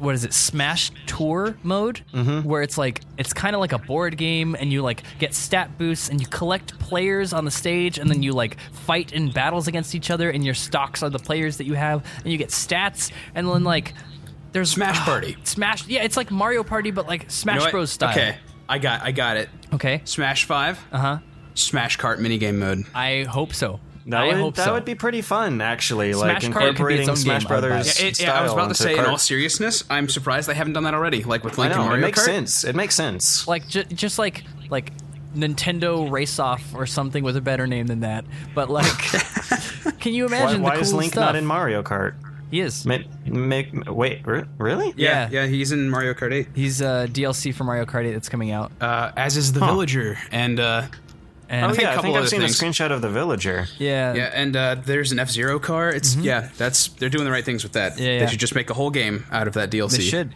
what 0.00 0.14
is 0.14 0.24
it 0.24 0.32
smash 0.32 0.90
tour 1.06 1.56
mode 1.62 2.00
Mm-hmm. 2.12 2.48
where 2.48 2.62
it's 2.62 2.76
like 2.78 3.02
it's 3.18 3.32
kind 3.32 3.54
of 3.54 3.60
like 3.60 3.72
a 3.72 3.78
board 3.78 4.16
game 4.16 4.56
and 4.58 4.72
you 4.72 4.82
like 4.82 5.02
get 5.18 5.34
stat 5.34 5.76
boosts 5.78 6.08
and 6.08 6.20
you 6.20 6.26
collect 6.26 6.78
players 6.78 7.32
on 7.32 7.44
the 7.44 7.50
stage 7.50 7.98
and 7.98 8.10
then 8.10 8.22
you 8.22 8.32
like 8.32 8.56
fight 8.72 9.12
in 9.12 9.30
battles 9.30 9.68
against 9.68 9.94
each 9.94 10.10
other 10.10 10.30
and 10.30 10.44
your 10.44 10.54
stocks 10.54 11.02
are 11.02 11.10
the 11.10 11.18
players 11.18 11.58
that 11.58 11.64
you 11.66 11.74
have 11.74 12.04
and 12.24 12.32
you 12.32 12.38
get 12.38 12.48
stats 12.48 13.12
and 13.34 13.46
then 13.46 13.62
like 13.64 13.94
there's 14.52 14.70
Smash 14.72 14.98
Party. 15.00 15.36
smash 15.44 15.86
yeah 15.86 16.02
it's 16.02 16.16
like 16.16 16.30
mario 16.30 16.64
party 16.64 16.90
but 16.90 17.06
like 17.06 17.24
You 17.24 17.30
smash 17.30 17.64
know 17.64 17.70
bros 17.70 17.90
style 17.92 18.10
Okay, 18.10 18.36
I 18.68 18.78
got 18.78 19.02
I 19.02 19.12
got 19.12 19.36
it. 19.36 19.48
okay 19.74 20.00
Smash 20.04 20.44
Five, 20.44 20.82
uh-huh 20.90 21.18
Smash 21.54 21.98
Kart 21.98 22.18
minigame 22.18 22.56
mode. 22.56 22.84
i 22.94 23.24
hope 23.24 23.52
so 23.54 23.78
that 24.06 24.22
i 24.22 24.26
would, 24.28 24.36
hope 24.36 24.54
that 24.56 24.64
so 24.64 24.72
would 24.74 24.84
be 24.84 24.94
pretty 24.94 25.20
fun, 25.22 25.60
actually. 25.60 26.12
Smash 26.12 26.42
like 26.44 26.52
Kart 26.52 26.76
could 26.76 26.86
be 26.88 26.94
its 26.94 27.08
incorporating 27.08 27.10
own 27.10 27.16
Smash 27.16 27.42
game, 27.44 27.52
I 27.52 27.54
would 27.56 27.60
buy 27.62 27.68
Brothers. 27.68 28.00
it. 28.00 28.04
It, 28.04 28.20
yeah, 28.22 28.38
I 28.38 28.42
was 28.42 28.52
about 28.52 28.62
to 28.62 28.68
into 28.70 28.82
say, 28.82 28.98
in 28.98 29.04
all 29.04 29.18
seriousness, 29.18 29.84
I'm 29.90 30.08
surprised 30.08 30.48
they 30.48 30.54
haven't 30.54 30.72
done 30.72 30.84
that 30.84 30.94
already. 30.94 31.22
Like 31.22 31.44
with 31.44 31.58
I 31.58 31.62
Link 31.62 31.76
and 31.76 31.86
know, 31.88 31.94
it 31.94 31.98
makes 31.98 32.20
Kart. 32.20 32.24
sense. 32.24 32.64
It 32.64 32.74
makes 32.74 32.94
sense. 32.94 33.46
like 33.46 33.68
ju- 33.68 33.84
just 33.84 34.18
like 34.18 34.44
like 34.70 34.92
Nintendo 35.34 36.10
Race 36.10 36.38
Off 36.38 36.74
or 36.74 36.86
something 36.86 37.22
with 37.22 37.36
a 37.36 37.40
better 37.40 37.66
name 37.66 37.86
than 37.86 38.00
that. 38.00 38.24
But 38.54 38.68
like, 38.70 38.86
can 40.00 40.12
you 40.14 40.26
imagine 40.26 40.62
why 40.62 40.76
the 40.76 40.82
is 40.82 40.92
Link 40.92 41.12
stuff? 41.12 41.22
not 41.22 41.36
in 41.36 41.46
Mario 41.46 41.82
Kart? 41.82 42.14
He 42.50 42.60
is. 42.60 42.84
Make, 42.84 43.06
make, 43.26 43.68
wait, 43.88 44.26
re- 44.26 44.42
really? 44.58 44.92
Yeah, 44.96 45.28
Yeah. 45.30 45.42
yeah, 45.42 45.46
he's 45.46 45.70
in 45.70 45.88
Mario 45.88 46.14
Kart 46.14 46.32
8. 46.32 46.48
He's 46.52 46.82
uh, 46.82 47.06
DLC 47.08 47.54
for 47.54 47.62
Mario 47.62 47.84
Kart 47.84 48.04
8 48.06 48.12
that's 48.12 48.28
coming 48.28 48.50
out. 48.50 48.72
Uh, 48.80 49.12
as 49.16 49.36
is 49.36 49.52
the 49.52 49.60
Villager, 49.60 50.18
and 50.32 50.58
uh, 50.58 50.82
And 51.50 51.66
Oh 51.66 51.68
think 51.70 51.80
a 51.80 51.82
yeah, 51.82 51.90
I 51.90 51.94
couple 51.96 52.02
think 52.04 52.14
I've 52.16 52.20
other 52.22 52.28
seen 52.28 52.40
things. 52.40 52.62
a 52.62 52.64
screenshot 52.64 52.92
of 52.92 53.02
the 53.02 53.10
villager. 53.10 53.66
yeah, 53.78 54.14
yeah, 54.14 54.30
and 54.32 54.54
uh, 54.56 54.76
there's 54.76 55.10
an 55.10 55.18
F 55.18 55.30
Zero 55.30 55.58
car. 55.58 55.90
It's 55.90 56.14
yeah, 56.14 56.48
that's 56.56 56.88
they're 56.88 57.08
doing 57.10 57.24
the 57.24 57.30
right 57.32 57.44
things 57.44 57.64
with 57.64 57.72
that. 57.72 57.92
Mm-hmm. 57.94 58.00
Yeah, 58.02 58.06
They 58.06 58.18
yeah. 58.20 58.26
should 58.26 58.38
just 58.40 58.54
make 58.54 58.70
a 58.70 58.74
whole 58.74 58.90
game 58.90 59.26
out 59.32 59.48
of 59.48 59.54
that 59.54 59.70
DLC. 59.70 59.96
they 59.96 60.02
should. 60.04 60.34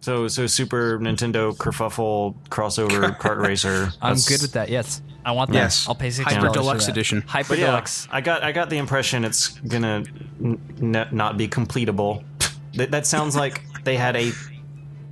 So, 0.00 0.26
so 0.28 0.46
Super 0.46 0.98
Nintendo 1.00 1.52
kerfuffle 1.56 2.34
crossover 2.48 3.16
kart 3.20 3.44
racer. 3.44 3.92
I'm 4.00 4.16
good 4.16 4.40
with 4.42 4.52
that. 4.52 4.68
Yes, 4.68 5.02
I 5.24 5.32
want 5.32 5.50
that. 5.50 5.56
Yes. 5.58 5.86
I'll 5.88 5.94
pay 5.96 6.10
sixty 6.10 6.32
Hyper 6.34 6.46
dollars 6.46 6.56
Deluxe 6.62 6.84
for 6.84 6.86
that. 6.86 6.92
Edition. 6.92 7.22
Hyper 7.26 7.54
yeah, 7.56 7.66
Deluxe. 7.66 8.06
I 8.10 8.20
got 8.20 8.42
I 8.44 8.52
got 8.52 8.70
the 8.70 8.78
impression 8.78 9.24
it's 9.24 9.48
gonna 9.48 10.04
n- 10.44 10.60
n- 10.80 11.08
not 11.12 11.36
be 11.36 11.48
completable. 11.48 12.22
that, 12.74 12.90
that 12.92 13.06
sounds 13.06 13.34
like 13.36 13.62
they 13.84 13.96
had 13.96 14.14
a 14.16 14.30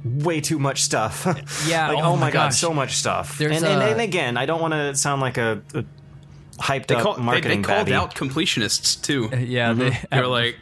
way 0.04 0.40
too 0.40 0.58
much 0.58 0.82
stuff. 0.82 1.26
Yeah, 1.66 1.88
like 1.88 1.98
oh 1.98 2.12
oh, 2.12 2.16
my 2.16 2.26
my 2.26 2.30
god, 2.30 2.54
so 2.54 2.72
much 2.72 2.96
stuff. 2.96 3.40
And, 3.40 3.52
and, 3.52 3.64
a- 3.64 3.68
and 3.68 4.00
again, 4.00 4.36
I 4.36 4.46
don't 4.46 4.60
want 4.60 4.72
to 4.72 4.94
sound 4.96 5.20
like 5.20 5.36
a, 5.36 5.62
a 5.74 5.84
hyped 6.60 6.86
They, 6.86 6.94
up 6.94 7.02
call, 7.02 7.14
they, 7.14 7.40
they 7.40 7.60
called 7.60 7.88
baddie. 7.88 7.92
out 7.92 8.14
completionists 8.14 9.00
too. 9.02 9.28
Uh, 9.32 9.36
yeah, 9.36 9.70
mm-hmm. 9.70 9.80
they, 9.80 9.98
They're 10.10 10.26
like, 10.26 10.56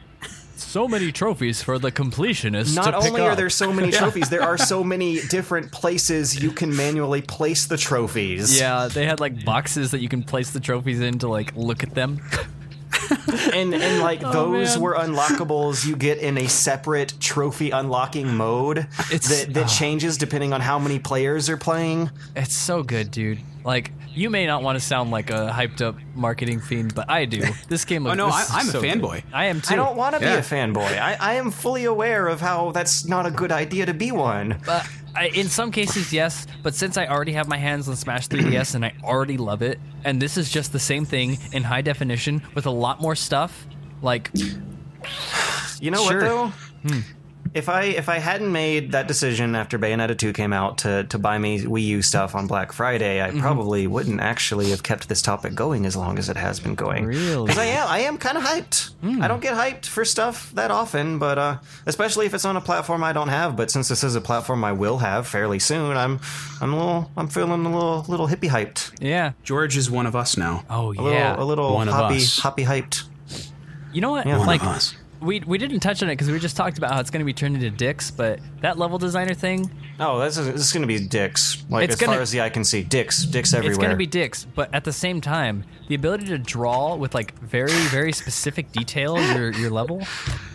so 0.56 0.88
many 0.88 1.12
trophies 1.12 1.62
for 1.62 1.78
the 1.78 1.90
completionists. 1.90 2.74
Not 2.74 2.90
to 2.90 3.00
pick 3.00 3.10
only 3.10 3.22
are 3.22 3.30
up. 3.30 3.36
there 3.36 3.50
so 3.50 3.72
many 3.72 3.90
trophies, 4.00 4.28
there 4.28 4.42
are 4.42 4.58
so 4.58 4.84
many 4.84 5.20
different 5.28 5.72
places 5.72 6.40
you 6.42 6.50
can 6.50 6.74
manually 6.74 7.22
place 7.22 7.66
the 7.66 7.76
trophies. 7.76 8.58
Yeah, 8.58 8.88
they 8.88 9.06
had 9.06 9.20
like 9.20 9.44
boxes 9.44 9.92
that 9.92 10.00
you 10.00 10.08
can 10.08 10.22
place 10.22 10.50
the 10.50 10.60
trophies 10.60 11.00
in 11.00 11.18
to 11.20 11.28
like 11.28 11.54
look 11.56 11.82
at 11.82 11.94
them. 11.94 12.20
and 13.52 13.74
and 13.74 14.00
like 14.00 14.22
oh, 14.24 14.32
those 14.32 14.74
man. 14.74 14.80
were 14.82 14.94
unlockables 14.94 15.86
you 15.86 15.96
get 15.96 16.18
in 16.18 16.38
a 16.38 16.48
separate 16.48 17.14
trophy 17.20 17.70
unlocking 17.70 18.34
mode 18.36 18.78
It's- 19.12 19.28
that 19.28 19.54
that 19.54 19.66
changes 19.66 20.16
depending 20.18 20.52
on 20.52 20.60
how 20.60 20.78
many 20.78 20.98
players 20.98 21.48
are 21.48 21.56
playing. 21.56 22.10
It's 22.36 22.54
so 22.54 22.82
good, 22.82 23.10
dude. 23.10 23.40
Like, 23.68 23.92
you 24.14 24.30
may 24.30 24.46
not 24.46 24.62
want 24.62 24.78
to 24.78 24.84
sound 24.84 25.10
like 25.10 25.28
a 25.28 25.52
hyped 25.54 25.82
up 25.82 25.94
marketing 26.14 26.58
fiend, 26.58 26.94
but 26.94 27.10
I 27.10 27.26
do. 27.26 27.42
This 27.68 27.84
game 27.84 28.04
looks. 28.04 28.14
Oh, 28.14 28.26
no, 28.26 28.28
I- 28.32 28.40
is 28.42 28.50
I'm 28.50 28.68
a 28.68 28.70
so 28.72 28.80
good. 28.80 28.90
fanboy. 28.98 29.22
I 29.30 29.44
am 29.44 29.60
too. 29.60 29.74
I 29.74 29.76
don't 29.76 29.94
want 29.96 30.16
to 30.16 30.22
Yeah. 30.22 30.36
be 30.36 30.38
a 30.38 30.42
fanboy. 30.42 30.98
I, 30.98 31.16
I 31.20 31.34
am 31.34 31.50
fully 31.50 31.84
aware 31.84 32.28
of 32.28 32.40
how 32.40 32.72
that's 32.72 33.04
not 33.06 33.26
a 33.26 33.30
good 33.30 33.52
idea 33.52 33.84
to 33.84 33.92
be 33.92 34.10
one. 34.10 34.58
But 34.64 34.88
I, 35.14 35.26
in 35.28 35.48
some 35.48 35.70
cases, 35.70 36.12
yes. 36.14 36.46
But 36.62 36.74
since 36.74 36.96
I 36.96 37.06
already 37.08 37.32
have 37.32 37.46
my 37.46 37.58
hands 37.58 37.88
on 37.90 37.96
Smash 37.96 38.26
3DS 38.30 38.74
and 38.74 38.84
I 38.86 38.94
already 39.04 39.36
love 39.36 39.60
it, 39.60 39.78
and 40.02 40.20
this 40.22 40.38
is 40.38 40.50
just 40.50 40.72
the 40.72 40.78
same 40.78 41.04
thing 41.04 41.36
in 41.52 41.62
high 41.62 41.82
definition 41.82 42.40
with 42.54 42.64
a 42.64 42.70
lot 42.70 43.02
more 43.02 43.14
stuff, 43.14 43.66
like, 44.00 44.30
You 45.80 45.90
know 45.90 46.04
Sure. 46.08 46.20
what 46.22 46.24
though? 46.24 46.46
Hmm. 46.88 47.00
If 47.54 47.68
I 47.68 47.82
if 47.84 48.08
I 48.08 48.18
hadn't 48.18 48.50
made 48.52 48.92
that 48.92 49.08
decision 49.08 49.54
after 49.54 49.78
Bayonetta 49.78 50.16
2 50.18 50.32
came 50.32 50.52
out 50.52 50.78
to, 50.78 51.04
to 51.04 51.18
buy 51.18 51.38
me 51.38 51.60
Wii 51.60 51.82
U 51.86 52.02
stuff 52.02 52.34
on 52.34 52.46
Black 52.46 52.72
Friday, 52.72 53.18
Mm-hmm. 53.18 53.38
I 53.38 53.40
probably 53.40 53.86
wouldn't 53.86 54.20
actually 54.20 54.70
have 54.70 54.82
kept 54.82 55.08
this 55.08 55.22
topic 55.22 55.54
going 55.54 55.86
as 55.86 55.96
long 55.96 56.18
as 56.18 56.28
it 56.28 56.36
has 56.36 56.60
been 56.60 56.74
going. 56.74 57.04
Really? 57.06 57.44
Because 57.46 57.58
I 57.58 57.64
am 57.66 57.88
I 57.88 57.98
am 58.00 58.18
kind 58.18 58.36
of 58.38 58.44
hyped. 58.44 58.90
I 59.22 59.28
don't 59.28 59.40
get 59.40 59.54
hyped 59.54 59.86
for 59.86 60.04
stuff 60.04 60.52
that 60.54 60.70
often, 60.70 61.18
but 61.18 61.38
uh, 61.38 61.58
especially 61.86 62.26
if 62.26 62.34
it's 62.34 62.44
on 62.44 62.56
a 62.56 62.60
platform 62.60 63.02
I 63.04 63.12
don't 63.12 63.28
have. 63.28 63.56
But 63.56 63.70
since 63.70 63.88
this 63.88 64.02
is 64.04 64.14
a 64.14 64.20
platform 64.20 64.64
I 64.64 64.72
will 64.72 64.98
have 64.98 65.26
fairly 65.26 65.58
soon, 65.58 65.96
I'm 65.96 66.20
I'm 66.60 66.72
a 66.72 66.76
little 66.76 67.10
I'm 67.16 67.28
feeling 67.28 67.64
a 67.64 67.72
little 67.72 68.04
little 68.08 68.28
hippie 68.28 68.48
hyped. 68.50 68.92
yeah. 69.00 69.32
George 69.44 69.76
is 69.76 69.90
one 69.90 70.06
of 70.06 70.14
us 70.16 70.36
now. 70.36 70.64
Oh, 70.68 70.92
A 70.92 71.10
yeah. 71.12 71.30
little 71.30 71.42
a 71.42 71.44
little 71.44 71.74
One 71.74 71.88
of 71.88 71.94
hoppy 71.94 72.16
us. 72.16 72.38
hoppy 72.40 72.64
hyped. 72.64 73.04
You 73.92 74.00
know 74.00 74.10
what? 74.10 74.26
Yeah. 74.26 74.38
One 74.38 74.46
like, 74.46 74.60
of 74.62 74.68
us. 74.68 74.94
We 75.20 75.40
we 75.40 75.58
didn't 75.58 75.80
touch 75.80 76.02
on 76.02 76.08
it 76.08 76.12
because 76.12 76.30
we 76.30 76.38
just 76.38 76.56
talked 76.56 76.78
about 76.78 76.92
how 76.92 77.00
it's 77.00 77.10
going 77.10 77.20
to 77.20 77.24
be 77.26 77.32
turned 77.32 77.54
into 77.56 77.70
dicks, 77.70 78.10
but 78.10 78.40
that 78.60 78.78
level 78.78 78.98
designer 78.98 79.34
thing, 79.34 79.70
Oh, 80.00 80.20
this 80.20 80.38
is 80.38 80.46
this 80.46 80.60
is 80.66 80.72
gonna 80.72 80.86
be 80.86 81.00
dicks. 81.00 81.64
Like 81.68 81.84
It's 81.84 81.94
as 81.94 82.00
gonna- 82.00 82.12
far 82.12 82.22
as 82.22 82.30
the 82.30 82.40
eye 82.40 82.50
can 82.50 82.62
see, 82.64 82.84
dicks, 82.84 83.24
dicks 83.24 83.52
everywhere. 83.52 83.70
it's 83.72 83.78
going 83.78 83.90
to 83.90 83.96
be 83.96 84.06
dicks. 84.06 84.44
But 84.54 84.72
at 84.72 84.84
the 84.84 84.92
same 84.92 85.20
time, 85.20 85.64
the 85.88 85.96
ability 85.96 86.26
to 86.26 86.38
draw 86.38 86.94
with 86.94 87.14
like 87.14 87.36
very 87.40 87.72
very 87.90 88.12
specific 88.12 88.70
detail 88.72 89.20
your 89.34 89.50
your 89.52 89.70
level, 89.70 90.02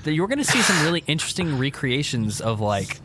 that 0.03 0.14
you're 0.14 0.28
going 0.28 0.38
to 0.39 0.45
see 0.45 0.61
some 0.61 0.82
really 0.86 1.03
interesting 1.07 1.57
recreations 1.57 2.39
of 2.41 2.59
like. 2.61 2.99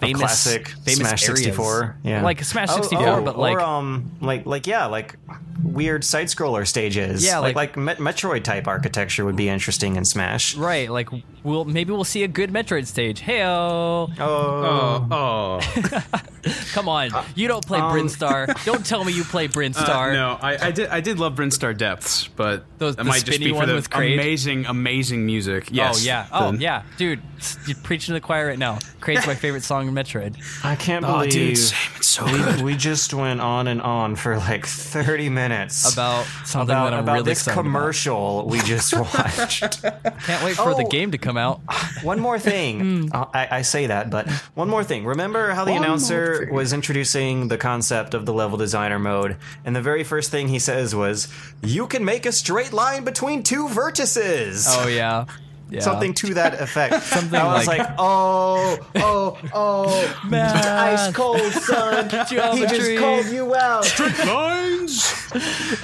Famous, 0.00 0.20
classic 0.20 0.68
famous 0.84 0.98
Smash 0.98 1.28
areas. 1.28 1.44
64. 1.44 1.96
Yeah, 2.04 2.22
like 2.22 2.42
Smash 2.44 2.68
Oh, 2.70 2.76
64, 2.80 3.06
oh, 3.06 3.22
but 3.22 3.38
like 3.38 3.56
or 3.56 3.60
um, 3.60 4.10
like 4.20 4.46
like 4.46 4.66
yeah, 4.66 4.86
like 4.86 5.16
weird 5.62 6.02
side 6.04 6.26
scroller 6.26 6.66
stages. 6.66 7.24
Yeah, 7.24 7.38
like 7.38 7.54
like- 7.54 7.76
like, 7.76 7.76
Met- 7.76 7.98
Metroid 7.98 8.42
type 8.44 8.66
architecture 8.66 9.24
would 9.26 9.36
be 9.36 9.48
interesting 9.48 9.96
in 9.96 10.04
Smash. 10.04 10.56
Right, 10.56 10.90
like 10.90 11.08
we'll 11.42 11.64
maybe 11.66 11.92
we'll 11.92 12.04
see 12.04 12.22
a 12.22 12.28
good 12.28 12.50
Metroid 12.50 12.86
stage. 12.86 13.20
Heyo, 13.20 13.44
Oh, 13.46 14.08
Oh, 14.18 15.08
oh. 15.10 16.02
come 16.72 16.88
on! 16.88 17.10
You 17.34 17.48
don't 17.48 17.64
play 17.66 17.78
um, 17.78 17.92
Brinstar. 17.94 18.64
don't 18.64 18.84
tell 18.86 19.04
me 19.04 19.12
you 19.12 19.24
play 19.24 19.48
Brinstar. 19.48 20.10
Uh, 20.10 20.12
no, 20.14 20.38
I, 20.40 20.68
I 20.68 20.70
did. 20.70 20.88
I 20.88 21.00
did 21.00 21.18
love 21.18 21.34
Brinstar 21.34 21.76
Depths, 21.76 22.28
but 22.28 22.64
Those- 22.78 22.96
that 22.96 23.02
the 23.04 23.08
might 23.08 23.24
just 23.24 23.38
be 23.40 23.50
for 23.50 23.56
one 23.56 23.68
the 23.68 23.74
with 23.74 23.90
Kraid? 23.90 24.14
amazing, 24.14 24.66
amazing 24.66 25.26
music. 25.26 25.68
Yes. 25.70 26.00
Oh 26.00 26.04
yeah. 26.06 26.26
Oh 26.32 26.52
The- 26.52 26.58
yeah, 26.58 26.82
dude, 26.96 27.20
you're 27.66 27.76
preaching 27.82 28.06
to 28.08 28.12
the 28.14 28.20
choir 28.20 28.46
right 28.46 28.58
now. 28.58 28.78
Kraid's 29.00 29.26
my 29.26 29.34
favorite 29.34 29.62
song 29.62 29.88
in 29.90 30.04
Metroid. 30.04 30.36
I 30.64 30.76
can't 30.76 31.04
Oh, 31.04 31.18
believe 31.18 31.30
dude, 31.32 31.58
same. 31.58 31.78
It's 31.96 32.08
so 32.08 32.24
good. 32.26 32.56
we, 32.56 32.62
we 32.72 32.76
just 32.76 33.12
went 33.14 33.40
on 33.40 33.68
and 33.68 33.82
on 33.82 34.16
for 34.16 34.36
like 34.38 34.66
thirty 34.66 35.28
minutes 35.28 35.92
About 35.92 36.24
something 36.44 36.74
about, 36.74 36.90
that 36.90 36.94
I'm 36.94 37.02
about 37.04 37.12
really 37.14 37.24
this 37.26 37.38
excited 37.40 37.60
about. 37.60 37.62
commercial 37.64 38.46
we 38.46 38.60
just 38.60 38.92
watched. 38.96 39.82
Can't 39.82 40.44
wait 40.44 40.56
for 40.56 40.74
the 40.74 40.84
Oh. 40.84 40.88
game 40.88 41.10
to 41.12 41.18
come 41.18 41.36
out. 41.36 41.60
One 42.02 42.20
more 42.20 42.38
thing. 42.38 43.10
Uh, 43.12 43.26
I, 43.34 43.48
I 43.58 43.62
say 43.62 43.86
that, 43.88 44.08
but 44.10 44.28
one 44.54 44.68
more 44.68 44.84
thing. 44.84 45.04
Remember 45.04 45.50
how 45.50 45.64
the 45.64 45.72
One 45.72 45.82
announcer 45.84 46.48
was 46.52 46.72
introducing 46.72 47.48
the 47.48 47.58
concept 47.58 48.14
of 48.14 48.24
the 48.24 48.32
level 48.32 48.56
designer 48.56 48.98
mode, 48.98 49.36
and 49.64 49.74
the 49.74 49.82
very 49.82 50.04
first 50.04 50.30
thing 50.30 50.48
he 50.48 50.58
says 50.60 50.94
was, 50.94 51.26
"You 51.62 51.86
can 51.88 52.04
make 52.04 52.24
a 52.26 52.32
straight 52.32 52.72
line 52.72 53.02
between 53.04 53.42
two 53.42 53.66
vertices." 53.68 54.66
Oh 54.68 54.86
yeah. 54.86 55.24
Yeah. 55.70 55.80
Something 55.80 56.14
to 56.14 56.34
that 56.34 56.60
effect. 56.60 57.02
Something 57.04 57.40
I 57.40 57.54
was 57.58 57.66
like- 57.66 57.78
like, 57.80 57.94
oh, 57.98 58.78
oh, 58.96 59.38
oh, 59.54 60.20
Math. 60.28 60.66
ice 60.66 61.12
cold 61.14 61.40
son. 61.52 62.04
he 62.28 62.34
Geometry. 62.36 62.66
just 62.78 62.98
called 62.98 63.26
you 63.26 63.54
out. 63.54 63.84
Strict 63.84 64.18
lines. 64.26 65.14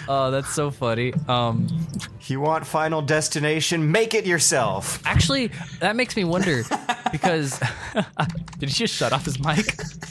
Oh, 0.08 0.30
that's 0.30 0.52
so 0.52 0.70
funny. 0.70 1.12
Um, 1.28 1.68
You 2.26 2.40
want 2.40 2.66
Final 2.66 3.00
Destination? 3.02 3.92
Make 3.92 4.12
it 4.14 4.26
yourself. 4.26 5.00
actually, 5.06 5.50
that 5.80 5.94
makes 5.94 6.16
me 6.16 6.24
wonder 6.24 6.62
because 7.12 7.60
did 8.58 8.68
he 8.68 8.74
just 8.74 8.94
shut 8.94 9.12
off 9.12 9.24
his 9.24 9.38
mic? 9.38 9.66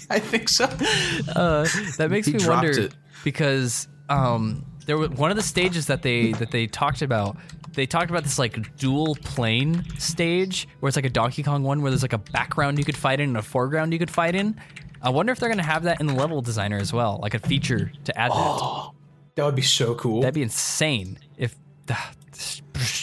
I 0.09 0.19
think 0.19 0.47
so. 0.47 0.65
That 0.67 2.07
makes 2.09 2.27
He 2.27 2.33
me 2.33 2.47
wonder 2.47 2.71
it. 2.71 2.93
because 3.25 3.87
um, 4.07 4.65
there 4.85 4.97
was 4.97 5.09
one 5.09 5.31
of 5.31 5.37
the 5.37 5.43
stages 5.43 5.87
that 5.87 6.01
they 6.01 6.31
that 6.33 6.51
they 6.51 6.67
talked 6.67 7.01
about. 7.01 7.37
they 7.73 7.85
talked 7.85 8.09
about 8.09 8.23
this 8.23 8.39
like 8.39 8.77
dual 8.77 9.15
plane 9.23 9.83
stage 9.99 10.67
where 10.79 10.87
it's 10.87 10.95
like 10.95 11.05
a 11.05 11.09
Donkey 11.09 11.43
Kong 11.43 11.63
one 11.63 11.81
where 11.81 11.91
there's 11.91 12.03
like 12.03 12.13
a 12.13 12.17
background 12.17 12.77
you 12.77 12.85
could 12.85 12.97
fight 12.97 13.19
in 13.19 13.29
and 13.29 13.37
a 13.37 13.41
foreground 13.41 13.93
you 13.93 13.99
could 13.99 14.11
fight 14.11 14.35
in. 14.35 14.59
I 15.01 15.09
wonder 15.09 15.31
if 15.31 15.39
they're 15.39 15.49
gonna 15.49 15.63
have 15.63 15.83
that 15.83 15.99
in 15.99 16.07
the 16.07 16.13
level 16.13 16.41
designer 16.41 16.77
as 16.77 16.93
well, 16.93 17.19
like 17.21 17.33
a 17.33 17.39
feature 17.39 17.91
to 18.05 18.17
add 18.17 18.31
that. 18.31 18.89
That 19.35 19.43
would 19.43 19.55
be 19.55 19.63
so 19.63 19.95
cool. 19.95 20.21
That'd 20.21 20.33
be 20.33 20.43
insane. 20.43 21.19
If 21.37 21.57
uh, 21.89 21.95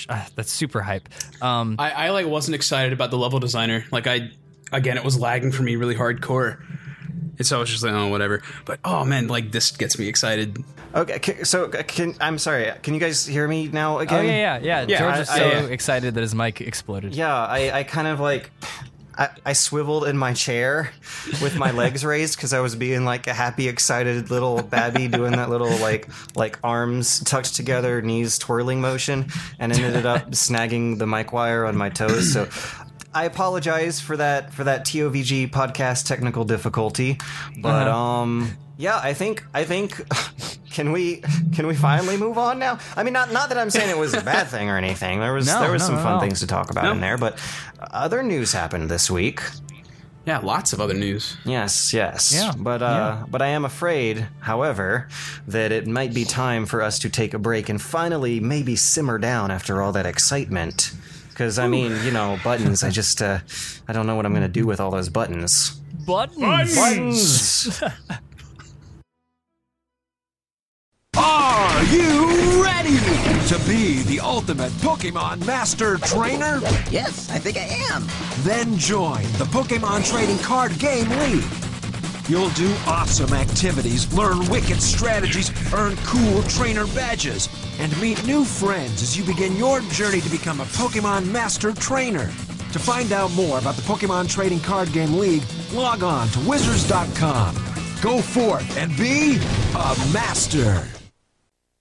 that's 0.35 0.51
super 0.51 0.81
hype. 0.81 1.09
Um, 1.43 1.77
I, 1.79 1.91
I 1.91 2.11
like 2.11 2.27
wasn't 2.27 2.55
excited 2.55 2.95
about 2.95 3.11
the 3.11 3.19
level 3.19 3.39
designer. 3.39 3.85
Like 3.93 4.07
I, 4.07 4.31
again, 4.73 4.97
it 4.97 5.05
was 5.05 5.19
lagging 5.19 5.53
for 5.53 5.63
me 5.63 5.77
really 5.77 5.95
hardcore. 5.95 6.63
And 7.43 7.47
so 7.49 7.57
I 7.57 7.59
was 7.59 7.71
just 7.71 7.83
like, 7.83 7.93
oh, 7.93 8.07
whatever. 8.07 8.41
But 8.65 8.79
oh 8.85 9.05
man, 9.05 9.27
like 9.27 9.51
this 9.51 9.73
gets 9.73 9.99
me 9.99 10.07
excited. 10.07 10.63
Okay, 10.95 11.19
ca- 11.19 11.43
so 11.43 11.65
uh, 11.65 11.83
can 11.83 12.15
I'm 12.21 12.39
sorry. 12.39 12.71
Can 12.85 12.95
you 12.95 13.01
guys 13.01 13.27
hear 13.27 13.49
me 13.49 13.67
now 13.67 13.99
again? 13.99 14.17
oh 14.17 14.21
again? 14.21 14.39
yeah, 14.39 14.59
yeah, 14.59 14.81
yeah. 14.83 14.87
Yeah, 14.89 14.99
George 15.01 15.15
I- 15.15 15.21
is 15.23 15.29
I- 15.29 15.39
so 15.39 15.45
yeah. 15.49 15.63
excited 15.65 16.15
that 16.15 16.21
his 16.21 16.37
mic 16.37 16.61
exploded. 16.61 17.17
Yeah, 17.17 17.35
I, 17.35 17.81
I 17.81 17.83
kind 17.83 18.07
of 18.07 18.21
like 18.21 18.53
I, 19.19 19.31
I 19.45 19.53
swiveled 19.55 20.05
in 20.07 20.17
my 20.17 20.35
chair 20.35 20.93
with 21.43 21.57
my 21.57 21.73
legs 21.73 22.05
raised 22.15 22.37
because 22.37 22.53
I 22.53 22.61
was 22.61 22.77
being 22.77 23.05
like 23.05 23.27
a 23.27 23.35
happy, 23.35 23.67
excited 23.67 24.31
little 24.31 24.63
babby 24.63 25.09
doing 25.09 25.33
that 25.33 25.51
little 25.51 25.77
like 25.79 26.09
like 26.37 26.61
arms 26.63 27.19
tucked 27.25 27.57
together, 27.57 28.01
knees 28.03 28.39
twirling 28.39 28.81
motion, 28.81 29.27
and 29.59 29.73
ended 29.73 30.07
up 30.07 30.31
snagging 30.31 30.97
the 30.99 31.09
mic 31.09 31.33
wire 31.33 31.65
on 31.65 31.77
my 31.77 31.89
toes. 31.89 32.33
So. 32.33 32.47
I 33.15 33.25
apologize 33.25 34.01
for 34.01 34.17
that 34.17 34.53
for 34.53 34.65
that 34.65 34.85
TOVG 34.87 35.51
podcast 35.51 36.07
technical 36.07 36.45
difficulty, 36.45 37.19
but 37.61 37.89
um 37.89 38.57
yeah, 38.79 38.99
I 39.03 39.13
think 39.13 39.45
I 39.53 39.65
think 39.65 40.01
can 40.71 40.93
we 40.93 41.23
can 41.53 41.67
we 41.67 41.75
finally 41.75 42.17
move 42.17 42.39
on 42.39 42.59
now? 42.59 42.79
I 42.97 43.03
mean, 43.03 43.13
not 43.13 43.31
not 43.33 43.51
that 43.51 43.59
I'm 43.59 43.71
saying 43.71 43.91
it 43.91 43.99
was 43.99 44.15
a 44.15 44.23
bad 44.23 44.49
thing 44.49 44.71
or 44.71 44.77
anything. 44.79 45.21
There 45.21 45.35
was 45.35 45.47
No, 45.53 45.61
there 45.61 45.71
was 45.71 45.83
no, 45.83 45.87
some 45.87 45.97
no, 45.97 46.03
fun 46.03 46.21
things 46.21 46.41
to 46.41 46.47
talk 46.47 46.71
about 46.71 46.91
in 46.93 47.01
there, 47.01 47.19
but 47.19 47.39
other 47.79 48.23
news 48.23 48.53
happened 48.53 48.91
this 48.91 49.11
week. 49.11 49.43
Yeah, 50.25 50.39
lots 50.39 50.73
of 50.73 50.81
other 50.81 50.95
news. 50.95 51.37
Yes, 51.45 51.93
yes. 51.93 52.33
Yeah, 52.33 52.53
But 52.57 52.81
uh 52.81 53.25
but 53.29 53.43
I 53.43 53.49
am 53.49 53.65
afraid, 53.65 54.27
however, 54.41 55.09
that 55.49 55.71
it 55.71 55.87
might 55.87 56.15
be 56.15 56.25
time 56.25 56.65
for 56.65 56.81
us 56.81 56.99
to 57.01 57.11
take 57.11 57.35
a 57.35 57.39
break 57.39 57.69
and 57.69 57.81
finally 57.83 58.41
maybe 58.41 58.75
simmer 58.77 59.19
down 59.19 59.51
after 59.51 59.83
all 59.83 59.93
that 59.93 60.07
excitement. 60.07 60.93
Cuz 61.35 61.59
I 61.59 61.67
mean, 61.67 61.93
you 62.05 62.11
know, 62.11 62.39
buttons, 62.45 62.83
I 62.83 62.91
just 62.91 63.23
uh 63.23 63.41
I 63.89 63.93
don't 63.93 64.07
know 64.07 64.17
what 64.17 64.27
I'm 64.27 64.33
going 64.33 64.43
to 64.43 64.49
do 64.49 64.67
with 64.67 64.81
all 64.81 64.91
those 64.91 65.09
buttons. 65.09 65.71
Buttons. 66.07 66.75
Buttons. 66.75 67.83
Are 71.17 71.85
you 71.85 72.63
ready 72.63 72.97
to 73.49 73.59
be 73.67 74.03
the 74.05 74.21
ultimate 74.23 74.73
Pokemon 74.73 75.45
Master 75.47 75.97
Trainer? 75.99 76.61
Yes, 76.91 77.31
I 77.31 77.39
think 77.39 77.57
I 77.57 77.69
am. 77.93 78.07
Then 78.39 78.77
join 78.79 79.23
the 79.39 79.45
Pokemon 79.45 80.09
Trading 80.09 80.39
Card 80.39 80.79
Game 80.79 81.09
League. 81.19 81.72
You'll 82.29 82.51
do 82.51 82.73
awesome 82.87 83.33
activities, 83.33 84.13
learn 84.15 84.49
wicked 84.49 84.81
strategies, 84.81 85.51
earn 85.75 85.97
cool 86.05 86.43
trainer 86.45 86.87
badges, 86.89 87.49
and 87.81 88.01
meet 88.01 88.25
new 88.25 88.45
friends 88.45 89.03
as 89.03 89.17
you 89.17 89.25
begin 89.25 89.57
your 89.57 89.81
journey 89.81 90.21
to 90.21 90.29
become 90.31 90.61
a 90.61 90.65
Pokemon 90.65 91.31
Master 91.31 91.73
Trainer. 91.73 92.27
To 92.73 92.79
find 92.79 93.13
out 93.13 93.33
more 93.33 93.59
about 93.59 93.75
the 93.75 93.83
Pokemon 93.83 94.31
Trading 94.31 94.61
Card 94.61 94.93
Game 94.93 95.19
League, 95.19 95.43
log 95.73 96.03
on 96.03 96.29
to 96.29 96.41
Wizards.com. 96.49 97.55
Go 98.01 98.23
forth 98.23 98.77
and 98.77 98.97
be 98.97 99.37
a 99.75 99.97
master. 100.13 101.02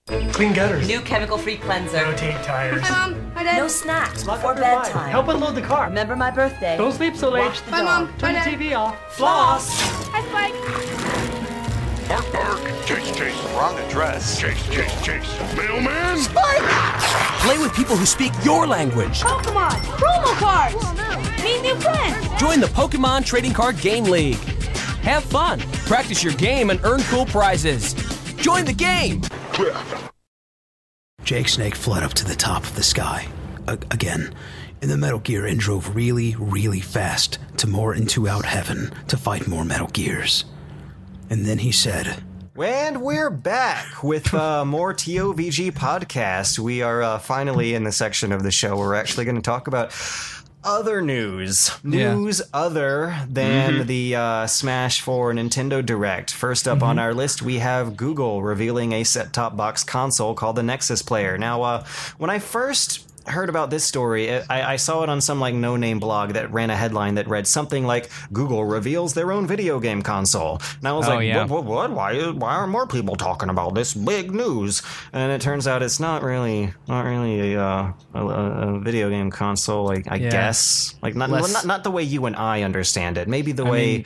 Clean 0.08 0.52
gutters. 0.52 0.88
New 0.88 1.00
chemical-free 1.02 1.58
cleanser. 1.58 2.04
Rotate 2.04 2.34
tires. 2.44 2.82
Hi, 2.82 3.10
Mom. 3.10 3.32
Hi, 3.36 3.44
Dad. 3.44 3.58
No 3.58 3.68
snacks 3.68 4.26
Lock 4.26 4.38
before 4.38 4.52
up 4.52 4.58
your 4.58 4.66
bedtime. 4.66 5.12
Help 5.12 5.28
unload 5.28 5.56
the 5.56 5.62
car. 5.62 5.88
Remember 5.88 6.16
my 6.16 6.32
birthday. 6.32 6.76
Don't 6.76 6.92
sleep 6.92 7.16
so 7.16 7.30
late. 7.30 7.46
Watch 7.46 7.64
the 7.66 7.72
Bye, 7.72 7.78
dog. 7.78 7.86
Mom. 7.86 8.08
Turn 8.18 8.34
Bye, 8.34 8.44
the 8.44 8.52
Dad. 8.52 8.60
TV 8.60 8.76
off. 8.78 8.98
Floss. 9.16 9.70
Hi, 10.12 10.22
Spike. 10.28 12.10
Bark, 12.10 12.34
bark. 12.34 12.86
Chase, 12.86 13.16
chase. 13.16 13.44
Wrong 13.54 13.78
address. 13.78 14.40
Chase, 14.40 14.68
chase, 14.70 15.02
chase. 15.06 15.56
Mailman. 15.56 16.18
Spike! 16.18 16.62
Play 17.44 17.58
with 17.60 17.74
people 17.74 17.96
who 17.96 18.06
speak 18.08 18.32
your 18.44 18.66
language. 18.68 19.22
Pokemon. 19.22 19.70
Promo 20.02 20.34
cards. 20.40 21.44
Meet 21.44 21.62
new 21.62 21.76
friends. 21.80 22.28
Join 22.40 22.60
the 22.60 22.68
Pokemon 22.68 23.26
Trading 23.26 23.54
Card 23.54 23.80
Game 23.80 24.06
League. 24.06 24.36
Have 25.04 25.24
fun, 25.24 25.60
practice 25.86 26.24
your 26.24 26.34
game, 26.34 26.70
and 26.70 26.80
earn 26.84 27.02
cool 27.04 27.26
prizes. 27.26 27.94
Join 28.38 28.66
the 28.66 28.74
game. 28.74 29.22
Jake 31.24 31.50
Snake 31.50 31.76
fled 31.76 32.04
up 32.04 32.14
to 32.16 32.26
the 32.26 32.36
top 32.36 32.64
of 32.64 32.76
the 32.76 32.84
sky, 32.84 33.28
a- 33.68 33.78
again, 33.92 34.34
in 34.82 34.90
the 34.90 34.98
Metal 34.98 35.20
Gear 35.20 35.46
and 35.46 35.60
drove 35.60 35.96
really, 35.96 36.36
really 36.38 36.80
fast 36.82 37.38
to 37.58 37.68
more 37.68 37.94
into 37.94 38.28
out 38.28 38.46
heaven 38.46 38.92
to 39.08 39.18
fight 39.18 39.48
more 39.48 39.64
Metal 39.64 39.88
Gears. 39.88 40.46
And 41.30 41.46
then 41.46 41.60
he 41.60 41.72
said, 41.72 42.22
And 42.62 43.02
we're 43.02 43.30
back 43.30 44.04
with 44.04 44.34
uh, 44.34 44.66
more 44.66 44.94
TOVG 44.94 45.72
podcast. 45.72 46.60
We 46.60 46.82
are 46.82 47.02
uh, 47.02 47.20
finally 47.20 47.74
in 47.76 47.84
the 47.84 47.92
section 47.92 48.32
of 48.32 48.44
the 48.44 48.52
show 48.52 48.76
where 48.76 48.88
we're 48.88 48.96
actually 48.96 49.26
going 49.26 49.36
to 49.36 49.42
talk 49.42 49.68
about 49.68 49.94
other 50.64 51.02
news. 51.02 51.72
Yeah. 51.84 52.14
News 52.14 52.42
other 52.54 53.16
than 53.28 53.88
the 53.88 54.16
uh, 54.16 54.48
Smash 54.48 55.02
4 55.02 55.34
Nintendo 55.34 55.86
Direct. 55.86 56.32
First 56.32 56.68
up 56.68 56.82
on 56.84 57.00
our 57.00 57.14
list, 57.14 57.42
we 57.42 57.58
have 57.60 57.98
Google 57.98 58.42
revealing 58.42 58.94
a 58.94 59.04
set 59.04 59.34
top 59.34 59.58
box 59.58 59.84
console 59.84 60.34
called 60.34 60.56
the 60.56 60.64
Nexus 60.64 61.02
Player. 61.02 61.38
Now, 61.38 61.62
uh, 61.64 61.86
when 62.18 62.30
I 62.30 62.40
first 62.40 63.08
heard 63.32 63.50
about 63.50 63.70
this 63.70 63.84
story, 63.84 64.32
I, 64.32 64.74
I 64.74 64.76
saw 64.76 65.02
it 65.04 65.10
on 65.10 65.20
some 65.22 65.40
like 65.40 65.56
no 65.56 65.76
name 65.76 66.00
blog 66.00 66.34
that 66.34 66.52
ran 66.52 66.70
a 66.70 66.76
headline 66.76 67.16
that 67.16 67.28
read 67.28 67.48
something 67.48 67.86
like 67.88 68.10
Google 68.32 68.64
reveals 68.66 69.14
their 69.14 69.32
own 69.32 69.48
video 69.48 69.80
game 69.80 70.02
console. 70.04 70.62
And 70.78 70.88
I 70.88 70.94
was 70.94 71.08
Oh, 71.08 71.16
like, 71.16 71.28
yeah. 71.28 71.46
what, 71.46 71.64
what, 71.66 71.90
what? 71.90 71.92
Why, 71.92 72.30
why 72.32 72.56
are 72.56 72.68
more 72.68 72.86
people 72.86 73.16
talking 73.16 73.50
about 73.50 73.74
this 73.74 73.94
big 73.94 74.32
news? 74.32 74.82
And 75.14 75.32
it 75.32 75.42
turns 75.42 75.68
out 75.68 75.82
it's 75.82 76.00
not 76.00 76.22
really, 76.24 76.74
not 76.88 77.06
really 77.06 77.54
a, 77.54 77.62
uh, 77.62 77.94
a, 78.14 78.26
a 78.28 78.80
video 78.80 79.10
game 79.10 79.32
console. 79.32 79.86
Like 79.86 80.12
I 80.12 80.16
Yeah. 80.18 80.30
guess, 80.30 80.96
like 81.02 81.16
not, 81.16 81.30
Less- 81.30 81.52
not 81.54 81.66
not 81.66 81.84
the 81.84 81.92
way 81.92 82.04
you 82.04 82.26
and 82.28 82.36
I 82.36 82.62
understand 82.64 83.18
it. 83.18 83.28
Maybe 83.28 83.52
the 83.52 83.66
way 83.66 84.06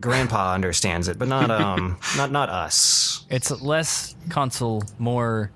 Grandpa 0.00 0.52
understands 0.58 1.08
it, 1.08 1.18
but 1.18 1.28
not 1.28 1.50
um, 1.50 1.96
not 2.16 2.30
not 2.30 2.48
us. 2.50 3.24
It's 3.30 3.50
less 3.62 4.14
console, 4.28 4.82
more 4.98 5.50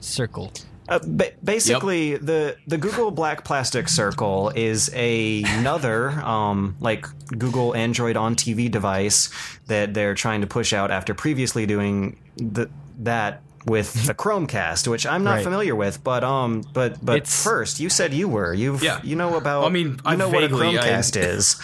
circle. 0.00 0.52
Uh, 0.88 0.98
ba- 1.06 1.30
basically, 1.44 2.16
the 2.16 2.56
the 2.66 2.76
Google 2.76 3.10
Black 3.12 3.44
Plastic 3.44 3.88
Circle 3.88 4.50
is 4.54 4.90
a, 4.94 5.42
another 5.44 6.10
um, 6.10 6.76
like 6.80 7.06
Google 7.38 7.74
Android 7.74 8.16
on 8.16 8.34
TV 8.34 8.70
device 8.70 9.30
that 9.68 9.94
they're 9.94 10.14
trying 10.14 10.40
to 10.40 10.46
push 10.46 10.72
out 10.72 10.90
after 10.90 11.14
previously 11.14 11.66
doing 11.66 12.18
the, 12.36 12.68
that 12.98 13.42
with 13.64 13.92
the 14.06 14.14
Chromecast, 14.14 14.88
which 14.88 15.06
I'm 15.06 15.22
not 15.22 15.34
Right. 15.36 15.44
familiar 15.44 15.76
with. 15.76 16.02
But 16.02 16.24
um, 16.24 16.62
but 16.72 16.98
but 17.04 17.18
It's- 17.18 17.42
first, 17.44 17.78
you 17.78 17.88
said 17.88 18.12
you 18.12 18.28
were. 18.28 18.52
You've 18.52 18.82
Yeah. 18.82 18.98
you 19.04 19.14
know 19.14 19.36
about. 19.36 19.60
Well, 19.60 19.68
I 19.68 19.72
mean, 19.72 19.86
you 19.92 19.96
I 20.04 20.16
know 20.16 20.28
what 20.28 20.42
a 20.42 20.48
vaguely- 20.48 20.78
I- 20.78 20.82
Chromecast 20.82 21.16
is. 21.16 21.56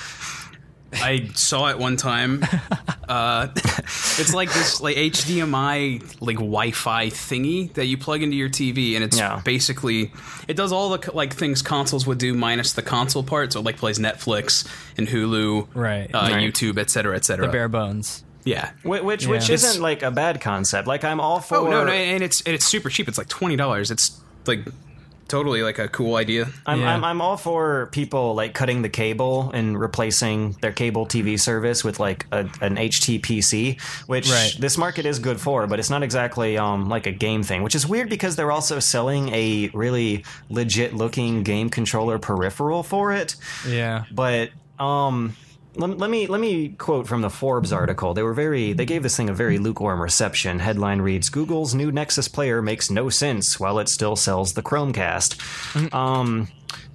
I 0.93 1.28
saw 1.34 1.68
it 1.68 1.78
one 1.78 1.97
time. 1.97 2.45
Uh, 3.09 3.49
it's 4.18 4.34
like 4.34 4.53
this 4.53 4.82
like 4.82 4.99
HDMI 4.99 6.20
like 6.20 6.36
Wi-Fi 6.36 7.07
thingy 7.07 7.72
that 7.72 7.86
you 7.86 7.97
plug 7.97 8.22
into 8.22 8.36
your 8.36 8.51
TV, 8.51 8.97
and 8.97 9.03
it's 9.05 9.16
Yeah. 9.16 9.41
basically 9.47 10.12
it 10.47 10.59
does 10.59 10.72
all 10.72 10.91
the 10.91 11.11
like 11.14 11.32
things 11.32 11.62
consoles 11.62 12.07
would 12.07 12.18
do 12.18 12.34
minus 12.34 12.74
the 12.74 12.82
console 12.82 13.22
part. 13.22 13.55
So 13.55 13.61
it 13.61 13.64
like 13.64 13.78
plays 13.78 13.99
Netflix 13.99 14.68
and 14.99 15.09
Hulu, 15.09 15.68
Right. 15.74 16.11
Uh, 16.14 16.18
Right. 16.32 16.34
YouTube, 16.53 16.78
et 16.78 16.91
cetera, 16.91 17.16
et 17.16 17.24
cetera. 17.24 17.47
The 17.47 17.53
bare 17.53 17.68
bones. 17.70 18.24
yeah. 18.45 18.72
Whi- 18.82 19.01
Which 19.01 19.24
Yeah. 19.24 19.30
which 19.30 19.49
isn't 19.49 19.80
like 19.80 20.03
a 20.03 20.11
bad 20.11 20.43
concept. 20.43 20.86
Like 20.86 21.03
I'm 21.03 21.18
all 21.18 21.41
for. 21.41 21.57
Oh 21.57 21.70
no, 21.70 21.84
no, 21.84 21.91
and 21.93 22.22
it's 22.22 22.43
and 22.43 22.55
it's 22.55 22.66
super 22.66 22.91
cheap. 22.91 23.09
It's 23.09 23.16
like 23.16 23.28
twenty 23.28 23.57
dollars. 23.57 23.91
It's 23.91 24.20
like 24.45 24.66
totally 25.29 25.62
like 25.62 25.79
a 25.79 25.89
cool 25.89 26.16
idea. 26.16 26.49
I'm, 26.66 26.81
Yeah. 26.81 26.95
I'm 26.95 27.05
I'm 27.05 27.20
all 27.20 27.37
for 27.37 27.87
people 27.93 28.35
like 28.35 28.55
cutting 28.55 28.83
the 28.83 28.89
cable 28.89 29.51
and 29.53 29.79
replacing 29.79 30.53
their 30.62 30.72
cable 30.72 31.07
TV 31.07 31.39
service 31.39 31.85
with 31.85 32.01
like 32.01 32.26
a, 32.33 32.41
an 32.61 32.76
HTPC, 32.76 33.81
which 34.07 34.31
Right. 34.31 34.55
this 34.59 34.76
market 34.79 35.07
is 35.07 35.18
good 35.18 35.41
for, 35.41 35.66
but 35.66 35.79
it's 35.79 35.91
not 35.91 36.03
exactly 36.03 36.59
um 36.59 36.89
like 36.89 37.07
a 37.07 37.12
game 37.12 37.43
thing, 37.43 37.62
which 37.62 37.74
is 37.74 37.87
weird 37.87 38.09
because 38.09 38.37
they're 38.37 38.53
also 38.53 38.79
selling 38.81 39.29
a 39.35 39.68
really 39.74 40.24
legit 40.51 40.95
looking 40.95 41.43
game 41.43 41.68
controller 41.70 42.18
peripheral 42.18 42.83
for 42.83 43.12
it. 43.12 43.37
Yeah. 43.68 44.05
But 44.11 44.51
um 44.79 45.37
let, 45.79 45.99
let 45.99 46.11
me 46.11 46.26
let 46.26 46.41
me 46.41 46.70
quote 46.70 47.07
from 47.07 47.22
the 47.22 47.31
Forbes 47.31 47.72
article. 47.72 48.14
They 48.14 48.22
were 48.22 48.35
very 48.35 48.72
they 48.72 48.85
gave 48.85 49.03
this 49.03 49.16
thing 49.16 49.31
a 49.31 49.35
very 49.35 49.59
lukewarm 49.59 50.03
reception. 50.03 50.59
Headline 50.59 51.01
reads: 51.01 51.29
Google's 51.29 51.74
new 51.74 51.93
Nexus 51.93 52.29
player 52.29 52.61
makes 52.61 52.91
no 52.91 53.09
sense 53.09 53.59
while 53.61 53.79
it 53.79 53.89
still 53.89 54.16
sells 54.16 54.55
the 54.55 54.62
Chromecast. 54.62 55.95
Um 55.95 56.49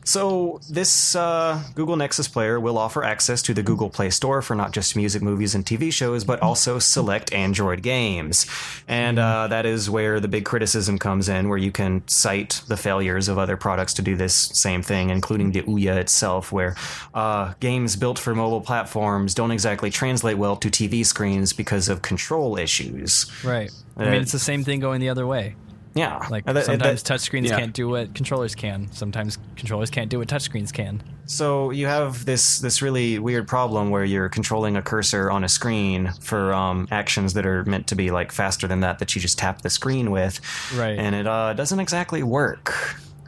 So 0.05 0.59
this 0.69 1.15
uh, 1.15 1.63
Google 1.76 1.95
Nexus 1.95 2.28
player 2.28 2.59
will 2.59 2.78
offer 2.78 3.05
access 3.05 3.41
to 3.43 3.53
the 3.53 3.63
Google 3.63 3.89
Play 3.89 4.09
Store 4.09 4.41
for 4.41 4.53
not 4.53 4.74
just 4.74 4.97
music, 4.97 5.21
movies, 5.21 5.55
and 5.55 5.65
TV 5.65 5.93
shows, 5.93 6.26
but 6.26 6.41
also 6.41 6.78
select 6.78 7.32
Android 7.32 7.82
games. 7.82 8.45
And 8.86 9.17
uh, 9.17 9.47
that 9.47 9.65
is 9.65 9.89
where 9.89 10.19
the 10.19 10.28
big 10.28 10.43
criticism 10.43 10.99
comes 10.99 11.30
in, 11.30 11.47
where 11.47 11.57
you 11.57 11.71
can 11.71 12.05
cite 12.07 12.63
the 12.67 12.76
failures 12.76 13.30
of 13.30 13.38
other 13.38 13.55
products 13.55 13.93
to 13.93 14.01
do 14.01 14.17
this 14.17 14.36
same 14.36 14.82
thing, 14.82 15.09
including 15.09 15.53
the 15.53 15.61
Ouya 15.61 15.95
itself, 15.95 16.51
where 16.51 16.76
uh, 17.13 17.53
games 17.61 17.95
built 17.95 18.19
for 18.19 18.36
mobile 18.36 18.61
platforms 18.61 19.34
don't 19.34 19.51
exactly 19.51 19.89
translate 19.89 20.38
well 20.38 20.57
to 20.57 20.69
TV 20.69 21.05
screens 21.05 21.53
because 21.53 21.88
of 21.88 22.01
control 22.01 22.57
issues. 22.57 23.32
Right. 23.41 23.71
I 23.95 24.03
Uh, 24.03 24.11
mean, 24.11 24.21
it's 24.21 24.34
the 24.34 24.39
same 24.39 24.65
thing 24.65 24.82
going 24.82 24.99
the 24.99 25.09
other 25.09 25.26
way. 25.26 25.55
Yeah, 25.96 26.26
Like 26.30 26.46
that- 26.46 26.66
sometimes 26.66 27.04
that- 27.04 27.14
touchscreens 27.20 27.50
yeah. 27.50 27.60
can't 27.60 27.74
do 27.74 27.88
what 27.89 28.16
controllers 28.16 28.56
can. 28.56 28.91
Sometimes 28.91 29.38
controllers 29.56 29.89
can't 29.91 30.10
do 30.10 30.18
what 30.20 30.28
touchscreens 30.28 30.74
can. 30.74 31.02
So 31.26 31.70
you 31.72 31.86
have 31.88 32.26
this 32.26 32.60
this 32.60 32.82
really 32.82 33.20
weird 33.20 33.48
problem 33.48 33.89
where 33.91 34.04
you're 34.04 34.28
controlling 34.30 34.76
a 34.76 34.82
cursor 34.82 35.30
on 35.30 35.44
a 35.44 35.50
screen 35.50 36.12
for 36.20 36.54
um, 36.54 36.88
actions 36.91 37.34
that 37.36 37.46
are 37.46 37.64
meant 37.66 37.88
to 37.88 37.96
be 37.96 38.10
like 38.12 38.32
faster 38.32 38.68
than 38.68 38.80
that 38.82 39.00
that 39.00 39.14
you 39.16 39.22
just 39.22 39.38
tap 39.38 39.62
the 39.62 39.70
screen 39.70 40.10
with, 40.12 40.41
Right. 40.76 40.98
And 40.98 41.14
it 41.16 41.28
uh, 41.28 41.54
doesn't 41.54 41.80
exactly 41.80 42.24
work. 42.24 42.74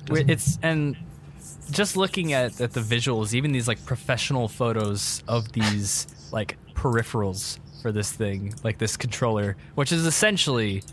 Wait, 0.10 0.30
It's 0.30 0.58
and 0.62 0.98
just 1.72 1.96
looking 1.98 2.34
at, 2.34 2.60
at 2.62 2.74
the 2.74 2.82
visuals, 2.82 3.34
even 3.34 3.52
these 3.52 3.68
like 3.68 3.84
professional 3.86 4.48
photos 4.48 5.24
of 5.28 5.52
these 5.52 6.08
like 6.32 6.58
peripherals 6.74 7.60
for 7.82 7.92
this 7.92 8.12
thing, 8.12 8.54
like 8.64 8.78
this 8.80 8.98
controller, 8.98 9.56
which 9.76 9.92
is 9.92 10.06
essentially 10.06 10.84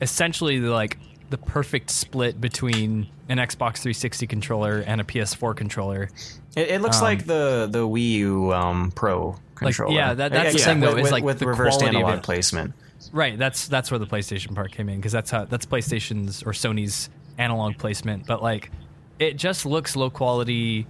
essentially 0.00 0.58
the, 0.58 0.70
like 0.70 0.98
the 1.32 1.38
perfect 1.38 1.90
split 1.90 2.40
between 2.40 3.08
an 3.28 3.38
Xbox 3.38 3.78
360 3.78 4.26
controller 4.26 4.78
and 4.86 5.00
a 5.00 5.04
PS4 5.04 5.56
controller. 5.56 6.08
It, 6.54 6.68
it 6.68 6.80
looks 6.82 6.98
Um, 6.98 7.02
like 7.04 7.24
the 7.26 7.66
the 7.70 7.88
Wii 7.88 8.10
U 8.12 8.52
um, 8.52 8.92
Pro 8.94 9.30
Like, 9.30 9.38
controller. 9.56 9.94
yeah, 9.94 10.14
that- 10.14 10.30
that's 10.30 10.52
the 10.52 10.58
the 10.58 10.64
thing, 10.64 10.80
though, 10.80 10.94
with, 10.94 11.06
is, 11.06 11.10
like, 11.12 11.24
with 11.24 11.38
the 11.38 11.46
reversed 11.46 11.82
analog 11.82 12.22
placement. 12.22 12.74
Right, 13.12 13.36
that's 13.38 13.66
that's 13.66 13.90
where 13.90 13.98
the 13.98 14.06
PlayStation 14.06 14.54
part 14.54 14.70
came 14.72 14.88
in 14.88 14.96
because 14.96 15.12
that's 15.12 15.30
how 15.30 15.44
that's 15.46 15.66
PlayStation's 15.66 16.42
or 16.44 16.52
Sony's 16.52 17.08
analog 17.38 17.76
placement, 17.78 18.26
but 18.26 18.42
like 18.42 18.70
it 19.18 19.36
just 19.38 19.64
looks 19.66 19.96
low 19.96 20.10
quality 20.10 20.86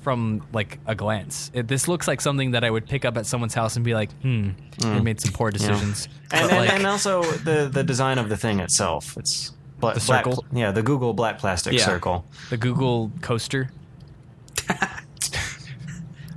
from 0.00 0.44
like 0.52 0.78
a 0.86 0.94
glance. 0.96 1.50
It, 1.54 1.68
this 1.68 1.86
looks 1.86 2.08
like 2.08 2.20
something 2.20 2.50
that 2.52 2.64
I 2.64 2.70
would 2.70 2.86
pick 2.88 3.04
up 3.04 3.16
at 3.16 3.26
someone's 3.26 3.54
house 3.54 3.76
and 3.76 3.84
be 3.84 3.94
like, 3.94 4.10
"Hmm, 4.22 4.50
they 4.80 5.00
made 5.00 5.20
some 5.20 5.32
poor 5.32 5.50
decisions." 5.52 6.08
And, 6.32 6.50
and, 6.50 6.58
like, 6.58 6.72
and 6.72 6.86
also 6.86 7.22
the 7.22 7.68
the 7.72 7.84
design 7.84 8.18
of 8.18 8.28
the 8.28 8.36
thing 8.36 8.58
itself. 8.58 9.16
It's 9.16 9.52
bla- 9.82 9.94
The 9.94 10.00
black, 10.06 10.24
circle? 10.24 10.44
yeah, 10.52 10.72
the 10.72 10.82
Google 10.82 11.12
black 11.12 11.38
plastic 11.38 11.74
Yeah. 11.74 11.84
circle. 11.84 12.24
the 12.48 12.56
Google 12.56 13.12
coaster. 13.20 13.68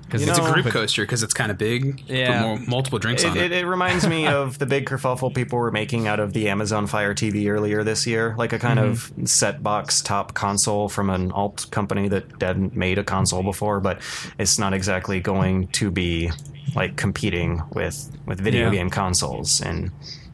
Because 0.05 0.27
It's 0.27 0.37
know- 0.37 0.45
a 0.45 0.53
group 0.53 0.67
coaster 0.67 1.01
because 1.01 1.23
it's 1.23 1.33
kind 1.33 1.49
of 1.51 1.57
big. 1.57 2.03
Yeah. 2.07 2.39
Put 2.39 2.47
more, 2.47 2.59
multiple 2.67 2.99
drinks 2.99 3.23
It, 3.23 3.31
on 3.31 3.37
it, 3.37 3.51
it. 3.51 3.63
it 3.63 3.65
reminds 3.65 4.07
me 4.07 4.27
of 4.41 4.59
the 4.59 4.65
big 4.67 4.85
kerfuffle 4.85 5.33
people 5.33 5.57
were 5.57 5.71
making 5.71 6.07
out 6.07 6.19
of 6.19 6.31
the 6.33 6.47
Amazon 6.47 6.85
Fire 6.85 7.13
TV 7.15 7.49
earlier 7.49 7.83
this 7.83 8.05
year, 8.05 8.35
like 8.37 8.53
a 8.53 8.59
kind 8.59 8.79
mm-hmm. 8.79 9.21
of 9.21 9.27
set 9.29 9.63
box 9.63 10.01
top 10.01 10.33
console 10.35 10.89
from 10.89 11.09
an 11.09 11.31
alt 11.31 11.65
company 11.71 12.07
that 12.09 12.25
hadn't 12.39 12.75
made 12.75 12.99
a 12.99 13.03
console 13.03 13.41
before, 13.41 13.79
but 13.79 13.99
it's 14.37 14.59
not 14.59 14.73
exactly 14.73 15.19
going 15.19 15.67
to 15.69 15.89
be 15.89 16.29
like 16.75 16.95
competing 16.97 17.63
with 17.73 18.15
with 18.27 18.39
video 18.39 18.65
Yeah. 18.67 18.75
game 18.77 18.89
consoles, 18.91 19.59
and 19.59 19.91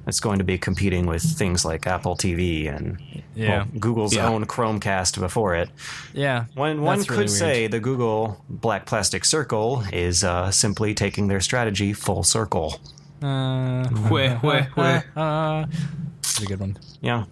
it's 0.08 0.20
going 0.20 0.40
to 0.40 0.44
be 0.44 0.58
competing 0.58 1.06
with 1.06 1.22
things 1.24 1.64
like 1.64 1.86
Apple 1.88 2.16
TV 2.16 2.68
and 2.74 2.98
Yeah. 3.36 3.50
well, 3.50 3.68
Google's 3.80 4.14
Yeah. 4.16 4.28
own 4.28 4.46
Chromecast 4.46 5.20
before 5.20 5.56
it. 5.56 5.70
yeah, 6.14 6.46
One, 6.56 6.82
one 6.82 6.98
that's 6.98 7.08
could 7.08 7.18
really 7.18 7.26
weird. 7.26 7.30
say 7.40 7.68
the 7.68 7.80
Google 7.80 8.44
Black 8.50 8.86
Plastic 8.86 9.24
Circle 9.26 9.84
is 9.94 10.24
uh, 10.24 10.52
simply 10.52 10.94
taking 10.94 11.28
their 11.28 11.40
strategy 11.42 11.94
full 11.94 12.24
circle. 12.24 12.80
Uh, 13.22 13.88
Weh, 14.10 14.38
weh, 14.42 14.66
weh. 14.76 15.02
uh, 15.16 15.66
it's 16.20 16.42
a 16.42 16.46
good 16.46 16.60
one. 16.60 16.78
Yeah, 17.02 17.26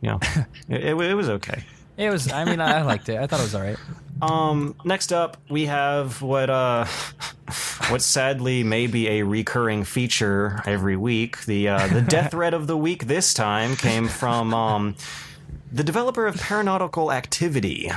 yeah. 0.00 0.18
it, 0.68 0.84
it, 0.84 0.96
it 1.00 1.14
was 1.14 1.28
okay. 1.28 1.62
It 1.96 2.10
was. 2.10 2.30
I 2.32 2.44
mean, 2.44 2.60
I, 2.60 2.78
I 2.78 2.82
liked 2.82 3.08
it. 3.08 3.18
I 3.18 3.26
thought 3.26 3.40
it 3.40 3.44
was 3.44 3.54
all 3.54 3.62
right. 3.62 3.76
Um, 4.20 4.74
next 4.84 5.12
up, 5.12 5.36
we 5.48 5.66
have 5.66 6.22
what 6.22 6.50
uh, 6.50 6.84
what 7.88 8.02
sadly 8.02 8.64
may 8.64 8.86
be 8.86 9.08
a 9.08 9.22
recurring 9.22 9.84
feature 9.84 10.62
every 10.66 10.96
week. 10.96 11.44
The 11.44 11.68
uh, 11.68 11.86
the 11.88 12.02
death 12.08 12.32
threat 12.32 12.54
of 12.54 12.66
the 12.66 12.76
week 12.76 13.06
this 13.06 13.32
time 13.32 13.76
came 13.76 14.08
from 14.08 14.52
um, 14.54 14.96
the 15.72 15.84
developer 15.84 16.26
of 16.26 16.36
Paranautical 16.36 17.12
Activity. 17.12 17.90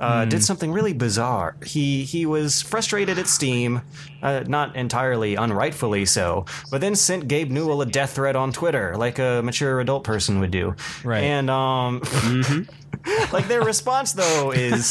Uh, 0.00 0.24
Did 0.24 0.42
something 0.42 0.72
really 0.72 0.92
bizarre. 0.92 1.56
He 1.64 2.04
he 2.04 2.26
was 2.26 2.60
frustrated 2.60 3.16
at 3.16 3.28
Steam, 3.28 3.80
uh, 4.22 4.42
not 4.46 4.74
entirely 4.74 5.36
unrightfully 5.36 6.04
so, 6.04 6.46
but 6.70 6.80
then 6.80 6.96
sent 6.96 7.28
Gabe 7.28 7.50
Newell 7.50 7.80
a 7.80 7.86
death 7.86 8.16
threat 8.16 8.34
on 8.34 8.52
Twitter, 8.52 8.96
like 8.96 9.20
a 9.20 9.40
mature 9.42 9.80
adult 9.80 10.02
person 10.02 10.40
would 10.40 10.50
do. 10.50 10.74
Right. 11.04 11.22
And 11.22 11.48
um, 11.48 12.02
like 13.32 13.48
their 13.48 13.62
response 13.62 14.12
though 14.12 14.50
is 14.52 14.90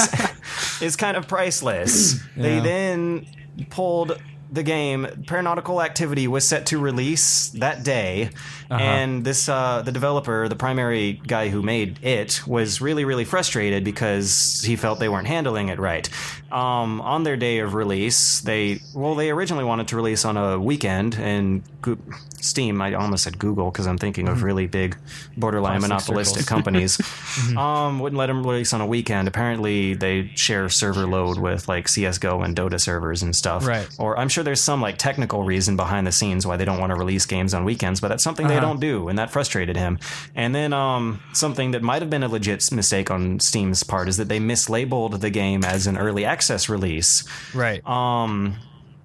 is 0.82 0.96
kind 0.96 1.18
of 1.18 1.28
priceless. 1.28 2.22
They 2.36 2.60
then 2.60 3.28
pulled 3.70 4.22
the 4.52 4.64
game. 4.64 5.08
Paranautical 5.28 5.82
Activity 5.82 6.28
was 6.28 6.48
set 6.48 6.68
to 6.68 6.78
release 6.78 7.50
that 7.50 7.84
day, 7.84 8.30
and 8.80 9.24
this 9.26 9.48
uh, 9.50 9.82
the 9.84 9.92
developer, 9.92 10.48
the 10.48 10.56
primary 10.56 11.14
guy 11.28 11.50
who 11.50 11.62
made 11.62 12.00
it, 12.04 12.42
was 12.48 12.82
really 12.82 13.06
really 13.06 13.26
frustrated 13.26 13.84
because 13.84 14.62
he 14.66 14.76
felt 14.76 15.00
they 15.00 15.10
weren't 15.10 15.28
handling 15.28 15.70
it 15.70 15.80
right. 15.80 16.10
Um, 16.52 17.02
on 17.02 17.24
their 17.24 17.36
day 17.38 17.60
of 17.60 17.74
release, 17.74 18.42
they 18.42 18.80
well 18.94 19.16
they 19.16 19.32
originally 19.32 19.64
wanted 19.64 19.88
to 19.90 19.96
release 19.96 20.24
on 20.26 20.38
a 20.38 20.60
weekend, 20.60 21.16
and 21.16 21.64
Go- 21.82 21.98
Steam 22.40 22.82
I 22.82 22.94
almost 22.94 23.24
said 23.24 23.40
Google 23.40 23.72
because 23.72 23.88
I'm 23.88 23.98
thinking 23.98 24.28
of 24.28 24.44
really 24.44 24.68
big 24.68 24.98
borderline 25.38 25.82
monopolistic 25.82 26.46
companies 26.56 27.00
um, 27.58 28.00
wouldn't 28.00 28.18
let 28.18 28.28
them 28.28 28.46
release 28.46 28.74
on 28.74 28.82
a 28.82 28.86
weekend. 28.86 29.28
Apparently, 29.28 29.94
they 29.94 30.32
share 30.36 30.70
server 30.70 31.08
load 31.08 31.38
with 31.38 31.68
like 31.68 31.88
CS:GO 31.88 32.42
and 32.42 32.56
Dota 32.56 32.80
servers 32.80 33.24
and 33.24 33.36
stuff. 33.36 33.66
Right. 33.66 33.88
Or 33.98 34.18
I'm 34.20 34.30
sure 34.30 34.44
there's 34.44 34.62
some 34.62 34.82
like 34.82 34.98
technical 34.98 35.44
reason 35.44 35.76
behind 35.76 36.06
the 36.06 36.12
scenes 36.12 36.46
why 36.46 36.58
they 36.58 36.66
don't 36.66 36.80
want 36.80 36.92
to 36.92 36.96
release 36.96 37.26
games 37.26 37.54
on 37.54 37.64
weekends, 37.66 38.00
but 38.00 38.10
that's 38.10 38.24
something 38.24 38.48
they 38.48 38.58
Uh-huh. 38.58 38.63
Don't 38.66 38.80
do, 38.80 39.08
and 39.10 39.18
that 39.20 39.32
frustrated 39.32 39.78
him. 39.78 40.00
And 40.36 40.54
then 40.54 40.74
um, 40.74 41.22
something 41.34 41.72
that 41.72 41.82
might 41.82 42.02
have 42.02 42.10
been 42.10 42.24
a 42.24 42.28
legit 42.28 42.72
mistake 42.72 43.12
on 43.12 43.40
Steam's 43.40 43.84
part 43.84 44.08
is 44.08 44.18
that 44.18 44.30
they 44.30 44.40
mislabeled 44.40 45.20
the 45.20 45.30
game 45.30 45.64
as 45.64 45.88
an 45.88 45.98
early 45.98 46.26
access 46.26 46.70
release. 46.70 47.24
Right. 47.54 47.86
Um, 47.88 48.56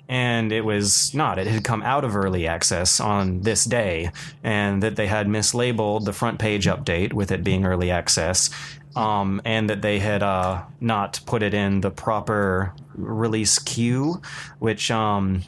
and 0.09 0.53
it 0.53 0.63
was 0.63 1.13
not. 1.15 1.39
It 1.39 1.47
had 1.47 1.65
come 1.65 1.83
out 1.83 2.05
of 2.05 2.17
early 2.17 2.47
access 2.47 2.99
on 2.99 3.43
this 3.43 3.65
day, 3.65 4.11
and 4.43 4.83
that 4.83 4.97
they 4.97 5.07
had 5.07 5.27
mislabeled 5.27 6.07
the 6.07 6.15
front 6.15 6.39
page 6.39 6.67
update 6.67 7.13
with 7.13 7.31
it 7.31 7.45
being 7.45 7.67
early 7.67 7.91
access, 7.91 8.49
um, 8.97 9.43
and 9.45 9.69
that 9.69 9.83
they 9.83 9.99
had 9.99 10.23
uh, 10.23 10.63
not 10.81 11.21
put 11.27 11.43
it 11.43 11.53
in 11.53 11.83
the 11.83 11.91
proper 11.91 12.73
release 12.95 13.59
queue, 13.59 14.23
which. 14.59 14.91
Um, 14.91 15.43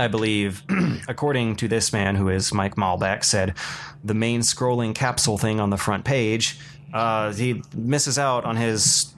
I 0.00 0.08
believe, 0.08 0.62
according 1.08 1.56
to 1.56 1.68
this 1.68 1.92
man 1.92 2.16
who 2.16 2.28
is 2.28 2.52
Mike 2.54 2.76
Maulbeck, 2.76 3.22
said 3.22 3.54
the 4.02 4.14
main 4.14 4.40
scrolling 4.40 4.94
capsule 4.94 5.38
thing 5.38 5.60
on 5.60 5.70
the 5.70 5.76
front 5.76 6.04
page, 6.04 6.58
uh, 6.94 7.32
he 7.32 7.62
misses 7.74 8.18
out 8.18 8.44
on 8.44 8.56
his 8.56 9.14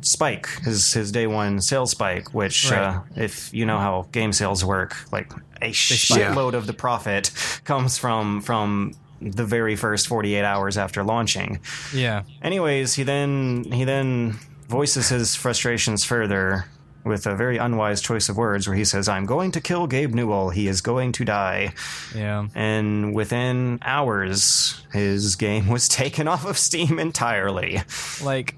spike, 0.00 0.46
his 0.62 0.92
his 0.92 1.10
day 1.10 1.26
one 1.26 1.60
sales 1.60 1.90
spike, 1.90 2.34
which, 2.34 2.70
uh, 2.70 3.00
if 3.16 3.52
you 3.52 3.66
know 3.66 3.78
how 3.78 4.06
game 4.12 4.32
sales 4.32 4.64
work, 4.64 4.94
like 5.10 5.32
a 5.62 5.72
spike. 5.72 6.20
shitload 6.20 6.54
of 6.54 6.66
the 6.66 6.74
profit 6.74 7.30
comes 7.64 7.98
from 7.98 8.40
from 8.42 8.92
the 9.20 9.44
very 9.44 9.76
first 9.76 10.06
48 10.06 10.44
hours 10.44 10.76
after 10.76 11.02
launching. 11.02 11.60
yeah. 11.94 12.22
Anyways, 12.42 12.94
he 12.94 13.02
then 13.02 13.64
he 13.72 13.84
then 13.84 14.38
voices 14.68 15.08
his 15.08 15.34
frustrations 15.34 16.04
further 16.04 16.66
with 17.06 17.26
a 17.26 17.34
very 17.34 17.56
unwise 17.56 18.02
choice 18.02 18.28
of 18.28 18.36
words 18.36 18.66
where 18.66 18.76
he 18.76 18.84
says, 18.84 19.08
"I'm 19.08 19.24
going 19.24 19.52
to 19.52 19.60
kill 19.60 19.86
Gabe 19.86 20.12
Newell. 20.14 20.50
He 20.50 20.68
is 20.68 20.80
going 20.80 21.12
to 21.12 21.24
die." 21.24 21.72
Yeah. 22.14 22.48
And 22.54 23.14
within 23.14 23.78
hours, 23.82 24.82
his 24.92 25.36
game 25.36 25.68
was 25.68 25.88
taken 26.02 26.28
off 26.28 26.44
of 26.44 26.58
Steam 26.58 26.98
entirely. 26.98 27.80
Like, 28.22 28.56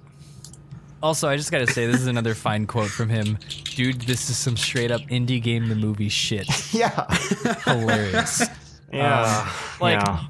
also, 1.02 1.28
I 1.28 1.36
just 1.36 1.52
gotta 1.52 1.66
say, 1.66 1.86
this 1.86 2.00
is 2.00 2.06
another 2.08 2.34
fine 2.34 2.66
quote 2.66 2.90
from 2.90 3.08
him. 3.08 3.38
Dude, 3.76 4.00
this 4.00 4.30
is 4.30 4.36
some 4.36 4.56
straight 4.56 4.90
up 4.90 5.00
indie 5.02 5.40
game, 5.40 5.68
the 5.68 5.76
movie 5.76 6.08
shit. 6.08 6.48
Yeah. 6.72 7.06
Hilarious. 7.64 8.42
Yeah. 8.92 9.42
Um, 9.42 9.48
like, 9.80 10.00
yeah. 10.00 10.24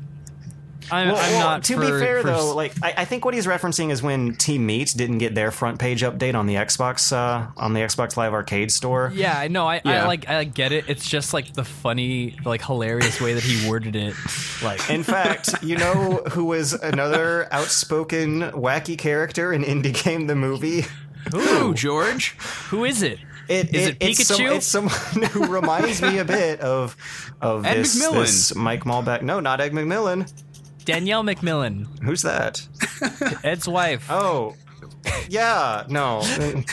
I'm, 0.91 1.09
Well, 1.09 1.17
I'm 1.17 1.33
well, 1.33 1.41
not 1.51 1.65
to 1.65 1.75
for- 1.75 1.81
be 1.81 1.87
fair 1.89 2.21
for- 2.23 2.27
though, 2.29 2.55
like 2.55 2.73
I, 2.83 2.95
I 2.99 3.05
think 3.05 3.25
what 3.25 3.35
he's 3.35 3.47
referencing 3.47 3.91
is 3.91 4.03
when 4.03 4.35
Team 4.37 4.67
Meat 4.67 4.95
didn't 4.97 5.19
get 5.19 5.35
their 5.35 5.51
front 5.51 5.79
page 5.79 6.03
update 6.03 6.35
on 6.35 6.47
the 6.47 6.55
Xbox 6.55 7.13
uh, 7.13 7.47
on 7.57 7.75
the 7.75 7.81
Xbox 7.81 8.17
Live 8.17 8.33
Arcade 8.33 8.71
store. 8.73 9.13
Yeah, 9.15 9.39
I 9.39 9.49
know. 9.49 9.67
I, 9.67 9.81
I 9.85 10.07
like. 10.07 10.29
I 10.29 10.45
get 10.45 10.73
it. 10.73 10.85
It's 10.89 11.09
just 11.09 11.33
like 11.35 11.53
the 11.53 11.65
funny, 11.65 12.37
like 12.45 12.63
hilarious 12.65 13.21
way 13.21 13.35
that 13.35 13.43
he 13.43 13.69
worded 13.69 13.97
it. 13.97 14.15
Like, 14.63 14.89
In 14.91 15.03
fact, 15.03 15.63
you 15.63 15.77
know 15.77 16.23
who 16.31 16.45
was 16.47 16.73
another 16.73 17.47
outspoken, 17.53 18.41
wacky 18.53 18.97
character 18.99 19.53
in 19.53 19.63
Indie 19.65 20.03
Game 20.05 20.27
the 20.27 20.35
movie? 20.37 20.85
Who, 21.33 21.75
George? 21.75 22.31
Who 22.71 22.85
is 22.85 23.03
it? 23.03 23.19
It, 23.49 23.75
Is 23.75 23.87
it 23.89 23.97
it's, 24.01 24.27
some- 24.27 24.37
Pikachu? 24.41 24.57
it's 24.57 24.67
someone 24.67 25.31
who 25.31 25.47
reminds 25.47 26.03
me 26.03 26.19
a 26.19 26.25
bit 26.25 26.61
of 26.61 26.95
of 27.41 27.65
Ed 27.65 27.79
this, 27.79 27.99
McMillen. 28.03 28.21
this 28.21 28.55
Mike 28.55 28.85
Maulbeck. 28.85 29.23
No, 29.23 29.41
not 29.41 29.61
Ed 29.63 29.73
McMillen. 29.73 30.31
Danielle 30.89 31.23
McMillen, 31.23 31.87
Who's 32.03 32.23
that? 32.23 32.67
Ed's 33.45 33.69
wife. 33.69 34.07
Oh, 34.09 34.57
yeah, 35.29 35.85
no. 35.91 36.21
it, 36.23 36.65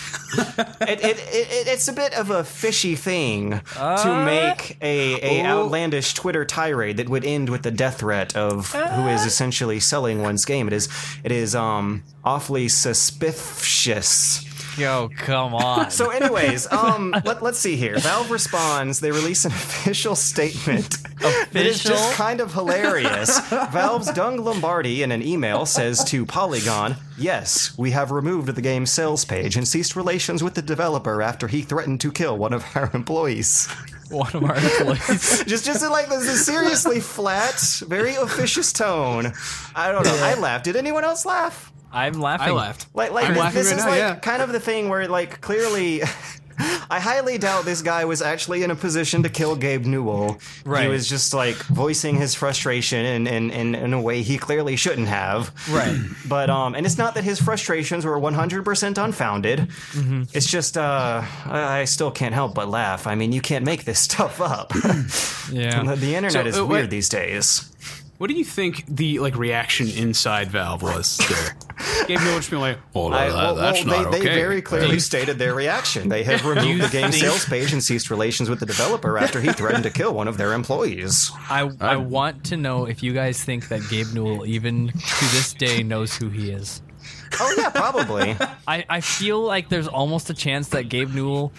it, 0.81 1.03
it, 1.03 1.19
it, 1.19 1.67
it's 1.67 1.89
a 1.89 1.93
bit 1.93 2.13
of 2.13 2.29
a 2.29 2.45
fishy 2.45 2.95
thing 2.95 3.59
to 3.73 4.23
make 4.25 4.77
a, 4.81 5.41
a 5.41 5.45
outlandish 5.45 6.13
Twitter 6.13 6.45
tirade 6.45 6.95
that 6.95 7.09
would 7.09 7.25
end 7.25 7.49
with 7.49 7.63
the 7.63 7.71
death 7.71 7.99
threat 7.99 8.37
of 8.37 8.71
who 8.71 9.07
is 9.09 9.25
essentially 9.25 9.81
selling 9.81 10.21
one's 10.21 10.45
game. 10.45 10.67
It 10.67 10.73
is 10.73 10.87
it 11.25 11.33
is 11.33 11.53
um 11.53 12.03
awfully 12.23 12.69
suspicious. 12.69 14.45
Yo, 14.77 15.09
come 15.15 15.55
on. 15.55 15.89
So, 15.89 16.09
anyways, 16.09 16.67
um, 16.71 17.11
let, 17.23 17.41
let's 17.41 17.59
see 17.59 17.75
here. 17.75 17.97
Valve 17.99 18.29
responds. 18.31 18.99
They 18.99 19.11
release 19.11 19.45
an 19.45 19.51
official 19.53 20.15
statement 20.15 20.97
that 21.19 21.47
is 21.65 21.77
Official? 21.79 21.91
just 21.91 22.13
kind 22.15 22.41
of 22.41 22.53
hilarious. 22.53 23.39
Valve's 23.49 24.11
Doug 24.11 24.39
Lombardi 24.39 25.01
in 25.03 25.11
an 25.11 25.21
email 25.21 25.65
says 25.65 26.03
to 26.05 26.25
Polygon, 26.25 26.95
"Yes, 27.17 27.77
we 27.77 27.91
have 27.91 28.11
removed 28.11 28.49
the 28.53 28.61
game's 28.61 28.91
sales 28.91 29.23
page 29.23 29.55
and 29.55 29.67
ceased 29.67 29.95
relations 29.95 30.43
with 30.43 30.55
the 30.55 30.61
developer 30.61 31.21
after 31.21 31.47
he 31.47 31.61
threatened 31.61 32.01
to 32.01 32.11
kill 32.11 32.37
one 32.37 32.53
of 32.53 32.65
our 32.75 32.89
employees." 32.93 33.67
one 34.11 34.29
of 34.35 34.43
our 34.43 34.55
employees. 34.55 35.43
just, 35.47 35.65
just 35.65 35.83
in 35.83 35.89
like 35.89 36.07
this, 36.09 36.25
this 36.25 36.45
seriously 36.45 36.99
flat, 36.99 37.59
very 37.87 38.13
officious 38.15 38.71
tone. 38.71 39.33
I 39.75 39.91
don't 39.91 40.03
know. 40.03 40.15
I 40.21 40.35
laughed. 40.35 40.65
Did 40.65 40.75
anyone 40.75 41.03
else 41.03 41.25
laugh? 41.25 41.71
I'm 41.95 42.13
laughing. 42.19 42.47
I 42.49 42.51
laughed. 42.51 42.87
Like, 42.93 43.11
like 43.11 43.25
I'm 43.25 43.33
this, 43.33 43.39
laughing 43.39 43.57
this 43.63 43.71
right 43.71 43.77
is 43.77 43.83
now, 43.85 43.89
like 43.89 43.97
yeah. 43.99 44.15
kind 44.15 44.41
of 44.41 44.51
the 44.51 44.59
thing 44.59 44.89
where, 44.89 45.07
like, 45.07 45.39
clearly, 45.41 46.01
I 46.89 46.99
highly 46.99 47.37
doubt 47.37 47.65
this 47.65 47.81
guy 47.81 48.05
was 48.05 48.21
actually 48.21 48.63
in 48.63 48.71
a 48.71 48.75
position 48.75 49.23
to 49.23 49.29
kill 49.29 49.55
Gabe 49.57 49.85
Newell. 49.85 50.39
Right. 50.65 50.83
He 50.83 50.87
was 50.89 51.07
just 51.09 51.33
like 51.33 51.55
voicing 51.57 52.15
his 52.15 52.33
frustration 52.33 53.05
in, 53.05 53.27
in, 53.27 53.49
in, 53.51 53.75
in 53.75 53.93
a 53.93 53.99
way 54.01 54.21
he 54.21 54.37
clearly 54.37 54.75
shouldn't 54.77 55.07
have. 55.07 55.51
Right. 55.69 55.97
But 56.27 56.49
um, 56.49 56.73
and 56.73 56.85
it's 56.85 56.97
not 56.97 57.13
that 57.15 57.23
his 57.23 57.39
frustrations 57.41 58.03
were 58.05 58.19
100% 58.19 58.97
unfounded. 59.03 59.59
Mm-hmm. 59.59 60.23
It's 60.33 60.47
just 60.47 60.75
uh, 60.77 61.23
I 61.45 61.79
I 61.81 61.85
still 61.85 62.09
can't 62.09 62.33
help 62.33 62.55
but 62.55 62.67
laugh. 62.67 63.05
I 63.05 63.15
mean, 63.15 63.31
you 63.31 63.41
can't 63.41 63.63
make 63.65 63.83
this 63.85 63.99
stuff 64.09 64.41
up. 64.41 64.71
Yeah. 65.51 65.83
the, 65.83 65.95
the 65.99 66.15
internet 66.15 66.31
So, 66.31 66.45
is 66.49 66.57
uh, 66.59 66.65
weird 66.65 66.83
what- 66.85 66.89
these 66.89 67.09
days. 67.09 67.69
What 68.17 68.29
do 68.29 68.33
you 68.33 68.45
think 68.45 68.85
the 68.87 69.19
like 69.19 69.35
reaction 69.35 69.89
inside 69.89 70.49
Valve 70.49 70.81
was 70.81 71.17
there? 71.17 71.57
Gabe 72.07 72.19
Miller 72.21 72.37
just 72.37 72.49
being 72.49 72.61
like, 72.61 72.77
"Oh, 72.93 73.11
I- 73.11 73.27
that- 73.27 73.35
well, 73.35 73.55
that's 73.55 73.83
well, 73.85 74.03
not 74.03 74.11
they, 74.11 74.19
okay." 74.19 74.29
they 74.29 74.35
very 74.35 74.61
clearly 74.61 74.99
stated 74.99 75.37
their 75.37 75.53
reaction. 75.53 76.07
They 76.07 76.23
have 76.23 76.45
removed 76.45 76.83
the 76.83 76.87
game 76.89 77.11
sales 77.11 77.43
page 77.45 77.73
and 77.73 77.83
ceased 77.83 78.09
relations 78.09 78.49
with 78.49 78.61
the 78.61 78.65
developer 78.65 79.17
after 79.17 79.41
he 79.41 79.51
threatened 79.51 79.83
to 79.83 79.89
kill 79.89 80.13
one 80.13 80.29
of 80.29 80.37
their 80.37 80.53
employees. 80.53 81.29
I, 81.49 81.69
I 81.81 81.97
want 81.97 82.45
to 82.45 82.57
know 82.57 82.85
if 82.85 83.03
you 83.03 83.11
guys 83.11 83.43
think 83.43 83.67
that 83.67 83.81
Gabe 83.89 84.07
Newell, 84.13 84.45
even 84.45 84.87
to 84.87 85.25
this 85.33 85.53
day, 85.53 85.83
knows 85.83 86.15
who 86.15 86.29
he 86.29 86.51
is. 86.51 86.81
Oh 87.37 87.53
yeah, 87.57 87.69
probably. 87.69 88.37
I, 88.67 88.85
I 88.89 89.01
feel 89.01 89.41
like 89.41 89.67
there's 89.67 89.89
almost 89.89 90.29
a 90.29 90.33
chance 90.33 90.69
that 90.69 90.87
Gabe 90.87 91.13
Newell 91.13 91.51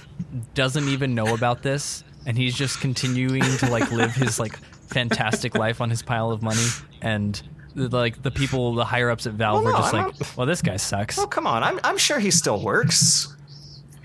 doesn't 0.55 0.89
even 0.89 1.15
know 1.15 1.35
about 1.35 1.63
this, 1.63 2.03
and 2.25 2.39
he's 2.39 2.55
just 2.55 2.81
continuing 2.81 3.43
to 3.59 3.71
like 3.71 3.91
live 3.93 4.15
his 4.15 4.41
like 4.41 4.59
fantastic 4.87 5.55
life 5.59 5.81
on 5.81 5.91
his 5.91 6.03
pile 6.03 6.31
of 6.31 6.43
money, 6.43 6.67
and 7.03 7.41
like 7.75 8.23
the 8.23 8.31
people, 8.31 8.75
the 8.75 8.85
higher 8.85 9.11
ups 9.11 9.27
at 9.27 9.35
Valve, 9.35 9.65
Well, 9.65 9.75
are 9.75 9.77
no, 9.77 9.79
just 9.83 9.95
I'm 9.95 10.05
like, 10.07 10.21
not- 10.21 10.37
well, 10.37 10.47
this 10.47 10.63
guy 10.63 10.77
sucks. 10.77 11.19
oh 11.19 11.27
come 11.27 11.47
on, 11.47 11.63
I'm 11.63 11.79
I'm 11.85 11.99
sure 11.99 12.19
he 12.19 12.31
still 12.31 12.61
works. 12.63 13.33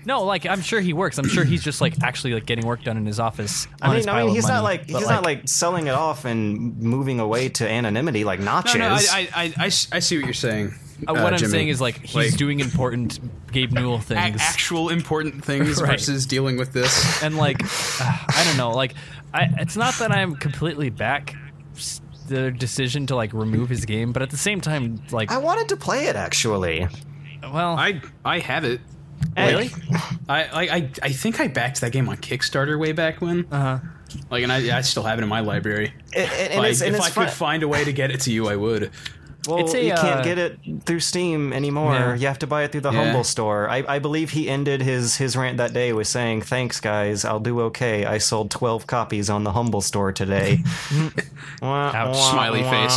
No, 0.04 0.24
like 0.24 0.46
I'm 0.46 0.60
sure 0.62 0.80
he 0.80 0.92
works. 0.92 1.16
I'm 1.18 1.28
sure 1.28 1.44
he's 1.44 1.62
just 1.62 1.80
like 1.80 2.02
actually 2.02 2.34
like 2.34 2.44
getting 2.44 2.66
work 2.66 2.82
done 2.82 2.96
in 2.96 3.06
his 3.06 3.20
office. 3.20 3.68
I 3.80 3.86
mean, 3.88 3.96
his 3.98 4.06
I 4.08 4.18
mean, 4.20 4.30
of 4.30 4.34
he's 4.34 4.48
not 4.48 4.64
like 4.64 4.88
but, 4.88 4.98
he's 4.98 5.08
not 5.08 5.22
like 5.24 5.48
selling 5.48 5.86
it 5.86 5.94
off 5.94 6.24
and 6.24 6.76
moving 6.80 7.20
away 7.20 7.48
to 7.50 7.68
anonymity 7.70 8.24
like 8.24 8.40
Notch 8.40 8.74
No, 8.74 8.80
no, 8.80 8.88
I, 8.88 8.98
I 8.98 8.98
I, 9.12 9.28
I, 9.44 9.52
I 9.58 9.66
s- 9.66 9.86
I 9.92 10.00
see 10.00 10.16
what 10.18 10.24
you're 10.24 10.34
saying. 10.34 10.74
Uh, 11.08 11.14
what 11.14 11.32
I'm 11.32 11.38
Jimmy. 11.38 11.50
saying 11.52 11.68
is 11.68 11.80
like 11.80 12.00
he's 12.00 12.14
Like, 12.14 12.36
doing 12.36 12.60
important 12.60 13.18
Gabe 13.52 13.72
Newell 13.72 13.96
a- 13.96 14.00
things. 14.00 14.36
actual 14.40 14.88
important 14.88 15.44
things 15.50 15.80
Right. 15.80 15.92
versus 15.92 16.26
dealing 16.26 16.56
with 16.56 16.72
this. 16.72 17.22
and 17.22 17.36
like 17.36 17.62
uh, 17.62 17.66
I 18.28 18.42
don't 18.46 18.56
know, 18.56 18.70
like 18.70 18.94
I 19.34 19.48
it's 19.58 19.76
not 19.76 19.94
that 19.98 20.12
I'm 20.12 20.36
completely 20.36 20.90
back 20.90 21.34
the 22.28 22.50
decision 22.50 23.06
to 23.08 23.16
like 23.16 23.32
remove 23.32 23.68
his 23.68 23.84
game, 23.84 24.12
but 24.12 24.22
at 24.22 24.30
the 24.30 24.36
same 24.36 24.60
time, 24.60 25.02
like 25.10 25.30
I 25.30 25.38
wanted 25.38 25.68
to 25.70 25.76
play 25.76 26.06
it 26.06 26.16
actually. 26.16 26.86
well, 27.42 27.76
I 27.76 28.00
I 28.24 28.38
have 28.38 28.64
it. 28.64 28.80
Really? 29.36 29.70
I 30.28 30.50
like 30.52 30.70
I, 30.70 30.90
I 31.02 31.12
think 31.12 31.40
I 31.40 31.46
backed 31.48 31.80
that 31.80 31.92
game 31.92 32.08
on 32.08 32.16
Kickstarter 32.18 32.78
way 32.78 32.92
back 32.92 33.20
when. 33.20 33.46
uh 33.50 33.78
huh. 33.78 33.88
Like, 34.30 34.42
and 34.42 34.52
I, 34.52 34.76
I 34.76 34.80
still 34.82 35.04
have 35.04 35.18
it 35.18 35.22
in 35.22 35.28
my 35.30 35.40
library. 35.40 35.94
And, 36.14 36.30
and 36.32 36.58
Like, 36.60 36.72
it's, 36.72 36.82
and 36.82 36.90
if 36.90 36.96
it's 36.96 37.06
I 37.06 37.10
fun- 37.10 37.24
could 37.28 37.32
find 37.34 37.62
a 37.62 37.68
way 37.68 37.82
to 37.84 37.94
get 37.94 38.10
it 38.10 38.20
to 38.22 38.30
you, 38.32 38.46
I 38.46 38.56
would. 38.56 38.90
Well, 39.48 39.58
It's 39.58 39.74
a, 39.74 39.82
you 39.84 39.92
can't 39.94 40.20
uh, 40.20 40.22
get 40.22 40.38
it 40.38 40.58
through 40.86 41.00
Steam 41.00 41.52
anymore. 41.52 41.94
Yeah. 41.94 42.14
You 42.14 42.26
have 42.28 42.38
to 42.40 42.46
buy 42.46 42.62
it 42.62 42.70
through 42.72 42.82
the 42.82 42.92
Yeah. 42.92 43.04
Humble 43.04 43.24
store. 43.24 43.68
I, 43.68 43.82
I 43.88 43.98
believe 43.98 44.30
he 44.30 44.48
ended 44.48 44.82
his, 44.82 45.16
his 45.16 45.36
rant 45.36 45.56
that 45.56 45.72
day 45.72 45.92
with 45.92 46.06
saying, 46.06 46.42
"Thanks, 46.42 46.78
guys. 46.80 47.24
I'll 47.24 47.40
do 47.40 47.60
okay. 47.62 48.04
I 48.04 48.18
sold 48.18 48.50
twelve 48.52 48.86
copies 48.86 49.28
on 49.28 49.42
the 49.44 49.52
Humble 49.52 49.80
store 49.80 50.12
today." 50.12 50.60
Wah, 51.60 51.92
Ouch. 51.94 52.14
wah, 52.14 52.30
Smiley 52.32 52.62
face. 52.62 52.94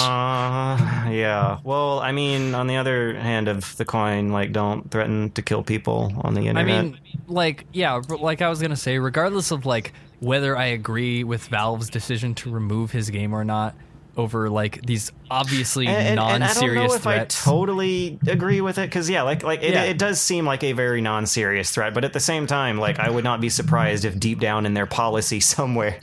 Yeah. 1.16 1.60
Well, 1.64 2.00
I 2.00 2.12
mean, 2.12 2.54
on 2.56 2.68
the 2.68 2.78
other 2.78 3.14
hand 3.16 3.48
of 3.48 3.76
the 3.78 3.86
coin, 3.86 4.30
like, 4.30 4.52
don't 4.52 4.90
threaten 4.92 5.32
to 5.32 5.42
kill 5.42 5.64
people 5.64 6.12
on 6.24 6.34
the 6.34 6.42
internet. 6.48 6.78
I 6.78 6.82
mean, 6.84 7.00
like 7.28 7.66
yeah, 7.74 8.02
like 8.20 8.42
I 8.42 8.50
was 8.50 8.62
gonna 8.62 8.76
say, 8.76 8.98
regardless 9.00 9.52
of 9.52 9.66
like 9.66 9.94
whether 10.20 10.58
I 10.58 10.66
agree 10.68 11.24
with 11.24 11.48
Valve's 11.48 11.90
decision 11.90 12.34
to 12.36 12.50
remove 12.50 12.92
his 12.92 13.10
game 13.10 13.34
or 13.34 13.44
not 13.44 13.76
over 14.18 14.50
like 14.50 14.82
these 14.86 15.12
obviously 15.30 15.88
and, 15.88 15.96
and- 15.98 16.08
and 16.08 16.20
I 16.20 16.30
don't 16.30 16.40
non-serious 16.42 16.90
know 16.90 16.96
if 16.96 17.02
threats. 17.04 17.48
I 17.48 17.52
totally 17.52 18.20
agree 18.28 18.62
with 18.62 18.78
it 18.78 18.88
because 18.88 19.10
yeah, 19.10 19.24
like 19.24 19.44
like 19.44 19.62
it, 19.64 19.74
Yeah. 19.74 19.84
it 19.84 19.98
does 19.98 20.22
seem 20.22 20.46
like 20.46 20.64
a 20.64 20.72
very 20.72 21.02
non-serious 21.02 21.70
threat, 21.72 21.94
but 21.94 22.06
at 22.06 22.14
the 22.14 22.20
same 22.20 22.48
time, 22.48 22.78
like 22.78 23.00
I 23.00 23.10
would 23.10 23.24
not 23.24 23.42
be 23.42 23.50
surprised 23.50 24.06
if 24.06 24.18
deep 24.20 24.40
down 24.40 24.66
in 24.66 24.74
their 24.74 24.86
policy 24.86 25.40
somewhere 25.56 26.00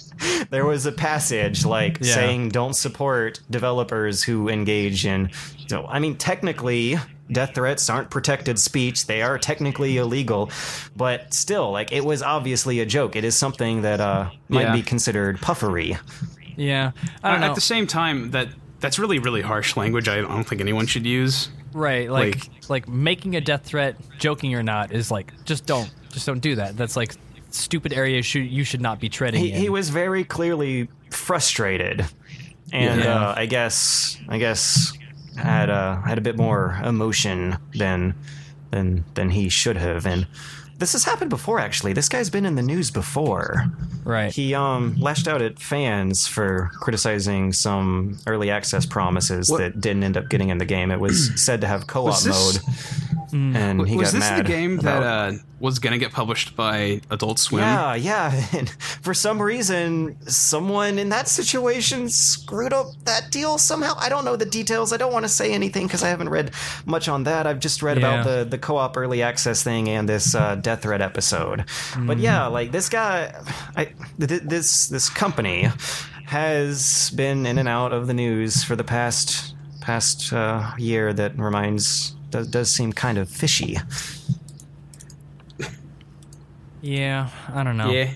there 0.51 0.67
was 0.67 0.85
a 0.87 0.93
passage 0.93 1.65
like 1.65 1.99
Yeah. 2.01 2.15
saying 2.15 2.49
don't 2.51 2.75
support 2.75 3.41
developers 3.51 4.23
who 4.23 4.49
engage 4.49 5.07
in. 5.07 5.31
So 5.69 5.87
I 5.87 5.99
mean, 5.99 6.17
technically. 6.17 6.99
Death 7.31 7.55
threats 7.55 7.89
aren't 7.89 8.11
protected 8.11 8.59
speech. 8.59 9.07
They 9.07 9.23
are 9.23 9.39
technically 9.39 9.97
illegal, 9.97 10.51
but 10.95 11.33
still, 11.33 11.71
like 11.73 11.91
it 11.91 12.05
was 12.05 12.21
obviously 12.23 12.81
a 12.81 12.85
joke. 12.85 13.17
It 13.17 13.25
is 13.25 13.35
something 13.35 13.83
that 13.83 14.01
uh, 14.03 14.29
might 14.51 14.63
Yeah. 14.65 14.73
be 14.75 14.83
considered 14.83 15.41
puffery. 15.41 15.97
Yeah, 16.57 16.93
I 17.23 17.31
don't 17.33 17.41
know. 17.41 17.49
At 17.49 17.55
the 17.55 17.61
same 17.61 17.87
time, 17.87 18.31
that 18.33 18.49
that's 18.81 18.99
really 18.99 19.19
really 19.19 19.43
harsh 19.43 19.77
language. 19.77 20.09
I 20.09 20.21
don't 20.21 20.45
think 20.45 20.61
anyone 20.61 20.87
should 20.87 21.07
use. 21.07 21.49
Right, 21.75 22.11
like, 22.11 22.37
Like- 22.37 22.69
like 22.69 22.89
making 22.89 23.35
a 23.37 23.41
death 23.41 23.65
threat, 23.65 23.97
joking 24.19 24.55
or 24.55 24.63
not, 24.63 24.93
is 24.93 25.11
like 25.11 25.33
just 25.45 25.65
don't 25.67 25.91
just 26.11 26.27
don't 26.27 26.41
do 26.41 26.57
that. 26.57 26.77
That's 26.77 26.97
like 26.97 27.15
stupid 27.51 27.93
area 27.93 28.23
should 28.23 28.47
you 28.47 28.65
should 28.65 28.81
not 28.81 28.99
be 29.01 29.09
treading 29.09 29.41
he, 29.41 29.53
in. 29.53 29.59
he 29.61 29.69
was 29.69 29.91
very 29.91 30.25
clearly 30.25 30.89
frustrated 31.11 32.07
and 32.73 33.01
Yeah. 33.03 33.29
uh, 33.29 33.35
i 33.37 33.45
guess 33.45 34.17
i 34.29 34.39
guess 34.39 34.91
had 35.37 35.69
uh, 35.69 36.01
had 36.01 36.17
a 36.17 36.23
bit 36.23 36.39
more 36.39 36.81
emotion 36.83 37.59
than 37.75 38.15
than 38.71 39.05
than 39.15 39.29
he 39.29 39.51
should 39.51 39.77
have 39.77 40.07
and 40.07 40.27
this 40.83 40.93
has 40.95 41.05
happened 41.05 41.31
before 41.31 41.61
actually. 41.61 41.93
This 41.93 42.09
guy's 42.09 42.29
been 42.29 42.45
in 42.45 42.57
the 42.57 42.63
news 42.63 42.91
before. 42.91 43.67
Right. 44.05 44.33
he 44.33 44.53
um 44.53 44.97
lashed 44.99 45.29
out 45.29 45.41
at 45.43 45.61
fans 45.61 46.27
for 46.27 46.71
criticizing 46.81 47.53
some 47.53 48.19
early 48.27 48.51
access 48.51 48.85
promises 48.85 49.49
What- 49.49 49.59
that 49.59 49.81
didn't 49.81 50.03
end 50.03 50.17
up 50.17 50.29
getting 50.29 50.49
in 50.49 50.59
the 50.59 50.65
game. 50.65 50.91
It 50.91 50.99
was 50.99 51.31
said 51.41 51.61
to 51.61 51.69
have 51.69 51.87
co-op 51.87 52.07
Was 52.07 52.25
this- 52.25 52.61
mode 53.33 53.55
and 53.57 53.87
he 53.87 53.97
was 53.97 54.09
got 54.09 54.13
this 54.19 54.21
mad 54.31 54.45
the 54.45 54.49
game 54.49 54.79
about- 54.81 55.03
that 55.03 55.35
uh, 55.35 55.39
was 55.63 55.79
gonna 55.79 55.97
get 55.97 56.13
published 56.13 56.57
by 56.57 57.01
Adult 57.09 57.39
Swim? 57.39 57.63
Yeah, 57.63 57.95
yeah. 57.95 58.45
And 58.53 58.69
for 58.71 59.15
some 59.15 59.41
reason, 59.41 60.17
someone 60.29 60.99
in 60.99 61.09
that 61.11 61.29
situation 61.29 62.09
screwed 62.09 62.73
up 62.73 62.89
that 63.05 63.31
deal 63.31 63.57
somehow. 63.59 63.95
I 63.97 64.09
don't 64.09 64.25
know 64.25 64.35
the 64.35 64.45
details. 64.45 64.93
I 64.93 64.97
don't 64.97 65.13
want 65.13 65.25
to 65.25 65.29
say 65.29 65.53
anything 65.53 65.87
because 65.87 66.03
I 66.03 66.09
haven't 66.09 66.29
read 66.31 66.51
much 66.85 67.09
on 67.09 67.23
that. 67.25 67.47
I've 67.47 67.61
just 67.61 67.81
read 67.81 67.97
about 67.97 68.25
the, 68.25 68.45
the 68.45 68.59
co 68.59 68.77
op 68.77 68.97
early 68.97 69.23
access 69.23 69.63
thing 69.63 69.89
and 69.89 70.09
this 70.09 70.35
uh, 70.35 70.57
Death 70.57 70.83
Threat 70.83 71.01
episode. 71.01 71.65
But 71.97 72.19
yeah, 72.19 72.47
like 72.49 72.73
this 72.73 72.89
guy, 72.89 73.33
I, 73.77 73.85
th- 74.19 74.43
this 74.43 74.89
this 74.89 75.09
company 75.09 75.69
has 76.27 77.11
been 77.11 77.47
in 77.47 77.59
and 77.59 77.69
out 77.69 77.93
of 77.93 78.09
the 78.09 78.15
news 78.15 78.65
for 78.65 78.75
the 78.75 78.85
past 78.85 79.55
past 79.81 80.33
uh, 80.33 80.73
year. 80.77 81.13
That 81.13 81.39
reminds 81.39 82.17
does, 82.31 82.49
does 82.49 82.71
seem 82.71 82.93
kind 82.93 83.17
of 83.19 83.29
fishy. 83.29 83.79
Yeah, 86.83 87.31
I 87.55 87.63
don't 87.65 87.77
know. 87.77 87.91
Yeah. 87.91 88.11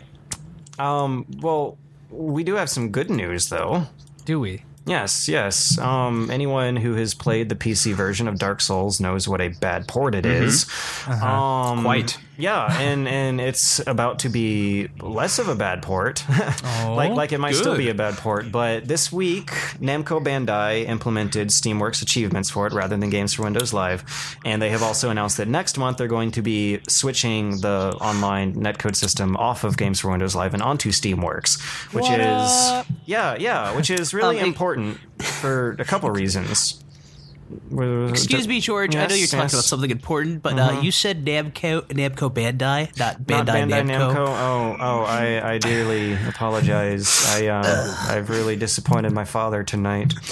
Um, 0.78 1.24
well, 1.40 1.78
we 2.10 2.44
do 2.44 2.54
have 2.56 2.68
some 2.68 2.90
good 2.90 3.10
news 3.10 3.48
though. 3.48 3.84
Do 4.24 4.40
we? 4.40 4.62
Yes, 4.86 5.28
yes. 5.28 5.78
Um, 5.78 6.30
anyone 6.30 6.76
who 6.76 6.94
has 6.94 7.12
played 7.12 7.48
the 7.48 7.56
PC 7.56 7.92
version 7.94 8.28
of 8.28 8.38
Dark 8.38 8.60
Souls 8.60 9.00
knows 9.00 9.26
what 9.26 9.40
a 9.40 9.48
bad 9.48 9.88
port 9.88 10.14
it 10.14 10.24
is. 10.24 10.66
Um, 11.08 11.82
Quite. 11.82 12.18
Yeah, 12.38 12.66
and 12.80 13.08
and 13.08 13.40
it's 13.40 13.80
about 13.86 14.18
to 14.20 14.28
be 14.28 14.88
less 15.00 15.38
of 15.38 15.48
a 15.48 15.54
bad 15.54 15.82
port. 15.82 16.22
like 16.86 17.12
like 17.12 17.32
it 17.32 17.38
might 17.38 17.54
still 17.54 17.76
be 17.76 17.88
a 17.88 17.94
bad 17.94 18.14
port, 18.18 18.52
but 18.52 18.86
this 18.86 19.10
week 19.10 19.46
Namco 19.80 20.22
Bandai 20.22 20.86
implemented 20.86 21.48
Steamworks 21.48 22.02
achievements 22.02 22.50
for 22.50 22.66
it 22.66 22.72
rather 22.72 22.96
than 22.96 23.08
Games 23.10 23.32
for 23.34 23.42
Windows 23.44 23.72
Live, 23.72 24.04
and 24.44 24.60
they 24.60 24.70
have 24.70 24.82
also 24.82 25.08
announced 25.10 25.38
that 25.38 25.48
next 25.48 25.78
month 25.78 25.96
they're 25.96 26.08
going 26.08 26.30
to 26.32 26.42
be 26.42 26.80
switching 26.88 27.60
the 27.62 27.96
online 28.00 28.54
netcode 28.54 28.96
system 28.96 29.36
off 29.36 29.64
of 29.64 29.76
Games 29.76 30.00
for 30.00 30.10
Windows 30.10 30.34
Live 30.34 30.52
and 30.52 30.62
onto 30.62 30.90
Steamworks, 30.90 31.60
which 31.94 32.04
What 32.04 32.20
is 32.20 32.50
up? 32.68 32.86
yeah, 33.06 33.36
yeah, 33.38 33.74
which 33.74 33.88
is 33.90 34.12
really 34.12 34.40
Um, 34.40 34.46
important 34.48 34.98
for 35.22 35.76
a 35.78 35.84
couple 35.84 36.10
reasons. 36.10 36.82
Excuse 38.10 38.48
me, 38.48 38.60
George. 38.60 38.96
I 38.96 39.06
know 39.06 39.14
you're 39.14 39.26
talking 39.26 39.40
yes. 39.44 39.52
about 39.52 39.64
something 39.64 39.90
important, 39.90 40.42
but 40.42 40.58
uh, 40.58 40.80
you 40.82 40.90
said 40.90 41.24
Namco 41.24 41.82
Namco 41.82 42.32
Bandai, 42.32 42.96
not 42.98 43.20
Bandai, 43.22 43.28
Not 43.28 43.46
Bandai 43.46 43.82
Namco. 43.86 44.14
Namco. 44.14 44.26
Oh, 44.26 44.76
oh, 44.80 45.04
I, 45.04 45.52
I 45.54 45.58
dearly 45.58 46.14
apologize. 46.28 47.24
I, 47.28 47.46
uh, 47.46 47.94
I've 48.08 48.30
really 48.30 48.56
disappointed 48.56 49.12
my 49.12 49.24
father 49.24 49.62
tonight. 49.62 50.14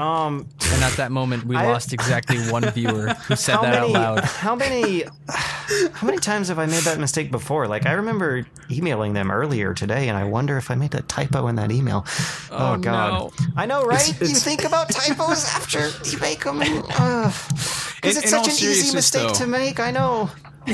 Um, 0.00 0.48
And 0.72 0.82
at 0.82 0.92
that 0.94 1.12
moment, 1.12 1.44
we 1.44 1.56
I- 1.56 1.66
lost 1.66 1.92
exactly 1.92 2.38
one 2.50 2.64
viewer 2.70 3.08
who 3.08 3.36
said 3.36 3.56
that 3.56 3.82
many, 3.82 3.94
out 3.94 4.16
loud. 4.16 4.24
how 4.24 4.54
many, 4.54 5.02
how 5.92 6.06
many 6.06 6.16
times 6.16 6.48
have 6.48 6.58
I 6.58 6.64
made 6.64 6.84
that 6.84 6.98
mistake 6.98 7.30
before? 7.30 7.68
Like 7.68 7.84
I 7.84 7.92
remember 7.92 8.46
emailing 8.70 9.12
them 9.12 9.30
earlier 9.30 9.74
today, 9.74 10.08
and 10.08 10.16
I 10.16 10.24
wonder 10.24 10.56
if 10.56 10.70
I 10.70 10.74
made 10.74 10.94
a 10.94 11.02
typo 11.02 11.48
in 11.48 11.56
that 11.56 11.70
email. 11.70 12.06
Oh, 12.50 12.78
God, 12.78 12.80
no. 12.80 13.32
I 13.56 13.66
know, 13.66 13.84
right? 13.84 14.08
you 14.08 14.14
it's- 14.14 14.42
think 14.42 14.64
about 14.64 14.88
typos 14.88 15.44
after 15.44 15.90
you 16.08 16.18
make 16.18 16.29
them, 16.44 16.58
because 16.60 17.92
In- 18.02 18.08
it's 18.10 18.22
in 18.22 18.28
such 18.28 18.46
an 18.46 18.52
easy 18.54 18.94
mistake 18.94 19.28
though- 19.28 19.34
to 19.34 19.46
make. 19.46 19.80
I 19.80 19.90
know. 19.90 20.30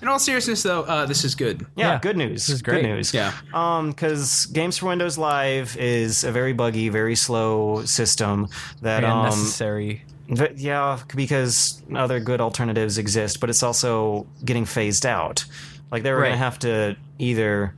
In 0.00 0.08
all 0.08 0.18
seriousness, 0.18 0.62
though, 0.62 0.82
uh, 0.84 1.04
this 1.04 1.22
is 1.24 1.34
good. 1.34 1.66
Yeah, 1.76 1.92
Yeah, 1.92 1.98
good 2.00 2.16
news. 2.16 2.46
this 2.46 2.48
is 2.56 2.62
great. 2.62 2.80
Good 2.82 2.88
news. 2.88 3.12
Yeah. 3.12 3.32
Um, 3.52 3.90
because 3.90 4.46
Games 4.46 4.78
for 4.78 4.86
Windows 4.86 5.18
Live 5.18 5.76
is 5.76 6.24
a 6.24 6.32
very 6.32 6.54
buggy, 6.54 6.88
very 6.88 7.14
slow 7.14 7.84
system 7.84 8.48
that 8.80 9.00
Very 9.00 9.12
um, 9.12 9.18
unnecessary. 9.26 10.02
v- 10.30 10.48
yeah, 10.56 10.98
because 11.14 11.82
other 11.94 12.18
good 12.20 12.40
alternatives 12.40 12.96
exist, 12.96 13.38
but 13.40 13.50
it's 13.50 13.62
also 13.62 14.26
getting 14.44 14.64
phased 14.64 15.04
out. 15.04 15.44
Like 15.92 16.02
they 16.02 16.12
were 16.12 16.20
Right. 16.20 16.28
gonna 16.30 16.38
have 16.38 16.58
to 16.60 16.96
either 17.18 17.74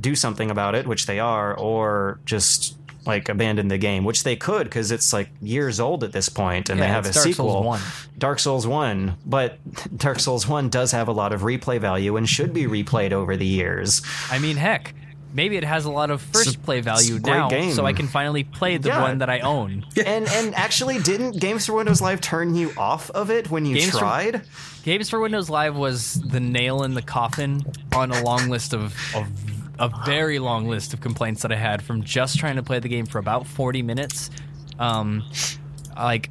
do 0.00 0.14
something 0.14 0.50
about 0.50 0.74
it, 0.76 0.86
which 0.86 1.06
they 1.06 1.18
are, 1.18 1.54
or 1.58 2.20
just 2.24 2.76
like 3.04 3.28
abandon 3.28 3.68
the 3.68 3.78
game, 3.78 4.04
which 4.04 4.22
they 4.24 4.36
could 4.36 4.64
because 4.64 4.90
it's 4.90 5.12
like 5.12 5.28
years 5.40 5.80
old 5.80 6.04
at 6.04 6.12
this 6.12 6.28
point, 6.28 6.68
and 6.70 6.78
Yeah, 6.78 6.86
they 6.86 6.92
have 6.92 7.04
a 7.06 7.12
Dark 7.12 7.24
Souls 7.24 7.34
sequel, 7.36 7.62
1. 7.64 7.80
Dark 8.18 8.38
Souls 8.38 8.66
One. 8.66 9.16
But 9.26 9.58
Dark 9.96 10.20
Souls 10.20 10.46
One 10.46 10.68
does 10.68 10.92
have 10.92 11.08
a 11.08 11.12
lot 11.12 11.32
of 11.32 11.40
replay 11.42 11.80
value 11.80 12.16
and 12.16 12.28
should 12.28 12.52
be 12.52 12.64
replayed 12.64 13.12
over 13.12 13.36
the 13.36 13.46
years. 13.46 14.02
I 14.30 14.38
mean, 14.38 14.56
heck, 14.56 14.94
maybe 15.34 15.56
it 15.56 15.64
has 15.64 15.84
a 15.84 15.90
lot 15.90 16.10
of 16.10 16.20
first 16.22 16.62
play 16.62 16.80
value 16.80 17.18
now, 17.18 17.48
game. 17.48 17.72
so 17.72 17.86
I 17.86 17.92
can 17.92 18.06
finally 18.06 18.44
play 18.44 18.76
the 18.76 18.90
Yeah. 18.90 19.02
one 19.02 19.18
that 19.18 19.30
I 19.30 19.40
own. 19.40 19.84
and 20.06 20.28
and 20.28 20.54
actually, 20.54 20.98
didn't 21.00 21.40
Games 21.40 21.66
for 21.66 21.72
Windows 21.72 22.00
Live 22.00 22.20
turn 22.20 22.54
you 22.54 22.72
off 22.76 23.10
of 23.10 23.30
it 23.30 23.50
when 23.50 23.64
you 23.66 23.76
Games 23.76 23.90
for- 23.92 23.98
tried? 23.98 24.42
Games 24.84 25.08
for 25.10 25.20
Windows 25.20 25.48
Live 25.48 25.76
was 25.76 26.14
the 26.14 26.40
nail 26.40 26.82
in 26.82 26.94
the 26.94 27.02
coffin 27.02 27.62
on 27.94 28.10
a 28.10 28.20
long 28.24 28.48
list 28.48 28.74
of, 28.74 28.94
of 29.14 29.26
a 29.78 29.90
very 30.04 30.38
long 30.38 30.68
list 30.68 30.94
of 30.94 31.00
complaints 31.00 31.42
that 31.42 31.52
I 31.52 31.56
had 31.56 31.82
from 31.82 32.02
just 32.02 32.38
trying 32.38 32.56
to 32.56 32.62
play 32.62 32.78
the 32.78 32.88
game 32.88 33.06
for 33.06 33.18
about 33.18 33.46
40 33.46 33.82
minutes. 33.82 34.30
Um, 34.78 35.24
like 35.96 36.30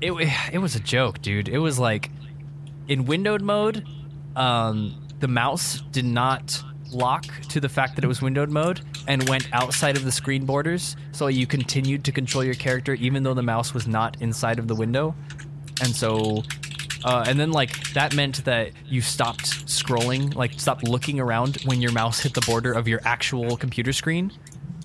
it, 0.00 0.12
it 0.52 0.58
was 0.58 0.76
a 0.76 0.80
joke, 0.80 1.20
dude. 1.22 1.48
It 1.48 1.58
was 1.58 1.78
like 1.78 2.10
in 2.86 3.04
windowed 3.04 3.42
mode, 3.42 3.86
um, 4.36 4.94
the 5.20 5.28
mouse 5.28 5.80
did 5.92 6.04
not 6.04 6.62
lock 6.92 7.26
to 7.48 7.60
the 7.60 7.68
fact 7.68 7.96
that 7.96 8.04
it 8.04 8.06
was 8.06 8.22
windowed 8.22 8.50
mode 8.50 8.80
and 9.06 9.28
went 9.28 9.46
outside 9.52 9.96
of 9.96 10.04
the 10.04 10.12
screen 10.12 10.46
borders, 10.46 10.96
so 11.12 11.26
you 11.26 11.46
continued 11.46 12.04
to 12.04 12.12
control 12.12 12.42
your 12.42 12.54
character 12.54 12.94
even 12.94 13.22
though 13.22 13.34
the 13.34 13.42
mouse 13.42 13.74
was 13.74 13.86
not 13.86 14.16
inside 14.20 14.58
of 14.58 14.68
the 14.68 14.74
window. 14.74 15.14
And 15.82 15.94
so, 15.94 16.42
uh, 17.04 17.24
and 17.26 17.38
then 17.38 17.52
like 17.52 17.92
that 17.94 18.14
meant 18.14 18.44
that 18.44 18.70
you 18.86 19.00
stopped 19.00 19.66
scrolling, 19.66 20.34
like 20.34 20.52
stopped 20.58 20.84
looking 20.86 21.20
around 21.20 21.58
when 21.64 21.80
your 21.80 21.92
mouse 21.92 22.20
hit 22.20 22.34
the 22.34 22.40
border 22.42 22.72
of 22.72 22.88
your 22.88 23.00
actual 23.04 23.56
computer 23.56 23.92
screen. 23.92 24.32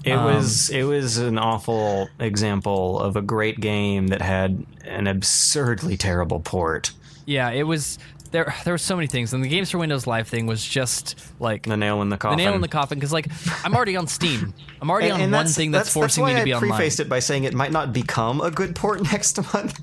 It 0.04 0.14
Um, 0.14 0.26
was 0.26 0.70
it 0.70 0.84
was 0.84 1.18
an 1.18 1.38
awful 1.38 2.10
example 2.20 3.00
of 3.00 3.16
a 3.16 3.22
great 3.22 3.60
game 3.60 4.08
that 4.08 4.22
had 4.22 4.66
an 4.86 5.08
absurdly 5.08 5.96
terrible 5.98 6.40
port. 6.42 6.92
Yeah, 7.26 7.52
it 7.52 7.64
was 7.64 7.98
there. 8.34 8.54
There 8.66 8.74
were 8.74 8.78
so 8.78 8.96
many 8.98 9.08
things, 9.08 9.32
and 9.34 9.42
the 9.42 9.48
Games 9.48 9.72
for 9.72 9.78
Windows 9.78 10.06
Live 10.06 10.28
thing 10.28 10.46
was 10.46 10.64
just 10.66 11.16
like 11.40 11.64
The 11.64 11.78
nail 11.78 12.02
in 12.02 12.10
the 12.10 12.18
coffin. 12.18 12.38
the 12.38 12.44
coffin. 12.44 12.46
nail 12.46 12.56
in 12.56 12.62
the 12.62 12.68
coffin. 12.68 13.00
Because 13.00 13.14
like 13.14 13.28
I'm 13.64 13.74
already 13.74 13.96
on 13.96 14.08
Steam. 14.08 14.54
I'm 14.82 14.90
already 14.92 15.06
And, 15.08 15.14
on 15.16 15.22
and 15.22 15.32
one 15.32 15.46
that's, 15.46 15.56
thing 15.56 15.72
that's, 15.72 15.90
forcing 15.94 16.24
why 16.24 16.32
me 16.32 16.36
to 16.36 16.42
I 16.42 16.44
be 16.44 16.54
online. 16.54 16.72
I 16.74 16.76
prefaced 16.76 17.00
it 17.00 17.08
by 17.08 17.20
saying 17.20 17.46
it 17.46 17.54
might 17.54 17.72
not 17.72 17.94
become 17.94 18.42
a 18.42 18.52
good 18.52 18.76
port 18.76 19.02
next 19.12 19.38
month, 19.54 19.80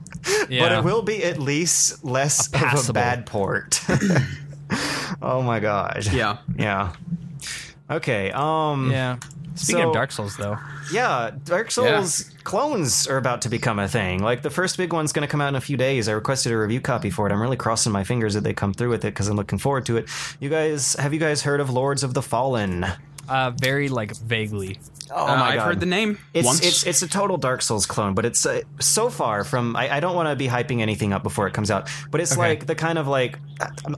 but 0.49 0.51
it 0.73 0.85
will 0.85 1.03
be 1.03 1.25
at 1.25 1.39
least 1.39 2.05
less 2.05 2.53
of 2.53 2.91
a 2.91 2.93
bad 2.93 3.25
port. 3.25 3.81
oh 5.23 5.43
my 5.43 5.61
gosh. 5.61 6.13
Yeah. 6.13 6.39
Yeah. 6.59 6.93
Okay. 7.91 8.30
Um. 8.32 8.91
Yeah. 8.91 9.16
Speaking 9.57 9.82
So- 9.82 9.88
of 9.88 9.95
Dark 9.95 10.12
Souls, 10.12 10.36
though, 10.36 10.57
Yeah, 10.93 11.32
Dark 11.45 11.70
Souls 11.72 12.30
clones 12.45 13.07
are 13.09 13.16
about 13.16 13.43
to 13.43 13.49
become 13.49 13.78
a 13.80 13.88
thing. 13.88 14.22
Like 14.22 14.43
the 14.43 14.49
first 14.49 14.76
big 14.76 14.93
one's 14.93 15.12
going 15.12 15.26
to 15.26 15.30
come 15.30 15.41
out 15.41 15.49
in 15.49 15.57
a 15.57 15.61
few 15.61 15.76
days. 15.76 16.09
I 16.09 16.12
requested 16.12 16.53
a 16.53 16.57
review 16.59 16.80
copy 16.80 17.11
for 17.11 17.26
it. 17.28 17.32
I'm 17.32 17.43
really 17.43 17.57
crossing 17.57 17.93
my 17.93 18.05
fingers 18.05 18.34
that 18.34 18.43
they 18.43 18.55
come 18.55 18.72
through 18.72 18.91
with 18.91 19.05
it 19.05 19.09
because 19.09 19.28
I'm 19.28 19.36
looking 19.36 19.59
forward 19.59 19.86
to 19.86 19.97
it. 19.99 20.09
You 20.38 20.49
guys, 20.51 20.95
have 20.95 21.12
you 21.12 21.20
guys 21.20 21.43
heard 21.43 21.61
of 21.61 21.68
Lords 21.68 22.03
of 22.05 22.14
the 22.14 22.22
Fallen? 22.22 22.86
Uh, 23.31 23.51
very 23.53 23.89
like 23.89 24.14
vaguely. 24.16 24.78
Oh 25.12 25.24
Uh, 25.26 25.37
my 25.37 25.49
I've 25.51 25.55
god! 25.57 25.64
heard 25.66 25.81
the 25.81 25.87
name 25.87 26.18
It's 26.35 26.47
once. 26.47 26.61
it's 26.64 26.85
it's 26.87 27.03
a 27.03 27.09
total 27.09 27.37
Dark 27.37 27.62
Souls 27.62 27.87
clone, 27.87 28.14
but 28.14 28.24
it's 28.24 28.45
uh, 28.47 28.61
so 28.81 29.09
far 29.11 29.43
from. 29.45 29.74
I, 29.76 29.97
I 29.97 30.01
don't 30.01 30.14
want 30.14 30.28
to 30.28 30.37
be 30.37 30.47
hyping 30.49 30.81
anything 30.81 31.12
up 31.12 31.22
before 31.22 31.47
it 31.49 31.55
comes 31.55 31.70
out, 31.70 31.89
but 32.11 32.20
it's 32.20 32.33
Okay. 32.33 32.41
like 32.41 32.66
the 32.66 32.74
kind 32.74 32.99
of 32.99 33.09
like 33.09 33.39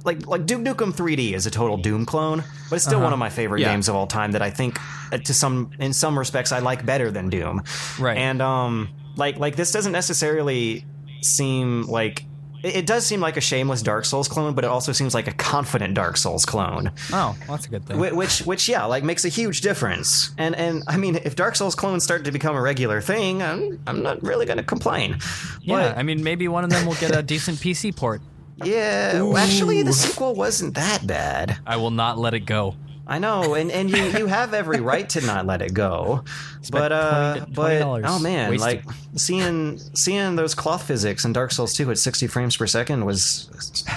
like 0.04 0.26
like 0.26 0.46
Duke 0.46 0.60
Nukem 0.62 0.92
3D 0.94 1.32
is 1.34 1.44
a 1.46 1.50
total 1.50 1.76
Doom 1.76 2.06
clone, 2.06 2.44
but 2.70 2.76
it's 2.76 2.84
still 2.84 3.00
one 3.00 3.12
of 3.12 3.18
my 3.18 3.28
favorite 3.30 3.60
Yeah. 3.60 3.72
games 3.72 3.88
of 3.88 3.94
all 3.94 4.06
time 4.06 4.32
that 4.32 4.42
I 4.42 4.50
think 4.50 4.78
uh, 5.12 5.18
to 5.18 5.34
some 5.34 5.70
in 5.78 5.92
some 5.92 6.18
respects 6.18 6.52
I 6.52 6.60
like 6.60 6.86
better 6.86 7.10
than 7.10 7.28
Doom. 7.28 7.62
Right. 7.98 8.16
And 8.16 8.40
um 8.40 8.88
like 9.16 9.36
like 9.38 9.56
this 9.56 9.70
doesn't 9.72 9.92
necessarily 9.92 10.84
seem 11.20 11.82
like 11.82 12.24
it, 12.62 12.76
it 12.76 12.86
does 12.86 13.04
seem 13.06 13.20
like 13.20 13.36
a 13.36 13.40
shameless 13.40 13.82
Dark 13.82 14.04
Souls 14.04 14.28
clone, 14.28 14.54
but 14.54 14.64
it 14.64 14.68
also 14.68 14.92
seems 14.92 15.14
like 15.14 15.26
a 15.28 15.32
confident 15.32 15.94
Dark 15.94 16.16
Souls 16.16 16.44
clone. 16.44 16.90
Oh, 17.12 17.36
well, 17.40 17.56
that's 17.56 17.66
a 17.66 17.70
good 17.70 17.84
thing. 17.86 17.98
Wh- 17.98 18.16
which 18.16 18.40
which 18.40 18.68
yeah 18.68 18.84
like 18.84 19.04
makes 19.04 19.24
a 19.24 19.28
huge 19.28 19.60
difference 19.62 20.30
and 20.38 20.54
and 20.56 20.82
i 20.86 20.96
mean 20.96 21.16
if 21.16 21.34
dark 21.36 21.56
souls 21.56 21.74
clones 21.74 22.04
start 22.04 22.24
to 22.24 22.32
become 22.32 22.54
a 22.56 22.60
regular 22.60 23.00
thing 23.00 23.42
i'm, 23.42 23.78
I'm 23.86 24.02
not 24.02 24.22
really 24.22 24.46
gonna 24.46 24.62
complain 24.62 25.18
yeah, 25.62 25.90
But, 25.90 25.98
I 25.98 26.02
mean, 26.02 26.22
maybe 26.22 26.48
one 26.48 26.64
of 26.64 26.70
them 26.70 26.86
will 26.86 26.94
get 26.94 27.14
a 27.16 27.22
decent 27.22 27.58
PC 27.58 27.94
port. 27.94 28.20
yeah 28.64 29.22
well, 29.22 29.36
actually 29.36 29.82
the 29.82 29.92
sequel 29.92 30.34
wasn't 30.34 30.74
that 30.74 31.06
bad 31.06 31.58
I 31.66 31.76
will 31.76 31.90
not 31.90 32.18
let 32.18 32.34
it 32.34 32.40
go. 32.40 32.74
I 33.06 33.18
know 33.18 33.54
and 33.54 33.70
and 33.70 33.90
you 33.90 34.02
you 34.18 34.26
have 34.26 34.54
every 34.54 34.80
right 34.80 35.08
to 35.08 35.20
not 35.22 35.46
let 35.46 35.60
it 35.60 35.74
go 35.74 36.22
but 36.70 36.92
uh 36.92 37.34
20 37.36 37.52
but 37.52 37.82
$20 37.82 38.02
oh 38.06 38.18
man 38.18 38.50
wasted. 38.50 38.86
like 38.86 38.94
seeing 39.16 39.78
seeing 39.78 40.36
those 40.36 40.54
cloth 40.54 40.82
physics 40.86 41.24
in 41.24 41.32
dark 41.32 41.50
souls 41.50 41.74
2 41.74 41.90
at 41.90 41.98
60 41.98 42.26
frames 42.28 42.56
per 42.56 42.66
second 42.66 43.04
was 43.04 43.50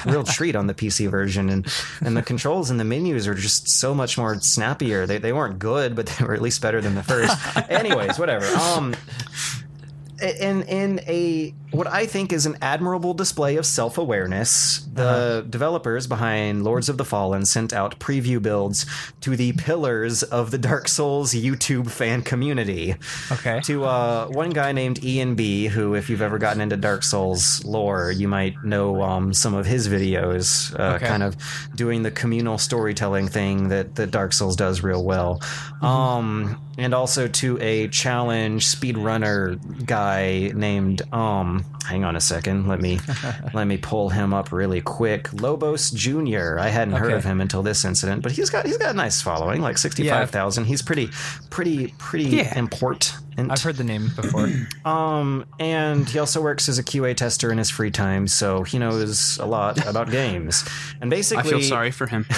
a 0.05 0.11
real 0.11 0.23
treat 0.23 0.55
on 0.55 0.67
the 0.67 0.73
pc 0.73 1.09
version 1.09 1.49
and 1.49 1.67
and 2.01 2.17
the 2.17 2.23
controls 2.23 2.69
and 2.69 2.79
the 2.79 2.83
menus 2.83 3.27
are 3.27 3.35
just 3.35 3.67
so 3.69 3.93
much 3.93 4.17
more 4.17 4.39
snappier. 4.39 5.05
They, 5.05 5.17
they 5.17 5.33
weren't 5.33 5.59
good 5.59 5.95
but 5.95 6.07
they 6.07 6.25
were 6.25 6.33
at 6.33 6.41
least 6.41 6.61
better 6.61 6.81
than 6.81 6.95
the 6.95 7.03
first. 7.03 7.35
Anyways 7.69 8.17
whatever. 8.17 8.45
Um 8.55 8.95
in 10.21 10.63
in 10.63 10.99
a 11.07 11.53
what 11.71 11.87
I 11.87 12.05
think 12.05 12.31
is 12.31 12.45
an 12.45 12.57
admirable 12.61 13.13
display 13.13 13.57
of 13.57 13.65
self 13.65 13.97
awareness, 13.97 14.79
the 14.93 15.45
developers 15.49 16.07
behind 16.07 16.63
Lords 16.63 16.87
of 16.87 16.97
the 16.97 17.03
Fallen 17.03 17.43
sent 17.45 17.73
out 17.73 17.99
preview 17.99 18.41
builds 18.41 18.85
to 19.21 19.35
the 19.35 19.51
pillars 19.53 20.23
of 20.23 20.51
the 20.51 20.57
Dark 20.57 20.87
Souls 20.87 21.33
YouTube 21.33 21.91
fan 21.91 22.21
community. 22.21 22.95
Okay. 23.31 23.59
To 23.65 23.83
uh, 23.85 24.27
one 24.27 24.51
guy 24.51 24.71
named 24.71 25.03
Ian 25.03 25.35
B, 25.35 25.67
who, 25.67 25.95
if 25.95 26.09
you've 26.09 26.21
ever 26.21 26.37
gotten 26.37 26.61
into 26.61 26.77
Dark 26.77 27.03
Souls 27.03 27.63
lore, 27.65 28.09
you 28.11 28.27
might 28.29 28.55
know 28.63 29.01
um, 29.01 29.33
some 29.33 29.53
of 29.53 29.65
his 29.65 29.89
videos, 29.89 30.73
uh, 30.79 30.95
Okay. 30.95 31.07
kind 31.07 31.23
of 31.23 31.35
doing 31.75 32.03
the 32.03 32.11
communal 32.11 32.57
storytelling 32.57 33.27
thing 33.27 33.67
that, 33.67 33.95
that 33.95 34.11
Dark 34.11 34.31
Souls 34.31 34.55
does 34.55 34.81
real 34.81 35.03
well. 35.03 35.41
Um, 35.81 36.61
and 36.77 36.93
also 36.93 37.27
to 37.27 37.57
a 37.61 37.87
challenge 37.89 38.65
speedrunner 38.67 39.59
guy 39.85 40.04
guy 40.05 40.51
named 40.55 41.01
um. 41.13 41.65
Hang 41.85 42.03
on 42.03 42.15
a 42.15 42.21
second. 42.21 42.67
Let 42.67 42.81
me 42.81 42.99
let 43.53 43.65
me 43.65 43.77
pull 43.77 44.09
him 44.09 44.33
up 44.33 44.51
really 44.51 44.81
quick. 44.81 45.31
Lobos 45.33 45.91
Jr. 45.91 46.57
I 46.59 46.69
hadn't 46.69 46.95
heard 46.95 47.13
of 47.13 47.23
him 47.23 47.41
until 47.41 47.61
this 47.61 47.85
incident, 47.85 48.23
but 48.23 48.31
he's 48.31 48.49
got 48.49 48.65
he's 48.65 48.77
got 48.77 48.91
a 48.91 48.97
nice 48.97 49.21
following, 49.21 49.61
like 49.61 49.77
sixty 49.77 50.07
five 50.09 50.31
thousand. 50.31 50.65
He's 50.65 50.81
pretty 50.81 51.09
pretty 51.49 51.93
pretty 51.99 52.25
Yeah. 52.25 52.57
important. 52.57 53.13
I've 53.37 53.61
heard 53.61 53.75
the 53.75 53.83
name 53.83 54.11
before. 54.15 54.49
Um, 54.85 55.45
and 55.59 56.07
he 56.07 56.19
also 56.19 56.41
works 56.41 56.69
as 56.69 56.77
a 56.77 56.83
QA 56.83 57.15
tester 57.17 57.51
in 57.51 57.57
his 57.57 57.69
free 57.71 57.89
time, 57.91 58.27
so 58.27 58.61
he 58.63 58.77
knows 58.77 59.37
a 59.39 59.45
lot 59.45 59.83
about 59.87 60.11
games. 60.11 60.63
And 61.01 61.09
basically, 61.09 61.39
I 61.39 61.43
basically, 61.43 61.61
feel 61.61 61.69
sorry 61.69 61.91
for 61.91 62.05
him. 62.05 62.25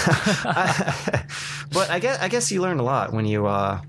but 1.73 1.89
I 1.89 1.99
guess 2.01 2.19
I 2.21 2.27
guess 2.29 2.51
you 2.51 2.61
learn 2.61 2.79
a 2.79 2.83
lot 2.83 3.11
when 3.13 3.25
you 3.25 3.45
uh 3.47 3.81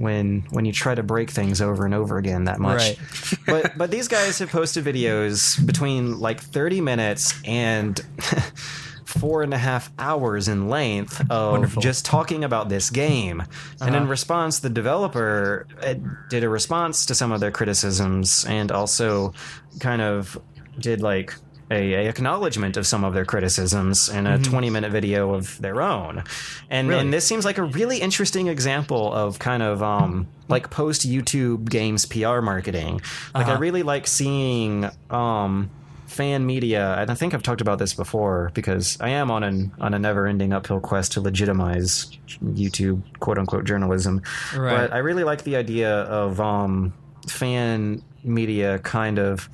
when 0.00 0.40
when 0.50 0.64
you 0.64 0.72
try 0.72 0.94
to 0.94 1.02
break 1.02 1.30
things 1.30 1.60
over 1.60 1.84
and 1.84 1.94
over 1.94 2.16
again 2.16 2.44
that 2.44 2.58
much. 2.58 2.78
Right. 2.78 2.98
but 3.46 3.78
but 3.78 3.90
these 3.90 4.08
guys 4.08 4.38
have 4.38 4.50
posted 4.50 4.84
videos 4.84 5.64
between 5.64 6.18
like 6.18 6.40
30 6.40 6.80
minutes 6.80 7.34
and 7.44 8.00
four 9.04 9.42
and 9.42 9.52
a 9.52 9.58
half 9.58 9.92
hours 9.98 10.48
in 10.48 10.68
length 10.68 11.20
of 11.30 11.52
Wonderful. 11.52 11.82
just 11.82 12.04
talking 12.06 12.44
about 12.44 12.68
this 12.68 12.88
game. 12.90 13.42
And 13.80 13.94
in 13.94 14.08
response, 14.08 14.60
the 14.60 14.70
developer 14.70 15.66
uh, 15.82 15.94
did 16.28 16.44
a 16.44 16.48
response 16.48 17.04
to 17.06 17.14
some 17.14 17.32
of 17.32 17.40
their 17.40 17.50
criticisms 17.50 18.46
and 18.46 18.72
also 18.72 19.34
kind 19.80 20.00
of 20.00 20.40
did 20.78 21.02
like 21.02 21.34
a, 21.70 21.94
a 21.94 22.08
acknowledgement 22.08 22.76
of 22.76 22.86
some 22.86 23.04
of 23.04 23.14
their 23.14 23.24
criticisms 23.24 24.08
in 24.08 24.26
a 24.26 24.38
20 24.38 24.70
minute 24.70 24.90
video 24.90 25.34
of 25.34 25.56
their 25.60 25.80
own. 25.80 26.24
And, 26.68 26.88
Really? 26.88 27.00
and 27.00 27.12
this 27.12 27.24
seems 27.26 27.44
like 27.44 27.58
a 27.58 27.62
really 27.62 27.98
interesting 27.98 28.48
example 28.48 29.12
of 29.12 29.38
kind 29.38 29.62
of 29.62 29.82
um, 29.82 30.26
like 30.48 30.70
post 30.70 31.08
YouTube 31.08 31.68
games 31.70 32.06
PR 32.06 32.40
marketing. 32.40 33.00
Like 33.34 33.46
I 33.46 33.56
really 33.58 33.82
like 33.84 34.06
seeing 34.06 34.90
um, 35.10 35.70
fan 36.06 36.44
media, 36.44 36.96
and 36.98 37.08
I 37.08 37.14
think 37.14 37.34
I've 37.34 37.42
talked 37.44 37.60
about 37.60 37.78
this 37.78 37.94
before 37.94 38.50
because 38.52 38.98
I 39.00 39.10
am 39.10 39.30
on 39.30 39.44
an 39.44 39.70
on 39.80 39.94
a 39.94 39.98
never 40.00 40.26
ending 40.26 40.52
uphill 40.52 40.80
quest 40.80 41.12
to 41.12 41.20
legitimize 41.20 42.10
YouTube 42.44 43.02
quote 43.20 43.38
unquote 43.38 43.64
journalism. 43.64 44.22
Right. 44.56 44.76
But 44.76 44.92
I 44.92 44.98
really 44.98 45.22
like 45.22 45.44
the 45.44 45.54
idea 45.54 45.88
of 46.02 46.40
um, 46.40 46.92
fan 47.28 48.02
media 48.24 48.78
kind 48.80 49.18
of 49.18 49.48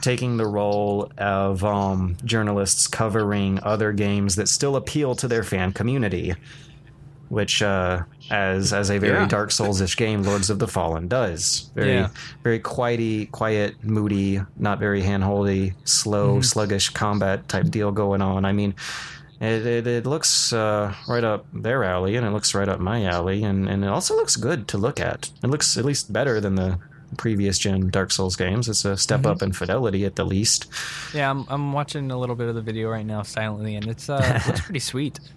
taking 0.00 0.36
the 0.36 0.46
role 0.46 1.10
of 1.18 1.64
um, 1.64 2.16
journalists 2.24 2.86
covering 2.86 3.58
other 3.62 3.92
games 3.92 4.36
that 4.36 4.48
still 4.48 4.76
appeal 4.76 5.14
to 5.16 5.28
their 5.28 5.42
fan 5.44 5.72
community 5.72 6.34
which 7.30 7.60
uh, 7.62 8.00
as 8.30 8.72
as 8.72 8.88
a 8.90 8.96
very 8.98 9.12
Yeah. 9.18 9.28
Dark 9.28 9.50
Souls-ish 9.50 9.98
game, 9.98 10.22
Lords 10.22 10.48
of 10.48 10.58
the 10.58 10.66
Fallen 10.66 11.08
does. 11.08 11.70
Very 11.74 11.92
Yeah. 11.92 12.08
very 12.42 12.58
quiety, 12.58 13.26
quiet, 13.26 13.74
moody, 13.84 14.40
not 14.56 14.78
very 14.78 15.02
handholdy, 15.02 15.74
slow, 15.84 16.40
sluggish 16.40 16.88
combat 16.88 17.46
type 17.46 17.66
deal 17.68 17.92
going 17.92 18.22
on. 18.22 18.46
I 18.46 18.52
mean, 18.52 18.74
it 19.42 19.66
it, 19.66 19.86
it 19.86 20.06
looks 20.06 20.54
uh, 20.54 20.94
right 21.06 21.22
up 21.22 21.44
their 21.52 21.84
alley, 21.84 22.16
and 22.16 22.26
it 22.26 22.30
looks 22.30 22.54
right 22.54 22.68
up 22.68 22.80
my 22.80 23.04
alley, 23.04 23.44
and 23.44 23.68
and 23.68 23.84
it 23.84 23.88
also 23.88 24.16
looks 24.16 24.36
good 24.36 24.66
to 24.68 24.78
look 24.78 24.98
at. 24.98 25.30
It 25.44 25.48
looks 25.48 25.76
at 25.76 25.84
least 25.84 26.10
better 26.10 26.40
than 26.40 26.54
the 26.54 26.78
previous 27.16 27.58
gen 27.58 27.88
Dark 27.90 28.10
Souls 28.12 28.36
games. 28.36 28.68
It's 28.68 28.84
a 28.84 28.96
step 28.96 29.24
up 29.26 29.42
in 29.42 29.52
fidelity 29.52 30.04
at 30.04 30.16
the 30.16 30.24
least. 30.24 30.66
yeah, 31.14 31.30
I'm, 31.30 31.46
I'm 31.48 31.72
watching 31.72 32.10
a 32.10 32.18
little 32.18 32.36
bit 32.36 32.48
of 32.48 32.54
the 32.54 32.62
video 32.62 32.88
right 32.90 33.06
now 33.06 33.22
silently, 33.22 33.74
and 33.76 33.86
it's 33.86 34.08
uh, 34.08 34.40
looks 34.46 34.60
pretty 34.60 34.80
sweet. 34.80 35.18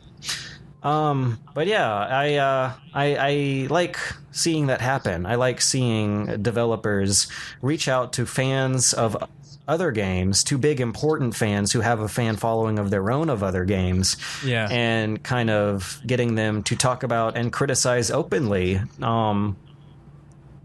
Um, 0.84 1.38
but 1.54 1.68
yeah, 1.68 1.94
I, 1.94 2.36
uh, 2.38 2.74
I 2.92 3.16
I 3.16 3.68
like 3.70 4.00
seeing 4.32 4.66
that 4.68 4.82
happen. 4.82 5.28
I 5.28 5.36
like 5.36 5.62
seeing 5.62 6.42
developers 6.42 7.28
reach 7.62 7.88
out 7.88 8.14
to 8.14 8.26
fans 8.26 8.92
of 8.92 9.16
other 9.68 9.92
games, 9.92 10.44
to 10.46 10.58
big 10.58 10.82
important 10.82 11.36
fans 11.36 11.72
who 11.72 11.82
have 11.82 12.00
a 12.00 12.08
fan 12.08 12.36
following 12.36 12.80
of 12.80 12.90
their 12.90 13.12
own 13.12 13.30
of 13.30 13.44
other 13.44 13.64
games, 13.64 14.18
Yeah. 14.44 14.68
and 14.72 15.22
kind 15.22 15.52
of 15.52 16.02
getting 16.08 16.34
them 16.34 16.64
to 16.64 16.76
talk 16.76 17.04
about 17.04 17.38
and 17.38 17.54
criticize 17.54 18.10
openly. 18.10 18.82
Um, 19.04 19.56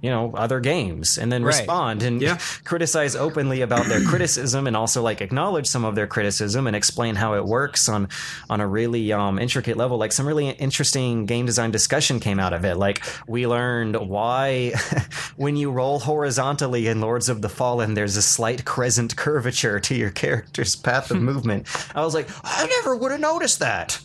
you 0.06 0.12
know 0.14 0.24
other 0.44 0.60
games 0.60 1.18
and 1.20 1.28
then 1.32 1.42
Right. 1.44 1.56
respond 1.58 2.02
and 2.08 2.16
Yeah. 2.22 2.38
criticize 2.70 3.14
openly 3.26 3.60
about 3.68 3.84
their 3.90 4.02
criticism 4.10 4.66
and 4.68 4.76
also 4.76 4.98
like 5.10 5.20
acknowledge 5.20 5.66
some 5.66 5.84
of 5.88 5.94
their 5.98 6.06
criticism 6.06 6.66
and 6.68 6.74
explain 6.76 7.14
how 7.22 7.30
it 7.34 7.44
works 7.58 7.88
on 7.94 8.08
on 8.52 8.58
a 8.60 8.66
really 8.78 9.04
um, 9.20 9.34
intricate 9.46 9.76
level 9.76 9.96
like 10.04 10.12
some 10.12 10.26
really 10.30 10.48
interesting 10.68 11.26
game 11.26 11.44
design 11.46 11.70
discussion 11.72 12.20
came 12.20 12.38
out 12.44 12.52
of 12.52 12.64
it 12.64 12.76
like 12.76 12.98
we 13.26 13.46
learned 13.46 13.96
why 14.16 14.72
when 15.44 15.56
you 15.56 15.68
roll 15.80 15.98
horizontally 15.98 16.86
in 16.86 17.00
lords 17.00 17.28
of 17.28 17.42
the 17.42 17.48
fallen 17.48 17.94
there's 17.94 18.16
a 18.16 18.22
slight 18.22 18.64
crescent 18.64 19.16
curvature 19.16 19.80
to 19.80 19.94
your 19.94 20.10
character's 20.10 20.76
path 20.76 21.10
of 21.10 21.20
movement 21.30 21.66
i 21.96 22.00
was 22.04 22.14
like 22.14 22.28
i 22.44 22.64
never 22.76 22.94
would 22.96 23.10
have 23.10 23.20
noticed 23.32 23.58
that 23.58 23.98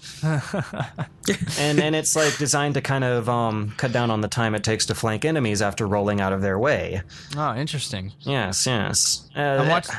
and 1.60 1.80
and 1.80 1.96
it's 1.96 2.16
like 2.16 2.36
designed 2.38 2.74
to 2.76 2.82
kind 2.82 3.04
of 3.04 3.30
um, 3.30 3.74
cut 3.78 3.92
down 3.92 4.10
on 4.12 4.22
the 4.22 4.28
time 4.28 4.56
it 4.56 4.64
takes 4.64 4.86
to 4.88 4.96
flank 4.96 5.26
enemies 5.26 5.62
after 5.62 5.88
rolling 5.92 6.22
out 6.22 6.34
of 6.34 6.42
their 6.42 6.58
way. 6.58 7.02
Oh, 7.38 7.54
interesting. 7.56 8.12
Yes, 8.22 8.66
yes. 8.66 9.30
Uh, 9.36 9.40
I'm 9.42 9.68
watching. 9.70 9.96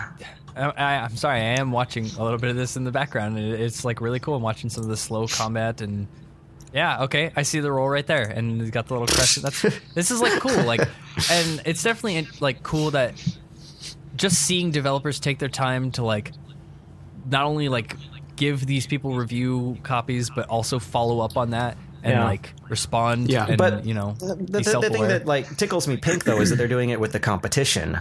I, 0.57 0.63
I, 0.71 0.95
I'm 1.05 1.17
sorry, 1.17 1.41
I 1.41 1.61
am 1.61 1.71
watching 1.73 2.07
a 2.19 2.23
little 2.23 2.39
bit 2.39 2.51
of 2.51 2.57
this 2.57 2.77
in 2.77 2.85
the 2.85 2.91
background. 2.91 3.39
it- 3.39 3.61
It's 3.61 3.85
like 3.85 4.01
really 4.01 4.19
cool. 4.21 4.35
I'm 4.35 4.43
watching 4.43 4.69
some 4.71 4.83
of 4.85 4.91
the 4.91 4.97
slow 4.97 5.27
combat 5.27 5.81
and 5.81 6.07
yeah, 6.75 7.03
okay, 7.05 7.31
I 7.37 7.43
see 7.43 7.61
the 7.61 7.71
roll 7.71 7.87
right 7.89 8.07
there, 8.07 8.23
and 8.23 8.59
he's 8.61 8.71
got 8.71 8.87
the 8.87 8.95
little 8.95 9.07
crescent. 9.07 9.45
That's 9.45 9.61
this 9.95 10.11
is 10.11 10.21
like 10.23 10.41
cool, 10.41 10.63
like, 10.65 10.81
and 11.31 11.61
it's 11.67 11.83
definitely 11.83 12.27
like 12.41 12.63
cool 12.63 12.91
that 12.93 13.13
just 14.17 14.37
seeing 14.47 14.71
developers 14.71 15.21
take 15.21 15.39
their 15.39 15.49
time 15.51 15.91
to 15.93 16.03
like 16.05 16.33
not 17.31 17.45
only 17.45 17.69
like 17.69 17.97
give 18.37 18.65
these 18.67 18.87
people 18.87 19.15
review 19.15 19.77
copies, 19.83 20.31
but 20.31 20.49
also 20.49 20.79
follow 20.79 21.21
up 21.21 21.37
on 21.37 21.51
that 21.51 21.77
and 22.03 22.13
Yeah. 22.15 22.25
like 22.25 22.53
respond. 22.69 23.31
Yeah. 23.31 23.47
and, 23.47 23.57
But 23.59 23.85
you 23.85 23.95
know, 23.95 24.15
the, 24.19 24.35
the, 24.37 24.61
the 24.81 24.91
thing 24.91 25.09
that 25.09 25.27
like 25.27 25.57
tickles 25.57 25.87
me 25.89 25.97
pink 25.97 26.25
though 26.25 26.41
is 26.41 26.51
that 26.51 26.57
they're 26.57 26.69
doing 26.69 26.91
it 26.91 27.01
with 27.01 27.13
the 27.13 27.21
competition. 27.21 27.99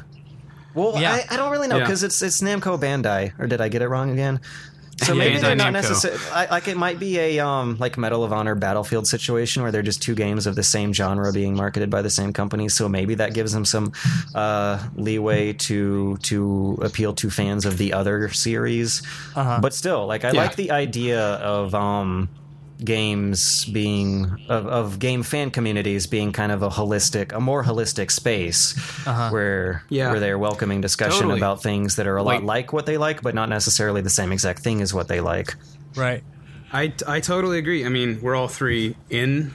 Well, 0.73 0.93
Yeah. 1.01 1.13
I, 1.13 1.33
I 1.33 1.37
don't 1.37 1.51
really 1.51 1.67
know 1.67 1.77
Yeah. 1.77 1.83
because 1.85 2.03
it's 2.03 2.21
it's 2.21 2.41
Namco 2.41 2.79
Bandai, 2.79 3.33
or 3.39 3.47
did 3.47 3.61
I 3.61 3.67
get 3.69 3.81
it 3.81 3.87
wrong 3.89 4.09
again? 4.11 4.39
So 5.03 5.13
Yeah, 5.13 5.19
maybe 5.19 5.39
they're 5.39 5.55
not 5.55 5.69
Namco. 5.69 5.81
necessarily 5.81 6.19
like 6.51 6.67
it 6.67 6.77
might 6.77 6.99
be 6.99 7.17
a 7.17 7.39
um 7.39 7.75
like 7.79 7.97
Medal 7.97 8.23
of 8.23 8.31
Honor 8.31 8.53
Battlefield 8.53 9.07
situation 9.07 9.63
where 9.63 9.71
they're 9.71 9.81
just 9.81 10.01
two 10.01 10.13
games 10.13 10.45
of 10.45 10.55
the 10.55 10.61
same 10.63 10.93
genre 10.93 11.33
being 11.33 11.55
marketed 11.55 11.89
by 11.89 12.03
the 12.03 12.09
same 12.11 12.33
company. 12.33 12.69
So 12.69 12.87
maybe 12.87 13.15
that 13.15 13.33
gives 13.33 13.51
them 13.51 13.65
some 13.65 13.93
uh, 14.35 14.77
leeway 14.95 15.53
to 15.53 16.17
to 16.17 16.77
appeal 16.83 17.13
to 17.15 17.29
fans 17.31 17.65
of 17.65 17.77
the 17.79 17.93
other 17.93 18.29
series. 18.29 19.01
Uh-huh. 19.35 19.59
But 19.59 19.73
still, 19.73 20.05
like 20.05 20.23
I 20.23 20.31
Yeah. 20.31 20.41
like 20.43 20.55
the 20.55 20.69
idea 20.71 21.19
of 21.19 21.73
um 21.73 22.29
games 22.84 23.65
being 23.65 24.25
of, 24.49 24.65
of 24.67 24.99
game 24.99 25.23
fan 25.23 25.51
communities 25.51 26.07
being 26.07 26.32
kind 26.32 26.51
of 26.51 26.63
a 26.63 26.69
holistic 26.69 27.32
a 27.32 27.39
more 27.39 27.63
holistic 27.63 28.09
space 28.11 28.75
uh-huh. 29.07 29.29
where 29.29 29.84
Yeah. 29.89 30.09
where 30.11 30.19
they're 30.19 30.39
welcoming 30.39 30.82
discussion 30.82 31.21
Totally. 31.21 31.39
about 31.39 31.61
things 31.61 31.95
that 31.97 32.07
are 32.07 32.17
a 32.17 32.23
lot 32.23 32.36
Like- 32.43 32.43
like 32.43 32.73
what 32.73 32.86
they 32.88 32.97
like 32.97 33.21
but 33.21 33.36
not 33.36 33.49
necessarily 33.49 34.01
the 34.01 34.09
same 34.09 34.32
exact 34.32 34.59
thing 34.63 34.82
as 34.82 34.93
what 34.93 35.07
they 35.07 35.21
like 35.21 35.55
right. 35.95 36.23
I, 36.73 36.93
I 37.05 37.19
totally 37.19 37.57
agree. 37.57 37.86
I 37.86 37.89
mean, 37.89 38.19
we're 38.21 38.34
all 38.34 38.47
three 38.47 38.95
in 39.09 39.53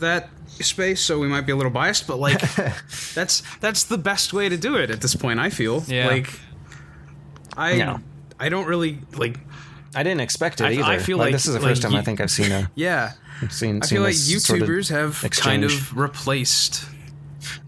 that 0.00 0.28
space, 0.48 1.00
so 1.00 1.18
we 1.18 1.26
might 1.26 1.46
be 1.46 1.52
a 1.52 1.56
little 1.56 1.72
biased, 1.72 2.06
but 2.06 2.18
like 2.18 2.42
that's 3.14 3.42
that's 3.60 3.84
the 3.84 3.96
best 3.96 4.34
way 4.34 4.50
to 4.50 4.56
do 4.58 4.76
it 4.76 4.90
at 4.90 5.00
this 5.00 5.16
point. 5.16 5.40
I 5.40 5.48
feel 5.48 5.82
Yeah. 5.88 6.08
like 6.08 6.28
I 7.56 7.72
Yeah. 7.72 7.98
I 8.38 8.50
don't 8.50 8.66
really 8.66 8.98
like. 9.16 9.38
I 9.98 10.02
didn't 10.02 10.20
expect 10.20 10.60
it 10.60 10.64
I- 10.64 10.72
either 10.72 10.84
I 10.84 10.98
feel 10.98 11.18
like- 11.18 11.32
this 11.32 11.46
is 11.46 11.54
the 11.54 11.60
like 11.60 11.68
first 11.70 11.82
time 11.82 11.94
i 11.94 12.02
think 12.02 12.20
i've 12.20 12.30
seen 12.30 12.52
a 12.52 12.70
Yeah, 12.74 13.12
seen, 13.50 13.82
I 13.82 13.86
seen 13.86 13.96
feel 13.96 14.02
like 14.02 14.14
this 14.14 14.44
sort 14.44 14.62
of 14.62 14.68
YouTubers 14.68 14.88
have 14.90 15.12
kind 15.30 15.62
of 15.64 15.72
replaced 15.96 16.84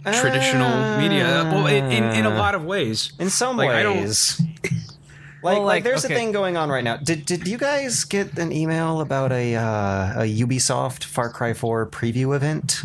traditional 0.04 0.98
media. 0.98 1.48
Well, 1.52 1.66
in, 1.66 1.84
in 1.92 2.04
in 2.20 2.24
a 2.26 2.30
lot 2.42 2.54
of 2.54 2.64
ways. 2.64 3.12
in 3.18 3.30
some 3.30 3.56
Like, 3.56 3.70
I 3.70 3.82
don't- 3.82 3.98
ways 3.98 4.40
like, 4.62 4.72
Well, 5.42 5.54
like, 5.62 5.62
like, 5.64 5.84
there's 5.84 6.04
okay. 6.04 6.14
a 6.14 6.16
thing 6.16 6.32
going 6.32 6.56
on 6.56 6.68
right 6.70 6.84
now. 6.84 6.96
Did 6.96 7.24
did 7.24 7.46
you 7.48 7.58
guys 7.58 8.04
get 8.04 8.38
an 8.38 8.52
email 8.52 9.00
about 9.00 9.32
a 9.32 9.54
uh, 9.56 10.22
a 10.24 10.26
Ubisoft 10.44 11.04
Far 11.04 11.30
Cry 11.30 11.52
4 11.54 11.86
preview 11.86 12.34
event? 12.36 12.82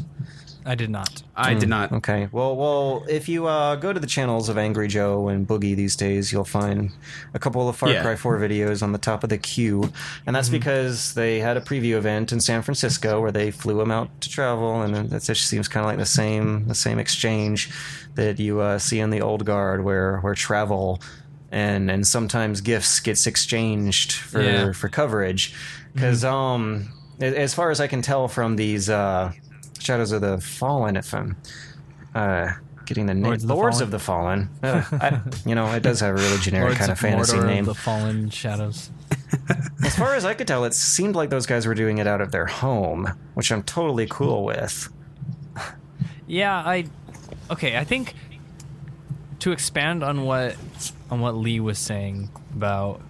I 0.68 0.74
did 0.74 0.90
not. 0.90 1.22
I 1.36 1.54
did 1.54 1.70
not. 1.70 1.92
Okay. 1.92 2.28
Well, 2.32 2.56
well, 2.56 3.06
if 3.08 3.30
you 3.30 3.46
uh, 3.46 3.76
go 3.76 3.94
to 3.94 4.00
the 4.00 4.08
channels 4.08 4.50
of 4.50 4.58
Angry 4.58 4.88
Joe 4.88 5.28
and 5.28 5.48
Boogie 5.48 5.76
these 5.76 5.96
days, 5.96 6.32
you'll 6.32 6.44
find 6.44 6.90
a 7.36 7.40
couple 7.40 7.70
of 7.70 7.76
Far 7.76 7.90
Yeah. 7.90 8.02
Cry 8.02 8.16
4 8.16 8.40
videos 8.40 8.82
on 8.82 8.92
the 8.92 8.98
top 8.98 9.24
of 9.24 9.30
the 9.30 9.38
queue, 9.38 9.92
and 10.26 10.36
that's 10.36 10.50
because 10.50 11.14
they 11.14 11.40
had 11.40 11.56
a 11.56 11.62
preview 11.62 11.98
event 11.98 12.32
in 12.32 12.40
San 12.40 12.64
Francisco 12.64 13.22
where 13.22 13.32
they 13.32 13.52
flew 13.52 13.80
him 13.80 13.92
out 13.92 14.10
to 14.22 14.30
travel, 14.30 14.82
and 14.82 14.96
that 15.12 15.22
just 15.22 15.46
seems 15.46 15.68
kind 15.68 15.86
of 15.86 15.90
like 15.90 16.00
the 16.00 16.06
same 16.06 16.68
the 16.68 16.74
same 16.76 16.98
exchange 16.98 17.70
that 18.16 18.40
you 18.40 18.60
uh, 18.60 18.80
see 18.80 19.00
in 19.00 19.12
the 19.12 19.22
old 19.22 19.46
guard, 19.46 19.84
where 19.84 20.18
where 20.22 20.34
travel 20.34 21.00
and 21.52 21.92
and 21.92 22.08
sometimes 22.08 22.62
gifts 22.62 23.00
gets 23.00 23.28
exchanged 23.28 24.14
for 24.14 24.42
Yeah. 24.42 24.72
for 24.72 24.90
coverage, 24.90 25.54
because 25.94 26.24
um, 26.26 26.90
a- 27.22 27.40
as 27.40 27.54
far 27.54 27.70
as 27.70 27.80
I 27.80 27.86
can 27.86 28.02
tell 28.02 28.28
from 28.28 28.56
these 28.56 28.90
uh, 28.90 29.32
Shadows 29.86 30.12
of 30.12 30.22
the 30.22 30.40
Fallen, 30.40 30.96
if 30.98 31.14
I'm 31.14 31.38
uh, 32.14 32.52
getting 32.86 33.06
the 33.06 33.14
name 33.14 33.24
Lords 33.24 33.46
Lords, 33.46 33.82
of 33.82 33.92
the 33.92 33.98
of 33.98 34.02
the 34.02 34.06
Fallen. 34.06 34.50
Uh, 34.64 34.84
I, 34.92 35.22
you 35.46 35.54
know, 35.56 35.72
it 35.74 35.84
does 35.84 36.00
have 36.00 36.12
a 36.16 36.18
really 36.18 36.38
generic 36.40 36.66
Lords 36.70 36.80
kind 36.80 36.92
of 36.92 37.00
fantasy 37.00 37.38
Mordor, 37.38 37.46
name. 37.48 37.66
The 37.66 37.76
Fallen 37.76 38.30
Shadows. 38.30 38.90
As 39.86 39.96
far 39.96 40.16
as 40.16 40.26
I 40.26 40.34
could 40.34 40.48
tell, 40.48 40.66
it 40.66 40.74
seemed 40.74 41.16
like 41.16 41.30
those 41.30 41.46
guys 41.46 41.68
were 41.68 41.76
doing 41.76 42.00
it 42.00 42.08
out 42.08 42.22
of 42.22 42.32
their 42.32 42.46
home, 42.48 43.12
which 43.36 43.52
I'm 43.52 43.64
totally 43.64 44.08
cool 44.10 44.44
with. 44.44 44.90
Yeah, 46.28 46.56
I. 46.56 46.86
Okay, 47.52 47.78
I 47.78 47.84
think 47.84 48.16
to 49.40 49.52
expand 49.52 50.04
on 50.04 50.24
what 50.24 50.56
on 51.12 51.20
what 51.22 51.36
Lee 51.36 51.60
was 51.60 51.78
saying 51.78 52.30
about 52.56 53.02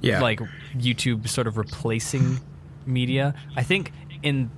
Yeah. 0.00 0.20
like 0.20 0.40
YouTube 0.76 1.28
sort 1.28 1.48
of 1.48 1.56
replacing 1.56 2.38
media. 2.86 3.34
I 3.56 3.64
think 3.64 3.90
in 4.22 4.50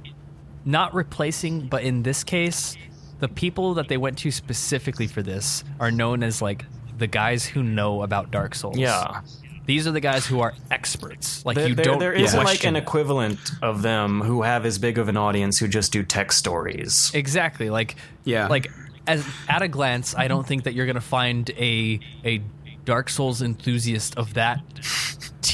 not 0.66 0.92
replacing, 0.94 1.68
but 1.68 1.82
in 1.84 2.02
this 2.02 2.22
case, 2.24 2.76
the 3.20 3.28
people 3.28 3.74
that 3.74 3.88
they 3.88 3.96
went 3.96 4.18
to 4.18 4.30
specifically 4.30 5.06
for 5.06 5.22
this 5.22 5.64
are 5.80 5.90
known 5.90 6.22
as 6.22 6.42
like 6.42 6.66
the 6.98 7.06
guys 7.06 7.46
who 7.46 7.62
know 7.62 8.02
about 8.02 8.30
Dark 8.30 8.54
Souls. 8.54 8.76
Yeah. 8.76 9.22
These 9.64 9.86
are 9.86 9.90
the 9.90 10.00
guys 10.00 10.26
who 10.26 10.40
are 10.40 10.54
experts. 10.70 11.44
Like 11.44 11.56
There, 11.56 11.68
you 11.68 11.74
there- 11.74 11.84
don't 11.84 11.98
there 11.98 12.12
isn't 12.12 12.44
like 12.44 12.64
an 12.64 12.76
it. 12.76 12.80
equivalent 12.82 13.38
of 13.62 13.82
them 13.82 14.20
who 14.20 14.42
have 14.42 14.64
as 14.66 14.78
big 14.78 14.98
of 14.98 15.08
an 15.08 15.16
audience 15.16 15.58
who 15.58 15.66
just 15.68 15.92
do 15.92 16.02
tech 16.02 16.30
stories. 16.32 17.10
Exactly. 17.14 17.70
Like 17.70 17.96
Yeah. 18.24 18.46
Like 18.48 18.70
as 19.06 19.24
at 19.48 19.62
a 19.62 19.68
glance, 19.68 20.14
I 20.16 20.28
don't 20.28 20.46
think 20.46 20.64
that 20.64 20.74
you're 20.74 20.86
gonna 20.86 21.00
find 21.00 21.48
a 21.50 21.98
a 22.24 22.42
Dark 22.84 23.08
Souls 23.08 23.42
enthusiast 23.42 24.16
of 24.16 24.34
that 24.34 24.60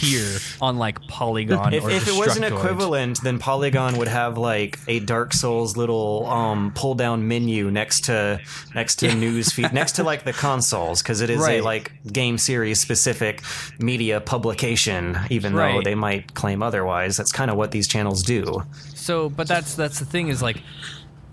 tier 0.03 0.39
on 0.61 0.79
like 0.79 1.01
Polygon 1.09 1.73
If, 1.73 1.85
or 1.85 1.91
if 1.91 2.09
it 2.09 2.15
was 2.15 2.37
an 2.37 2.45
equivalent, 2.45 3.23
then 3.23 3.39
Polygon 3.39 3.97
would 3.99 4.09
have 4.09 4.39
like 4.39 4.79
a 4.89 5.01
Dark 5.01 5.33
Souls 5.33 5.77
little 5.77 6.27
um, 6.27 6.73
pull 6.75 6.95
down 6.95 7.29
menu 7.29 7.71
next 7.71 8.05
to 8.05 8.41
next 8.75 8.97
to 8.97 9.15
news 9.15 9.53
feed 9.53 9.73
next 9.83 9.93
to 9.93 10.05
like 10.05 10.25
the 10.25 10.33
consoles 10.33 11.03
because 11.03 11.21
it 11.21 11.31
is 11.31 11.47
a 11.47 11.61
like 11.61 11.93
game 12.13 12.39
series 12.39 12.81
specific 12.81 13.43
media 13.79 14.21
publication. 14.21 15.19
Even 15.31 15.55
though 15.55 15.83
they 15.83 15.95
might 15.95 16.35
claim 16.35 16.63
otherwise, 16.63 17.17
that's 17.17 17.33
kind 17.33 17.51
of 17.51 17.57
what 17.57 17.71
these 17.71 17.89
channels 17.89 18.23
do. 18.23 18.63
So, 18.95 19.29
but 19.29 19.49
that's 19.49 19.75
that's 19.75 19.99
the 19.99 20.05
thing 20.05 20.29
is 20.29 20.43
like 20.43 20.63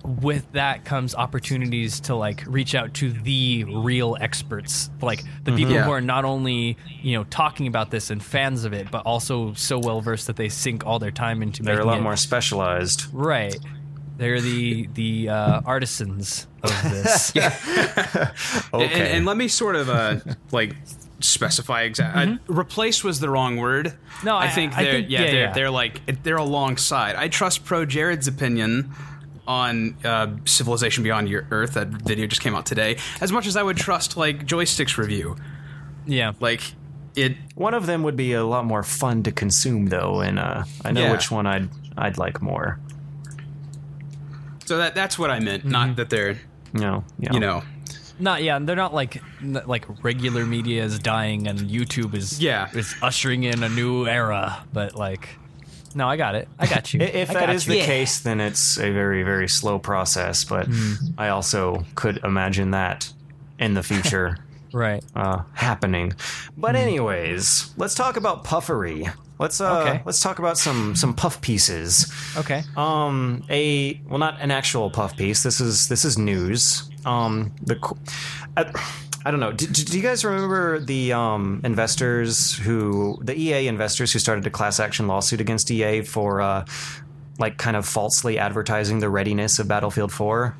with 0.04 0.50
that 0.54 0.86
comes 0.86 1.14
opportunities 1.14 2.00
to 2.00 2.16
like 2.16 2.44
reach 2.48 2.74
out 2.74 2.94
to 2.96 3.12
the 3.12 3.66
real 3.66 4.16
experts 4.22 4.90
like 5.02 5.22
the 5.44 5.52
people 5.52 5.74
Yeah. 5.74 5.84
who 5.84 5.92
are 5.92 6.00
not 6.02 6.24
only 6.26 6.78
you 7.02 7.18
know 7.18 7.26
talking 7.26 7.68
about 7.68 7.92
this 7.92 8.10
and 8.10 8.24
fans 8.24 8.64
of 8.64 8.74
it 8.74 8.90
but 8.92 9.06
also 9.06 9.54
so 9.56 9.78
well 9.78 10.00
versed 10.02 10.28
that 10.28 10.38
they 10.38 10.48
sink 10.50 10.86
all 10.86 11.00
their 11.00 11.12
time 11.12 11.42
into 11.42 11.64
They're 11.64 11.74
a 11.76 11.78
making 11.80 11.88
lot 11.90 11.98
it- 12.00 12.02
more 12.04 12.16
specialized. 12.16 13.08
right 13.14 13.58
they're 14.18 14.40
the 14.42 14.88
the 14.94 15.30
uh, 15.30 15.62
artisans 15.66 16.48
of 16.64 16.70
this 16.84 17.32
And, 17.36 18.82
and, 18.84 18.94
and 18.94 19.26
let 19.26 19.38
me 19.38 19.48
sort 19.48 19.76
of 19.76 19.90
uh, 19.90 20.18
like 20.52 20.76
specify 21.20 21.82
exactly. 21.84 22.40
replace 22.48 23.04
was 23.04 23.20
the 23.20 23.30
wrong 23.30 23.58
word. 23.58 23.88
Mm-hmm. 23.88 24.26
No, 24.26 24.36
I, 24.38 24.46
I- 24.46 24.50
think 24.50 24.78
I 24.78 24.84
they're 24.84 24.92
think- 24.94 25.10
yeah, 25.10 25.20
yeah, 25.22 25.26
they're 25.32 25.40
yeah. 25.42 25.54
they're 25.54 25.70
like 25.72 26.24
they're 26.24 26.38
alongside. 26.38 27.16
I 27.16 27.28
trust 27.28 27.66
Pro 27.66 27.86
Jared's 27.86 28.28
opinion 28.28 28.92
on 29.50 29.98
uh, 30.06 30.28
Civilization 30.46 31.04
Beyond 31.04 31.28
Your 31.28 31.46
Earth. 31.50 31.74
That 31.74 31.88
video 31.88 32.28
just 32.28 32.42
came 32.42 32.56
out 32.56 32.66
today. 32.68 32.98
As 33.20 33.32
much 33.32 33.48
as 33.48 33.58
I 33.58 33.64
would 33.64 33.78
trust 33.78 34.16
like 34.16 34.46
Joystiq's 34.46 34.98
review. 34.98 35.36
yeah 36.06 36.34
Like 36.40 36.62
it. 37.16 37.36
One 37.56 37.74
of 37.74 37.88
them 37.88 38.04
would 38.04 38.16
be 38.16 38.34
a 38.34 38.46
lot 38.46 38.64
more 38.66 38.84
fun 38.84 39.24
to 39.24 39.32
consume, 39.32 39.88
though, 39.88 40.22
and 40.22 40.38
uh, 40.40 40.64
I 40.86 40.92
know 40.92 41.02
Yeah. 41.02 41.12
which 41.12 41.32
one 41.32 41.48
I'd 41.48 41.68
I'd 41.98 42.18
like 42.20 42.42
more. 42.42 42.80
So 44.66 44.78
that 44.78 44.94
that's 44.96 45.18
what 45.18 45.32
I 45.32 45.40
meant. 45.40 45.64
Mm-hmm. 45.64 45.72
Not 45.72 45.96
that 45.96 46.10
they're 46.12 46.38
You 46.74 46.80
know, 46.82 47.04
you 47.18 47.40
know. 47.40 47.64
not 48.20 48.44
yeah 48.44 48.60
they're 48.60 48.76
not 48.76 48.94
like 48.94 49.22
like 49.42 49.86
regular 50.04 50.46
media 50.46 50.84
is 50.84 51.00
dying 51.00 51.48
and 51.48 51.58
youtube 51.62 52.14
is 52.14 52.40
Yeah. 52.40 52.70
is 52.74 52.94
ushering 53.02 53.44
in 53.46 53.64
a 53.64 53.70
new 53.70 54.06
era 54.06 54.64
but 54.72 54.94
like 54.96 55.30
no 55.96 56.08
i 56.08 56.16
got 56.18 56.36
it 56.36 56.48
i 56.60 56.66
got 56.68 56.94
you 56.94 57.00
If 57.24 57.30
I 57.32 57.34
that 57.34 57.50
is 57.50 57.66
you. 57.68 57.74
the 57.74 57.82
case, 57.82 58.20
then 58.20 58.40
it's 58.40 58.78
a 58.78 58.92
very, 58.92 59.24
very 59.24 59.48
slow 59.48 59.80
process. 59.80 60.44
But 60.44 60.68
Hmm. 60.68 60.94
I 61.18 61.30
also 61.30 61.86
could 61.96 62.18
imagine 62.24 62.72
that 62.72 63.12
in 63.60 63.74
the 63.74 63.84
future 63.84 64.38
right 64.74 65.04
uh, 65.16 65.42
happening. 65.54 66.14
But 66.58 66.76
anyways, 66.76 67.72
let's 67.78 67.96
talk 67.96 68.18
about 68.18 68.44
puffery. 68.44 69.08
Let's 69.40 69.62
uh, 69.62 69.80
Okay. 69.80 70.02
let's 70.06 70.20
talk 70.20 70.38
about 70.40 70.58
some 70.58 70.96
some 70.96 71.14
puff 71.14 71.40
pieces. 71.42 72.12
okay 72.38 72.64
Um, 72.78 73.44
a 73.50 74.00
well, 74.10 74.20
not 74.20 74.40
an 74.42 74.52
actual 74.52 74.90
puff 74.90 75.16
piece. 75.18 75.44
This 75.44 75.60
is 75.62 75.88
this 75.88 76.04
is 76.06 76.18
news. 76.18 76.90
Um, 77.06 77.52
the 77.66 77.76
qu- 77.78 77.98
I, 79.30 79.32
don't 79.32 79.42
know. 79.42 79.52
Do, 79.52 79.68
do 79.68 79.96
you 79.96 80.02
guys 80.02 80.26
remember 80.26 80.80
the 80.80 81.14
um 81.14 81.62
investors 81.64 82.56
who 82.56 83.20
the 83.22 83.40
EA 83.40 83.68
investors 83.68 84.12
who 84.12 84.18
started 84.18 84.44
a 84.48 84.50
class 84.50 84.80
action 84.80 85.08
lawsuit 85.08 85.40
against 85.40 85.70
EA 85.70 86.02
for 86.02 86.42
uh 86.42 86.66
like 87.38 87.58
kind 87.58 87.78
of 87.78 87.86
falsely 87.86 88.40
advertising 88.40 89.00
the 89.00 89.08
readiness 89.08 89.60
of 89.60 89.68
Battlefield 89.68 90.12
4? 90.12 90.56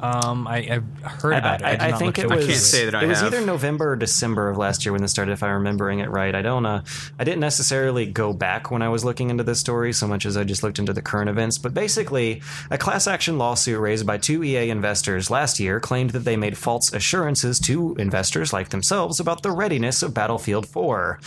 Um 0.00 0.46
i 0.48 0.58
i 0.58 1.08
heard 1.08 1.34
about 1.34 1.60
it 1.60 1.64
i, 1.64 1.70
I, 1.70 1.72
did 1.72 1.80
I 1.82 1.90
not 1.90 1.98
think 1.98 2.16
look 2.16 2.18
it 2.18 2.24
into 2.24 2.36
was. 2.36 2.46
can't 2.46 2.58
say 2.58 2.84
that 2.86 2.94
I 2.94 3.04
it 3.04 3.06
was 3.06 3.20
have. 3.20 3.34
either 3.34 3.44
November 3.44 3.92
or 3.92 3.96
December 3.96 4.48
of 4.48 4.56
last 4.56 4.84
year 4.84 4.92
when 4.92 5.02
this 5.02 5.10
started. 5.10 5.32
If 5.32 5.42
I'm 5.42 5.52
remembering 5.52 5.98
it 6.00 6.10
right, 6.10 6.34
I 6.34 6.42
don't. 6.42 6.64
Uh, 6.66 6.82
I 7.18 7.24
didn't 7.24 7.40
necessarily 7.40 8.06
go 8.06 8.32
back 8.32 8.70
when 8.70 8.82
I 8.82 8.88
was 8.88 9.04
looking 9.04 9.30
into 9.30 9.44
this 9.44 9.60
story 9.60 9.92
so 9.92 10.06
much 10.06 10.24
as 10.26 10.36
I 10.36 10.44
just 10.44 10.62
looked 10.62 10.78
into 10.78 10.92
the 10.92 11.02
current 11.02 11.28
events. 11.28 11.58
But 11.58 11.74
basically, 11.74 12.42
a 12.70 12.78
class 12.78 13.06
action 13.06 13.38
lawsuit 13.38 13.80
raised 13.80 14.06
by 14.06 14.18
two 14.18 14.42
EA 14.44 14.70
investors 14.70 15.30
last 15.30 15.60
year 15.60 15.80
claimed 15.80 16.10
that 16.10 16.20
they 16.20 16.36
made 16.36 16.56
false 16.56 16.92
assurances 16.92 17.58
to 17.60 17.94
investors 17.96 18.52
like 18.52 18.70
themselves 18.70 19.20
about 19.20 19.42
the 19.42 19.50
readiness 19.50 20.02
of 20.02 20.14
Battlefield 20.14 20.66
4. 20.66 21.20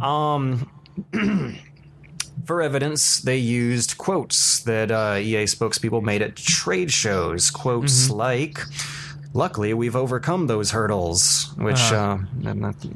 Um. 0.00 0.70
For 2.44 2.60
evidence, 2.60 3.20
they 3.20 3.36
used 3.36 3.98
quotes 3.98 4.60
that 4.60 4.90
uh, 4.90 5.16
EA 5.18 5.44
spokespeople 5.44 6.02
made 6.02 6.22
at 6.22 6.36
trade 6.36 6.90
shows. 6.90 7.50
Quotes 7.50 8.10
like, 8.10 8.58
Luckily, 9.34 9.72
we've 9.72 9.96
overcome 9.96 10.46
those 10.46 10.72
hurdles, 10.72 11.54
which 11.56 11.80
uh, 11.90 12.18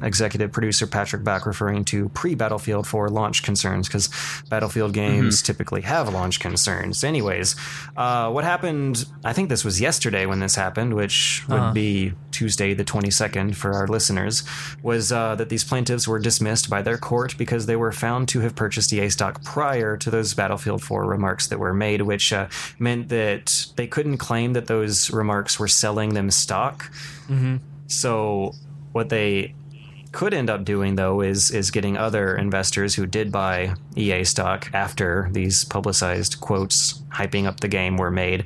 executive 0.03 0.51
producer 0.51 0.85
Patrick 0.85 1.23
Bach 1.23 1.47
referring 1.47 1.83
to 1.85 2.09
pre 2.09 2.35
Battlefield 2.35 2.85
4 2.85 3.09
launch 3.09 3.41
concerns, 3.41 3.87
because 3.87 4.09
Battlefield 4.47 4.93
games 4.93 5.41
typically 5.41 5.81
have 5.81 6.13
launch 6.13 6.39
concerns. 6.39 7.03
Anyways, 7.03 7.55
uh, 7.95 8.29
what 8.29 8.43
happened, 8.43 9.05
I 9.25 9.33
think 9.33 9.49
this 9.49 9.65
was 9.65 9.81
yesterday 9.81 10.27
when 10.27 10.39
this 10.39 10.53
happened, 10.53 10.93
which 10.93 11.43
would 11.49 11.73
be 11.73 12.13
Tuesday 12.37 12.75
the 12.75 12.85
22nd 12.85 13.55
for 13.55 13.73
our 13.73 13.87
listeners, 13.87 14.43
was 14.83 15.11
uh, 15.11 15.33
that 15.35 15.49
these 15.49 15.63
plaintiffs 15.63 16.07
were 16.07 16.19
dismissed 16.19 16.69
by 16.69 16.83
their 16.83 16.97
court 16.97 17.35
because 17.37 17.65
they 17.65 17.75
were 17.75 17.91
found 17.91 18.27
to 18.29 18.41
have 18.41 18.55
purchased 18.55 18.93
EA 18.93 19.09
stock 19.09 19.43
prior 19.43 19.97
to 19.97 20.11
those 20.11 20.35
Battlefield 20.35 20.83
4 20.83 21.05
remarks 21.05 21.47
that 21.47 21.57
were 21.57 21.73
made, 21.73 22.01
which 22.03 22.31
uh, 22.31 22.47
meant 22.77 23.09
that 23.09 23.65
they 23.75 23.87
couldn't 23.87 24.17
claim 24.17 24.53
that 24.53 24.67
those 24.67 25.11
remarks 25.11 25.59
were 25.59 25.67
selling 25.67 26.13
them 26.13 26.29
stock. 26.29 26.91
So 27.87 28.53
what 28.91 29.09
they 29.09 29.55
could 30.11 30.33
end 30.33 30.49
up 30.49 30.65
doing 30.65 30.95
though 30.95 31.21
is 31.21 31.51
is 31.51 31.71
getting 31.71 31.97
other 31.97 32.35
investors 32.35 32.95
who 32.95 33.05
did 33.05 33.31
buy 33.31 33.73
EA 33.95 34.23
stock 34.23 34.69
after 34.73 35.29
these 35.31 35.65
publicized 35.65 36.39
quotes 36.39 37.01
hyping 37.13 37.45
up 37.45 37.59
the 37.59 37.67
game 37.67 37.97
were 37.97 38.11
made. 38.11 38.45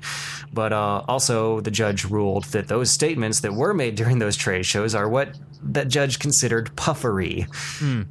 But 0.53 0.73
uh, 0.73 1.03
also, 1.07 1.61
the 1.61 1.71
judge 1.71 2.05
ruled 2.05 2.45
that 2.45 2.67
those 2.67 2.91
statements 2.91 3.41
that 3.41 3.53
were 3.53 3.73
made 3.73 3.95
during 3.95 4.19
those 4.19 4.35
trade 4.35 4.65
shows 4.65 4.93
are 4.95 5.07
what 5.07 5.37
that 5.63 5.87
judge 5.87 6.19
considered 6.19 6.75
puffery. 6.75 7.47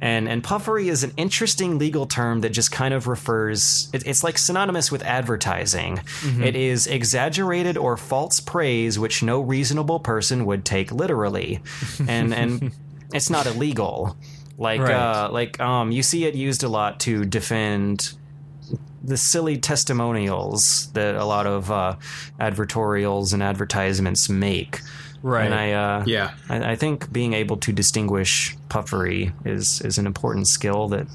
And 0.01 0.29
and 0.29 0.43
puffery 0.43 0.89
is 0.89 1.03
an 1.03 1.11
interesting 1.17 1.77
legal 1.77 2.05
term 2.05 2.41
that 2.41 2.49
just 2.49 2.71
kind 2.71 2.93
of 2.93 3.07
refers. 3.07 3.89
It, 3.93 4.05
it's 4.05 4.23
like 4.23 4.37
synonymous 4.37 4.91
with 4.91 5.03
advertising. 5.03 6.01
It 6.43 6.55
is 6.55 6.87
exaggerated 6.87 7.77
or 7.77 7.97
false 7.97 8.39
praise 8.39 8.97
which 8.97 9.21
no 9.21 9.41
reasonable 9.41 9.99
person 9.99 10.45
would 10.45 10.65
take 10.65 10.91
literally, 10.91 11.61
and 12.07 12.33
and 12.33 12.71
it's 13.13 13.29
not 13.29 13.45
illegal. 13.47 14.15
Like 14.57 14.81
Right. 14.81 14.93
uh, 14.93 15.29
like 15.31 15.59
um, 15.59 15.91
you 15.91 16.03
see 16.03 16.25
it 16.25 16.35
used 16.35 16.63
a 16.63 16.69
lot 16.69 16.99
to 17.01 17.25
defend 17.25 18.13
the 19.03 19.17
silly 19.17 19.57
testimonials 19.57 20.91
that 20.93 21.15
a 21.15 21.25
lot 21.25 21.47
of 21.47 21.71
uh, 21.71 21.95
advertorials 22.39 23.33
and 23.33 23.41
advertisements 23.41 24.29
make. 24.29 24.81
Right. 25.23 25.45
And 25.45 25.53
I, 25.53 25.71
uh, 25.71 26.03
Yeah. 26.05 26.31
I, 26.49 26.71
I 26.71 26.75
think 26.75 27.11
being 27.11 27.33
able 27.33 27.57
to 27.57 27.71
distinguish 27.71 28.55
puffery 28.69 29.31
is 29.45 29.81
is 29.81 29.97
an 29.97 30.05
important 30.05 30.47
skill 30.47 30.87
that 30.89 31.07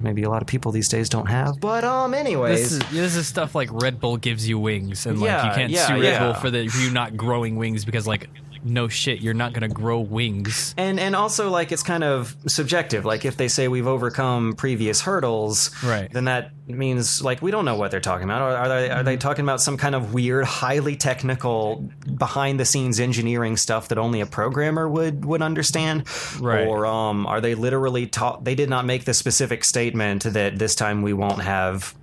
maybe 0.00 0.22
a 0.24 0.30
lot 0.30 0.42
of 0.42 0.48
people 0.48 0.72
these 0.72 0.88
days 0.88 1.08
don't 1.08 1.26
have. 1.26 1.60
But 1.60 1.84
um, 1.84 2.12
anyways, 2.14 2.60
This 2.60 2.72
is, 2.72 2.78
this 2.90 3.16
is 3.16 3.26
stuff 3.26 3.54
like 3.54 3.68
Red 3.72 4.00
Bull 4.00 4.16
gives 4.16 4.48
you 4.48 4.58
wings, 4.58 5.06
and 5.06 5.20
like 5.20 5.28
Yeah, 5.28 5.48
you 5.48 5.54
can't 5.54 5.70
yeah, 5.70 5.86
sue 5.86 5.94
Red 5.94 6.02
yeah. 6.04 6.18
Bull 6.24 6.34
for 6.34 6.50
the 6.50 6.68
for 6.68 6.78
you 6.80 6.90
not 6.90 7.16
growing 7.16 7.56
wings 7.56 7.84
because 7.84 8.06
like 8.06 8.28
no 8.64 8.88
shit, 8.88 9.20
you're 9.20 9.34
not 9.34 9.52
gonna 9.52 9.68
grow 9.68 10.00
wings. 10.00 10.74
and 10.76 11.00
and 11.00 11.16
also 11.16 11.50
like 11.50 11.72
it's 11.72 11.82
kind 11.82 12.04
of 12.04 12.36
subjective. 12.46 13.04
Like 13.04 13.24
if 13.24 13.36
they 13.36 13.48
say 13.48 13.68
we've 13.68 13.86
overcome 13.86 14.54
previous 14.54 15.00
hurdles, 15.00 15.70
Right. 15.82 16.12
Then 16.12 16.24
that 16.26 16.52
means 16.66 17.22
like 17.22 17.42
we 17.42 17.50
don't 17.50 17.64
know 17.64 17.74
what 17.74 17.90
they're 17.90 18.00
talking 18.00 18.24
about. 18.24 18.42
Are, 18.42 18.56
are 18.56 18.68
they 18.68 18.90
are 18.90 19.02
they 19.02 19.16
talking 19.16 19.44
about 19.44 19.60
some 19.60 19.76
kind 19.76 19.94
of 19.94 20.14
weird, 20.14 20.44
highly 20.44 20.96
technical, 20.96 21.90
behind 22.16 22.60
the 22.60 22.64
scenes 22.64 23.00
engineering 23.00 23.56
stuff 23.56 23.88
that 23.88 23.98
only 23.98 24.20
a 24.20 24.26
programmer 24.26 24.88
would 24.88 25.24
would 25.24 25.42
understand? 25.42 26.04
Right. 26.40 26.66
Or 26.66 26.86
um, 26.86 27.26
are 27.26 27.40
they 27.40 27.54
literally 27.54 28.06
taught? 28.06 28.44
They 28.44 28.54
did 28.54 28.70
not 28.70 28.84
make 28.84 29.04
the 29.04 29.14
specific 29.14 29.64
statement 29.64 30.24
that 30.24 30.58
this 30.58 30.74
time 30.74 31.02
we 31.02 31.12
won't 31.12 31.42
have. 31.42 31.94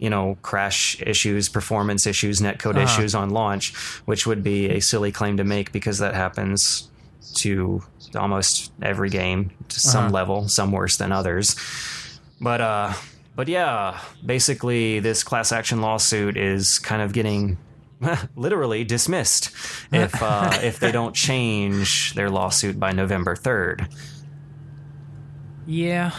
You 0.00 0.10
know, 0.10 0.36
crash 0.42 1.00
issues, 1.06 1.48
performance 1.48 2.06
issues, 2.06 2.40
netcode 2.40 2.76
Uh-huh. 2.76 2.84
issues 2.84 3.14
on 3.14 3.30
launch, 3.30 3.74
which 4.06 4.26
would 4.26 4.42
be 4.42 4.68
a 4.70 4.80
silly 4.80 5.12
claim 5.12 5.36
to 5.36 5.44
make 5.44 5.70
because 5.72 5.98
that 5.98 6.14
happens 6.14 6.90
to 7.34 7.82
almost 8.16 8.72
every 8.82 9.10
game 9.10 9.50
to 9.68 9.78
some 9.78 10.06
Uh-huh. 10.06 10.14
level, 10.14 10.48
some 10.48 10.72
worse 10.72 10.96
than 10.96 11.12
others. 11.12 11.54
But 12.40 12.60
uh 12.60 12.92
but 13.36 13.46
yeah, 13.48 14.00
basically 14.24 15.00
this 15.00 15.22
class 15.22 15.52
action 15.52 15.80
lawsuit 15.80 16.36
is 16.36 16.78
kind 16.80 17.00
of 17.02 17.12
getting 17.12 17.58
literally 18.36 18.82
dismissed 18.84 19.50
if 19.92 20.20
uh, 20.22 20.50
if 20.62 20.78
they 20.80 20.90
don't 20.92 21.14
change 21.14 22.14
their 22.14 22.30
lawsuit 22.30 22.80
by 22.80 22.92
November 22.92 23.36
3rd. 23.36 23.86
Yeah. 25.66 26.10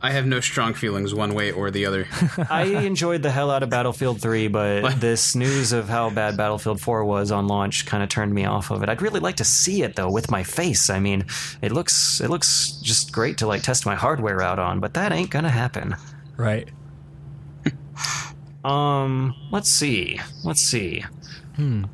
I 0.00 0.12
have 0.12 0.26
no 0.26 0.38
strong 0.38 0.74
feelings 0.74 1.12
one 1.12 1.34
way 1.34 1.50
or 1.50 1.70
the 1.72 1.86
other. 1.86 2.06
I 2.50 2.64
enjoyed 2.64 3.22
the 3.22 3.30
hell 3.30 3.50
out 3.50 3.64
of 3.64 3.70
Battlefield 3.70 4.20
3, 4.20 4.46
but 4.46 5.00
this 5.00 5.34
news 5.34 5.72
of 5.72 5.88
how 5.88 6.08
bad 6.10 6.36
Battlefield 6.36 6.80
4 6.80 7.04
was 7.04 7.32
on 7.32 7.48
launch 7.48 7.84
kind 7.84 8.02
of 8.02 8.08
turned 8.08 8.32
me 8.32 8.44
off 8.44 8.70
of 8.70 8.82
it. 8.82 8.88
I'd 8.88 9.02
really 9.02 9.18
like 9.18 9.36
to 9.36 9.44
see 9.44 9.82
it 9.82 9.96
though 9.96 10.10
with 10.10 10.30
my 10.30 10.44
face. 10.44 10.88
I 10.88 11.00
mean, 11.00 11.26
it 11.62 11.72
looks 11.72 12.20
it 12.20 12.30
looks 12.30 12.72
just 12.82 13.10
great 13.12 13.38
to 13.38 13.46
like 13.48 13.62
test 13.62 13.86
my 13.86 13.96
hardware 13.96 14.40
out 14.40 14.60
on, 14.60 14.78
but 14.78 14.94
that 14.94 15.10
ain't 15.10 15.30
gonna 15.30 15.50
happen. 15.50 15.96
Right. 16.36 16.68
Um, 18.64 19.34
let's 19.52 19.70
see. 19.70 20.20
Let's 20.44 20.60
see. 20.60 21.04
Hmm. 21.56 21.84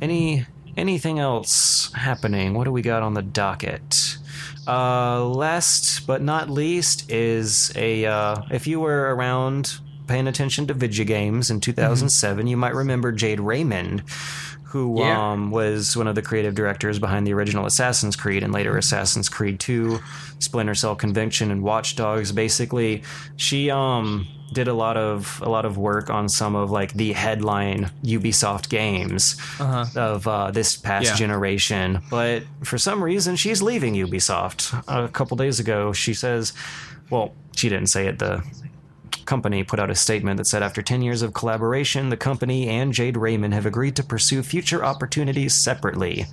Any 0.00 0.46
anything 0.76 1.18
else 1.18 1.92
happening? 1.94 2.54
What 2.54 2.64
do 2.64 2.72
we 2.72 2.82
got 2.82 3.02
on 3.02 3.14
the 3.14 3.22
docket? 3.22 4.18
Uh, 4.66 5.24
last 5.26 6.06
but 6.06 6.22
not 6.22 6.48
least 6.48 7.10
is 7.10 7.72
a 7.74 8.06
uh, 8.06 8.42
if 8.50 8.66
you 8.66 8.78
were 8.80 9.14
around 9.14 9.78
paying 10.06 10.26
attention 10.28 10.66
to 10.66 10.74
video 10.74 11.04
games 11.04 11.50
in 11.50 11.60
2007, 11.60 12.46
you 12.46 12.56
might 12.56 12.74
remember 12.74 13.12
Jade 13.12 13.40
Raymond, 13.40 14.02
who 14.64 15.00
Yeah. 15.00 15.32
um, 15.32 15.50
was 15.50 15.96
one 15.96 16.06
of 16.06 16.14
the 16.14 16.22
creative 16.22 16.54
directors 16.54 16.98
behind 16.98 17.26
the 17.26 17.32
original 17.32 17.66
Assassin's 17.66 18.14
Creed 18.16 18.42
and 18.42 18.52
later 18.52 18.76
Assassin's 18.76 19.28
Creed 19.28 19.58
2, 19.60 19.98
Splinter 20.38 20.74
Cell 20.74 20.94
Conviction, 20.94 21.50
and 21.50 21.62
Watch 21.62 21.96
Dogs. 21.96 22.30
Basically, 22.32 23.02
she 23.36 23.70
um 23.70 24.26
did 24.52 24.68
a 24.68 24.74
lot 24.74 24.96
of 24.96 25.40
a 25.44 25.48
lot 25.48 25.64
of 25.64 25.78
work 25.78 26.10
on 26.10 26.28
some 26.28 26.54
of 26.54 26.70
like 26.70 26.92
the 26.94 27.12
headline 27.12 27.90
Ubisoft 28.04 28.68
games 28.68 29.36
Uh-huh. 29.58 29.86
of 29.96 30.26
uh, 30.28 30.50
this 30.50 30.76
past 30.76 31.06
Yeah. 31.06 31.14
generation. 31.16 32.00
But 32.10 32.42
for 32.62 32.78
some 32.78 33.02
reason, 33.02 33.36
she's 33.36 33.62
leaving 33.62 33.94
Ubisoft. 33.94 34.72
A 34.88 35.08
couple 35.08 35.36
days 35.36 35.58
ago, 35.60 35.92
she 35.92 36.14
says, 36.14 36.52
well, 37.10 37.32
she 37.56 37.68
didn't 37.68 37.88
say 37.88 38.06
it. 38.06 38.18
The 38.18 38.42
company 39.24 39.62
put 39.64 39.78
out 39.78 39.88
a 39.90 39.94
statement 39.94 40.36
that 40.38 40.46
said 40.46 40.62
after 40.62 40.82
10 40.82 41.00
years 41.02 41.22
of 41.22 41.32
collaboration, 41.32 42.08
the 42.08 42.16
company 42.16 42.68
and 42.68 42.92
Jade 42.92 43.16
Raymond 43.16 43.54
have 43.54 43.66
agreed 43.66 43.94
to 43.96 44.02
pursue 44.02 44.42
future 44.42 44.84
opportunities 44.84 45.54
separately. 45.54 46.26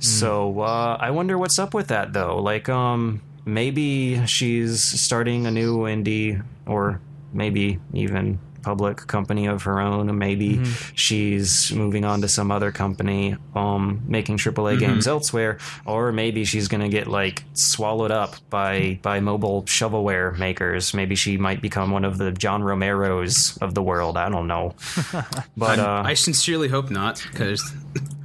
So 0.00 0.60
uh, 0.60 0.96
I 1.00 1.10
wonder 1.10 1.38
what's 1.38 1.58
up 1.58 1.74
with 1.74 1.88
that 1.88 2.12
though. 2.12 2.40
Like, 2.42 2.68
um, 2.68 3.22
maybe 3.44 4.24
she's 4.26 4.82
starting 4.82 5.46
a 5.46 5.50
new 5.50 5.78
indie, 5.84 6.42
or 6.66 7.00
maybe 7.32 7.78
even 7.92 8.38
public 8.62 9.06
company 9.06 9.46
of 9.46 9.62
her 9.64 9.80
own. 9.80 10.08
and 10.08 10.18
Maybe 10.18 10.64
she's 10.94 11.72
moving 11.72 12.04
on 12.04 12.20
to 12.22 12.28
some 12.28 12.50
other 12.50 12.72
company, 12.72 13.36
um, 13.54 14.02
making 14.06 14.38
AAA 14.38 14.78
games 14.78 15.06
elsewhere, 15.06 15.58
or 15.84 16.12
maybe 16.12 16.44
she's 16.44 16.68
gonna 16.68 16.88
get 16.88 17.06
like 17.06 17.44
swallowed 17.54 18.10
up 18.10 18.36
by 18.50 18.98
by 19.02 19.20
mobile 19.20 19.64
shovelware 19.64 20.36
makers. 20.38 20.94
Maybe 20.94 21.14
she 21.14 21.36
might 21.36 21.60
become 21.60 21.90
one 21.90 22.04
of 22.04 22.18
the 22.18 22.32
John 22.32 22.62
Romero's 22.62 23.56
of 23.58 23.74
the 23.74 23.82
world. 23.82 24.16
I 24.16 24.28
don't 24.28 24.46
know, 24.46 24.74
but 25.56 25.78
uh, 25.78 26.02
I 26.04 26.14
sincerely 26.14 26.68
hope 26.68 26.90
not, 26.90 27.24
because 27.30 27.62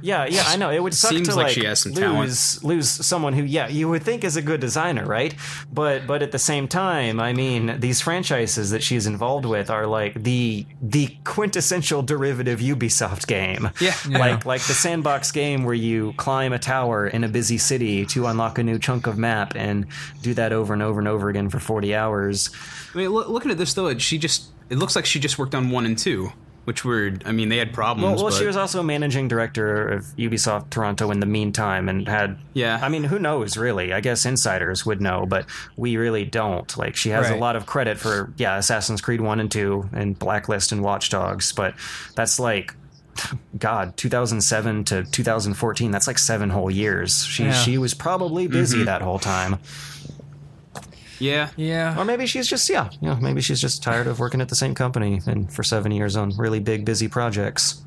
yeah, 0.00 0.26
yeah, 0.26 0.44
I 0.46 0.56
know. 0.56 0.70
It 0.70 0.82
would 0.82 0.94
suck 0.94 1.10
Seems 1.10 1.28
to 1.28 1.34
like 1.34 1.46
like, 1.46 1.54
she 1.54 1.64
has 1.64 1.80
some 1.80 1.92
lose 1.92 2.62
lose 2.62 2.88
someone 2.88 3.32
who, 3.32 3.42
yeah, 3.42 3.68
you 3.68 3.88
would 3.88 4.02
think 4.02 4.24
is 4.24 4.36
a 4.36 4.42
good 4.42 4.60
designer, 4.60 5.04
right? 5.04 5.34
But 5.72 6.06
but 6.06 6.22
at 6.22 6.32
the 6.32 6.38
same 6.38 6.68
time, 6.68 7.20
I 7.20 7.32
mean, 7.32 7.80
these 7.80 8.00
franchises 8.00 8.70
that 8.70 8.82
she's 8.82 9.06
involved 9.06 9.44
with 9.44 9.70
are 9.70 9.86
like 9.86 10.22
the 10.28 10.66
the 10.82 11.16
quintessential 11.24 12.02
derivative 12.02 12.60
Ubisoft 12.60 13.26
game. 13.26 13.70
Yeah. 13.80 13.94
like 14.10 14.44
like 14.44 14.60
the 14.60 14.74
sandbox 14.74 15.32
game 15.32 15.64
where 15.64 15.74
you 15.74 16.12
climb 16.18 16.52
a 16.52 16.58
tower 16.58 17.06
in 17.06 17.24
a 17.24 17.28
busy 17.28 17.56
city 17.56 18.04
to 18.06 18.26
unlock 18.26 18.58
a 18.58 18.62
new 18.62 18.78
chunk 18.78 19.06
of 19.06 19.16
map 19.16 19.54
and 19.56 19.86
do 20.20 20.34
that 20.34 20.52
over 20.52 20.74
and 20.74 20.82
over 20.82 20.98
and 20.98 21.08
over 21.08 21.30
again 21.30 21.48
for 21.48 21.58
forty 21.58 21.94
hours. 21.94 22.50
I 22.94 22.98
mean, 22.98 23.08
loo- 23.08 23.24
looking 23.26 23.50
at 23.50 23.56
this 23.56 23.72
though, 23.72 23.96
she 23.96 24.18
just 24.18 24.48
it 24.68 24.76
looks 24.76 24.94
like 24.94 25.06
she 25.06 25.18
just 25.18 25.38
worked 25.38 25.54
on 25.54 25.70
one 25.70 25.86
and 25.86 25.96
two, 25.96 26.30
which 26.68 26.84
were 26.84 27.12
I 27.24 27.32
mean 27.32 27.48
they 27.48 27.56
had 27.56 27.72
problems. 27.72 28.20
well 28.20 28.30
but 28.30 28.36
she 28.36 28.44
was 28.44 28.54
also 28.54 28.82
managing 28.82 29.26
director 29.26 29.88
of 29.88 30.02
Ubisoft 30.18 30.68
Toronto 30.68 31.10
in 31.10 31.18
the 31.18 31.24
meantime, 31.24 31.88
and 31.88 32.06
had 32.06 32.36
Yeah. 32.52 32.78
I 32.82 32.90
mean, 32.90 33.04
who 33.04 33.18
knows 33.18 33.56
really? 33.56 33.94
I 33.94 34.00
guess 34.00 34.26
insiders 34.26 34.84
would 34.84 35.00
know, 35.00 35.24
but 35.24 35.46
we 35.78 35.96
really 35.96 36.26
don't. 36.26 36.76
Like, 36.76 36.94
she 36.94 37.08
has 37.08 37.30
a 37.30 37.36
lot 37.36 37.56
of 37.56 37.64
credit 37.64 37.96
for 37.96 38.34
yeah, 38.36 38.58
Assassin's 38.58 39.00
Creed 39.00 39.22
One 39.22 39.40
and 39.40 39.50
Two, 39.50 39.88
and 39.94 40.18
Blacklist 40.18 40.70
and 40.70 40.82
Watch 40.82 41.08
Dogs, 41.08 41.52
but 41.52 41.72
that's 42.14 42.38
like. 42.38 42.74
God, 43.58 43.96
2007 43.96 44.84
to 44.84 45.02
2014, 45.02 45.90
that's 45.90 46.06
like 46.06 46.18
seven 46.18 46.50
whole 46.50 46.70
years. 46.70 47.24
She 47.24 47.46
Yeah. 47.46 47.52
she 47.52 47.76
was 47.76 47.92
probably 47.92 48.46
busy 48.46 48.76
mm-hmm. 48.76 48.84
that 48.84 49.02
whole 49.02 49.18
time. 49.18 49.58
Yeah. 51.18 51.50
Yeah. 51.56 51.98
Or 51.98 52.04
maybe 52.04 52.26
she's 52.26 52.48
just 52.48 52.68
yeah, 52.68 52.90
you 53.00 53.08
know, 53.08 53.16
maybe 53.16 53.40
she's 53.40 53.60
just 53.60 53.82
tired 53.82 54.06
of 54.06 54.18
working 54.20 54.40
at 54.40 54.48
the 54.48 54.54
same 54.54 54.74
company 54.74 55.20
and 55.26 55.52
for 55.52 55.62
7 55.62 55.90
years 55.92 56.16
on 56.16 56.30
really 56.36 56.60
big 56.60 56.84
busy 56.84 57.08
projects. 57.08 57.82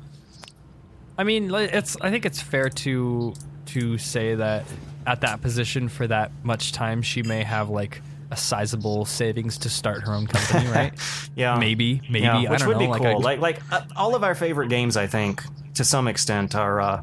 I 1.18 1.24
mean, 1.24 1.52
it's. 1.54 1.96
I 2.00 2.10
think 2.10 2.24
it's 2.26 2.40
fair 2.40 2.68
to 2.70 3.34
to 3.66 3.98
say 3.98 4.34
that 4.34 4.64
at 5.06 5.20
that 5.20 5.40
position 5.42 5.88
for 5.88 6.06
that 6.06 6.32
much 6.42 6.72
time, 6.72 7.02
she 7.02 7.22
may 7.22 7.42
have 7.42 7.68
like 7.68 8.00
a 8.30 8.36
sizable 8.36 9.04
savings 9.04 9.58
to 9.58 9.68
start 9.68 10.02
her 10.02 10.14
own 10.14 10.26
company, 10.26 10.66
right? 10.70 10.92
Yeah, 11.34 11.58
Maybe, 11.58 12.00
maybe. 12.10 12.24
Yeah, 12.24 12.36
I 12.38 12.50
which 12.50 12.58
don't 12.60 12.68
would 12.68 12.74
know. 12.74 12.78
be 12.80 12.86
like, 12.88 13.00
cool. 13.02 13.08
I- 13.10 13.14
like, 13.14 13.40
like 13.40 13.72
uh, 13.72 13.82
all 13.96 14.14
of 14.14 14.22
our 14.24 14.34
favorite 14.34 14.68
games, 14.68 14.96
I 14.98 15.06
think, 15.06 15.42
to 15.74 15.84
some 15.84 16.08
extent, 16.08 16.54
are 16.54 16.78
uh, 16.80 17.02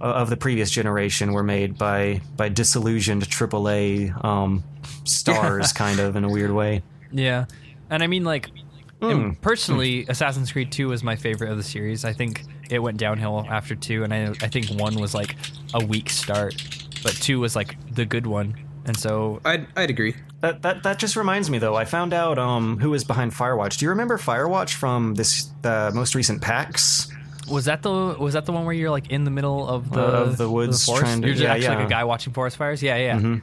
of 0.00 0.28
the 0.30 0.36
previous 0.36 0.70
generation 0.70 1.32
were 1.32 1.42
made 1.44 1.76
by 1.78 2.20
by 2.36 2.48
disillusioned 2.48 3.22
AAA 3.28 4.24
um, 4.24 4.62
stars, 5.04 5.72
kind 5.72 6.00
of 6.00 6.16
in 6.16 6.24
a 6.24 6.28
weird 6.28 6.52
way. 6.52 6.82
Yeah, 7.10 7.46
and 7.90 8.02
I 8.02 8.06
mean, 8.06 8.24
like, 8.24 8.50
and 9.00 9.40
personally, 9.40 10.06
Assassin's 10.08 10.52
Creed 10.52 10.72
Two 10.72 10.88
was 10.88 11.02
my 11.02 11.16
favorite 11.16 11.50
of 11.50 11.56
the 11.56 11.62
series. 11.62 12.04
I 12.04 12.12
think 12.12 12.44
it 12.70 12.78
went 12.78 12.98
downhill 12.98 13.46
after 13.48 13.74
two, 13.74 14.04
and 14.04 14.14
I 14.14 14.28
I 14.42 14.48
think 14.48 14.68
one 14.70 14.94
was 14.96 15.14
like 15.14 15.36
a 15.74 15.84
weak 15.84 16.08
start, 16.10 16.54
but 17.02 17.12
two 17.12 17.40
was 17.40 17.54
like 17.56 17.76
the 17.94 18.04
good 18.04 18.26
one, 18.26 18.54
and 18.84 18.96
so 18.96 19.40
I'd 19.44 19.66
I'd 19.76 19.90
agree. 19.90 20.14
That, 20.40 20.62
that 20.62 20.82
that 20.82 20.98
just 20.98 21.14
reminds 21.14 21.50
me 21.50 21.58
though. 21.58 21.76
I 21.76 21.84
found 21.84 22.12
out 22.12 22.38
um, 22.38 22.78
who 22.78 22.90
was 22.90 23.04
behind 23.04 23.32
Firewatch. 23.32 23.78
Do 23.78 23.84
you 23.84 23.90
remember 23.90 24.18
Firewatch 24.18 24.74
from 24.74 25.14
this 25.14 25.50
the 25.62 25.92
most 25.94 26.14
recent 26.14 26.42
PAX? 26.42 27.11
Was 27.50 27.64
that 27.64 27.82
the 27.82 27.90
was 28.18 28.34
that 28.34 28.46
the 28.46 28.52
one 28.52 28.64
where 28.64 28.74
you're 28.74 28.90
like 28.90 29.10
in 29.10 29.24
the 29.24 29.30
middle 29.30 29.68
of 29.68 29.90
the 29.90 30.00
Uh, 30.00 30.20
of 30.22 30.36
the 30.36 30.48
woods 30.48 30.84
forest? 30.84 31.02
trying 31.04 31.20
to- 31.22 31.26
you're 31.26 31.34
just 31.34 31.44
yeah, 31.44 31.52
actually 31.52 31.68
like 31.68 31.78
yeah. 31.78 31.86
a 31.86 31.90
guy 31.90 32.04
watching 32.04 32.32
forest 32.32 32.56
fires. 32.56 32.82
Yeah, 32.82 32.96
yeah. 32.96 33.16
Um, 33.16 33.42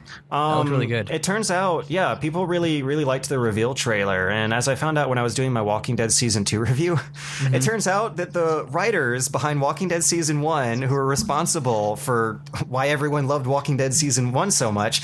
looked 0.58 0.70
really 0.70 0.86
good. 0.86 1.10
It 1.10 1.22
turns 1.22 1.50
out, 1.50 1.90
yeah, 1.90 2.14
people 2.14 2.46
really, 2.46 2.82
really 2.82 3.04
liked 3.04 3.28
the 3.28 3.38
reveal 3.38 3.74
trailer. 3.74 4.28
And 4.30 4.54
as 4.54 4.68
I 4.68 4.74
found 4.74 4.96
out 4.98 5.08
when 5.08 5.18
I 5.18 5.22
was 5.22 5.34
doing 5.34 5.52
my 5.52 5.62
Walking 5.62 5.96
Dead 5.96 6.12
season 6.12 6.44
two 6.44 6.60
review, 6.68 6.96
Mm-hmm. 6.96 7.54
it 7.54 7.62
turns 7.62 7.86
out 7.86 8.16
that 8.16 8.32
the 8.32 8.64
writers 8.70 9.28
behind 9.28 9.60
Walking 9.60 9.88
Dead 9.88 10.02
season 10.04 10.40
one, 10.40 10.82
who 10.82 10.94
are 10.94 11.06
responsible 11.06 11.96
for 11.96 12.40
why 12.68 12.88
everyone 12.88 13.28
loved 13.28 13.46
Walking 13.46 13.76
Dead 13.76 13.94
season 13.94 14.32
one 14.32 14.50
so 14.50 14.70
much, 14.72 15.00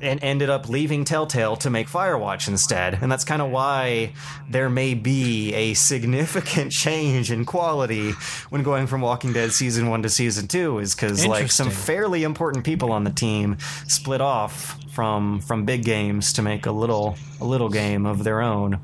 and 0.00 0.22
ended 0.22 0.50
up 0.50 0.68
leaving 0.68 1.04
Telltale 1.04 1.56
to 1.56 1.70
make 1.70 1.88
Firewatch 1.88 2.48
instead. 2.48 2.98
And 3.00 3.10
that's 3.10 3.24
kind 3.24 3.42
of 3.42 3.50
why 3.50 4.12
there 4.48 4.68
may 4.68 4.94
be 4.94 5.54
a 5.54 5.74
significant 5.74 6.72
change 6.84 7.30
in 7.30 7.44
quality 7.44 8.12
when 8.50 8.62
going 8.62 8.86
from 8.86 9.00
Walking 9.00 9.32
Dead 9.32 9.52
season 9.52 9.88
one 9.88 10.02
to 10.02 10.08
season 10.08 10.48
two, 10.48 10.78
is 10.78 10.94
because 10.94 11.26
like 11.26 11.50
some 11.50 11.70
fairly 11.70 12.22
important 12.22 12.64
people 12.64 12.92
on 12.92 13.04
the 13.04 13.10
team 13.10 13.58
split 13.86 14.20
off 14.20 14.78
from 14.90 15.40
from 15.40 15.64
big 15.64 15.84
games 15.84 16.32
to 16.34 16.42
make 16.42 16.66
a 16.66 16.72
little 16.72 17.16
a 17.40 17.44
little 17.44 17.68
game 17.68 18.06
of 18.06 18.24
their 18.24 18.40
own. 18.40 18.80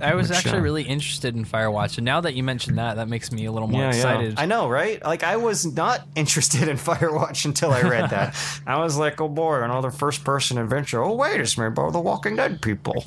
I 0.00 0.14
was 0.14 0.28
Which, 0.28 0.38
actually 0.38 0.58
uh, 0.58 0.62
really 0.62 0.82
interested 0.82 1.36
in 1.36 1.44
Firewatch, 1.44 1.98
and 1.98 2.04
now 2.04 2.20
that 2.20 2.34
you 2.34 2.42
mentioned 2.42 2.78
that, 2.78 2.96
that 2.96 3.08
makes 3.08 3.30
me 3.30 3.44
a 3.44 3.52
little 3.52 3.68
more 3.68 3.82
yeah, 3.82 3.88
excited. 3.88 4.34
yeah. 4.34 4.40
I 4.40 4.46
know, 4.46 4.68
right? 4.68 5.02
Like 5.04 5.22
I 5.22 5.36
was 5.36 5.66
not 5.66 6.06
interested 6.16 6.68
in 6.68 6.76
Firewatch 6.76 7.44
until 7.44 7.70
I 7.70 7.82
read 7.82 8.10
that. 8.10 8.36
I 8.66 8.78
was 8.78 8.96
like, 8.96 9.20
oh 9.20 9.28
boy, 9.28 9.62
another 9.62 9.90
first 9.90 10.24
person 10.24 10.58
adventure. 10.58 11.02
Oh 11.02 11.14
wait, 11.14 11.40
it's 11.40 11.56
made 11.58 11.74
by 11.74 11.90
the 11.90 12.00
Walking 12.00 12.36
Dead 12.36 12.60
people. 12.62 13.04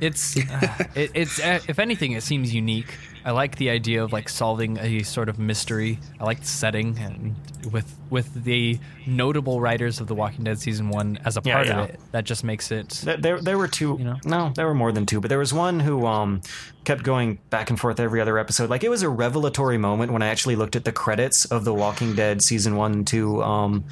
It's 0.00 0.36
uh, 0.36 0.84
it, 0.94 1.10
it's 1.14 1.40
uh, 1.40 1.60
if 1.68 1.78
anything, 1.78 2.12
it 2.12 2.22
seems 2.22 2.54
unique. 2.54 2.94
I 3.28 3.32
like 3.32 3.56
the 3.56 3.68
idea 3.68 4.02
of 4.02 4.10
like 4.10 4.26
solving 4.30 4.78
a 4.78 5.02
sort 5.02 5.28
of 5.28 5.38
mystery. 5.38 5.98
I 6.18 6.24
like 6.24 6.40
the 6.40 6.46
setting 6.46 6.98
and 6.98 7.36
with 7.70 7.94
with 8.08 8.32
the 8.42 8.78
notable 9.06 9.60
writers 9.60 10.00
of 10.00 10.06
The 10.06 10.14
Walking 10.14 10.44
Dead 10.44 10.58
season 10.58 10.88
one 10.88 11.18
as 11.26 11.36
a 11.36 11.42
part 11.42 11.66
yeah. 11.66 11.82
of 11.82 11.90
it. 11.90 12.00
That 12.12 12.24
just 12.24 12.42
makes 12.42 12.72
it. 12.72 12.88
There, 13.04 13.38
there 13.38 13.58
were 13.58 13.68
two. 13.68 13.98
No, 14.24 14.50
there 14.56 14.64
were 14.64 14.72
more 14.72 14.92
than 14.92 15.04
two, 15.04 15.20
but 15.20 15.28
there 15.28 15.38
was 15.38 15.52
one 15.52 15.78
who 15.78 16.06
um 16.06 16.40
kept 16.84 17.02
going 17.02 17.38
back 17.50 17.68
and 17.68 17.78
forth 17.78 18.00
every 18.00 18.18
other 18.22 18.38
episode. 18.38 18.70
Like 18.70 18.82
it 18.82 18.88
was 18.88 19.02
a 19.02 19.10
revelatory 19.10 19.76
moment 19.76 20.10
when 20.10 20.22
I 20.22 20.28
actually 20.28 20.56
looked 20.56 20.74
at 20.74 20.86
the 20.86 20.92
credits 20.92 21.44
of 21.44 21.66
The 21.66 21.74
Walking 21.74 22.14
Dead 22.14 22.40
season 22.40 22.76
one 22.76 22.92
and 22.94 23.06
two. 23.06 23.42
Um, 23.42 23.84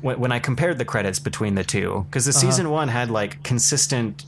when, 0.00 0.18
when 0.18 0.32
I 0.32 0.38
compared 0.38 0.78
the 0.78 0.86
credits 0.86 1.18
between 1.18 1.56
the 1.56 1.64
two, 1.64 2.06
because 2.08 2.24
the 2.24 2.30
Uh-huh. 2.30 2.40
season 2.40 2.70
one 2.70 2.88
had 2.88 3.10
like 3.10 3.42
consistent 3.42 4.24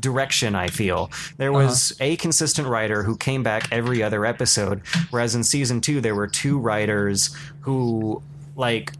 direction 0.00 0.54
i 0.54 0.68
feel 0.68 1.10
there 1.36 1.52
was 1.52 1.94
a 2.00 2.16
consistent 2.16 2.66
writer 2.68 3.02
who 3.02 3.16
came 3.16 3.42
back 3.42 3.68
every 3.70 4.02
other 4.02 4.24
episode 4.26 4.80
whereas 5.10 5.34
in 5.34 5.44
season 5.44 5.80
two 5.80 6.00
there 6.00 6.14
were 6.14 6.26
two 6.26 6.58
writers 6.58 7.34
who 7.60 8.22
like 8.56 8.92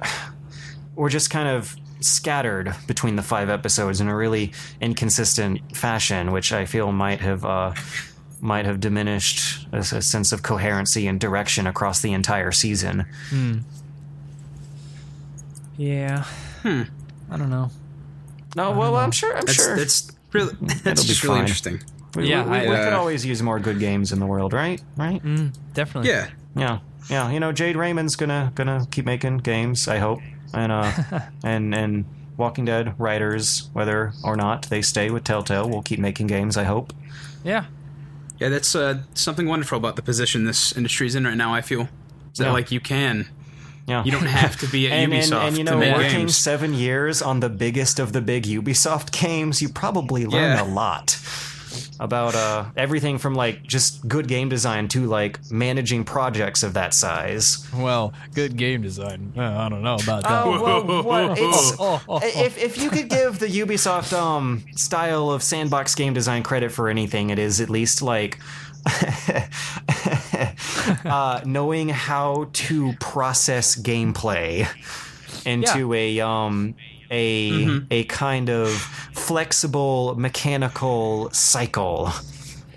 were 0.94 1.08
just 1.08 1.30
kind 1.30 1.48
of 1.48 1.76
scattered 2.00 2.74
between 2.86 3.16
the 3.16 3.22
five 3.22 3.50
episodes 3.50 4.00
in 4.00 4.08
a 4.08 4.16
really 4.16 4.52
inconsistent 4.80 5.60
fashion, 5.76 6.32
which 6.32 6.50
I 6.50 6.64
feel 6.64 6.92
might 6.92 7.20
have 7.20 7.44
uh, 7.44 7.74
might 8.40 8.64
have 8.64 8.80
diminished 8.80 9.66
a, 9.70 9.80
a 9.80 9.84
sense 9.84 10.32
of 10.32 10.42
coherency 10.42 11.06
and 11.06 11.20
direction 11.20 11.66
across 11.66 12.00
the 12.00 12.14
entire 12.14 12.52
season. 12.52 13.04
Hmm. 13.28 13.58
Yeah. 15.76 16.24
Hmm. 16.62 16.82
I 17.30 17.36
don't 17.36 17.50
know. 17.50 17.70
No, 18.56 18.72
well, 18.72 18.96
I'm 18.96 19.10
sure. 19.12 19.30
I'm 19.36 19.44
That's- 19.44 19.56
sure 19.56 19.76
that's 19.76 20.10
really 20.32 20.54
that's 20.84 21.04
just 21.04 21.22
really 21.22 21.34
fine. 21.36 21.40
interesting. 21.42 21.80
We, 22.16 22.28
Yeah, 22.28 22.44
we, 22.44 22.50
we, 22.50 22.56
I- 22.56 22.68
we 22.68 22.74
uh, 22.76 22.84
could 22.84 22.92
always 22.92 23.24
use 23.24 23.42
more 23.42 23.58
good 23.60 23.78
games 23.78 24.12
in 24.12 24.18
the 24.20 24.26
world, 24.26 24.52
right? 24.52 24.82
Right? 24.96 25.22
Mm, 25.22 25.54
definitely. 25.74 26.10
Yeah. 26.10 26.28
Yeah, 26.56 26.78
yeah. 27.08 27.30
You 27.30 27.38
know, 27.40 27.52
Jade 27.52 27.76
Raymond's 27.76 28.16
gonna 28.16 28.50
gonna 28.56 28.86
keep 28.90 29.06
making 29.06 29.38
games. 29.38 29.86
I 29.86 29.98
hope, 29.98 30.18
and 30.52 30.72
uh, 30.72 30.92
and 31.44 31.72
and 31.74 32.04
Walking 32.36 32.64
Dead 32.64 32.94
writers, 32.98 33.70
whether 33.72 34.12
or 34.24 34.34
not 34.36 34.68
they 34.70 34.82
stay 34.82 35.10
with 35.10 35.22
Telltale, 35.24 35.68
will 35.70 35.82
keep 35.82 36.00
making 36.00 36.26
games. 36.26 36.56
I 36.56 36.64
hope. 36.64 36.92
Yeah. 37.44 37.66
Yeah, 38.40 38.48
that's 38.48 38.74
uh, 38.74 39.02
something 39.14 39.46
wonderful 39.46 39.76
about 39.78 39.96
the 39.96 40.02
position 40.02 40.44
this 40.44 40.74
industry 40.76 41.06
is 41.06 41.14
in 41.14 41.24
right 41.24 41.36
now. 41.36 41.54
I 41.54 41.60
feel 41.60 41.82
is 42.32 42.38
that 42.38 42.44
Yeah. 42.46 42.52
like 42.52 42.72
you 42.72 42.80
can, 42.80 43.28
Yeah. 43.86 44.04
you 44.04 44.12
don't 44.12 44.26
have 44.26 44.56
to 44.60 44.66
be 44.68 44.86
at 44.86 44.92
and, 44.98 45.12
and, 45.12 45.22
Ubisoft 45.22 45.48
and 45.48 45.58
you 45.58 45.64
to 45.64 45.70
know, 45.72 45.78
make 45.78 45.96
working 45.96 46.18
games. 46.20 46.36
seven 46.36 46.74
years 46.74 47.22
on 47.22 47.40
the 47.40 47.48
biggest 47.48 47.98
of 47.98 48.12
the 48.12 48.20
big 48.20 48.44
Ubisoft 48.44 49.10
games, 49.12 49.60
you 49.60 49.68
probably 49.68 50.26
learn 50.26 50.56
Yeah. 50.56 50.62
a 50.64 50.68
lot 50.68 51.18
about 52.00 52.34
uh, 52.34 52.64
everything 52.76 53.18
from 53.18 53.34
like 53.34 53.62
just 53.62 54.06
good 54.08 54.26
game 54.26 54.48
design 54.48 54.88
to 54.88 55.04
like 55.06 55.38
managing 55.50 56.02
projects 56.02 56.62
of 56.62 56.72
that 56.74 56.94
size. 56.94 57.66
Well, 57.76 58.12
good 58.34 58.56
game 58.56 58.80
design. 58.82 59.32
Uh, 59.36 59.42
I 59.42 59.68
don't 59.68 59.82
know 59.82 59.96
about 59.96 60.22
that. 60.22 60.44
Oh 60.44 60.62
well, 60.62 61.02
what 61.04 61.38
it's 61.38 61.72
Oh, 61.78 62.00
oh, 62.00 62.02
oh. 62.08 62.20
if 62.22 62.56
if 62.58 62.78
you 62.82 62.88
could 62.90 63.08
give 63.10 63.38
the 63.38 63.46
Ubisoft 63.48 64.12
um 64.16 64.64
style 64.76 65.30
of 65.30 65.42
sandbox 65.42 65.94
game 65.94 66.14
design 66.14 66.42
credit 66.42 66.72
for 66.72 66.88
anything, 66.88 67.30
it 67.30 67.38
is 67.38 67.60
at 67.60 67.68
least 67.68 68.00
like 68.02 68.38
uh, 71.04 71.40
knowing 71.44 71.88
how 71.88 72.48
to 72.52 72.92
process 72.94 73.76
gameplay 73.76 74.66
into 75.46 75.94
a 75.94 76.20
um 76.20 76.74
a 77.10 77.50
Mm-hmm. 77.50 77.86
a 77.90 78.04
kind 78.04 78.50
of 78.50 78.70
flexible 79.12 80.14
mechanical 80.16 81.30
cycle 81.32 82.06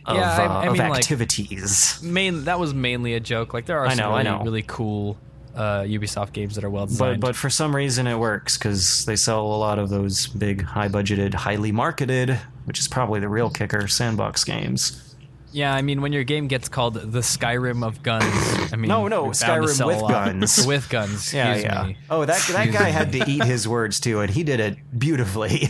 of, 0.05 0.17
Yeah, 0.17 0.37
I- 0.37 0.45
uh, 0.45 0.49
I 0.61 0.65
of 0.67 0.73
mean, 0.73 0.89
like- 0.89 0.99
activities. 0.99 1.99
Main 2.03 2.45
that 2.45 2.59
was 2.59 2.73
mainly 2.73 3.13
a 3.13 3.19
joke. 3.19 3.53
Like 3.53 3.65
there 3.67 3.79
are 3.79 3.85
I 3.87 3.95
some 3.95 3.97
know, 3.99 4.11
I 4.11 4.23
really, 4.23 4.37
know. 4.37 4.43
really 4.43 4.61
cool 4.63 5.17
uh, 5.55 5.81
Ubisoft 5.81 6.33
games 6.33 6.55
that 6.55 6.63
are 6.63 6.69
well 6.69 6.87
but 6.97 7.19
but 7.19 7.35
for 7.35 7.47
some 7.49 7.75
reason 7.75 8.07
it 8.07 8.17
works 8.17 8.57
because 8.57 9.05
they 9.05 9.15
sell 9.15 9.41
a 9.45 9.57
lot 9.57 9.77
of 9.77 9.89
those 9.89 10.25
big, 10.27 10.63
high 10.63 10.87
budgeted, 10.89 11.33
highly 11.35 11.71
marketed, 11.71 12.39
which 12.65 12.79
is 12.79 12.87
probably 12.87 13.19
the 13.19 13.29
real 13.29 13.49
kicker, 13.51 13.87
sandbox 13.87 14.43
games. 14.43 15.12
Yeah, 15.53 15.73
I 15.73 15.81
mean 15.81 16.01
when 16.01 16.11
your 16.11 16.23
game 16.23 16.47
gets 16.47 16.67
called 16.67 16.95
the 16.95 17.19
Skyrim 17.19 17.85
of 17.85 18.01
guns, 18.03 18.25
I 18.73 18.75
mean 18.75 18.89
No, 18.89 19.07
no, 19.07 19.25
you're 19.25 19.33
bound 19.33 19.33
to 19.33 19.73
Skyrim 19.73 19.85
with 19.87 19.99
guns. 19.99 20.67
with 20.67 20.89
guns. 20.89 21.33
Yeah, 21.33 21.53
excuse 21.53 21.73
yeah. 21.73 21.83
me. 21.85 21.97
Oh, 22.09 22.25
that 22.25 22.41
that 22.51 22.71
guy 22.71 22.89
had 22.89 23.11
to 23.13 23.29
eat 23.29 23.43
his 23.43 23.67
words 23.75 23.99
too, 23.99 24.19
and 24.21 24.29
he 24.29 24.43
did 24.43 24.59
it 24.59 24.77
beautifully. 24.97 25.69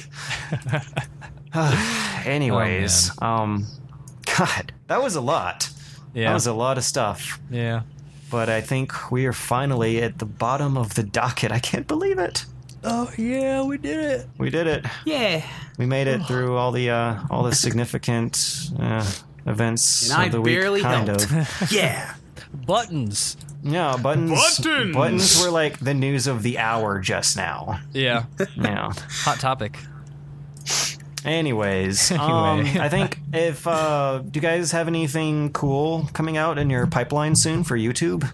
Anyways, 2.25 3.11
um, 3.21 3.67
God, 4.37 4.73
that 4.87 5.03
was 5.03 5.15
a 5.15 5.21
lot. 5.21 5.69
Yeah. 6.13 6.29
That 6.29 6.33
was 6.33 6.47
a 6.47 6.53
lot 6.53 6.77
of 6.77 6.83
stuff. 6.83 7.39
Yeah. 7.51 7.81
But 8.31 8.49
I 8.49 8.61
think 8.61 9.11
we 9.11 9.25
are 9.25 9.33
finally 9.33 10.01
at 10.01 10.17
the 10.17 10.25
bottom 10.25 10.77
of 10.77 10.95
the 10.95 11.03
docket. 11.03 11.51
I 11.51 11.59
can't 11.59 11.87
believe 11.87 12.17
it. 12.17 12.45
Oh 12.83 13.11
yeah, 13.17 13.63
we 13.63 13.77
did 13.77 13.99
it. 13.99 14.27
We 14.37 14.49
did 14.49 14.67
it. 14.67 14.85
Yeah. 15.05 15.45
We 15.77 15.85
made 15.85 16.07
it 16.07 16.23
through 16.25 16.57
all 16.57 16.71
the 16.71 16.89
uh, 16.89 17.19
all 17.29 17.43
the 17.43 17.55
significant 17.55 18.71
uh, 18.79 19.09
events 19.45 20.09
And 20.09 20.21
I 20.21 20.25
of 20.25 20.31
the 20.31 20.41
week, 20.41 20.59
kind 20.81 21.07
helped. 21.07 21.31
of. 21.31 21.71
Yeah. 21.71 22.13
Buttons. 22.65 23.35
Yeah, 23.63 23.95
buttons. 23.97 24.29
Buttons! 24.59 24.93
Buttons 24.95 25.41
were 25.41 25.49
like 25.51 25.79
the 25.79 25.93
news 25.93 26.27
of 26.27 26.43
the 26.43 26.59
hour 26.59 26.99
just 26.99 27.37
now. 27.37 27.79
Yeah. 27.93 28.25
Yeah. 28.57 28.91
Hot 29.23 29.39
topic. 29.39 29.79
Anyways, 31.25 32.11
um, 32.19 32.59
I 32.79 32.89
think 32.89 33.19
if 33.31 33.65
uh, 33.65 34.19
do 34.29 34.37
you 34.37 34.41
guys 34.41 34.71
have 34.73 34.87
anything 34.89 35.51
cool 35.53 36.09
coming 36.13 36.35
out 36.35 36.57
in 36.57 36.69
your 36.69 36.85
pipeline 36.87 37.35
soon 37.35 37.63
for 37.63 37.77
YouTube? 37.77 38.29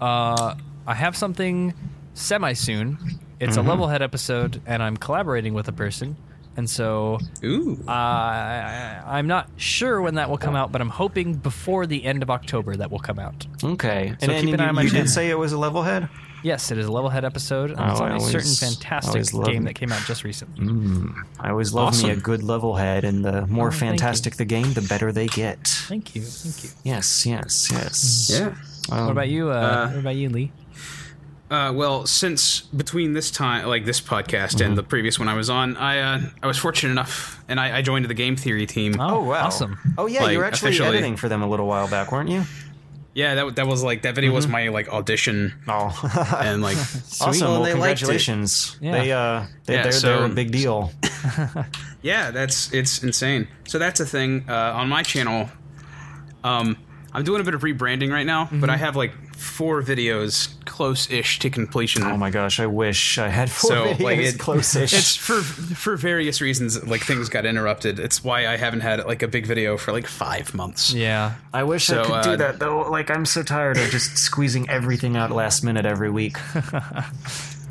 Uh, 0.00 0.56
I 0.86 0.94
have 0.94 1.16
something 1.16 1.72
semi 2.14 2.52
soon. 2.54 2.98
It's 3.38 3.56
Mhm. 3.56 3.66
a 3.68 3.76
Levelhead 3.76 4.00
episode, 4.00 4.60
and 4.66 4.82
I'm 4.82 4.96
collaborating 4.96 5.54
with 5.54 5.68
a 5.68 5.72
person. 5.72 6.16
And 6.56 6.68
so, 6.70 7.18
Ooh, 7.44 7.78
uh, 7.86 7.90
I, 7.90 9.02
I'm 9.06 9.26
not 9.26 9.50
sure 9.58 10.00
when 10.00 10.14
that 10.14 10.30
will 10.30 10.38
come 10.38 10.56
out, 10.56 10.72
but 10.72 10.80
I'm 10.80 10.88
hoping 10.88 11.34
before 11.34 11.86
the 11.86 12.02
end 12.04 12.22
of 12.22 12.30
October 12.30 12.74
that 12.76 12.90
will 12.90 12.98
come 12.98 13.18
out. 13.18 13.46
Okay, 13.62 14.14
So 14.20 14.30
and, 14.32 14.40
keep 14.46 14.52
and 14.52 14.54
an 14.54 14.60
eye 14.60 14.64
you, 14.64 14.68
on 14.70 14.74
my 14.74 14.82
you 14.82 14.88
channel. 14.88 15.04
did 15.04 15.10
say 15.10 15.28
it 15.30 15.38
was 15.38 15.52
a 15.52 15.58
level 15.58 15.82
head. 15.82 16.08
Yes, 16.42 16.70
it 16.70 16.78
is 16.78 16.86
a 16.86 16.92
level 16.92 17.10
head 17.10 17.24
episode. 17.24 17.72
And 17.72 17.80
Oh, 17.80 17.90
it's 17.90 18.00
on 18.00 18.06
I 18.12 18.14
a 18.14 18.18
always- 18.18 18.30
certain 18.32 18.68
fantastic 18.74 19.10
always 19.10 19.34
love- 19.34 19.48
game 19.48 19.64
that 19.64 19.74
came 19.74 19.92
out 19.92 20.02
just 20.06 20.24
recently. 20.24 20.64
Mm, 20.66 21.14
I 21.40 21.50
always 21.50 21.74
love 21.74 21.94
me 22.02 22.08
a 22.08 22.12
Awesome. 22.12 22.20
good 22.20 22.42
level 22.42 22.76
head, 22.76 23.04
and 23.04 23.24
the 23.24 23.46
more 23.48 23.68
Oh, 23.68 23.70
thank 23.70 23.82
you. 23.94 23.98
fantastic 23.98 24.36
the 24.36 24.44
game, 24.44 24.72
the 24.72 24.80
better 24.82 25.12
they 25.12 25.26
get. 25.26 25.58
Thank 25.88 26.14
you. 26.14 26.22
Thank 26.22 26.64
you. 26.64 26.70
Yes, 26.84 27.26
yes, 27.26 27.68
yes. 27.72 28.30
yeah. 28.32 28.54
Um, 28.94 29.06
what 29.06 29.12
about 29.12 29.28
you? 29.28 29.50
Uh, 29.50 29.54
uh, 29.54 29.88
what 29.88 29.98
about 29.98 30.16
you, 30.16 30.28
Lee? 30.30 30.52
Uh, 31.48 31.72
well, 31.72 32.06
since 32.06 32.60
between 32.62 33.12
this 33.12 33.30
time, 33.30 33.66
like 33.66 33.84
this 33.84 34.00
podcast 34.00 34.64
and 34.64 34.76
the 34.76 34.82
previous 34.82 35.16
one 35.18 35.28
I 35.28 35.34
was 35.34 35.48
on, 35.48 35.76
I 35.76 36.00
uh, 36.00 36.20
I 36.42 36.46
was 36.48 36.58
fortunate 36.58 36.90
enough, 36.90 37.40
and 37.48 37.60
I, 37.60 37.78
I 37.78 37.82
joined 37.82 38.04
the 38.06 38.14
game 38.14 38.34
theory 38.34 38.66
team. 38.66 38.96
Oh 38.98 39.22
wow! 39.22 39.46
Awesome. 39.46 39.78
Oh 39.96 40.06
yeah, 40.06 40.22
Like, 40.24 40.32
you 40.32 40.38
were 40.38 40.44
actually 40.44 40.70
officially. 40.70 40.88
editing 40.88 41.16
for 41.16 41.28
them 41.28 41.42
a 41.42 41.48
little 41.48 41.66
while 41.68 41.88
back, 41.88 42.10
weren't 42.10 42.30
you? 42.30 42.42
Yeah, 43.14 43.36
that 43.36 43.56
that 43.56 43.66
was 43.68 43.84
like 43.84 44.02
that 44.02 44.14
video 44.16 44.32
was 44.32 44.48
my 44.48 44.68
like 44.68 44.88
audition, 44.88 45.54
Oh, 45.68 45.96
and 46.40 46.62
like 46.62 46.76
awesome! 47.20 47.30
Well, 47.40 47.52
Well, 47.52 47.62
they 47.62 47.70
congratulations. 47.72 48.76
Yeah. 48.80 48.92
They 48.92 49.12
uh, 49.12 49.46
they, 49.66 49.74
Yeah, 49.74 49.82
they're, 49.84 49.92
so- 49.92 50.06
they're 50.18 50.24
a 50.26 50.28
big 50.28 50.50
deal. 50.50 50.90
yeah, 52.02 52.30
that's 52.32 52.72
it's 52.72 53.02
insane. 53.04 53.46
So 53.68 53.78
that's 53.78 54.00
a 54.00 54.06
thing 54.06 54.44
uh, 54.48 54.52
on 54.74 54.88
my 54.88 55.02
channel. 55.04 55.48
Um, 56.44 56.76
I'm 57.12 57.24
doing 57.24 57.40
a 57.40 57.44
bit 57.44 57.54
of 57.54 57.62
rebranding 57.62 58.10
right 58.10 58.26
now, 58.26 58.48
but 58.52 58.68
I 58.68 58.76
have 58.76 58.96
like 58.96 59.12
four 59.36 59.82
videos 59.82 60.48
close-ish 60.64 61.38
to 61.40 61.50
completion. 61.50 62.02
Oh 62.02 62.16
my 62.16 62.30
gosh, 62.30 62.58
I 62.58 62.66
wish 62.66 63.18
I 63.18 63.28
had 63.28 63.50
four 63.50 63.70
so 63.70 63.84
videos 63.86 64.00
like 64.00 64.18
it, 64.18 64.38
close-ish. 64.38 64.92
it's 64.94 65.14
for 65.16 65.40
for 65.42 65.96
various 65.96 66.40
reasons 66.40 66.82
like 66.86 67.02
things 67.02 67.28
got 67.28 67.44
interrupted 67.46 67.98
it's 67.98 68.24
why 68.24 68.46
i 68.46 68.56
haven't 68.56 68.80
had 68.80 69.04
like 69.04 69.22
a 69.22 69.28
big 69.28 69.46
video 69.46 69.76
for 69.76 69.92
like 69.92 70.06
five 70.06 70.54
months 70.54 70.92
Yeah. 70.92 71.34
I 71.52 71.62
wish 71.64 71.90
I 71.90 72.02
could 72.02 72.12
uh, 72.12 72.22
do 72.22 72.36
that 72.38 72.58
though. 72.58 72.80
Like 72.90 73.10
I'm 73.10 73.26
so 73.26 73.42
tired 73.42 73.76
of 73.76 73.90
just 73.90 74.16
squeezing 74.18 74.68
everything 74.70 75.16
out 75.16 75.30
last 75.30 75.62
minute 75.62 75.86
every 75.86 76.10
week. 76.10 76.36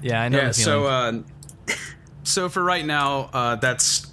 Yeah, 0.01 0.21
I 0.21 0.29
know 0.29 0.37
yeah 0.37 0.51
so 0.51 0.85
uh 0.85 1.13
so 2.23 2.47
for 2.49 2.63
right 2.63 2.85
now 2.85 3.29
uh 3.33 3.55
that's 3.55 4.05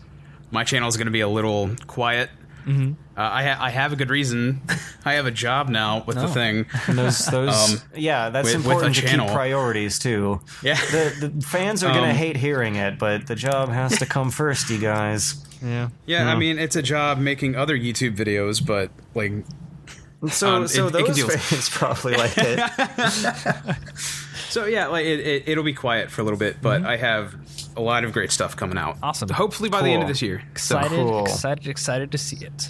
my 0.50 0.64
channel 0.64 0.88
is 0.88 0.96
going 0.96 1.06
to 1.06 1.12
be 1.12 1.20
a 1.20 1.28
little 1.28 1.70
quiet 1.86 2.30
Mm-hmm. 2.66 2.92
uh, 3.16 3.20
I, 3.20 3.42
ha- 3.44 3.58
I 3.60 3.70
have 3.70 3.92
a 3.92 3.96
good 3.96 4.10
reason. 4.10 4.62
I 5.04 5.14
have 5.14 5.26
a 5.26 5.30
job 5.30 5.68
now 5.68 6.04
with 6.06 6.16
the 6.16 6.24
Oh. 6.24 6.28
thing. 6.28 6.66
And 6.86 6.98
those, 6.98 7.26
those, 7.30 7.74
Um, 7.74 7.80
yeah, 7.94 8.30
that's 8.30 8.46
with- 8.48 8.56
with 8.58 8.66
important 8.66 8.96
a 8.98 9.00
to 9.02 9.06
channel. 9.06 9.26
keep 9.26 9.34
priorities 9.34 9.98
too. 9.98 10.40
Yeah. 10.62 10.74
The, 10.76 11.30
the 11.30 11.44
fans 11.46 11.82
are 11.84 11.92
gonna 11.92 12.10
Um, 12.10 12.16
hate 12.16 12.36
hearing 12.36 12.76
it, 12.76 12.98
but 12.98 13.26
the 13.26 13.34
job 13.34 13.68
has 13.70 13.98
to 13.98 14.06
come 14.06 14.30
first, 14.30 14.70
you 14.70 14.78
guys. 14.78 15.34
yeah. 15.62 15.88
Yeah, 16.06 16.28
I 16.30 16.36
mean 16.36 16.58
it's 16.58 16.76
a 16.76 16.82
job 16.82 17.18
making 17.18 17.54
other 17.56 17.76
YouTube 17.76 18.16
videos, 18.16 18.64
but 18.64 18.90
like 19.14 19.32
So, 20.30 20.54
Um, 20.54 20.68
so 20.68 20.86
it- 20.86 20.94
it 20.94 21.06
those 21.06 21.16
deal 21.16 21.26
with- 21.26 21.42
fans 21.42 21.68
probably 21.68 22.14
like 22.16 22.32
it. 22.36 23.76
so 24.48 24.66
yeah, 24.66 24.86
like 24.86 25.04
it, 25.06 25.20
it 25.20 25.42
it'll 25.48 25.64
be 25.64 25.72
quiet 25.74 26.10
for 26.10 26.20
a 26.20 26.24
little 26.24 26.38
bit, 26.38 26.60
but 26.62 26.84
I 26.84 26.96
have 26.96 27.34
a 27.76 27.80
lot 27.80 28.04
of 28.04 28.12
great 28.12 28.30
stuff 28.30 28.56
coming 28.56 28.78
out. 28.78 28.96
Awesome. 29.02 29.28
Hopefully 29.28 29.68
by 29.68 29.82
the 29.82 29.90
end 29.90 30.02
of 30.02 30.08
this 30.08 30.22
year. 30.22 30.42
Excited, 30.50 30.90
cool. 30.90 31.24
excited, 31.24 31.66
excited 31.66 32.12
to 32.12 32.18
see 32.18 32.44
it. 32.44 32.68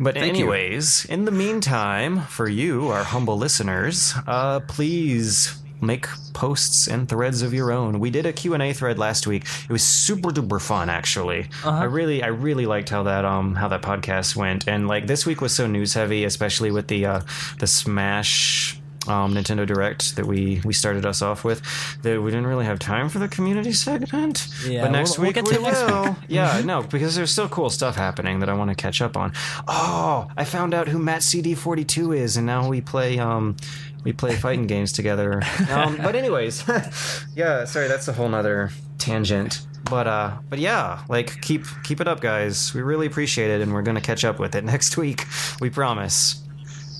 But 0.00 0.14
Thank 0.14 0.36
you. 0.36 0.44
anyways, 0.52 1.04
in 1.04 1.26
the 1.26 1.30
meantime, 1.30 2.22
for 2.22 2.48
you, 2.48 2.88
our 2.88 3.04
humble 3.04 3.36
listeners, 3.36 4.14
uh, 4.26 4.60
please 4.60 5.62
make 5.82 6.06
posts 6.32 6.86
and 6.86 7.08
threads 7.08 7.42
of 7.42 7.52
your 7.52 7.72
own. 7.72 7.98
We 7.98 8.10
did 8.10 8.24
a 8.24 8.32
Q&A 8.32 8.72
thread 8.72 8.98
last 8.98 9.26
week. 9.26 9.44
It 9.68 9.72
was 9.72 9.82
super 9.82 10.30
duper 10.30 10.60
fun 10.60 10.88
actually. 10.88 11.48
I 11.64 11.84
really 11.84 12.22
I 12.22 12.28
really 12.28 12.66
liked 12.66 12.88
how 12.88 13.02
that 13.02 13.24
um 13.24 13.56
how 13.56 13.68
that 13.68 13.82
podcast 13.82 14.36
went 14.36 14.68
and 14.68 14.86
like 14.86 15.08
this 15.08 15.26
week 15.26 15.40
was 15.40 15.52
so 15.52 15.66
news 15.66 15.94
heavy 15.94 16.24
especially 16.24 16.70
with 16.70 16.86
the 16.86 17.06
uh 17.06 17.20
the 17.58 17.66
Smash 17.66 18.80
um, 19.08 19.34
Nintendo 19.34 19.66
Direct 19.66 20.16
that 20.16 20.26
we 20.26 20.60
we 20.64 20.72
started 20.72 21.04
us 21.04 21.22
off 21.22 21.42
with 21.44 21.60
that 22.02 22.20
we 22.22 22.30
didn't 22.30 22.46
really 22.46 22.64
have 22.64 22.78
time 22.78 23.08
for 23.08 23.18
the 23.18 23.28
community 23.28 23.72
segment. 23.72 24.46
Yeah, 24.66 24.82
but 24.82 24.92
next 24.92 25.18
we'll- 25.18 25.22
we'll 25.22 25.28
week 25.28 25.34
get 25.36 25.48
we 25.48 25.54
to 25.54 25.60
will. 25.62 26.16
yeah, 26.28 26.60
no, 26.64 26.82
because 26.82 27.16
there's 27.16 27.30
still 27.30 27.48
cool 27.48 27.70
stuff 27.70 27.96
happening 27.96 28.40
that 28.40 28.48
I 28.48 28.54
want 28.54 28.70
to 28.70 28.74
catch 28.76 29.02
up 29.02 29.16
on. 29.16 29.32
Oh, 29.66 30.28
I 30.36 30.44
found 30.44 30.72
out 30.74 30.88
who 30.88 30.98
Matt 30.98 31.22
CD42 31.22 32.16
is, 32.16 32.36
and 32.36 32.46
now 32.46 32.68
we 32.68 32.80
play 32.80 33.18
um 33.18 33.56
we 34.04 34.12
play 34.12 34.34
fighting 34.36 34.66
games 34.66 34.92
together. 34.92 35.42
Um, 35.70 35.96
but 35.96 36.14
anyways, 36.16 36.64
yeah, 37.34 37.64
sorry, 37.64 37.88
that's 37.88 38.06
a 38.08 38.12
whole 38.12 38.28
nother 38.28 38.70
tangent. 38.98 39.66
But 39.90 40.06
uh, 40.06 40.32
but 40.48 40.58
yeah, 40.58 41.02
like 41.08 41.40
keep 41.42 41.64
keep 41.82 42.00
it 42.00 42.06
up, 42.08 42.20
guys. 42.20 42.72
We 42.74 42.82
really 42.82 43.06
appreciate 43.06 43.50
it, 43.50 43.60
and 43.62 43.72
we're 43.72 43.82
gonna 43.82 44.00
catch 44.00 44.24
up 44.24 44.38
with 44.38 44.54
it 44.54 44.64
next 44.64 44.96
week. 44.96 45.24
We 45.60 45.70
promise. 45.70 46.41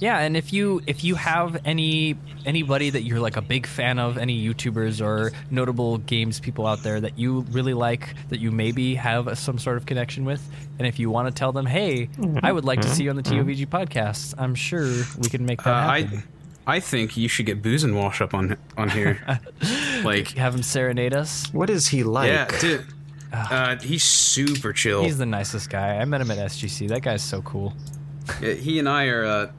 Yeah, 0.02 0.18
and 0.18 0.36
if 0.36 0.52
you 0.52 0.82
if 0.88 1.04
you 1.04 1.14
have 1.14 1.60
any 1.64 2.16
anybody 2.44 2.90
that 2.90 3.02
you're 3.04 3.20
like 3.20 3.36
a 3.36 3.40
big 3.40 3.68
fan 3.68 4.00
of, 4.00 4.18
any 4.18 4.36
YouTubers 4.44 5.00
or 5.00 5.30
notable 5.48 5.98
games 5.98 6.40
people 6.40 6.66
out 6.66 6.82
there 6.82 7.00
that 7.00 7.16
you 7.16 7.42
really 7.52 7.72
like 7.72 8.14
that 8.30 8.40
you 8.40 8.50
maybe 8.50 8.96
have 8.96 9.38
some 9.38 9.58
sort 9.58 9.76
of 9.76 9.86
connection 9.86 10.24
with, 10.24 10.42
and 10.80 10.88
if 10.88 10.98
you 10.98 11.08
want 11.08 11.28
to 11.28 11.32
tell 11.32 11.52
them, 11.52 11.66
hey, 11.66 12.08
I 12.42 12.50
would 12.50 12.64
like 12.64 12.80
to 12.80 12.88
see 12.88 13.04
you 13.04 13.10
on 13.10 13.16
the 13.16 13.22
TOVG 13.22 13.68
podcast, 13.68 14.34
I'm 14.38 14.56
sure 14.56 14.86
we 15.20 15.28
can 15.28 15.46
make 15.46 15.62
that 15.62 15.70
Uh, 15.72 15.82
happen. 16.02 16.22
I 16.66 16.76
I 16.76 16.80
think 16.80 17.16
you 17.16 17.28
should 17.28 17.46
get 17.46 17.62
booze 17.62 17.84
and 17.84 17.94
wash 17.94 18.20
up 18.20 18.34
on 18.34 18.56
on 18.76 18.88
here. 18.90 19.20
like 20.04 20.32
have 20.36 20.52
him 20.56 20.64
serenade 20.64 21.14
us. 21.14 21.46
What 21.54 21.70
is 21.70 21.86
he 21.86 22.02
like? 22.02 22.26
yeah, 22.28 22.48
dude. 22.60 22.84
Uh, 23.32 23.76
he's 23.78 24.02
super 24.02 24.72
chill. 24.72 25.04
He's 25.04 25.18
the 25.18 25.26
nicest 25.26 25.70
guy. 25.70 25.96
I 25.98 26.04
met 26.06 26.20
him 26.20 26.30
at 26.32 26.38
SGC. 26.38 26.88
That 26.88 27.02
guy's 27.02 27.22
so 27.22 27.40
cool. 27.42 27.72
Yeah, 28.40 28.54
he 28.54 28.78
and 28.80 28.88
I 28.88 29.06
are 29.06 29.24
uh, 29.24 29.52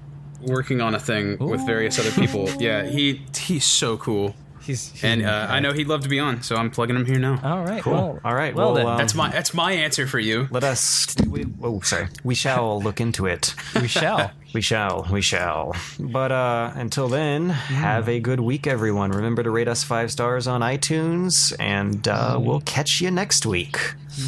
working 0.46 0.82
on 0.82 0.96
a 0.96 1.00
thing 1.00 1.38
with 1.38 1.66
various 1.66 2.00
other 2.00 2.12
people. 2.12 2.50
Yeah, 2.60 2.84
he 2.84 3.22
he's 3.38 3.66
so 3.66 3.98
cool. 3.98 4.36
He's, 4.62 4.92
he's 4.92 5.04
and 5.04 5.26
uh. 5.26 5.48
I 5.50 5.60
know 5.60 5.74
he'd 5.74 5.88
love 5.88 6.04
to 6.04 6.10
be 6.10 6.20
on, 6.22 6.42
so 6.42 6.56
I'm 6.56 6.72
plugging 6.72 6.96
him 6.96 7.06
here 7.06 7.20
now. 7.20 7.38
All 7.44 7.66
right. 7.66 7.84
Cool. 7.84 7.92
Well, 7.94 8.20
All 8.24 8.34
right. 8.34 8.56
Well, 8.56 8.68
well, 8.68 8.76
then. 8.76 8.88
um, 8.88 8.98
That's 8.98 9.14
my 9.14 9.30
that's 9.30 9.54
my 9.54 9.74
answer 9.74 10.08
for 10.08 10.20
you. 10.20 10.48
Let 10.52 10.64
us. 10.64 11.14
We, 11.28 11.46
oh, 11.62 11.82
sorry. 11.82 12.08
We 12.24 12.34
shall 12.34 12.82
look 12.82 13.02
into 13.02 13.26
it. 13.26 13.54
we 13.76 13.88
shall. 13.88 14.32
We 14.54 14.62
shall. 14.62 15.08
We 15.12 15.22
shall. 15.24 15.76
But 16.00 16.32
uh, 16.32 16.74
until 16.76 17.08
then, 17.08 17.50
have 17.50 18.08
a 18.08 18.20
good 18.20 18.40
week, 18.40 18.68
everyone. 18.68 19.10
Remember 19.10 19.42
to 19.42 19.50
rate 19.50 19.68
us 19.68 19.84
five 19.84 20.12
stars 20.12 20.46
on 20.46 20.62
iTunes, 20.62 21.56
and 21.60 22.08
uh, 22.08 22.38
we'll 22.40 22.62
catch 22.62 23.02
you 23.02 23.10
next 23.10 23.48
week. 23.48 23.78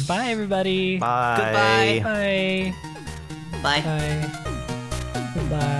Bye, 0.08 0.26
everybody. 0.30 0.98
Bye. 0.98 2.02
Goodbye. 2.02 2.74
Bye. 3.62 3.62
Bye. 3.62 3.80
Bye. 3.82 5.30
Goodbye. 5.34 5.56
Out 5.58 5.75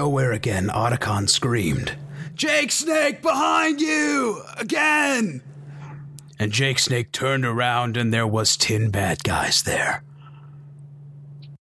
nowhere 0.00 0.32
again, 0.32 0.68
Otacon 0.68 1.28
screamed, 1.28 1.92
Jake 2.34 2.72
Snake 2.72 3.20
behind 3.20 3.82
you! 3.82 4.40
Again! 4.56 5.42
And 6.38 6.52
Jake 6.52 6.78
Snake 6.78 7.12
turned 7.12 7.44
around 7.44 7.98
and 7.98 8.10
there 8.10 8.26
was 8.26 8.56
ten 8.56 8.88
bad 8.88 9.22
guys 9.22 9.62
there. 9.62 10.02